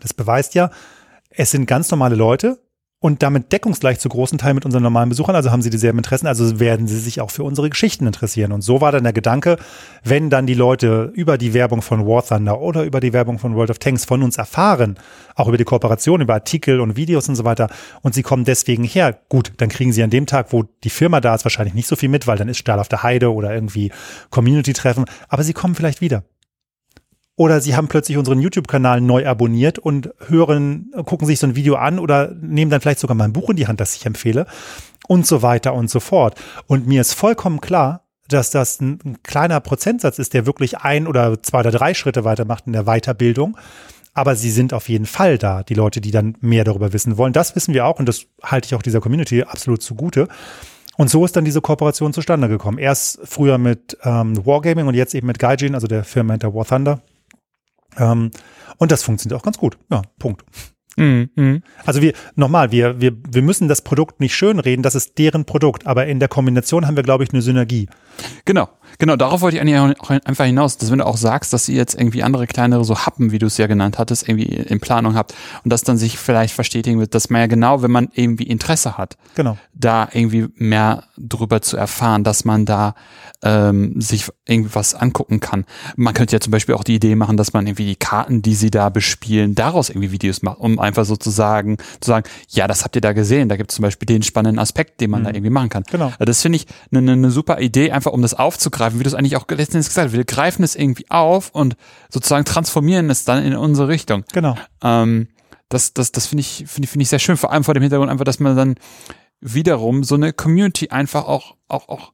Das 0.00 0.12
beweist 0.12 0.54
ja, 0.54 0.70
es 1.30 1.50
sind 1.50 1.66
ganz 1.66 1.90
normale 1.90 2.14
Leute 2.14 2.58
und 3.02 3.22
damit 3.24 3.52
deckungsgleich 3.52 3.98
zu 3.98 4.08
großen 4.08 4.38
Teil 4.38 4.54
mit 4.54 4.64
unseren 4.64 4.84
normalen 4.84 5.08
Besuchern. 5.08 5.34
Also 5.34 5.50
haben 5.50 5.60
sie 5.60 5.70
dieselben 5.70 5.98
Interessen, 5.98 6.28
also 6.28 6.60
werden 6.60 6.86
sie 6.86 6.98
sich 6.98 7.20
auch 7.20 7.32
für 7.32 7.42
unsere 7.42 7.68
Geschichten 7.68 8.06
interessieren. 8.06 8.52
Und 8.52 8.62
so 8.62 8.80
war 8.80 8.92
dann 8.92 9.02
der 9.02 9.12
Gedanke, 9.12 9.56
wenn 10.04 10.30
dann 10.30 10.46
die 10.46 10.54
Leute 10.54 11.10
über 11.12 11.36
die 11.36 11.52
Werbung 11.52 11.82
von 11.82 12.06
War 12.06 12.24
Thunder 12.24 12.60
oder 12.60 12.84
über 12.84 13.00
die 13.00 13.12
Werbung 13.12 13.40
von 13.40 13.56
World 13.56 13.70
of 13.70 13.80
Tanks 13.80 14.04
von 14.04 14.22
uns 14.22 14.38
erfahren, 14.38 14.96
auch 15.34 15.48
über 15.48 15.56
die 15.56 15.64
Kooperation, 15.64 16.20
über 16.20 16.34
Artikel 16.34 16.78
und 16.78 16.96
Videos 16.96 17.28
und 17.28 17.34
so 17.34 17.44
weiter, 17.44 17.68
und 18.02 18.14
sie 18.14 18.22
kommen 18.22 18.44
deswegen 18.44 18.84
her, 18.84 19.18
gut, 19.28 19.52
dann 19.56 19.68
kriegen 19.68 19.92
sie 19.92 20.04
an 20.04 20.10
dem 20.10 20.26
Tag, 20.26 20.52
wo 20.52 20.62
die 20.84 20.90
Firma 20.90 21.20
da 21.20 21.34
ist, 21.34 21.44
wahrscheinlich 21.44 21.74
nicht 21.74 21.88
so 21.88 21.96
viel 21.96 22.08
mit, 22.08 22.28
weil 22.28 22.38
dann 22.38 22.48
ist 22.48 22.58
Stahl 22.58 22.78
auf 22.78 22.88
der 22.88 23.02
Heide 23.02 23.32
oder 23.32 23.52
irgendwie 23.52 23.90
Community-Treffen, 24.30 25.06
aber 25.28 25.42
sie 25.42 25.54
kommen 25.54 25.74
vielleicht 25.74 26.00
wieder. 26.00 26.22
Oder 27.36 27.60
sie 27.60 27.74
haben 27.74 27.88
plötzlich 27.88 28.18
unseren 28.18 28.40
YouTube-Kanal 28.40 29.00
neu 29.00 29.26
abonniert 29.26 29.78
und 29.78 30.10
hören, 30.28 30.92
gucken 31.06 31.26
sich 31.26 31.38
so 31.38 31.46
ein 31.46 31.56
Video 31.56 31.76
an 31.76 31.98
oder 31.98 32.34
nehmen 32.40 32.70
dann 32.70 32.80
vielleicht 32.80 33.00
sogar 33.00 33.16
mal 33.16 33.24
ein 33.24 33.32
Buch 33.32 33.50
in 33.50 33.56
die 33.56 33.66
Hand, 33.66 33.80
das 33.80 33.96
ich 33.96 34.04
empfehle 34.04 34.46
und 35.08 35.26
so 35.26 35.42
weiter 35.42 35.72
und 35.74 35.90
so 35.90 35.98
fort. 35.98 36.38
Und 36.66 36.86
mir 36.86 37.00
ist 37.00 37.14
vollkommen 37.14 37.60
klar, 37.60 38.02
dass 38.28 38.50
das 38.50 38.80
ein, 38.80 38.98
ein 39.04 39.22
kleiner 39.22 39.60
Prozentsatz 39.60 40.18
ist, 40.18 40.34
der 40.34 40.46
wirklich 40.46 40.78
ein 40.78 41.06
oder 41.06 41.42
zwei 41.42 41.60
oder 41.60 41.70
drei 41.70 41.94
Schritte 41.94 42.24
weitermacht 42.24 42.66
in 42.66 42.72
der 42.72 42.84
Weiterbildung. 42.84 43.56
Aber 44.14 44.36
sie 44.36 44.50
sind 44.50 44.74
auf 44.74 44.90
jeden 44.90 45.06
Fall 45.06 45.38
da, 45.38 45.62
die 45.62 45.74
Leute, 45.74 46.02
die 46.02 46.10
dann 46.10 46.36
mehr 46.40 46.64
darüber 46.64 46.92
wissen 46.92 47.16
wollen. 47.16 47.32
Das 47.32 47.56
wissen 47.56 47.72
wir 47.72 47.86
auch 47.86 47.98
und 47.98 48.06
das 48.06 48.26
halte 48.42 48.66
ich 48.66 48.74
auch 48.74 48.82
dieser 48.82 49.00
Community 49.00 49.42
absolut 49.42 49.82
zugute. 49.82 50.28
Und 50.98 51.08
so 51.08 51.24
ist 51.24 51.34
dann 51.34 51.46
diese 51.46 51.62
Kooperation 51.62 52.12
zustande 52.12 52.48
gekommen. 52.48 52.76
Erst 52.76 53.20
früher 53.24 53.56
mit 53.56 53.96
ähm, 54.04 54.44
Wargaming 54.44 54.86
und 54.86 54.94
jetzt 54.94 55.14
eben 55.14 55.26
mit 55.26 55.38
Gaijin, 55.38 55.74
also 55.74 55.86
der 55.86 56.04
Firma 56.04 56.34
hinter 56.34 56.54
War 56.54 56.66
Thunder. 56.66 57.00
Ähm, 57.98 58.30
und 58.78 58.92
das 58.92 59.02
funktioniert 59.02 59.38
auch 59.38 59.44
ganz 59.44 59.58
gut. 59.58 59.78
Ja, 59.90 60.02
Punkt. 60.18 60.44
Mhm. 60.96 61.30
Mhm. 61.34 61.62
Also 61.84 62.02
wir, 62.02 62.12
nochmal, 62.34 62.70
wir, 62.70 63.00
wir, 63.00 63.12
wir 63.30 63.42
müssen 63.42 63.68
das 63.68 63.82
Produkt 63.82 64.20
nicht 64.20 64.34
schönreden, 64.34 64.82
das 64.82 64.94
ist 64.94 65.18
deren 65.18 65.44
Produkt, 65.44 65.86
aber 65.86 66.06
in 66.06 66.18
der 66.20 66.28
Kombination 66.28 66.86
haben 66.86 66.96
wir, 66.96 67.02
glaube 67.02 67.24
ich, 67.24 67.32
eine 67.32 67.42
Synergie. 67.42 67.88
Genau, 68.44 68.68
genau, 68.98 69.16
darauf 69.16 69.40
wollte 69.40 69.56
ich 69.56 69.62
eigentlich 69.62 69.78
auch 69.78 70.10
einfach 70.10 70.44
hinaus, 70.44 70.78
dass 70.78 70.90
wenn 70.90 70.98
du 70.98 71.06
auch 71.06 71.16
sagst, 71.16 71.52
dass 71.52 71.68
ihr 71.68 71.76
jetzt 71.76 71.94
irgendwie 71.94 72.22
andere 72.22 72.46
kleinere 72.46 72.84
so 72.84 72.98
Happen, 72.98 73.32
wie 73.32 73.38
du 73.38 73.46
es 73.46 73.58
ja 73.58 73.66
genannt 73.66 73.98
hattest, 73.98 74.28
irgendwie 74.28 74.44
in 74.44 74.80
Planung 74.80 75.14
habt 75.14 75.34
und 75.64 75.72
das 75.72 75.82
dann 75.82 75.98
sich 75.98 76.18
vielleicht 76.18 76.54
verstetigen 76.54 77.00
wird, 77.00 77.14
dass 77.14 77.30
man 77.30 77.40
ja 77.40 77.46
genau, 77.46 77.82
wenn 77.82 77.90
man 77.90 78.08
irgendwie 78.14 78.44
Interesse 78.44 78.96
hat, 78.98 79.16
Genau. 79.34 79.56
da 79.74 80.08
irgendwie 80.12 80.48
mehr 80.56 81.04
drüber 81.18 81.62
zu 81.62 81.76
erfahren, 81.76 82.24
dass 82.24 82.44
man 82.44 82.64
da 82.64 82.94
ähm, 83.42 84.00
sich 84.00 84.28
irgendwie 84.46 84.74
was 84.74 84.94
angucken 84.94 85.40
kann. 85.40 85.64
Man 85.96 86.14
könnte 86.14 86.34
ja 86.36 86.40
zum 86.40 86.52
Beispiel 86.52 86.74
auch 86.74 86.84
die 86.84 86.94
Idee 86.94 87.16
machen, 87.16 87.36
dass 87.36 87.52
man 87.52 87.66
irgendwie 87.66 87.86
die 87.86 87.96
Karten, 87.96 88.42
die 88.42 88.54
sie 88.54 88.70
da 88.70 88.88
bespielen, 88.88 89.54
daraus 89.54 89.88
irgendwie 89.90 90.12
Videos 90.12 90.42
macht, 90.42 90.60
um 90.60 90.78
einfach 90.78 91.04
sozusagen 91.04 91.78
zu 92.00 92.08
sagen, 92.08 92.28
ja, 92.48 92.68
das 92.68 92.84
habt 92.84 92.94
ihr 92.94 93.00
da 93.00 93.12
gesehen, 93.12 93.48
da 93.48 93.56
gibt 93.56 93.72
es 93.72 93.76
zum 93.76 93.82
Beispiel 93.82 94.06
den 94.06 94.22
spannenden 94.22 94.58
Aspekt, 94.58 95.00
den 95.00 95.10
man 95.10 95.22
mhm. 95.22 95.24
da 95.24 95.30
irgendwie 95.30 95.50
machen 95.50 95.68
kann. 95.68 95.82
Genau. 95.90 96.12
Das 96.18 96.42
finde 96.42 96.56
ich 96.56 96.66
eine, 96.92 97.12
eine 97.12 97.30
super 97.30 97.60
Idee, 97.60 97.90
einfach 97.90 98.12
um 98.12 98.22
das 98.22 98.34
aufzugreifen, 98.34 98.81
wie 98.92 99.02
du 99.02 99.08
es 99.08 99.14
eigentlich 99.14 99.36
auch 99.36 99.46
letztens 99.48 99.88
gesagt 99.88 100.08
hast. 100.08 100.16
Wir 100.16 100.24
greifen 100.24 100.62
es 100.62 100.74
irgendwie 100.74 101.10
auf 101.10 101.50
und 101.50 101.76
sozusagen 102.10 102.44
transformieren 102.44 103.10
es 103.10 103.24
dann 103.24 103.44
in 103.44 103.56
unsere 103.56 103.88
Richtung. 103.88 104.24
Genau. 104.32 104.56
Ähm, 104.82 105.28
das, 105.68 105.94
das, 105.94 106.12
das 106.12 106.26
finde 106.26 106.40
ich, 106.40 106.64
finde 106.66 106.84
ich, 106.84 106.90
finde 106.90 107.02
ich 107.02 107.08
sehr 107.08 107.18
schön, 107.18 107.36
vor 107.36 107.52
allem 107.52 107.64
vor 107.64 107.74
dem 107.74 107.82
Hintergrund 107.82 108.10
einfach, 108.10 108.24
dass 108.24 108.40
man 108.40 108.56
dann 108.56 108.74
wiederum 109.40 110.04
so 110.04 110.14
eine 110.14 110.32
Community 110.32 110.88
einfach 110.90 111.26
auch, 111.26 111.56
auch, 111.68 111.88
auch 111.88 112.12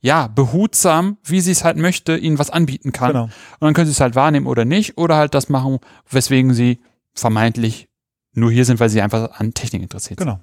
ja, 0.00 0.26
behutsam, 0.28 1.16
wie 1.24 1.40
sie 1.40 1.50
es 1.50 1.64
halt 1.64 1.76
möchte, 1.76 2.16
ihnen 2.16 2.38
was 2.38 2.50
anbieten 2.50 2.92
kann. 2.92 3.12
Genau. 3.12 3.24
Und 3.24 3.32
dann 3.60 3.74
können 3.74 3.86
sie 3.86 3.92
es 3.92 4.00
halt 4.00 4.14
wahrnehmen 4.14 4.46
oder 4.46 4.64
nicht 4.64 4.98
oder 4.98 5.16
halt 5.16 5.34
das 5.34 5.48
machen, 5.48 5.78
weswegen 6.10 6.52
sie 6.52 6.80
vermeintlich 7.14 7.88
nur 8.34 8.50
hier 8.50 8.64
sind, 8.64 8.80
weil 8.80 8.90
sie 8.90 9.00
einfach 9.00 9.40
an 9.40 9.54
Technik 9.54 9.82
interessiert 9.82 10.18
genau. 10.18 10.32
sind. 10.32 10.42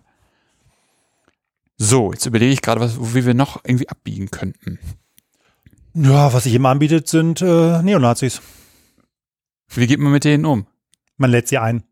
So, 1.77 2.11
jetzt 2.11 2.25
überlege 2.25 2.53
ich 2.53 2.61
gerade, 2.61 2.79
was, 2.79 2.97
wie 3.15 3.25
wir 3.25 3.33
noch 3.33 3.63
irgendwie 3.63 3.89
abbiegen 3.89 4.29
könnten. 4.29 4.79
Ja, 5.93 6.33
was 6.33 6.43
sich 6.43 6.53
immer 6.53 6.69
anbietet, 6.69 7.07
sind 7.07 7.41
äh, 7.41 7.81
Neonazis. 7.81 8.41
Wie 9.73 9.87
geht 9.87 9.99
man 9.99 10.11
mit 10.11 10.23
denen 10.23 10.45
um? 10.45 10.67
Man 11.17 11.31
lädt 11.31 11.47
sie 11.47 11.57
ein 11.57 11.83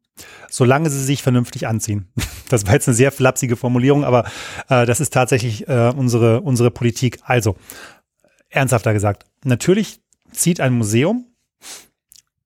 solange 0.50 0.90
sie 0.90 1.04
sich 1.04 1.24
vernünftig 1.24 1.68
anziehen. 1.68 2.12
Das 2.50 2.66
war 2.66 2.74
jetzt 2.74 2.88
eine 2.88 2.96
sehr 2.96 3.12
flapsige 3.12 3.56
Formulierung, 3.56 4.04
aber 4.04 4.26
äh, 4.70 4.88
das 4.88 5.00
ist 5.00 5.14
tatsächlich 5.14 5.68
äh, 5.68 5.94
unsere, 5.96 6.42
unsere 6.42 6.72
Politik. 6.72 7.20
Also, 7.22 7.56
ernsthafter 8.50 8.92
gesagt, 8.92 9.28
natürlich 9.44 10.02
zieht 10.32 10.60
ein 10.60 10.74
Museum, 10.74 11.28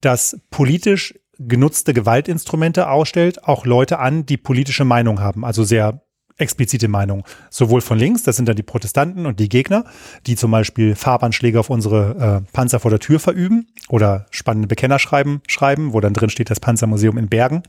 das 0.01 0.41
politisch 0.49 1.17
genutzte 1.39 1.93
Gewaltinstrumente 1.93 2.89
ausstellt, 2.89 3.45
auch 3.45 3.65
Leute 3.65 3.99
an, 3.99 4.25
die 4.25 4.35
politische 4.35 4.83
Meinung 4.83 5.21
haben, 5.21 5.45
also 5.45 5.63
sehr 5.63 6.03
explizite 6.38 6.88
Meinung. 6.88 7.23
Sowohl 7.49 7.81
von 7.81 7.97
links, 7.97 8.23
das 8.23 8.36
sind 8.36 8.47
dann 8.47 8.55
die 8.55 8.63
Protestanten 8.63 9.25
und 9.25 9.39
die 9.39 9.49
Gegner, 9.49 9.86
die 10.25 10.36
zum 10.36 10.51
Beispiel 10.51 10.95
Farbanschläge 10.95 11.59
auf 11.59 11.69
unsere 11.69 12.43
äh, 12.43 12.51
Panzer 12.53 12.79
vor 12.79 12.91
der 12.91 12.99
Tür 12.99 13.19
verüben 13.19 13.67
oder 13.89 14.25
spannende 14.31 14.67
Bekennerschreiben 14.67 15.41
schreiben, 15.47 15.93
wo 15.93 15.99
dann 15.99 16.13
drin 16.13 16.29
steht 16.29 16.49
das 16.49 16.59
Panzermuseum 16.59 17.17
in 17.17 17.29
Bergen, 17.29 17.63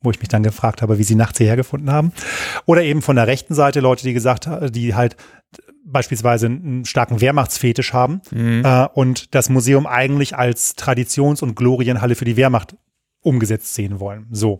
wo 0.00 0.10
ich 0.10 0.20
mich 0.20 0.28
dann 0.28 0.42
gefragt 0.42 0.82
habe, 0.82 0.98
wie 0.98 1.04
sie 1.04 1.16
nachts 1.16 1.38
hierher 1.38 1.56
gefunden 1.56 1.90
haben. 1.90 2.12
Oder 2.66 2.82
eben 2.82 3.02
von 3.02 3.16
der 3.16 3.26
rechten 3.26 3.54
Seite 3.54 3.80
Leute, 3.80 4.04
die 4.04 4.14
gesagt 4.14 4.46
haben, 4.46 4.72
die 4.72 4.94
halt 4.94 5.16
beispielsweise 5.84 6.46
einen 6.46 6.84
starken 6.84 7.20
Wehrmachtsfetisch 7.20 7.92
haben 7.92 8.20
mhm. 8.30 8.62
äh, 8.64 8.86
und 8.92 9.34
das 9.34 9.48
Museum 9.48 9.86
eigentlich 9.86 10.36
als 10.36 10.76
Traditions- 10.76 11.42
und 11.42 11.56
Glorienhalle 11.56 12.14
für 12.14 12.24
die 12.24 12.36
Wehrmacht 12.36 12.76
umgesetzt 13.22 13.74
sehen 13.74 14.00
wollen. 14.00 14.26
So. 14.30 14.58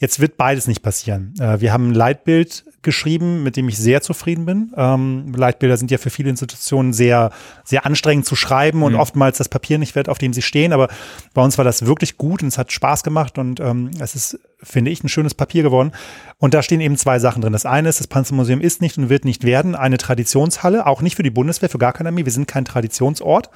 Jetzt 0.00 0.18
wird 0.18 0.38
beides 0.38 0.66
nicht 0.66 0.82
passieren. 0.82 1.34
Äh, 1.38 1.60
wir 1.60 1.74
haben 1.74 1.90
ein 1.90 1.94
Leitbild 1.94 2.64
geschrieben, 2.80 3.42
mit 3.42 3.56
dem 3.56 3.68
ich 3.68 3.76
sehr 3.76 4.00
zufrieden 4.00 4.46
bin. 4.46 4.72
Ähm, 4.74 5.34
Leitbilder 5.34 5.76
sind 5.76 5.90
ja 5.90 5.98
für 5.98 6.08
viele 6.08 6.30
Institutionen 6.30 6.94
sehr, 6.94 7.30
sehr 7.64 7.84
anstrengend 7.84 8.24
zu 8.24 8.34
schreiben 8.34 8.82
und 8.82 8.94
mhm. 8.94 8.98
oftmals 8.98 9.36
das 9.36 9.50
Papier 9.50 9.78
nicht 9.78 9.94
wert, 9.94 10.08
auf 10.08 10.16
dem 10.16 10.32
sie 10.32 10.40
stehen. 10.40 10.72
Aber 10.72 10.88
bei 11.34 11.42
uns 11.42 11.58
war 11.58 11.66
das 11.66 11.84
wirklich 11.84 12.16
gut 12.16 12.42
und 12.42 12.48
es 12.48 12.56
hat 12.56 12.72
Spaß 12.72 13.02
gemacht 13.02 13.36
und 13.36 13.60
ähm, 13.60 13.90
es 14.00 14.14
ist, 14.14 14.40
finde 14.62 14.90
ich, 14.90 15.04
ein 15.04 15.10
schönes 15.10 15.34
Papier 15.34 15.62
geworden. 15.62 15.92
Und 16.38 16.54
da 16.54 16.62
stehen 16.62 16.80
eben 16.80 16.96
zwei 16.96 17.18
Sachen 17.18 17.42
drin. 17.42 17.52
Das 17.52 17.66
eine 17.66 17.90
ist, 17.90 18.00
das 18.00 18.06
Panzermuseum 18.06 18.62
ist 18.62 18.80
nicht 18.80 18.96
und 18.96 19.10
wird 19.10 19.26
nicht 19.26 19.44
werden 19.44 19.74
eine 19.74 19.98
Traditionshalle, 19.98 20.86
auch 20.86 21.02
nicht 21.02 21.16
für 21.16 21.22
die 21.22 21.30
Bundeswehr, 21.30 21.68
für 21.68 21.76
gar 21.76 21.92
keine 21.92 22.08
Armee. 22.08 22.24
Wir 22.24 22.32
sind 22.32 22.48
kein 22.48 22.64
Traditionsort 22.64 23.50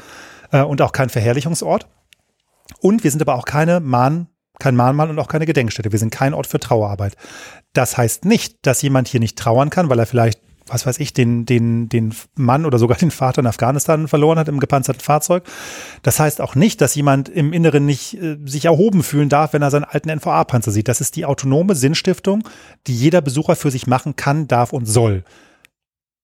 äh, 0.52 0.60
und 0.60 0.82
auch 0.82 0.92
kein 0.92 1.08
Verherrlichungsort. 1.08 1.88
Und 2.80 3.02
wir 3.02 3.10
sind 3.10 3.22
aber 3.22 3.36
auch 3.36 3.46
keine 3.46 3.80
Mahn- 3.80 4.26
kein 4.58 4.76
Mahnmal 4.76 5.10
und 5.10 5.18
auch 5.18 5.28
keine 5.28 5.46
Gedenkstätte. 5.46 5.92
Wir 5.92 5.98
sind 5.98 6.10
kein 6.10 6.34
Ort 6.34 6.46
für 6.46 6.60
Trauerarbeit. 6.60 7.16
Das 7.72 7.96
heißt 7.96 8.24
nicht, 8.24 8.66
dass 8.66 8.82
jemand 8.82 9.08
hier 9.08 9.20
nicht 9.20 9.36
trauern 9.36 9.70
kann, 9.70 9.90
weil 9.90 9.98
er 9.98 10.06
vielleicht, 10.06 10.40
was 10.66 10.86
weiß 10.86 11.00
ich, 11.00 11.12
den, 11.12 11.44
den, 11.44 11.88
den 11.88 12.14
Mann 12.36 12.64
oder 12.64 12.78
sogar 12.78 12.96
den 12.96 13.10
Vater 13.10 13.40
in 13.40 13.46
Afghanistan 13.46 14.08
verloren 14.08 14.38
hat 14.38 14.48
im 14.48 14.60
gepanzerten 14.60 15.00
Fahrzeug. 15.00 15.44
Das 16.02 16.20
heißt 16.20 16.40
auch 16.40 16.54
nicht, 16.54 16.80
dass 16.80 16.94
jemand 16.94 17.28
im 17.28 17.52
Inneren 17.52 17.84
nicht 17.84 18.14
äh, 18.14 18.38
sich 18.44 18.66
erhoben 18.66 19.02
fühlen 19.02 19.28
darf, 19.28 19.52
wenn 19.52 19.62
er 19.62 19.70
seinen 19.70 19.84
alten 19.84 20.08
NVA-Panzer 20.08 20.70
sieht. 20.70 20.88
Das 20.88 21.00
ist 21.00 21.16
die 21.16 21.26
autonome 21.26 21.74
Sinnstiftung, 21.74 22.48
die 22.86 22.96
jeder 22.96 23.20
Besucher 23.20 23.56
für 23.56 23.70
sich 23.70 23.86
machen 23.86 24.14
kann, 24.16 24.46
darf 24.46 24.72
und 24.72 24.86
soll. 24.86 25.24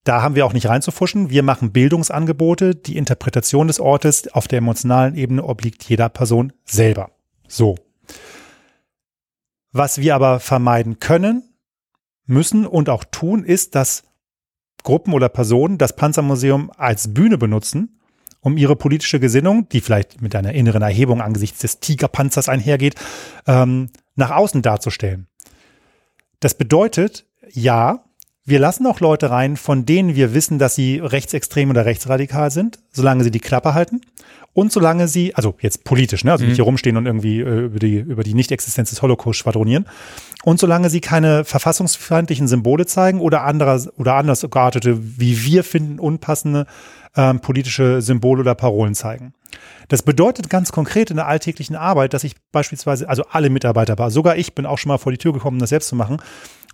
Da 0.05 0.23
haben 0.23 0.35
wir 0.35 0.47
auch 0.47 0.55
nicht 0.55 0.69
reinzufuschen. 0.69 1.31
Wir 1.31 1.43
machen 1.43 1.73
Bildungsangebote. 1.73 2.75
Die 2.75 2.97
Interpretation 2.97 3.67
des 3.67 3.81
Ortes 3.81 4.29
auf 4.29 4.49
der 4.49 4.59
emotionalen 4.59 5.15
Ebene 5.15 5.45
obliegt 5.45 5.85
jeder 5.85 6.09
Person 6.09 6.53
selber. 6.65 7.11
So. 7.49 7.77
Was 9.73 9.99
wir 9.99 10.15
aber 10.15 10.41
vermeiden 10.41 10.99
können, 10.99 11.43
müssen 12.27 12.67
und 12.67 12.89
auch 12.89 13.05
tun, 13.05 13.45
ist, 13.45 13.75
dass 13.75 14.05
Gruppen 14.83 15.13
oder 15.13 15.29
Personen 15.29 15.79
das 15.79 15.95
Panzermuseum 15.95 16.71
als 16.77 17.13
Bühne 17.13 17.39
benutzen, 17.39 18.01
um 18.41 18.57
ihre 18.57 18.77
politische 18.77 19.21
Gesinnung, 19.21 19.69
die 19.69 19.81
vielleicht 19.81 20.23
mit 20.23 20.35
einer 20.35 20.53
inneren 20.55 20.83
Erhebung 20.83 21.21
angesichts 21.21 21.61
des 21.61 21.81
Tigerpanzers 21.81 22.49
einhergeht, 22.49 22.95
ähm, 23.47 23.91
nach 24.15 24.31
außen 24.31 24.63
darzustellen. 24.63 25.27
Das 26.41 26.55
bedeutet, 26.55 27.27
ja, 27.51 28.05
wir 28.51 28.59
lassen 28.59 28.87
auch 28.87 29.01
Leute 29.01 29.31
rein, 29.31 29.57
von 29.57 29.87
denen 29.87 30.15
wir 30.15 30.35
wissen, 30.35 30.59
dass 30.59 30.75
sie 30.75 30.99
rechtsextrem 30.99 31.71
oder 31.71 31.87
rechtsradikal 31.87 32.51
sind, 32.51 32.79
solange 32.93 33.25
sie 33.25 33.31
die 33.31 33.41
Klappe 33.41 33.73
halten. 33.73 34.03
Und 34.53 34.73
solange 34.73 35.07
sie, 35.07 35.35
also 35.37 35.55
jetzt 35.61 35.85
politisch, 35.85 36.25
ne, 36.25 36.33
also 36.33 36.43
nicht 36.43 36.55
mhm. 36.55 36.57
hier 36.57 36.65
rumstehen 36.65 36.97
und 36.97 37.07
irgendwie 37.07 37.41
äh, 37.41 37.67
über 37.67 37.79
die, 37.79 37.99
über 37.99 38.25
die 38.25 38.35
Nichtexistenz 38.35 38.91
des 38.91 39.01
Holocaust 39.01 39.39
schwadronieren. 39.39 39.87
Und 40.43 40.59
solange 40.59 40.91
sie 40.91 41.01
keine 41.01 41.45
verfassungsfeindlichen 41.45 42.49
Symbole 42.49 42.85
zeigen 42.85 43.21
oder 43.21 43.45
anderer, 43.45 43.81
oder 43.97 44.15
anders 44.15 44.45
geartete, 44.51 44.99
wie 45.19 45.45
wir 45.45 45.63
finden, 45.63 46.01
unpassende 46.01 46.67
ähm, 47.17 47.41
politische 47.41 48.03
Symbole 48.03 48.41
oder 48.41 48.55
Parolen 48.55 48.95
zeigen. 48.95 49.35
Das 49.89 50.03
bedeutet 50.03 50.49
ganz 50.49 50.71
konkret 50.71 51.11
in 51.11 51.17
der 51.17 51.27
alltäglichen 51.27 51.75
Arbeit, 51.75 52.15
dass 52.15 52.23
ich 52.23 52.37
beispielsweise, 52.53 53.09
also 53.09 53.25
alle 53.31 53.51
Mitarbeiter, 53.51 54.11
sogar 54.11 54.37
ich 54.37 54.55
bin 54.55 54.65
auch 54.65 54.79
schon 54.79 54.91
mal 54.91 54.99
vor 54.99 55.11
die 55.11 55.19
Tür 55.19 55.33
gekommen, 55.33 55.59
das 55.59 55.71
selbst 55.71 55.89
zu 55.89 55.97
machen, 55.97 56.19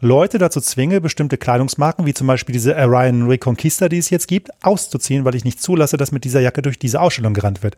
Leute 0.01 0.37
dazu 0.39 0.61
zwinge, 0.61 1.01
bestimmte 1.01 1.39
Kleidungsmarken, 1.39 2.05
wie 2.05 2.13
zum 2.13 2.27
Beispiel 2.27 2.53
diese 2.53 2.77
Orion 2.77 3.29
Reconquista, 3.29 3.89
die 3.89 3.99
es 3.99 4.11
jetzt 4.11 4.29
gibt, 4.29 4.51
auszuziehen, 4.63 5.25
weil 5.25 5.35
ich 5.35 5.45
nicht 5.45 5.63
zulasse, 5.63 5.97
dass 5.97 6.13
mit 6.13 6.25
dieser 6.25 6.41
Jacke 6.41 6.61
durch 6.61 6.79
diese 6.79 7.01
Ausstellung 7.01 7.33
gerannt 7.33 7.63
wird. 7.63 7.77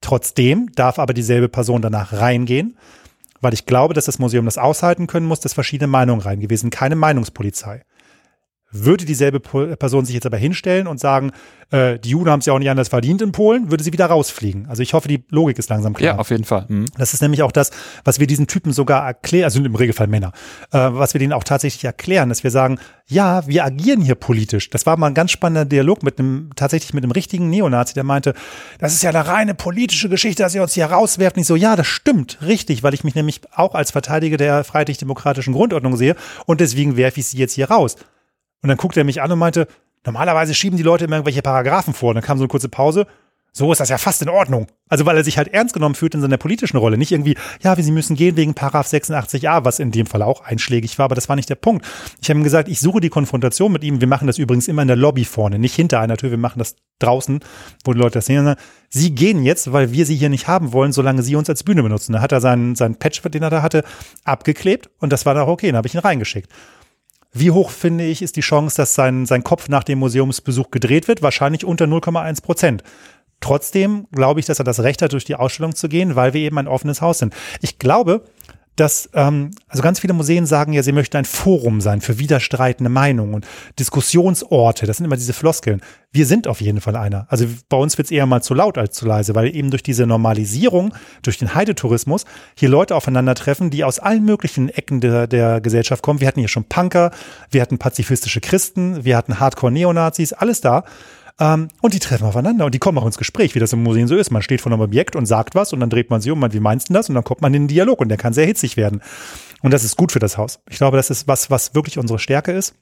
Trotzdem 0.00 0.70
darf 0.74 0.98
aber 0.98 1.14
dieselbe 1.14 1.48
Person 1.48 1.80
danach 1.80 2.12
reingehen, 2.12 2.76
weil 3.40 3.54
ich 3.54 3.66
glaube, 3.66 3.94
dass 3.94 4.06
das 4.06 4.18
Museum 4.18 4.44
das 4.44 4.58
aushalten 4.58 5.06
können 5.06 5.26
muss, 5.26 5.38
dass 5.38 5.54
verschiedene 5.54 5.86
Meinungen 5.86 6.20
sind 6.56 6.70
keine 6.70 6.96
Meinungspolizei. 6.96 7.82
Würde 8.72 9.04
dieselbe 9.04 9.40
Person 9.40 10.04
sich 10.04 10.14
jetzt 10.14 10.26
aber 10.26 10.38
hinstellen 10.38 10.86
und 10.86 10.98
sagen, 10.98 11.32
äh, 11.72 11.98
die 11.98 12.10
Juden 12.10 12.30
haben 12.30 12.40
es 12.40 12.46
ja 12.46 12.52
auch 12.52 12.58
nicht 12.58 12.70
anders 12.70 12.88
verdient 12.88 13.22
in 13.22 13.32
Polen, 13.32 13.70
würde 13.70 13.82
sie 13.82 13.92
wieder 13.92 14.06
rausfliegen. 14.06 14.66
Also 14.68 14.82
ich 14.82 14.94
hoffe, 14.94 15.08
die 15.08 15.24
Logik 15.30 15.58
ist 15.58 15.70
langsam 15.70 15.94
klar. 15.94 16.14
Ja, 16.14 16.18
auf 16.18 16.30
jeden 16.30 16.44
Fall. 16.44 16.66
Mhm. 16.68 16.86
Das 16.98 17.14
ist 17.14 17.22
nämlich 17.22 17.42
auch 17.42 17.52
das, 17.52 17.70
was 18.04 18.20
wir 18.20 18.26
diesen 18.26 18.46
Typen 18.46 18.72
sogar 18.72 19.06
erklären, 19.06 19.44
also 19.44 19.62
im 19.62 19.74
Regelfall 19.74 20.06
Männer, 20.06 20.32
äh, 20.70 20.78
was 20.78 21.14
wir 21.14 21.18
denen 21.18 21.32
auch 21.32 21.44
tatsächlich 21.44 21.84
erklären, 21.84 22.28
dass 22.28 22.44
wir 22.44 22.50
sagen, 22.50 22.78
ja, 23.06 23.46
wir 23.46 23.64
agieren 23.64 24.02
hier 24.02 24.14
politisch. 24.14 24.70
Das 24.70 24.86
war 24.86 24.96
mal 24.96 25.08
ein 25.08 25.14
ganz 25.14 25.30
spannender 25.30 25.64
Dialog 25.64 26.02
mit 26.02 26.18
einem, 26.18 26.50
tatsächlich 26.56 26.92
mit 26.94 27.04
einem 27.04 27.12
richtigen 27.12 27.48
Neonazi, 27.50 27.94
der 27.94 28.04
meinte, 28.04 28.34
das 28.78 28.92
ist 28.92 29.02
ja 29.02 29.10
eine 29.10 29.26
reine 29.26 29.54
politische 29.54 30.08
Geschichte, 30.08 30.42
dass 30.42 30.54
ihr 30.54 30.62
uns 30.62 30.74
hier 30.74 30.86
rauswerft. 30.86 31.36
Nicht 31.36 31.46
so, 31.46 31.56
ja, 31.56 31.74
das 31.76 31.86
stimmt, 31.86 32.38
richtig, 32.42 32.82
weil 32.82 32.94
ich 32.94 33.04
mich 33.04 33.14
nämlich 33.14 33.40
auch 33.54 33.74
als 33.74 33.90
Verteidiger 33.90 34.36
der 34.36 34.64
freiheitlich-demokratischen 34.64 35.54
Grundordnung 35.54 35.96
sehe 35.96 36.16
und 36.46 36.60
deswegen 36.60 36.96
werfe 36.96 37.20
ich 37.20 37.26
sie 37.26 37.38
jetzt 37.38 37.54
hier 37.54 37.70
raus. 37.70 37.96
Und 38.62 38.68
dann 38.68 38.78
guckte 38.78 39.00
er 39.00 39.04
mich 39.04 39.20
an 39.20 39.30
und 39.30 39.38
meinte, 39.38 39.66
normalerweise 40.04 40.54
schieben 40.54 40.76
die 40.76 40.82
Leute 40.82 41.04
immer 41.04 41.16
irgendwelche 41.16 41.42
Paragraphen 41.42 41.94
vor. 41.94 42.10
Und 42.10 42.16
dann 42.16 42.24
kam 42.24 42.38
so 42.38 42.44
eine 42.44 42.48
kurze 42.48 42.68
Pause. 42.68 43.06
So 43.54 43.70
ist 43.70 43.82
das 43.82 43.90
ja 43.90 43.98
fast 43.98 44.22
in 44.22 44.30
Ordnung. 44.30 44.66
Also 44.88 45.04
weil 45.04 45.14
er 45.14 45.24
sich 45.24 45.36
halt 45.36 45.48
ernst 45.48 45.74
genommen 45.74 45.94
fühlt 45.94 46.14
in 46.14 46.22
seiner 46.22 46.38
politischen 46.38 46.78
Rolle. 46.78 46.96
Nicht 46.96 47.12
irgendwie, 47.12 47.36
ja, 47.62 47.76
wie 47.76 47.82
sie 47.82 47.92
müssen 47.92 48.16
gehen 48.16 48.34
wegen 48.36 48.54
Paragraph 48.54 48.86
86a, 48.86 49.62
was 49.66 49.78
in 49.78 49.90
dem 49.90 50.06
Fall 50.06 50.22
auch 50.22 50.40
einschlägig 50.40 50.98
war, 50.98 51.04
aber 51.04 51.14
das 51.14 51.28
war 51.28 51.36
nicht 51.36 51.50
der 51.50 51.56
Punkt. 51.56 51.86
Ich 52.22 52.30
habe 52.30 52.40
ihm 52.40 52.44
gesagt, 52.44 52.68
ich 52.68 52.80
suche 52.80 53.00
die 53.00 53.10
Konfrontation 53.10 53.70
mit 53.70 53.84
ihm. 53.84 54.00
Wir 54.00 54.08
machen 54.08 54.26
das 54.26 54.38
übrigens 54.38 54.68
immer 54.68 54.80
in 54.80 54.88
der 54.88 54.96
Lobby 54.96 55.26
vorne, 55.26 55.58
nicht 55.58 55.74
hinter 55.74 56.00
einer 56.00 56.16
Tür. 56.16 56.30
Wir 56.30 56.38
machen 56.38 56.60
das 56.60 56.76
draußen, 56.98 57.40
wo 57.84 57.92
die 57.92 57.98
Leute 57.98 58.14
das 58.14 58.26
sehen. 58.26 58.54
Sie 58.88 59.14
gehen 59.14 59.42
jetzt, 59.42 59.70
weil 59.70 59.92
wir 59.92 60.06
sie 60.06 60.16
hier 60.16 60.30
nicht 60.30 60.48
haben 60.48 60.72
wollen, 60.72 60.92
solange 60.92 61.22
sie 61.22 61.36
uns 61.36 61.50
als 61.50 61.62
Bühne 61.62 61.82
benutzen. 61.82 62.14
Da 62.14 62.22
hat 62.22 62.32
er 62.32 62.40
seinen, 62.40 62.74
seinen 62.74 62.96
Patch, 62.96 63.20
den 63.20 63.42
er 63.42 63.50
da 63.50 63.60
hatte, 63.60 63.84
abgeklebt 64.24 64.88
und 64.98 65.12
das 65.12 65.26
war 65.26 65.34
dann 65.34 65.44
auch 65.44 65.48
okay. 65.48 65.66
Dann 65.66 65.76
habe 65.76 65.88
ich 65.88 65.94
ihn 65.94 66.00
reingeschickt. 66.00 66.48
Wie 67.34 67.50
hoch, 67.50 67.70
finde 67.70 68.04
ich, 68.04 68.20
ist 68.20 68.36
die 68.36 68.42
Chance, 68.42 68.76
dass 68.76 68.94
sein, 68.94 69.24
sein 69.24 69.42
Kopf 69.42 69.68
nach 69.68 69.84
dem 69.84 69.98
Museumsbesuch 70.00 70.70
gedreht 70.70 71.08
wird? 71.08 71.22
Wahrscheinlich 71.22 71.64
unter 71.64 71.86
0,1 71.86 72.42
Prozent. 72.42 72.82
Trotzdem 73.40 74.06
glaube 74.12 74.38
ich, 74.38 74.46
dass 74.46 74.58
er 74.58 74.64
das 74.64 74.80
Recht 74.80 75.00
hat, 75.00 75.14
durch 75.14 75.24
die 75.24 75.34
Ausstellung 75.34 75.74
zu 75.74 75.88
gehen, 75.88 76.14
weil 76.14 76.34
wir 76.34 76.42
eben 76.42 76.58
ein 76.58 76.68
offenes 76.68 77.00
Haus 77.00 77.18
sind. 77.18 77.34
Ich 77.60 77.78
glaube, 77.78 78.24
dass, 78.76 79.10
ähm, 79.12 79.50
also 79.68 79.82
ganz 79.82 80.00
viele 80.00 80.14
Museen 80.14 80.46
sagen 80.46 80.72
ja, 80.72 80.82
sie 80.82 80.92
möchten 80.92 81.16
ein 81.16 81.24
Forum 81.24 81.80
sein 81.80 82.00
für 82.00 82.18
widerstreitende 82.18 82.90
Meinungen 82.90 83.34
und 83.34 83.46
Diskussionsorte. 83.78 84.86
Das 84.86 84.96
sind 84.96 85.06
immer 85.06 85.16
diese 85.16 85.34
Floskeln. 85.34 85.82
Wir 86.10 86.26
sind 86.26 86.46
auf 86.46 86.60
jeden 86.60 86.80
Fall 86.80 86.96
einer. 86.96 87.26
Also 87.28 87.46
bei 87.68 87.76
uns 87.76 87.98
wird 87.98 88.06
es 88.06 88.10
eher 88.10 88.26
mal 88.26 88.42
zu 88.42 88.54
laut 88.54 88.78
als 88.78 88.96
zu 88.96 89.06
leise, 89.06 89.34
weil 89.34 89.54
eben 89.54 89.70
durch 89.70 89.82
diese 89.82 90.06
Normalisierung, 90.06 90.94
durch 91.22 91.38
den 91.38 91.54
Heidetourismus 91.54 92.24
hier 92.54 92.68
Leute 92.68 92.94
aufeinandertreffen, 92.96 93.70
die 93.70 93.84
aus 93.84 93.98
allen 93.98 94.24
möglichen 94.24 94.68
Ecken 94.68 95.00
der, 95.00 95.26
der 95.26 95.60
Gesellschaft 95.60 96.02
kommen. 96.02 96.20
Wir 96.20 96.28
hatten 96.28 96.40
hier 96.40 96.48
schon 96.48 96.64
Punker, 96.64 97.10
wir 97.50 97.60
hatten 97.60 97.78
pazifistische 97.78 98.40
Christen, 98.40 99.04
wir 99.04 99.16
hatten 99.16 99.38
Hardcore-Neonazis, 99.38 100.32
alles 100.32 100.60
da. 100.60 100.84
Ähm, 101.42 101.68
und 101.80 101.92
die 101.92 101.98
treffen 101.98 102.24
aufeinander 102.24 102.64
und 102.64 102.72
die 102.72 102.78
kommen 102.78 102.98
auch 102.98 103.06
ins 103.06 103.18
Gespräch, 103.18 103.56
wie 103.56 103.58
das 103.58 103.72
im 103.72 103.82
Museum 103.82 104.06
so 104.06 104.16
ist. 104.16 104.30
Man 104.30 104.42
steht 104.42 104.60
vor 104.60 104.70
einem 104.70 104.80
Objekt 104.80 105.16
und 105.16 105.26
sagt 105.26 105.56
was 105.56 105.72
und 105.72 105.80
dann 105.80 105.90
dreht 105.90 106.08
man 106.08 106.20
sich 106.20 106.30
um, 106.30 106.38
man, 106.38 106.52
wie 106.52 106.60
meinst 106.60 106.88
du 106.88 106.94
das? 106.94 107.08
Und 107.08 107.16
dann 107.16 107.24
kommt 107.24 107.40
man 107.40 107.52
in 107.52 107.62
den 107.62 107.68
Dialog 107.68 108.00
und 108.00 108.10
der 108.10 108.16
kann 108.16 108.32
sehr 108.32 108.46
hitzig 108.46 108.76
werden. 108.76 109.02
Und 109.60 109.72
das 109.72 109.82
ist 109.82 109.96
gut 109.96 110.12
für 110.12 110.20
das 110.20 110.38
Haus. 110.38 110.60
Ich 110.70 110.76
glaube, 110.76 110.96
das 110.96 111.10
ist 111.10 111.26
was, 111.26 111.50
was 111.50 111.74
wirklich 111.74 111.98
unsere 111.98 112.20
Stärke 112.20 112.52
ist. 112.52 112.76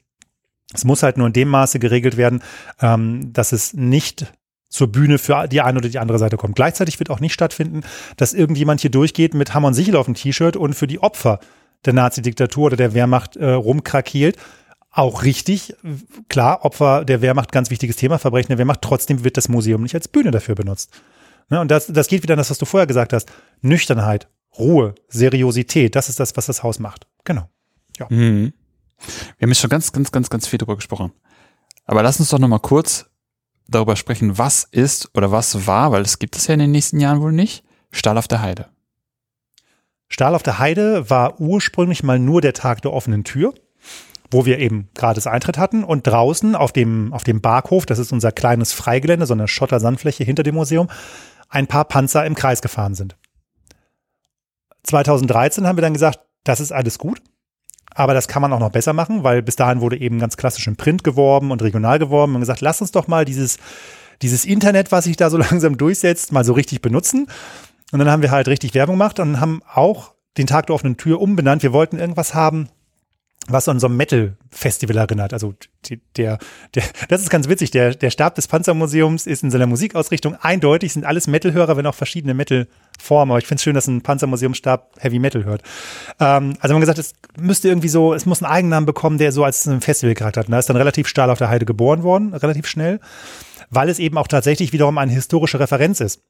Es 0.73 0.85
muss 0.85 1.01
halt 1.01 1.17
nur 1.17 1.25
in 1.25 1.33
dem 1.33 1.47
Maße 1.47 1.79
geregelt 1.79 2.17
werden, 2.17 2.43
ähm, 2.81 3.33
dass 3.33 3.51
es 3.51 3.73
nicht 3.73 4.31
zur 4.69 4.91
Bühne 4.91 5.17
für 5.17 5.47
die 5.47 5.61
eine 5.61 5.79
oder 5.79 5.89
die 5.89 5.99
andere 5.99 6.19
Seite 6.19 6.37
kommt. 6.37 6.55
Gleichzeitig 6.55 6.99
wird 6.99 7.09
auch 7.09 7.19
nicht 7.19 7.33
stattfinden, 7.33 7.81
dass 8.15 8.31
irgendjemand 8.31 8.79
hier 8.81 8.91
durchgeht 8.91 9.33
mit 9.33 9.55
Hammer 9.55 9.69
und 9.69 9.73
Sichel 9.73 9.95
auf 9.95 10.05
dem 10.05 10.13
T-Shirt 10.13 10.55
und 10.55 10.75
für 10.75 10.87
die 10.87 10.99
Opfer 10.99 11.39
der 11.83 11.93
Nazi-Diktatur 11.93 12.67
oder 12.67 12.77
der 12.77 12.93
Wehrmacht 12.93 13.37
äh, 13.37 13.49
rumkrakeelt 13.49 14.37
auch 14.91 15.23
richtig. 15.23 15.75
Klar, 16.27 16.65
Opfer 16.65 17.05
der 17.05 17.21
Wehrmacht, 17.21 17.51
ganz 17.51 17.69
wichtiges 17.69 17.95
Thema, 17.95 18.19
Verbrechen 18.19 18.49
der 18.49 18.57
Wehrmacht. 18.57 18.81
Trotzdem 18.81 19.23
wird 19.23 19.37
das 19.37 19.47
Museum 19.49 19.81
nicht 19.81 19.95
als 19.95 20.07
Bühne 20.07 20.31
dafür 20.31 20.55
benutzt. 20.55 20.91
Ne? 21.49 21.59
Und 21.59 21.71
das, 21.71 21.87
das 21.87 22.07
geht 22.07 22.23
wieder 22.23 22.33
an 22.33 22.39
das, 22.39 22.49
was 22.49 22.57
du 22.57 22.65
vorher 22.65 22.87
gesagt 22.87 23.13
hast. 23.13 23.31
Nüchternheit, 23.61 24.27
Ruhe, 24.57 24.95
Seriosität, 25.07 25.95
das 25.95 26.09
ist 26.09 26.19
das, 26.19 26.35
was 26.35 26.45
das 26.45 26.61
Haus 26.63 26.79
macht. 26.79 27.07
Genau. 27.23 27.49
Ja. 27.97 28.07
Mhm. 28.09 28.53
Wir 29.37 29.45
haben 29.45 29.49
jetzt 29.49 29.61
schon 29.61 29.69
ganz, 29.69 29.91
ganz, 29.91 30.11
ganz, 30.11 30.29
ganz 30.29 30.47
viel 30.47 30.59
darüber 30.59 30.75
gesprochen. 30.75 31.11
Aber 31.85 32.03
lass 32.03 32.19
uns 32.19 32.29
doch 32.29 32.39
nochmal 32.39 32.59
kurz 32.59 33.09
darüber 33.67 33.95
sprechen, 33.95 34.37
was 34.37 34.65
ist 34.65 35.09
oder 35.15 35.31
was 35.31 35.65
war, 35.65 35.91
weil 35.91 36.01
es 36.01 36.19
gibt 36.19 36.35
es 36.35 36.47
ja 36.47 36.53
in 36.53 36.59
den 36.59 36.71
nächsten 36.71 36.99
Jahren 36.99 37.21
wohl 37.21 37.31
nicht, 37.31 37.63
Stahl 37.91 38.17
auf 38.17 38.27
der 38.27 38.41
Heide. 38.41 38.67
Stahl 40.09 40.35
auf 40.35 40.43
der 40.43 40.59
Heide 40.59 41.09
war 41.09 41.39
ursprünglich 41.39 42.03
mal 42.03 42.19
nur 42.19 42.41
der 42.41 42.53
Tag 42.53 42.81
der 42.81 42.91
offenen 42.91 43.23
Tür 43.23 43.53
wo 44.31 44.45
wir 44.45 44.59
eben 44.59 44.89
gratis 44.95 45.27
Eintritt 45.27 45.57
hatten 45.57 45.83
und 45.83 46.07
draußen 46.07 46.55
auf 46.55 46.71
dem, 46.71 47.13
auf 47.13 47.23
dem 47.23 47.41
Barkhof, 47.41 47.85
das 47.85 47.99
ist 47.99 48.11
unser 48.11 48.31
kleines 48.31 48.73
Freigelände, 48.73 49.25
so 49.25 49.33
eine 49.33 49.47
Schotter-Sandfläche 49.47 50.23
hinter 50.23 50.43
dem 50.43 50.55
Museum, 50.55 50.89
ein 51.49 51.67
paar 51.67 51.85
Panzer 51.85 52.25
im 52.25 52.33
Kreis 52.33 52.61
gefahren 52.61 52.95
sind. 52.95 53.17
2013 54.83 55.67
haben 55.67 55.77
wir 55.77 55.81
dann 55.81 55.93
gesagt, 55.93 56.21
das 56.43 56.59
ist 56.59 56.71
alles 56.71 56.97
gut, 56.97 57.21
aber 57.93 58.13
das 58.13 58.27
kann 58.27 58.41
man 58.41 58.53
auch 58.53 58.59
noch 58.59 58.71
besser 58.71 58.93
machen, 58.93 59.23
weil 59.23 59.41
bis 59.41 59.57
dahin 59.57 59.81
wurde 59.81 59.99
eben 59.99 60.17
ganz 60.17 60.37
klassisch 60.37 60.65
im 60.67 60.77
Print 60.77 61.03
geworben 61.03 61.51
und 61.51 61.61
regional 61.61 61.99
geworben 61.99 62.35
und 62.35 62.41
gesagt, 62.41 62.61
lass 62.61 62.81
uns 62.81 62.91
doch 62.91 63.07
mal 63.07 63.25
dieses, 63.25 63.57
dieses 64.21 64.45
Internet, 64.45 64.91
was 64.91 65.03
sich 65.03 65.17
da 65.17 65.29
so 65.29 65.37
langsam 65.37 65.77
durchsetzt, 65.77 66.31
mal 66.31 66.45
so 66.45 66.53
richtig 66.53 66.81
benutzen. 66.81 67.27
Und 67.91 67.99
dann 67.99 68.09
haben 68.09 68.21
wir 68.21 68.31
halt 68.31 68.47
richtig 68.47 68.73
Werbung 68.73 68.95
gemacht 68.95 69.19
und 69.19 69.41
haben 69.41 69.61
auch 69.71 70.13
den 70.37 70.47
Tag 70.47 70.67
der 70.67 70.75
offenen 70.75 70.95
Tür 70.95 71.19
umbenannt. 71.19 71.61
Wir 71.61 71.73
wollten 71.73 71.99
irgendwas 71.99 72.33
haben, 72.33 72.69
was 73.47 73.67
an 73.67 73.79
so 73.79 73.87
einem 73.87 73.97
Metal-Festival 73.97 74.97
erinnert. 74.97 75.33
Also 75.33 75.55
die, 75.85 75.99
der, 76.15 76.37
der, 76.75 76.83
das 77.09 77.21
ist 77.21 77.29
ganz 77.29 77.49
witzig. 77.49 77.71
Der, 77.71 77.95
der 77.95 78.11
Stab 78.11 78.35
des 78.35 78.47
Panzermuseums 78.47 79.25
ist 79.25 79.43
in 79.43 79.49
seiner 79.49 79.65
Musikausrichtung 79.65 80.35
eindeutig, 80.35 80.93
sind 80.93 81.05
alles 81.05 81.27
Metal-Hörer, 81.27 81.75
wenn 81.75 81.85
auch 81.87 81.95
verschiedene 81.95 82.33
Metal-Formen. 82.33 83.31
Aber 83.31 83.39
ich 83.39 83.47
finde 83.47 83.55
es 83.57 83.63
schön, 83.63 83.73
dass 83.73 83.87
ein 83.87 84.01
Panzermuseumstab 84.01 84.91
Heavy 84.99 85.19
Metal 85.19 85.43
hört. 85.43 85.63
Ähm, 86.19 86.55
also 86.59 86.73
man 86.73 86.81
gesagt, 86.81 86.99
es 86.99 87.13
müsste 87.37 87.67
irgendwie 87.69 87.89
so, 87.89 88.13
es 88.13 88.25
muss 88.25 88.43
einen 88.43 88.51
Eigennamen 88.51 88.85
bekommen, 88.85 89.17
der 89.17 89.31
so 89.31 89.43
als 89.43 89.65
ein 89.65 89.81
Festival-Charakter 89.81 90.41
hat. 90.41 90.47
Und 90.47 90.51
da 90.51 90.59
ist 90.59 90.69
dann 90.69 90.77
relativ 90.77 91.07
Stahl 91.07 91.29
auf 91.29 91.39
der 91.39 91.49
Heide 91.49 91.65
geboren 91.65 92.03
worden, 92.03 92.33
relativ 92.33 92.67
schnell, 92.67 92.99
weil 93.71 93.89
es 93.89 93.97
eben 93.97 94.17
auch 94.17 94.27
tatsächlich 94.27 94.71
wiederum 94.71 94.97
eine 94.99 95.11
historische 95.11 95.59
Referenz 95.59 95.99
ist. 95.99 96.21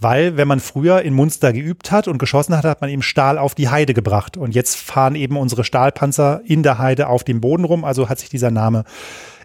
Weil, 0.00 0.36
wenn 0.36 0.46
man 0.46 0.60
früher 0.60 1.02
in 1.02 1.14
Munster 1.14 1.52
geübt 1.52 1.90
hat 1.90 2.06
und 2.06 2.18
geschossen 2.18 2.56
hat, 2.56 2.64
hat 2.64 2.80
man 2.80 2.90
eben 2.90 3.02
Stahl 3.02 3.36
auf 3.36 3.54
die 3.54 3.68
Heide 3.68 3.94
gebracht. 3.94 4.36
Und 4.36 4.54
jetzt 4.54 4.76
fahren 4.76 5.16
eben 5.16 5.36
unsere 5.36 5.64
Stahlpanzer 5.64 6.40
in 6.44 6.62
der 6.62 6.78
Heide 6.78 7.08
auf 7.08 7.24
dem 7.24 7.40
Boden 7.40 7.64
rum. 7.64 7.84
Also 7.84 8.08
hat 8.08 8.20
sich 8.20 8.28
dieser 8.28 8.50
Name 8.50 8.84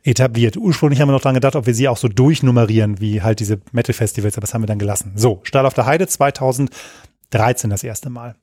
etabliert. 0.03 0.57
Ursprünglich 0.57 1.01
haben 1.01 1.07
wir 1.07 1.13
noch 1.13 1.21
dran 1.21 1.33
gedacht, 1.33 1.55
ob 1.55 1.65
wir 1.65 1.73
sie 1.73 1.87
auch 1.87 1.97
so 1.97 2.07
durchnummerieren, 2.07 2.99
wie 2.99 3.21
halt 3.21 3.39
diese 3.39 3.61
Metal-Festivals, 3.71 4.35
aber 4.35 4.41
das 4.41 4.53
haben 4.53 4.61
wir 4.61 4.67
dann 4.67 4.79
gelassen. 4.79 5.13
So, 5.15 5.39
Stahl 5.43 5.65
auf 5.65 5.73
der 5.73 5.85
Heide 5.85 6.07
2013 6.07 7.69
das 7.69 7.83
erste 7.83 8.09
Mal. 8.09 8.35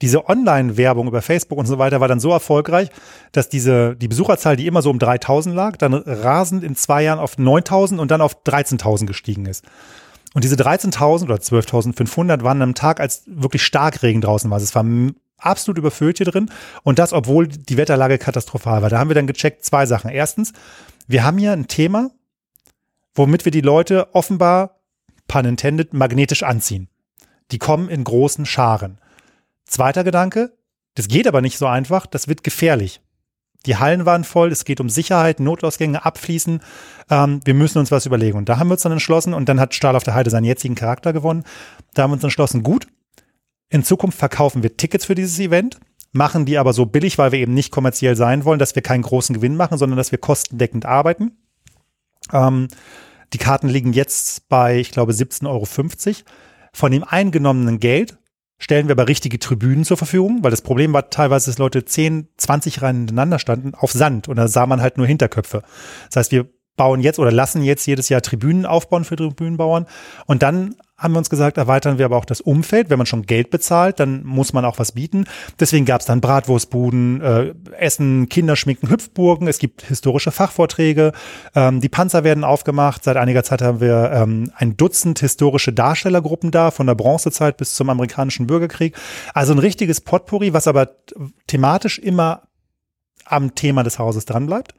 Diese 0.00 0.28
Online-Werbung 0.28 1.08
über 1.08 1.22
Facebook 1.22 1.58
und 1.58 1.66
so 1.66 1.78
weiter 1.78 2.00
war 2.00 2.06
dann 2.06 2.20
so 2.20 2.30
erfolgreich, 2.30 2.88
dass 3.32 3.48
diese, 3.48 3.96
die 3.96 4.06
Besucherzahl, 4.06 4.56
die 4.56 4.66
immer 4.66 4.80
so 4.80 4.90
um 4.90 4.98
3000 5.00 5.54
lag, 5.54 5.76
dann 5.76 5.94
rasend 5.94 6.62
in 6.62 6.76
zwei 6.76 7.02
Jahren 7.02 7.18
auf 7.18 7.36
9000 7.36 8.00
und 8.00 8.10
dann 8.10 8.20
auf 8.20 8.44
13.000 8.44 9.06
gestiegen 9.06 9.46
ist. 9.46 9.64
Und 10.38 10.44
diese 10.44 10.54
13.000 10.54 11.24
oder 11.24 11.34
12.500 11.34 12.44
waren 12.44 12.62
am 12.62 12.76
Tag, 12.76 13.00
als 13.00 13.24
wirklich 13.26 13.64
Starkregen 13.64 14.20
draußen 14.20 14.48
war. 14.48 14.54
Also 14.54 14.66
es 14.66 14.74
war 14.76 14.84
absolut 15.36 15.78
überfüllt 15.78 16.18
hier 16.18 16.26
drin. 16.26 16.48
Und 16.84 17.00
das, 17.00 17.12
obwohl 17.12 17.48
die 17.48 17.76
Wetterlage 17.76 18.18
katastrophal 18.18 18.80
war. 18.80 18.88
Da 18.88 19.00
haben 19.00 19.10
wir 19.10 19.16
dann 19.16 19.26
gecheckt 19.26 19.64
zwei 19.64 19.84
Sachen. 19.84 20.12
Erstens, 20.12 20.52
wir 21.08 21.24
haben 21.24 21.38
hier 21.38 21.50
ein 21.50 21.66
Thema, 21.66 22.12
womit 23.16 23.46
wir 23.46 23.50
die 23.50 23.62
Leute 23.62 24.14
offenbar, 24.14 24.78
pun 25.26 25.44
intended, 25.44 25.92
magnetisch 25.92 26.44
anziehen. 26.44 26.88
Die 27.50 27.58
kommen 27.58 27.88
in 27.88 28.04
großen 28.04 28.46
Scharen. 28.46 29.00
Zweiter 29.64 30.04
Gedanke, 30.04 30.56
das 30.94 31.08
geht 31.08 31.26
aber 31.26 31.40
nicht 31.40 31.58
so 31.58 31.66
einfach, 31.66 32.06
das 32.06 32.28
wird 32.28 32.44
gefährlich. 32.44 33.00
Die 33.68 33.76
Hallen 33.76 34.06
waren 34.06 34.24
voll, 34.24 34.50
es 34.50 34.64
geht 34.64 34.80
um 34.80 34.88
Sicherheit, 34.88 35.40
Notausgänge, 35.40 36.02
Abfließen. 36.02 36.62
Ähm, 37.10 37.40
wir 37.44 37.52
müssen 37.52 37.78
uns 37.78 37.90
was 37.90 38.06
überlegen. 38.06 38.38
Und 38.38 38.48
da 38.48 38.58
haben 38.58 38.68
wir 38.68 38.72
uns 38.72 38.82
dann 38.82 38.92
entschlossen, 38.92 39.34
und 39.34 39.46
dann 39.46 39.60
hat 39.60 39.74
Stahl 39.74 39.94
auf 39.94 40.04
der 40.04 40.14
Heide 40.14 40.30
seinen 40.30 40.44
jetzigen 40.44 40.74
Charakter 40.74 41.12
gewonnen. 41.12 41.44
Da 41.92 42.02
haben 42.02 42.10
wir 42.10 42.14
uns 42.14 42.24
entschlossen, 42.24 42.62
gut, 42.62 42.88
in 43.68 43.84
Zukunft 43.84 44.18
verkaufen 44.18 44.62
wir 44.62 44.78
Tickets 44.78 45.04
für 45.04 45.14
dieses 45.14 45.38
Event, 45.38 45.78
machen 46.12 46.46
die 46.46 46.56
aber 46.56 46.72
so 46.72 46.86
billig, 46.86 47.18
weil 47.18 47.30
wir 47.30 47.40
eben 47.40 47.52
nicht 47.52 47.70
kommerziell 47.70 48.16
sein 48.16 48.46
wollen, 48.46 48.58
dass 48.58 48.74
wir 48.74 48.80
keinen 48.80 49.02
großen 49.02 49.34
Gewinn 49.34 49.54
machen, 49.54 49.76
sondern 49.76 49.98
dass 49.98 50.12
wir 50.12 50.18
kostendeckend 50.18 50.86
arbeiten. 50.86 51.32
Ähm, 52.32 52.68
die 53.34 53.38
Karten 53.38 53.68
liegen 53.68 53.92
jetzt 53.92 54.48
bei, 54.48 54.78
ich 54.78 54.92
glaube, 54.92 55.12
17,50 55.12 55.46
Euro. 55.46 55.66
Von 56.72 56.90
dem 56.90 57.04
eingenommenen 57.04 57.80
Geld 57.80 58.16
stellen 58.58 58.88
wir 58.88 58.92
aber 58.92 59.08
richtige 59.08 59.38
Tribünen 59.38 59.84
zur 59.84 59.96
Verfügung, 59.96 60.42
weil 60.42 60.50
das 60.50 60.62
Problem 60.62 60.92
war 60.92 61.10
teilweise, 61.10 61.50
dass 61.50 61.58
Leute 61.58 61.84
10, 61.84 62.28
20 62.36 62.82
Reihen 62.82 63.02
ineinander 63.02 63.38
standen 63.38 63.74
auf 63.74 63.92
Sand 63.92 64.28
und 64.28 64.36
da 64.36 64.48
sah 64.48 64.66
man 64.66 64.82
halt 64.82 64.96
nur 64.98 65.06
Hinterköpfe. 65.06 65.62
Das 66.06 66.16
heißt, 66.16 66.32
wir 66.32 66.48
bauen 66.76 67.00
jetzt 67.00 67.18
oder 67.18 67.32
lassen 67.32 67.62
jetzt 67.62 67.86
jedes 67.86 68.08
Jahr 68.08 68.22
Tribünen 68.22 68.66
aufbauen 68.66 69.04
für 69.04 69.16
Tribünenbauern 69.16 69.86
und 70.26 70.42
dann 70.42 70.76
haben 70.98 71.14
wir 71.14 71.18
uns 71.18 71.30
gesagt, 71.30 71.56
erweitern 71.58 71.98
wir 71.98 72.04
aber 72.04 72.16
auch 72.16 72.24
das 72.24 72.40
Umfeld. 72.40 72.90
Wenn 72.90 72.98
man 72.98 73.06
schon 73.06 73.22
Geld 73.22 73.50
bezahlt, 73.50 74.00
dann 74.00 74.24
muss 74.24 74.52
man 74.52 74.64
auch 74.64 74.80
was 74.80 74.92
bieten. 74.92 75.26
Deswegen 75.60 75.84
gab 75.84 76.00
es 76.00 76.06
dann 76.06 76.20
Bratwurstbuden, 76.20 77.20
äh, 77.20 77.54
Essen, 77.78 78.28
Kinderschminken, 78.28 78.90
Hüpfburgen. 78.90 79.46
Es 79.46 79.60
gibt 79.60 79.82
historische 79.82 80.32
Fachvorträge. 80.32 81.12
Ähm, 81.54 81.80
die 81.80 81.88
Panzer 81.88 82.24
werden 82.24 82.42
aufgemacht. 82.42 83.04
Seit 83.04 83.16
einiger 83.16 83.44
Zeit 83.44 83.62
haben 83.62 83.80
wir 83.80 84.10
ähm, 84.12 84.50
ein 84.56 84.76
Dutzend 84.76 85.20
historische 85.20 85.72
Darstellergruppen 85.72 86.50
da, 86.50 86.72
von 86.72 86.88
der 86.88 86.96
Bronzezeit 86.96 87.56
bis 87.58 87.74
zum 87.74 87.90
amerikanischen 87.90 88.48
Bürgerkrieg. 88.48 88.96
Also 89.34 89.52
ein 89.52 89.60
richtiges 89.60 90.00
Potpourri, 90.00 90.52
was 90.52 90.66
aber 90.66 90.90
thematisch 91.46 92.00
immer 92.00 92.48
am 93.24 93.54
Thema 93.54 93.84
des 93.84 94.00
Hauses 94.00 94.24
dranbleibt. 94.24 94.74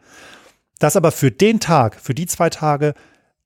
Das 0.79 0.97
aber 0.97 1.11
für 1.11 1.31
den 1.31 1.61
Tag, 1.61 1.95
für 2.01 2.13
die 2.13 2.25
zwei 2.25 2.49
Tage 2.49 2.93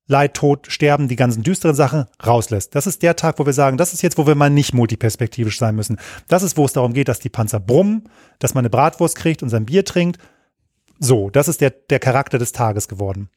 Leid, 0.08 0.34
Tod, 0.34 0.68
Sterben, 0.70 1.08
die 1.08 1.16
ganzen 1.16 1.44
düsteren 1.44 1.76
Sachen 1.76 2.06
rauslässt. 2.26 2.76
Das 2.76 2.88
ist 2.88 3.04
der 3.04 3.16
Tag, 3.16 3.40
wo 3.40 3.46
wir 3.46 3.54
sagen, 3.54 3.78
das 3.78 3.94
ist 3.94 4.02
jetzt, 4.02 4.18
wo 4.18 4.28
wir 4.28 4.36
mal 4.36 4.50
nicht 4.50 4.74
multiperspektivisch 4.74 5.58
sein 5.58 5.76
müssen. 5.76 5.98
Das 6.28 6.44
ist, 6.44 6.58
wo 6.58 6.66
es 6.66 6.74
darum 6.74 6.94
geht, 6.94 7.08
dass 7.08 7.20
die 7.20 7.30
Panzer 7.30 7.60
brummen, 7.60 8.10
dass 8.40 8.54
man 8.54 8.64
eine 8.64 8.70
Bratwurst 8.70 9.16
kriegt 9.16 9.44
und 9.44 9.50
sein 9.50 9.66
Bier 9.66 9.86
trinkt. 9.86 10.20
So, 11.00 11.30
das 11.30 11.48
ist 11.48 11.62
der, 11.62 11.70
der 11.70 12.00
Charakter 12.00 12.38
des 12.38 12.52
Tages 12.52 12.88
geworden. 12.88 13.30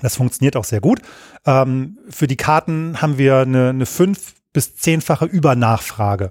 Das 0.00 0.16
funktioniert 0.16 0.56
auch 0.56 0.64
sehr 0.64 0.80
gut. 0.80 1.02
Ähm, 1.46 1.98
für 2.08 2.26
die 2.26 2.36
Karten 2.36 3.02
haben 3.02 3.18
wir 3.18 3.38
eine, 3.38 3.70
eine 3.70 3.86
fünf- 3.86 4.34
bis 4.52 4.76
zehnfache 4.76 5.26
Übernachfrage. 5.26 6.30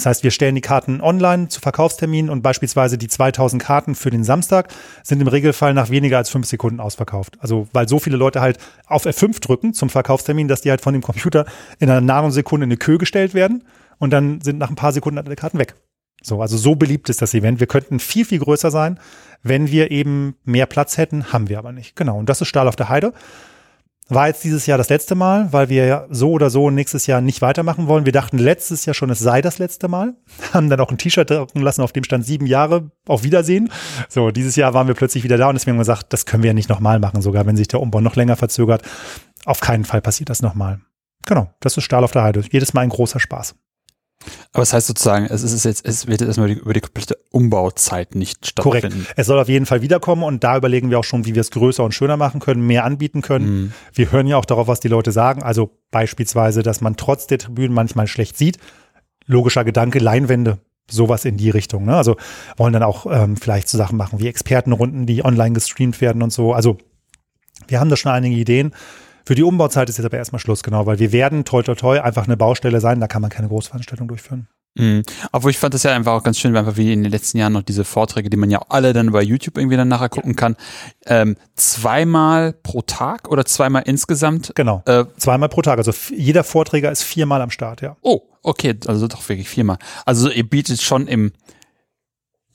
Das 0.00 0.06
heißt, 0.06 0.24
wir 0.24 0.30
stellen 0.30 0.54
die 0.54 0.62
Karten 0.62 1.02
online 1.02 1.48
zu 1.48 1.60
Verkaufsterminen 1.60 2.30
und 2.30 2.40
beispielsweise 2.40 2.96
die 2.96 3.08
2000 3.08 3.62
Karten 3.62 3.94
für 3.94 4.08
den 4.08 4.24
Samstag 4.24 4.72
sind 5.02 5.20
im 5.20 5.28
Regelfall 5.28 5.74
nach 5.74 5.90
weniger 5.90 6.16
als 6.16 6.30
fünf 6.30 6.46
Sekunden 6.46 6.80
ausverkauft. 6.80 7.36
Also 7.40 7.68
weil 7.74 7.86
so 7.86 7.98
viele 7.98 8.16
Leute 8.16 8.40
halt 8.40 8.56
auf 8.86 9.04
F5 9.04 9.42
drücken 9.42 9.74
zum 9.74 9.90
Verkaufstermin, 9.90 10.48
dass 10.48 10.62
die 10.62 10.70
halt 10.70 10.80
von 10.80 10.94
dem 10.94 11.02
Computer 11.02 11.44
in 11.80 11.90
einer 11.90 12.00
Nanosekunde 12.00 12.64
in 12.64 12.70
eine 12.70 12.78
Kö 12.78 12.96
gestellt 12.96 13.34
werden 13.34 13.62
und 13.98 14.10
dann 14.10 14.40
sind 14.40 14.56
nach 14.56 14.70
ein 14.70 14.74
paar 14.74 14.92
Sekunden 14.92 15.18
alle 15.18 15.36
Karten 15.36 15.58
weg. 15.58 15.74
So, 16.22 16.40
also 16.40 16.56
so 16.56 16.76
beliebt 16.76 17.10
ist 17.10 17.20
das 17.20 17.34
Event. 17.34 17.60
Wir 17.60 17.66
könnten 17.66 18.00
viel, 18.00 18.24
viel 18.24 18.38
größer 18.38 18.70
sein, 18.70 18.98
wenn 19.42 19.70
wir 19.70 19.90
eben 19.90 20.34
mehr 20.44 20.66
Platz 20.66 20.96
hätten, 20.96 21.30
haben 21.30 21.50
wir 21.50 21.58
aber 21.58 21.72
nicht. 21.72 21.94
Genau. 21.94 22.18
Und 22.18 22.30
das 22.30 22.40
ist 22.40 22.48
Stahl 22.48 22.68
auf 22.68 22.76
der 22.76 22.88
Heide. 22.88 23.12
War 24.10 24.26
jetzt 24.26 24.42
dieses 24.42 24.66
Jahr 24.66 24.76
das 24.76 24.88
letzte 24.88 25.14
Mal, 25.14 25.52
weil 25.52 25.68
wir 25.68 26.08
so 26.10 26.32
oder 26.32 26.50
so 26.50 26.68
nächstes 26.68 27.06
Jahr 27.06 27.20
nicht 27.20 27.42
weitermachen 27.42 27.86
wollen. 27.86 28.06
Wir 28.06 28.12
dachten 28.12 28.38
letztes 28.38 28.84
Jahr 28.84 28.94
schon, 28.94 29.08
es 29.10 29.20
sei 29.20 29.40
das 29.40 29.58
letzte 29.58 29.86
Mal. 29.86 30.14
Haben 30.52 30.68
dann 30.68 30.80
auch 30.80 30.90
ein 30.90 30.98
T-Shirt 30.98 31.30
drucken 31.30 31.60
lassen, 31.60 31.80
auf 31.80 31.92
dem 31.92 32.02
stand 32.02 32.26
sieben 32.26 32.46
Jahre 32.46 32.90
auf 33.06 33.22
Wiedersehen. 33.22 33.70
So, 34.08 34.32
dieses 34.32 34.56
Jahr 34.56 34.74
waren 34.74 34.88
wir 34.88 34.94
plötzlich 34.94 35.22
wieder 35.22 35.36
da 35.36 35.48
und 35.48 35.54
deswegen 35.54 35.74
haben 35.74 35.78
wir 35.78 35.82
gesagt, 35.82 36.12
das 36.12 36.26
können 36.26 36.42
wir 36.42 36.48
ja 36.48 36.54
nicht 36.54 36.68
nochmal 36.68 36.98
machen, 36.98 37.22
sogar 37.22 37.46
wenn 37.46 37.56
sich 37.56 37.68
der 37.68 37.80
Umbau 37.80 38.00
noch 38.00 38.16
länger 38.16 38.34
verzögert. 38.34 38.82
Auf 39.44 39.60
keinen 39.60 39.84
Fall 39.84 40.00
passiert 40.00 40.28
das 40.28 40.42
nochmal. 40.42 40.80
Genau, 41.24 41.48
das 41.60 41.76
ist 41.76 41.84
Stahl 41.84 42.02
auf 42.02 42.10
der 42.10 42.24
Heide. 42.24 42.42
Jedes 42.50 42.74
Mal 42.74 42.80
ein 42.80 42.88
großer 42.88 43.20
Spaß. 43.20 43.54
Aber 44.52 44.62
es 44.62 44.72
heißt 44.72 44.86
sozusagen, 44.86 45.26
es 45.26 45.42
ist 45.42 45.64
jetzt, 45.64 45.86
es 45.86 46.06
wird 46.06 46.20
jetzt 46.20 46.28
erstmal 46.28 46.50
über 46.50 46.74
die 46.74 46.80
komplette 46.80 47.18
Umbauzeit 47.30 48.14
nicht 48.14 48.46
stattfinden. 48.46 48.90
Korrekt. 48.90 49.14
Es 49.16 49.26
soll 49.26 49.38
auf 49.38 49.48
jeden 49.48 49.66
Fall 49.66 49.80
wiederkommen 49.80 50.22
und 50.22 50.44
da 50.44 50.56
überlegen 50.56 50.90
wir 50.90 50.98
auch 50.98 51.04
schon, 51.04 51.24
wie 51.24 51.34
wir 51.34 51.40
es 51.40 51.50
größer 51.50 51.82
und 51.82 51.92
schöner 51.92 52.16
machen 52.16 52.40
können, 52.40 52.66
mehr 52.66 52.84
anbieten 52.84 53.22
können. 53.22 53.46
Mhm. 53.46 53.72
Wir 53.94 54.12
hören 54.12 54.26
ja 54.26 54.36
auch 54.36 54.44
darauf, 54.44 54.68
was 54.68 54.80
die 54.80 54.88
Leute 54.88 55.12
sagen. 55.12 55.42
Also 55.42 55.70
beispielsweise, 55.90 56.62
dass 56.62 56.80
man 56.80 56.96
trotz 56.96 57.26
der 57.26 57.38
Tribünen 57.38 57.72
manchmal 57.72 58.06
schlecht 58.06 58.36
sieht. 58.36 58.58
Logischer 59.26 59.64
Gedanke, 59.64 60.00
Leinwände, 60.00 60.58
sowas 60.90 61.24
in 61.24 61.36
die 61.36 61.50
Richtung. 61.50 61.84
Ne? 61.84 61.96
Also 61.96 62.16
wollen 62.56 62.72
dann 62.72 62.82
auch 62.82 63.06
ähm, 63.10 63.36
vielleicht 63.36 63.68
so 63.68 63.78
Sachen 63.78 63.96
machen 63.96 64.20
wie 64.20 64.28
Expertenrunden, 64.28 65.06
die 65.06 65.24
online 65.24 65.54
gestreamt 65.54 66.00
werden 66.00 66.22
und 66.22 66.32
so. 66.32 66.52
Also 66.52 66.78
wir 67.68 67.80
haben 67.80 67.88
da 67.90 67.96
schon 67.96 68.12
einige 68.12 68.36
Ideen. 68.36 68.72
Für 69.30 69.36
die 69.36 69.44
Umbauzeit 69.44 69.88
ist 69.88 69.96
jetzt 69.96 70.06
aber 70.06 70.16
erstmal 70.16 70.40
Schluss, 70.40 70.64
genau, 70.64 70.86
weil 70.86 70.98
wir 70.98 71.12
werden 71.12 71.44
toi 71.44 71.62
toi 71.62 71.76
toi 71.76 72.00
einfach 72.00 72.24
eine 72.24 72.36
Baustelle 72.36 72.80
sein, 72.80 72.98
da 72.98 73.06
kann 73.06 73.22
man 73.22 73.30
keine 73.30 73.46
Großveranstaltung 73.46 74.08
durchführen. 74.08 74.48
Mhm. 74.74 75.04
Obwohl 75.30 75.52
ich 75.52 75.58
fand 75.58 75.72
das 75.72 75.84
ja 75.84 75.94
einfach 75.94 76.14
auch 76.14 76.24
ganz 76.24 76.40
schön, 76.40 76.52
weil 76.52 76.58
einfach 76.58 76.76
wie 76.76 76.92
in 76.92 77.04
den 77.04 77.12
letzten 77.12 77.38
Jahren 77.38 77.52
noch 77.52 77.62
diese 77.62 77.84
Vorträge, 77.84 78.28
die 78.28 78.36
man 78.36 78.50
ja 78.50 78.60
alle 78.68 78.92
dann 78.92 79.12
bei 79.12 79.22
YouTube 79.22 79.56
irgendwie 79.56 79.76
dann 79.76 79.86
nachher 79.86 80.08
gucken 80.08 80.34
kann, 80.34 80.56
ähm, 81.06 81.36
zweimal 81.54 82.54
pro 82.54 82.82
Tag 82.82 83.28
oder 83.28 83.44
zweimal 83.44 83.84
insgesamt? 83.86 84.50
Genau, 84.56 84.82
äh, 84.86 85.04
zweimal 85.16 85.48
pro 85.48 85.62
Tag. 85.62 85.78
Also 85.78 85.92
jeder 86.12 86.42
Vorträger 86.42 86.90
ist 86.90 87.04
viermal 87.04 87.40
am 87.40 87.52
Start, 87.52 87.82
ja. 87.82 87.96
Oh, 88.00 88.22
okay, 88.42 88.74
also 88.88 89.06
doch 89.06 89.28
wirklich 89.28 89.48
viermal. 89.48 89.78
Also 90.06 90.28
ihr 90.28 90.42
bietet 90.42 90.82
schon 90.82 91.06
im 91.06 91.30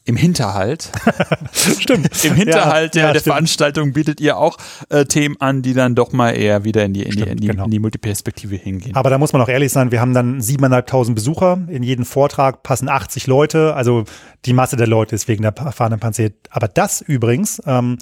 im 0.06 0.16
Hinterhalt. 0.16 0.92
stimmt. 1.52 2.24
Im 2.24 2.36
Hinterhalt 2.36 2.96
ja, 2.96 3.02
der, 3.02 3.08
ja, 3.08 3.14
der 3.14 3.22
Veranstaltung 3.22 3.94
bietet 3.94 4.22
ihr 4.22 4.38
auch 4.38 4.58
äh, 4.90 5.06
Themen 5.06 5.36
an, 5.40 5.64
die 5.64 5.74
dann 5.74 5.96
doch 5.96 6.14
mal 6.14 6.32
eher 6.32 6.64
wieder 6.64 6.86
in 6.86 6.94
die, 6.94 7.04
in 7.04 7.12
stimmt, 7.12 7.28
die, 7.28 7.32
in 7.32 7.38
die, 7.38 7.48
genau. 7.48 7.66
in 7.66 7.72
die 7.72 7.80
Multiperspektive 7.80 8.56
hingehen. 8.56 8.96
Aber 8.96 9.10
da 9.10 9.18
muss 9.18 9.34
man 9.34 9.42
auch 9.42 9.50
ehrlich 9.50 9.72
sein, 9.72 9.92
wir 9.92 10.00
haben 10.00 10.14
dann 10.14 10.42
siebeneinhalbtausend 10.42 11.16
Besucher. 11.16 11.60
In 11.68 11.82
jeden 11.82 12.06
Vortrag 12.06 12.62
passen 12.62 12.88
80 12.88 13.26
Leute. 13.26 13.74
Also 13.74 14.04
die 14.46 14.54
Masse 14.54 14.76
der 14.76 14.88
Leute 14.88 15.16
ist 15.16 15.28
wegen 15.28 15.42
der 15.42 15.54
fahrenden 15.54 16.00
Panzer. 16.00 16.30
Aber 16.52 16.68
das 16.68 17.02
übrigens 17.02 17.60
ähm, 17.66 17.98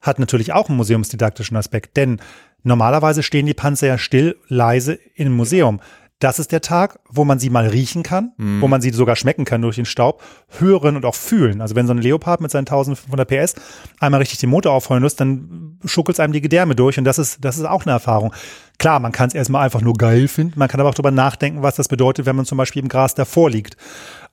hat 0.00 0.18
natürlich 0.18 0.52
auch 0.52 0.68
einen 0.68 0.76
museumsdidaktischen 0.76 1.56
Aspekt. 1.56 1.96
Denn 1.96 2.20
normalerweise 2.64 3.22
stehen 3.22 3.46
die 3.46 3.54
Panzer 3.54 3.86
ja 3.86 3.98
still, 3.98 4.36
leise 4.48 4.98
im 5.14 5.32
Museum. 5.32 5.80
Das 6.20 6.38
ist 6.38 6.52
der 6.52 6.60
Tag, 6.60 7.00
wo 7.10 7.24
man 7.24 7.38
sie 7.38 7.50
mal 7.50 7.66
riechen 7.66 8.02
kann, 8.02 8.32
mhm. 8.36 8.60
wo 8.60 8.68
man 8.68 8.80
sie 8.80 8.90
sogar 8.90 9.16
schmecken 9.16 9.44
kann 9.44 9.60
durch 9.62 9.76
den 9.76 9.84
Staub, 9.84 10.22
hören 10.58 10.96
und 10.96 11.04
auch 11.04 11.14
fühlen. 11.14 11.60
Also 11.60 11.74
wenn 11.74 11.86
so 11.86 11.92
ein 11.92 11.98
Leopard 11.98 12.40
mit 12.40 12.50
seinen 12.50 12.62
1500 12.62 13.28
PS 13.28 13.54
einmal 13.98 14.20
richtig 14.20 14.38
den 14.38 14.50
Motor 14.50 14.72
aufheulen 14.72 15.02
lässt, 15.02 15.20
dann 15.20 15.78
schuckelt 15.84 16.16
es 16.16 16.20
einem 16.20 16.32
die 16.32 16.40
Gedärme 16.40 16.76
durch 16.76 16.98
und 16.98 17.04
das 17.04 17.18
ist, 17.18 17.44
das 17.44 17.58
ist 17.58 17.64
auch 17.64 17.84
eine 17.84 17.92
Erfahrung. 17.92 18.32
Klar, 18.78 19.00
man 19.00 19.12
kann 19.12 19.28
es 19.28 19.34
erstmal 19.34 19.64
einfach 19.64 19.80
nur 19.80 19.94
geil 19.94 20.28
finden, 20.28 20.58
man 20.58 20.68
kann 20.68 20.80
aber 20.80 20.88
auch 20.88 20.94
darüber 20.94 21.10
nachdenken, 21.10 21.62
was 21.62 21.76
das 21.76 21.88
bedeutet, 21.88 22.26
wenn 22.26 22.36
man 22.36 22.46
zum 22.46 22.58
Beispiel 22.58 22.82
im 22.82 22.88
Gras 22.88 23.14
davor 23.14 23.50
liegt. 23.50 23.76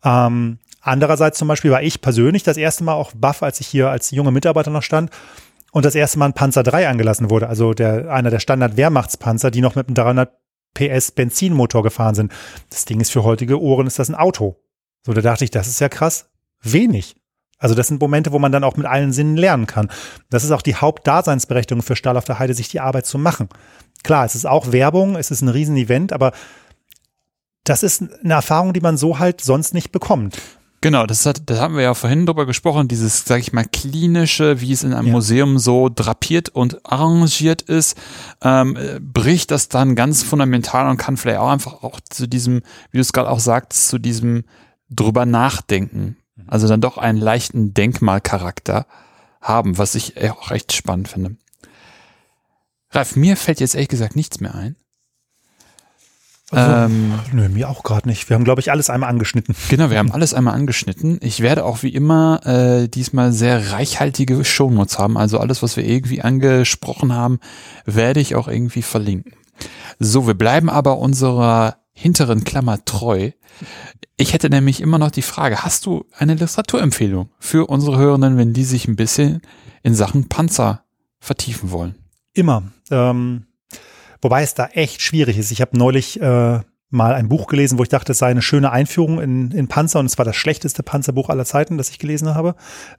Ähm, 0.04 0.60
andererseits 0.82 1.40
zum 1.40 1.48
Beispiel 1.48 1.72
war 1.72 1.82
ich 1.82 2.02
persönlich 2.02 2.44
das 2.44 2.58
erste 2.58 2.84
Mal 2.84 2.94
auch 2.94 3.12
baff, 3.16 3.44
als 3.44 3.60
ich 3.60 3.68
hier 3.68 3.90
als 3.90 4.12
junger 4.12 4.32
Mitarbeiter 4.32 4.72
noch 4.72 4.84
stand 4.84 5.10
und 5.72 5.86
das 5.86 5.96
erste 5.96 6.20
Mal 6.20 6.28
ein 6.28 6.34
Panzer 6.34 6.64
3 6.64 6.88
angelassen 6.88 7.30
wurde, 7.30 7.50
also 7.50 7.74
der, 7.74 8.12
einer 8.12 8.30
der 8.30 8.40
Standard-Wehrmachtspanzer, 8.40 9.52
die 9.52 9.62
noch 9.62 9.76
mit 9.76 9.88
einem 9.88 9.96
300 9.96 10.41
PS 10.74 11.12
Benzinmotor 11.12 11.84
gefahren 11.84 12.16
sind. 12.16 12.32
Das 12.70 12.86
Ding 12.86 13.00
ist 13.00 13.12
für 13.12 13.24
heutige 13.24 13.62
Ohren, 13.62 13.88
ist 13.88 14.00
das 14.00 14.10
ein 14.10 14.16
Auto. 14.16 14.58
So, 15.06 15.14
da 15.14 15.22
dachte 15.22 15.44
ich, 15.44 15.52
das 15.52 15.68
ist 15.68 15.80
ja 15.80 15.90
krass. 15.90 16.30
Wenig. 16.62 17.16
Also 17.58 17.76
das 17.76 17.88
sind 17.88 18.02
Momente, 18.02 18.32
wo 18.32 18.40
man 18.40 18.52
dann 18.52 18.64
auch 18.64 18.76
mit 18.76 18.88
allen 18.88 19.14
Sinnen 19.14 19.38
lernen 19.38 19.68
kann. 19.68 19.90
Das 20.30 20.44
ist 20.44 20.52
auch 20.52 20.64
die 20.64 20.76
Hauptdaseinsberechtigung 20.76 21.84
für 21.84 21.96
Stahl 21.96 22.18
auf 22.18 22.26
der 22.26 22.40
Heide, 22.40 22.56
sich 22.56 22.70
die 22.70 22.80
Arbeit 22.80 23.06
zu 23.06 23.20
machen. 23.20 23.50
Klar, 24.04 24.26
es 24.26 24.34
ist 24.34 24.46
auch 24.46 24.72
Werbung, 24.72 25.16
es 25.16 25.30
ist 25.30 25.42
ein 25.42 25.50
Riesenevent, 25.50 26.12
aber 26.12 26.32
das 27.64 27.84
ist 27.84 28.02
eine 28.02 28.34
Erfahrung, 28.34 28.74
die 28.74 28.82
man 28.82 28.98
so 28.98 29.20
halt 29.20 29.42
sonst 29.42 29.76
nicht 29.76 29.92
bekommt. 29.92 30.42
Genau, 30.84 31.06
das, 31.06 31.28
hat, 31.28 31.44
das 31.46 31.60
haben 31.60 31.76
wir 31.76 31.84
ja 31.84 31.94
vorhin 31.94 32.26
drüber 32.26 32.48
gesprochen, 32.48 32.88
dieses, 32.88 33.24
sag 33.26 33.40
ich 33.40 33.54
mal, 33.54 33.66
klinische, 33.66 34.62
wie 34.62 34.74
es 34.74 34.84
in 34.84 34.94
einem 34.94 35.08
ja. 35.08 35.14
Museum 35.14 35.60
so 35.60 35.90
drapiert 35.90 36.50
und 36.50 36.84
arrangiert 36.84 37.62
ist, 37.62 37.96
ähm, 38.42 38.76
bricht 39.00 39.52
das 39.52 39.70
dann 39.70 39.96
ganz 39.96 40.24
fundamental 40.24 40.90
und 40.90 40.98
kann 40.98 41.18
vielleicht 41.18 41.38
auch 41.38 41.52
einfach 41.52 41.84
auch 41.84 42.00
zu 42.10 42.28
diesem, 42.28 42.64
wie 42.90 42.98
du 42.98 43.02
es 43.02 43.14
gerade 43.14 43.30
auch 43.30 43.40
sagst, 43.40 43.90
zu 43.90 44.00
diesem 44.00 44.44
drüber 44.90 45.28
nachdenken. 45.28 46.18
Mhm. 46.36 46.46
Also 46.48 46.68
dann 46.68 46.82
doch 46.82 46.98
einen 46.98 47.20
leichten 47.20 47.76
Denkmalcharakter 47.76 48.88
haben, 49.40 49.78
was 49.78 49.94
ich 49.94 50.20
auch 50.32 50.50
recht 50.50 50.74
spannend 50.74 51.10
finde. 51.10 51.36
Ralf, 52.90 53.16
mir 53.16 53.38
fällt 53.38 53.60
jetzt 53.60 53.76
ehrlich 53.76 53.90
gesagt 53.90 54.16
nichts 54.16 54.40
mehr 54.40 54.56
ein. 54.56 54.76
Also, 56.52 56.94
ähm, 56.94 57.14
nö, 57.32 57.48
mir 57.48 57.70
auch 57.70 57.84
gerade 57.84 58.08
nicht. 58.10 58.30
Wir 58.30 58.36
haben, 58.36 58.44
glaube 58.44 58.60
ich, 58.60 58.72
alles 58.72 58.90
einmal 58.90 59.10
angeschnitten. 59.10 59.56
Genau, 59.70 59.90
wir 59.90 59.98
haben 59.98 60.12
alles 60.12 60.34
einmal 60.34 60.54
angeschnitten. 60.54 61.18
Ich 61.22 61.40
werde 61.40 61.64
auch 61.64 61.82
wie 61.82 61.94
immer 61.94 62.46
äh, 62.46 62.90
diesmal 62.90 63.32
sehr 63.32 63.72
reichhaltige 63.72 64.44
Shownotes 64.44 65.00
haben. 65.00 65.18
Also 65.18 65.40
alles, 65.40 65.64
was 65.64 65.78
wir 65.78 65.86
irgendwie 65.86 66.22
angesprochen 66.22 67.14
haben, 67.14 67.40
werde 67.86 68.20
ich 68.20 68.36
auch 68.36 68.50
irgendwie 68.50 68.82
verlinken. 68.82 69.34
So, 70.00 70.28
wir 70.28 70.34
bleiben 70.34 70.70
aber 70.70 70.98
unserer 70.98 71.78
hinteren 71.94 72.44
Klammer 72.44 72.84
treu. 72.84 73.32
Ich 74.18 74.34
hätte 74.34 74.50
nämlich 74.50 74.82
immer 74.82 74.98
noch 74.98 75.12
die 75.12 75.22
Frage, 75.22 75.64
hast 75.64 75.86
du 75.86 76.06
eine 76.18 76.36
Literaturempfehlung 76.36 77.30
für 77.40 77.68
unsere 77.68 77.98
Hörenden, 77.98 78.38
wenn 78.38 78.54
die 78.54 78.66
sich 78.66 78.88
ein 78.88 78.96
bisschen 78.96 79.42
in 79.84 79.96
Sachen 79.96 80.28
Panzer 80.28 80.84
vertiefen 81.20 81.72
wollen? 81.72 81.96
Immer. 82.34 82.64
Ähm 82.90 83.46
Wobei 84.22 84.44
es 84.44 84.54
da 84.54 84.68
echt 84.68 85.02
schwierig 85.02 85.38
ist. 85.38 85.52
Ich 85.52 85.62
habe 85.62 85.78
neulich 85.78 86.22
äh, 86.22 86.60
mal 86.92 87.14
ein 87.14 87.30
Buch 87.30 87.48
gelesen, 87.48 87.80
wo 87.80 87.84
ich 87.84 87.90
dachte, 87.90 88.12
es 88.12 88.20
sei 88.20 88.28
eine 88.28 88.42
schöne 88.42 88.72
Einführung 88.72 89.20
in, 89.22 89.52
in 89.52 89.68
Panzer 89.68 90.00
und 90.00 90.06
es 90.06 90.18
war 90.18 90.26
das 90.26 90.36
schlechteste 90.36 90.84
Panzerbuch 90.84 91.30
aller 91.30 91.46
Zeiten, 91.46 91.78
das 91.78 91.90
ich 91.90 92.00
gelesen 92.00 92.36
habe. 92.36 92.56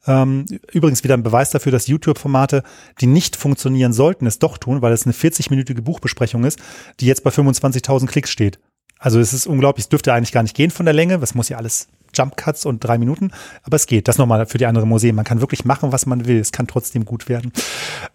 Ähm, 0.06 0.46
übrigens 0.72 1.04
wieder 1.04 1.14
ein 1.14 1.22
Beweis 1.22 1.50
dafür, 1.50 1.70
dass 1.70 1.86
YouTube-Formate, 1.86 2.62
die 3.00 3.06
nicht 3.06 3.36
funktionieren 3.36 3.92
sollten, 3.92 4.26
es 4.26 4.38
doch 4.38 4.58
tun, 4.58 4.82
weil 4.82 4.92
es 4.92 5.04
eine 5.04 5.12
40-minütige 5.12 5.82
Buchbesprechung 5.82 6.44
ist, 6.44 6.58
die 7.00 7.06
jetzt 7.06 7.22
bei 7.22 7.30
25.000 7.30 8.06
Klicks 8.06 8.30
steht. 8.30 8.58
Also 8.98 9.20
es 9.20 9.32
ist 9.32 9.46
unglaublich, 9.46 9.84
es 9.84 9.88
dürfte 9.88 10.12
eigentlich 10.12 10.32
gar 10.32 10.42
nicht 10.42 10.56
gehen 10.56 10.70
von 10.70 10.86
der 10.86 10.94
Länge, 10.94 11.20
was 11.20 11.34
muss 11.34 11.48
ja 11.48 11.58
alles 11.58 11.88
Jump 12.14 12.36
Cuts 12.36 12.64
und 12.66 12.80
drei 12.80 12.98
Minuten. 12.98 13.30
Aber 13.62 13.76
es 13.76 13.86
geht. 13.86 14.08
Das 14.08 14.18
nochmal 14.18 14.46
für 14.46 14.58
die 14.58 14.66
anderen 14.66 14.88
Museen. 14.88 15.14
Man 15.14 15.24
kann 15.24 15.40
wirklich 15.40 15.64
machen, 15.64 15.92
was 15.92 16.06
man 16.06 16.26
will. 16.26 16.38
Es 16.38 16.52
kann 16.52 16.66
trotzdem 16.66 17.04
gut 17.04 17.28
werden. 17.28 17.52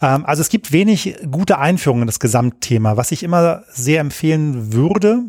Ähm, 0.01 0.25
also 0.25 0.41
es 0.41 0.49
gibt 0.49 0.71
wenig 0.71 1.15
gute 1.31 1.57
Einführungen 1.59 2.03
in 2.03 2.07
das 2.07 2.19
Gesamtthema. 2.19 2.97
Was 2.97 3.11
ich 3.11 3.23
immer 3.23 3.63
sehr 3.69 4.01
empfehlen 4.01 4.73
würde, 4.73 5.25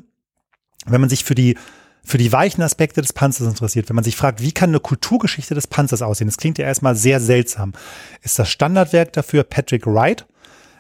wenn 0.87 1.01
man 1.01 1.11
sich 1.11 1.25
für 1.25 1.35
die 1.35 1.57
für 2.05 2.17
die 2.17 2.33
weichen 2.33 2.63
Aspekte 2.63 3.03
des 3.03 3.13
Panzers 3.13 3.47
interessiert, 3.47 3.91
wenn 3.91 3.97
man 3.97 4.05
sich 4.05 4.17
fragt, 4.17 4.41
wie 4.41 4.53
kann 4.53 4.71
eine 4.71 4.81
Kulturgeschichte 4.81 5.55
des 5.55 5.67
Panzers 5.67 6.01
aussehen? 6.01 6.29
Das 6.29 6.39
klingt 6.39 6.57
ja 6.57 6.65
erstmal 6.65 6.97
sehr 6.97 7.21
seltsam. 7.21 7.75
Ist 8.23 8.39
das 8.39 8.49
Standardwerk 8.49 9.13
dafür 9.13 9.45
Patrick 9.45 9.87
Wright 9.87 10.27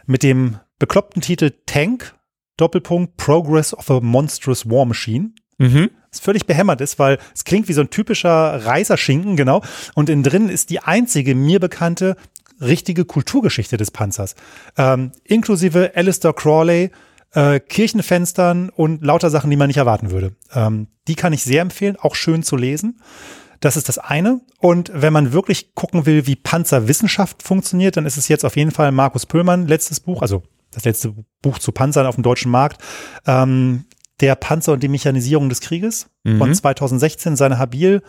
mit 0.06 0.22
dem 0.22 0.58
bekloppten 0.78 1.20
Titel 1.20 1.52
Tank, 1.66 2.14
Doppelpunkt, 2.56 3.18
Progress 3.18 3.74
of 3.74 3.90
a 3.90 4.00
Monstrous 4.00 4.68
War 4.70 4.86
Machine. 4.86 5.32
Mhm 5.58 5.90
es 6.10 6.20
völlig 6.20 6.46
behämmert 6.46 6.80
ist, 6.80 6.98
weil 6.98 7.18
es 7.34 7.44
klingt 7.44 7.68
wie 7.68 7.72
so 7.72 7.80
ein 7.80 7.90
typischer 7.90 8.64
Reiserschinken, 8.64 9.36
genau. 9.36 9.62
Und 9.94 10.08
innen 10.08 10.22
drin 10.22 10.48
ist 10.48 10.70
die 10.70 10.80
einzige 10.80 11.34
mir 11.34 11.60
bekannte 11.60 12.16
richtige 12.60 13.04
Kulturgeschichte 13.04 13.76
des 13.76 13.90
Panzers. 13.90 14.34
Ähm, 14.76 15.12
inklusive 15.24 15.92
Alistair 15.94 16.32
Crawley, 16.32 16.90
äh, 17.32 17.60
Kirchenfenstern 17.60 18.70
und 18.70 19.04
lauter 19.04 19.30
Sachen, 19.30 19.50
die 19.50 19.56
man 19.56 19.68
nicht 19.68 19.76
erwarten 19.76 20.10
würde. 20.10 20.34
Ähm, 20.52 20.88
die 21.06 21.14
kann 21.14 21.32
ich 21.32 21.44
sehr 21.44 21.62
empfehlen, 21.62 21.96
auch 21.96 22.14
schön 22.14 22.42
zu 22.42 22.56
lesen. 22.56 23.00
Das 23.60 23.76
ist 23.76 23.88
das 23.88 23.98
eine. 23.98 24.40
Und 24.60 24.90
wenn 24.94 25.12
man 25.12 25.32
wirklich 25.32 25.74
gucken 25.74 26.06
will, 26.06 26.26
wie 26.26 26.36
Panzerwissenschaft 26.36 27.42
funktioniert, 27.42 27.96
dann 27.96 28.06
ist 28.06 28.16
es 28.16 28.28
jetzt 28.28 28.44
auf 28.44 28.56
jeden 28.56 28.70
Fall 28.70 28.92
Markus 28.92 29.26
Pöllmann, 29.26 29.66
letztes 29.66 30.00
Buch, 30.00 30.22
also 30.22 30.42
das 30.72 30.84
letzte 30.84 31.14
Buch 31.42 31.58
zu 31.58 31.72
Panzern 31.72 32.06
auf 32.06 32.14
dem 32.14 32.22
deutschen 32.22 32.50
Markt. 32.50 32.82
Ähm, 33.26 33.84
der 34.20 34.34
Panzer 34.34 34.72
und 34.72 34.82
die 34.82 34.88
Mechanisierung 34.88 35.48
des 35.48 35.60
Krieges 35.60 36.08
mhm. 36.24 36.38
von 36.38 36.54
2016, 36.54 37.36
seine 37.36 37.58
Habil, 37.58 38.02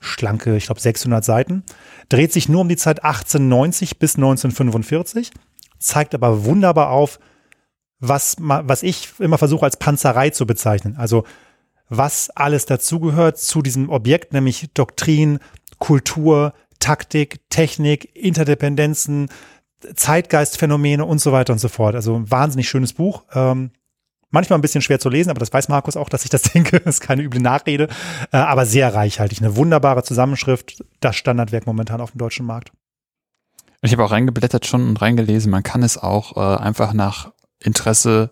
schlanke, 0.00 0.56
ich 0.56 0.66
glaube 0.66 0.80
600 0.80 1.24
Seiten, 1.24 1.62
dreht 2.08 2.32
sich 2.32 2.48
nur 2.48 2.62
um 2.62 2.68
die 2.68 2.76
Zeit 2.76 3.04
1890 3.04 3.98
bis 3.98 4.16
1945, 4.16 5.30
zeigt 5.78 6.14
aber 6.14 6.44
wunderbar 6.44 6.90
auf, 6.90 7.18
was, 7.98 8.36
was 8.40 8.82
ich 8.82 9.10
immer 9.20 9.38
versuche 9.38 9.64
als 9.64 9.76
Panzerei 9.76 10.30
zu 10.30 10.44
bezeichnen. 10.44 10.96
Also 10.96 11.24
was 11.88 12.30
alles 12.30 12.66
dazugehört 12.66 13.38
zu 13.38 13.62
diesem 13.62 13.90
Objekt, 13.90 14.32
nämlich 14.32 14.70
Doktrin, 14.74 15.38
Kultur, 15.78 16.54
Taktik, 16.80 17.48
Technik, 17.48 18.16
Interdependenzen, 18.16 19.28
Zeitgeistphänomene 19.94 21.04
und 21.04 21.20
so 21.20 21.32
weiter 21.32 21.52
und 21.52 21.58
so 21.58 21.68
fort. 21.68 21.94
Also 21.94 22.16
ein 22.16 22.30
wahnsinnig 22.30 22.68
schönes 22.68 22.92
Buch. 22.92 23.24
Ähm, 23.34 23.70
manchmal 24.32 24.58
ein 24.58 24.62
bisschen 24.62 24.82
schwer 24.82 24.98
zu 24.98 25.08
lesen, 25.08 25.30
aber 25.30 25.38
das 25.38 25.52
weiß 25.52 25.68
Markus 25.68 25.96
auch, 25.96 26.08
dass 26.08 26.24
ich 26.24 26.30
das 26.30 26.42
denke. 26.54 26.80
Das 26.80 26.96
ist 26.96 27.00
keine 27.00 27.22
üble 27.22 27.40
Nachrede, 27.40 27.88
äh, 28.32 28.36
aber 28.36 28.66
sehr 28.66 28.92
reichhaltig. 28.92 29.40
Eine 29.40 29.56
wunderbare 29.56 30.02
Zusammenschrift, 30.02 30.84
das 31.00 31.16
Standardwerk 31.16 31.66
momentan 31.66 32.00
auf 32.00 32.10
dem 32.10 32.18
deutschen 32.18 32.44
Markt. 32.44 32.72
Ich 33.82 33.92
habe 33.92 34.04
auch 34.04 34.12
reingeblättert 34.12 34.66
schon 34.66 34.88
und 34.88 35.00
reingelesen. 35.00 35.50
Man 35.50 35.62
kann 35.62 35.82
es 35.82 35.98
auch 35.98 36.36
äh, 36.36 36.62
einfach 36.62 36.92
nach 36.92 37.32
Interesse 37.60 38.30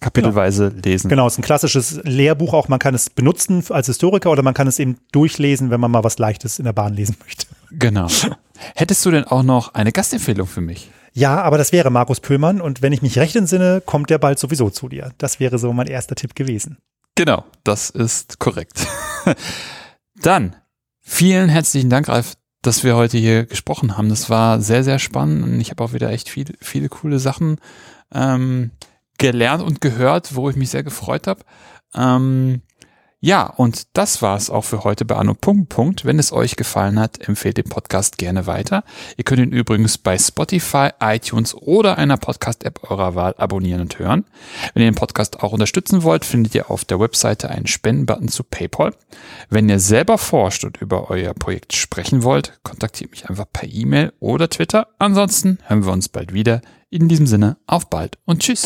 kapitelweise 0.00 0.70
genau. 0.70 0.82
lesen. 0.84 1.08
Genau, 1.08 1.26
es 1.26 1.34
ist 1.34 1.38
ein 1.38 1.42
klassisches 1.42 2.00
Lehrbuch 2.04 2.54
auch. 2.54 2.68
Man 2.68 2.78
kann 2.78 2.94
es 2.94 3.10
benutzen 3.10 3.64
als 3.70 3.86
Historiker 3.86 4.30
oder 4.30 4.42
man 4.42 4.54
kann 4.54 4.66
es 4.66 4.78
eben 4.78 4.98
durchlesen, 5.12 5.70
wenn 5.70 5.80
man 5.80 5.90
mal 5.90 6.04
was 6.04 6.18
Leichtes 6.18 6.58
in 6.58 6.64
der 6.64 6.72
Bahn 6.72 6.94
lesen 6.94 7.16
möchte. 7.24 7.46
Genau. 7.70 8.08
Hättest 8.74 9.04
du 9.06 9.10
denn 9.10 9.24
auch 9.24 9.42
noch 9.42 9.74
eine 9.74 9.92
Gastempfehlung 9.92 10.46
für 10.46 10.60
mich? 10.60 10.90
Ja, 11.12 11.40
aber 11.42 11.58
das 11.58 11.72
wäre 11.72 11.90
Markus 11.90 12.20
Pöllmann 12.20 12.60
und 12.60 12.82
wenn 12.82 12.92
ich 12.92 13.02
mich 13.02 13.18
recht 13.18 13.36
entsinne, 13.36 13.82
kommt 13.84 14.10
der 14.10 14.18
bald 14.18 14.38
sowieso 14.38 14.70
zu 14.70 14.88
dir. 14.88 15.12
Das 15.18 15.40
wäre 15.40 15.58
so 15.58 15.72
mein 15.72 15.86
erster 15.86 16.14
Tipp 16.14 16.34
gewesen. 16.34 16.78
Genau, 17.14 17.44
das 17.64 17.90
ist 17.90 18.38
korrekt. 18.38 18.86
Dann 20.22 20.56
vielen 21.00 21.48
herzlichen 21.48 21.90
Dank, 21.90 22.08
Ralf, 22.08 22.34
dass 22.62 22.84
wir 22.84 22.96
heute 22.96 23.18
hier 23.18 23.46
gesprochen 23.46 23.96
haben. 23.96 24.08
Das 24.08 24.30
war 24.30 24.60
sehr, 24.60 24.84
sehr 24.84 24.98
spannend 24.98 25.44
und 25.44 25.60
ich 25.60 25.70
habe 25.70 25.82
auch 25.82 25.92
wieder 25.92 26.10
echt 26.10 26.28
viele, 26.28 26.54
viele 26.60 26.88
coole 26.88 27.18
Sachen 27.18 27.60
ähm, 28.12 28.70
gelernt 29.18 29.62
und 29.62 29.80
gehört, 29.80 30.34
wo 30.34 30.48
ich 30.48 30.56
mich 30.56 30.70
sehr 30.70 30.84
gefreut 30.84 31.26
habe. 31.26 31.42
Ähm, 31.94 32.62
ja, 33.20 33.46
und 33.46 33.96
das 33.96 34.22
war's 34.22 34.48
auch 34.48 34.64
für 34.64 34.84
heute 34.84 35.04
bei 35.04 35.16
Anno 35.16 35.34
Punkt 35.34 35.68
Punkt. 35.70 36.04
Wenn 36.04 36.20
es 36.20 36.32
euch 36.32 36.54
gefallen 36.54 37.00
hat, 37.00 37.26
empfehlt 37.26 37.56
den 37.56 37.68
Podcast 37.68 38.16
gerne 38.16 38.46
weiter. 38.46 38.84
Ihr 39.16 39.24
könnt 39.24 39.42
ihn 39.42 39.50
übrigens 39.50 39.98
bei 39.98 40.16
Spotify, 40.16 40.90
iTunes 41.00 41.54
oder 41.54 41.98
einer 41.98 42.16
Podcast-App 42.16 42.88
eurer 42.90 43.16
Wahl 43.16 43.34
abonnieren 43.36 43.80
und 43.80 43.98
hören. 43.98 44.24
Wenn 44.72 44.84
ihr 44.84 44.90
den 44.90 44.94
Podcast 44.94 45.42
auch 45.42 45.52
unterstützen 45.52 46.04
wollt, 46.04 46.24
findet 46.24 46.54
ihr 46.54 46.70
auf 46.70 46.84
der 46.84 47.00
Webseite 47.00 47.50
einen 47.50 47.66
Spendenbutton 47.66 48.28
zu 48.28 48.44
PayPal. 48.44 48.94
Wenn 49.50 49.68
ihr 49.68 49.80
selber 49.80 50.16
forscht 50.16 50.64
und 50.64 50.80
über 50.80 51.10
euer 51.10 51.34
Projekt 51.34 51.72
sprechen 51.74 52.22
wollt, 52.22 52.60
kontaktiert 52.62 53.10
mich 53.10 53.28
einfach 53.28 53.46
per 53.52 53.68
E-Mail 53.68 54.12
oder 54.20 54.48
Twitter. 54.48 54.88
Ansonsten 54.98 55.58
hören 55.66 55.84
wir 55.84 55.92
uns 55.92 56.08
bald 56.08 56.32
wieder. 56.32 56.60
In 56.90 57.08
diesem 57.08 57.26
Sinne, 57.26 57.58
auf 57.66 57.90
bald 57.90 58.16
und 58.24 58.42
tschüss. 58.42 58.62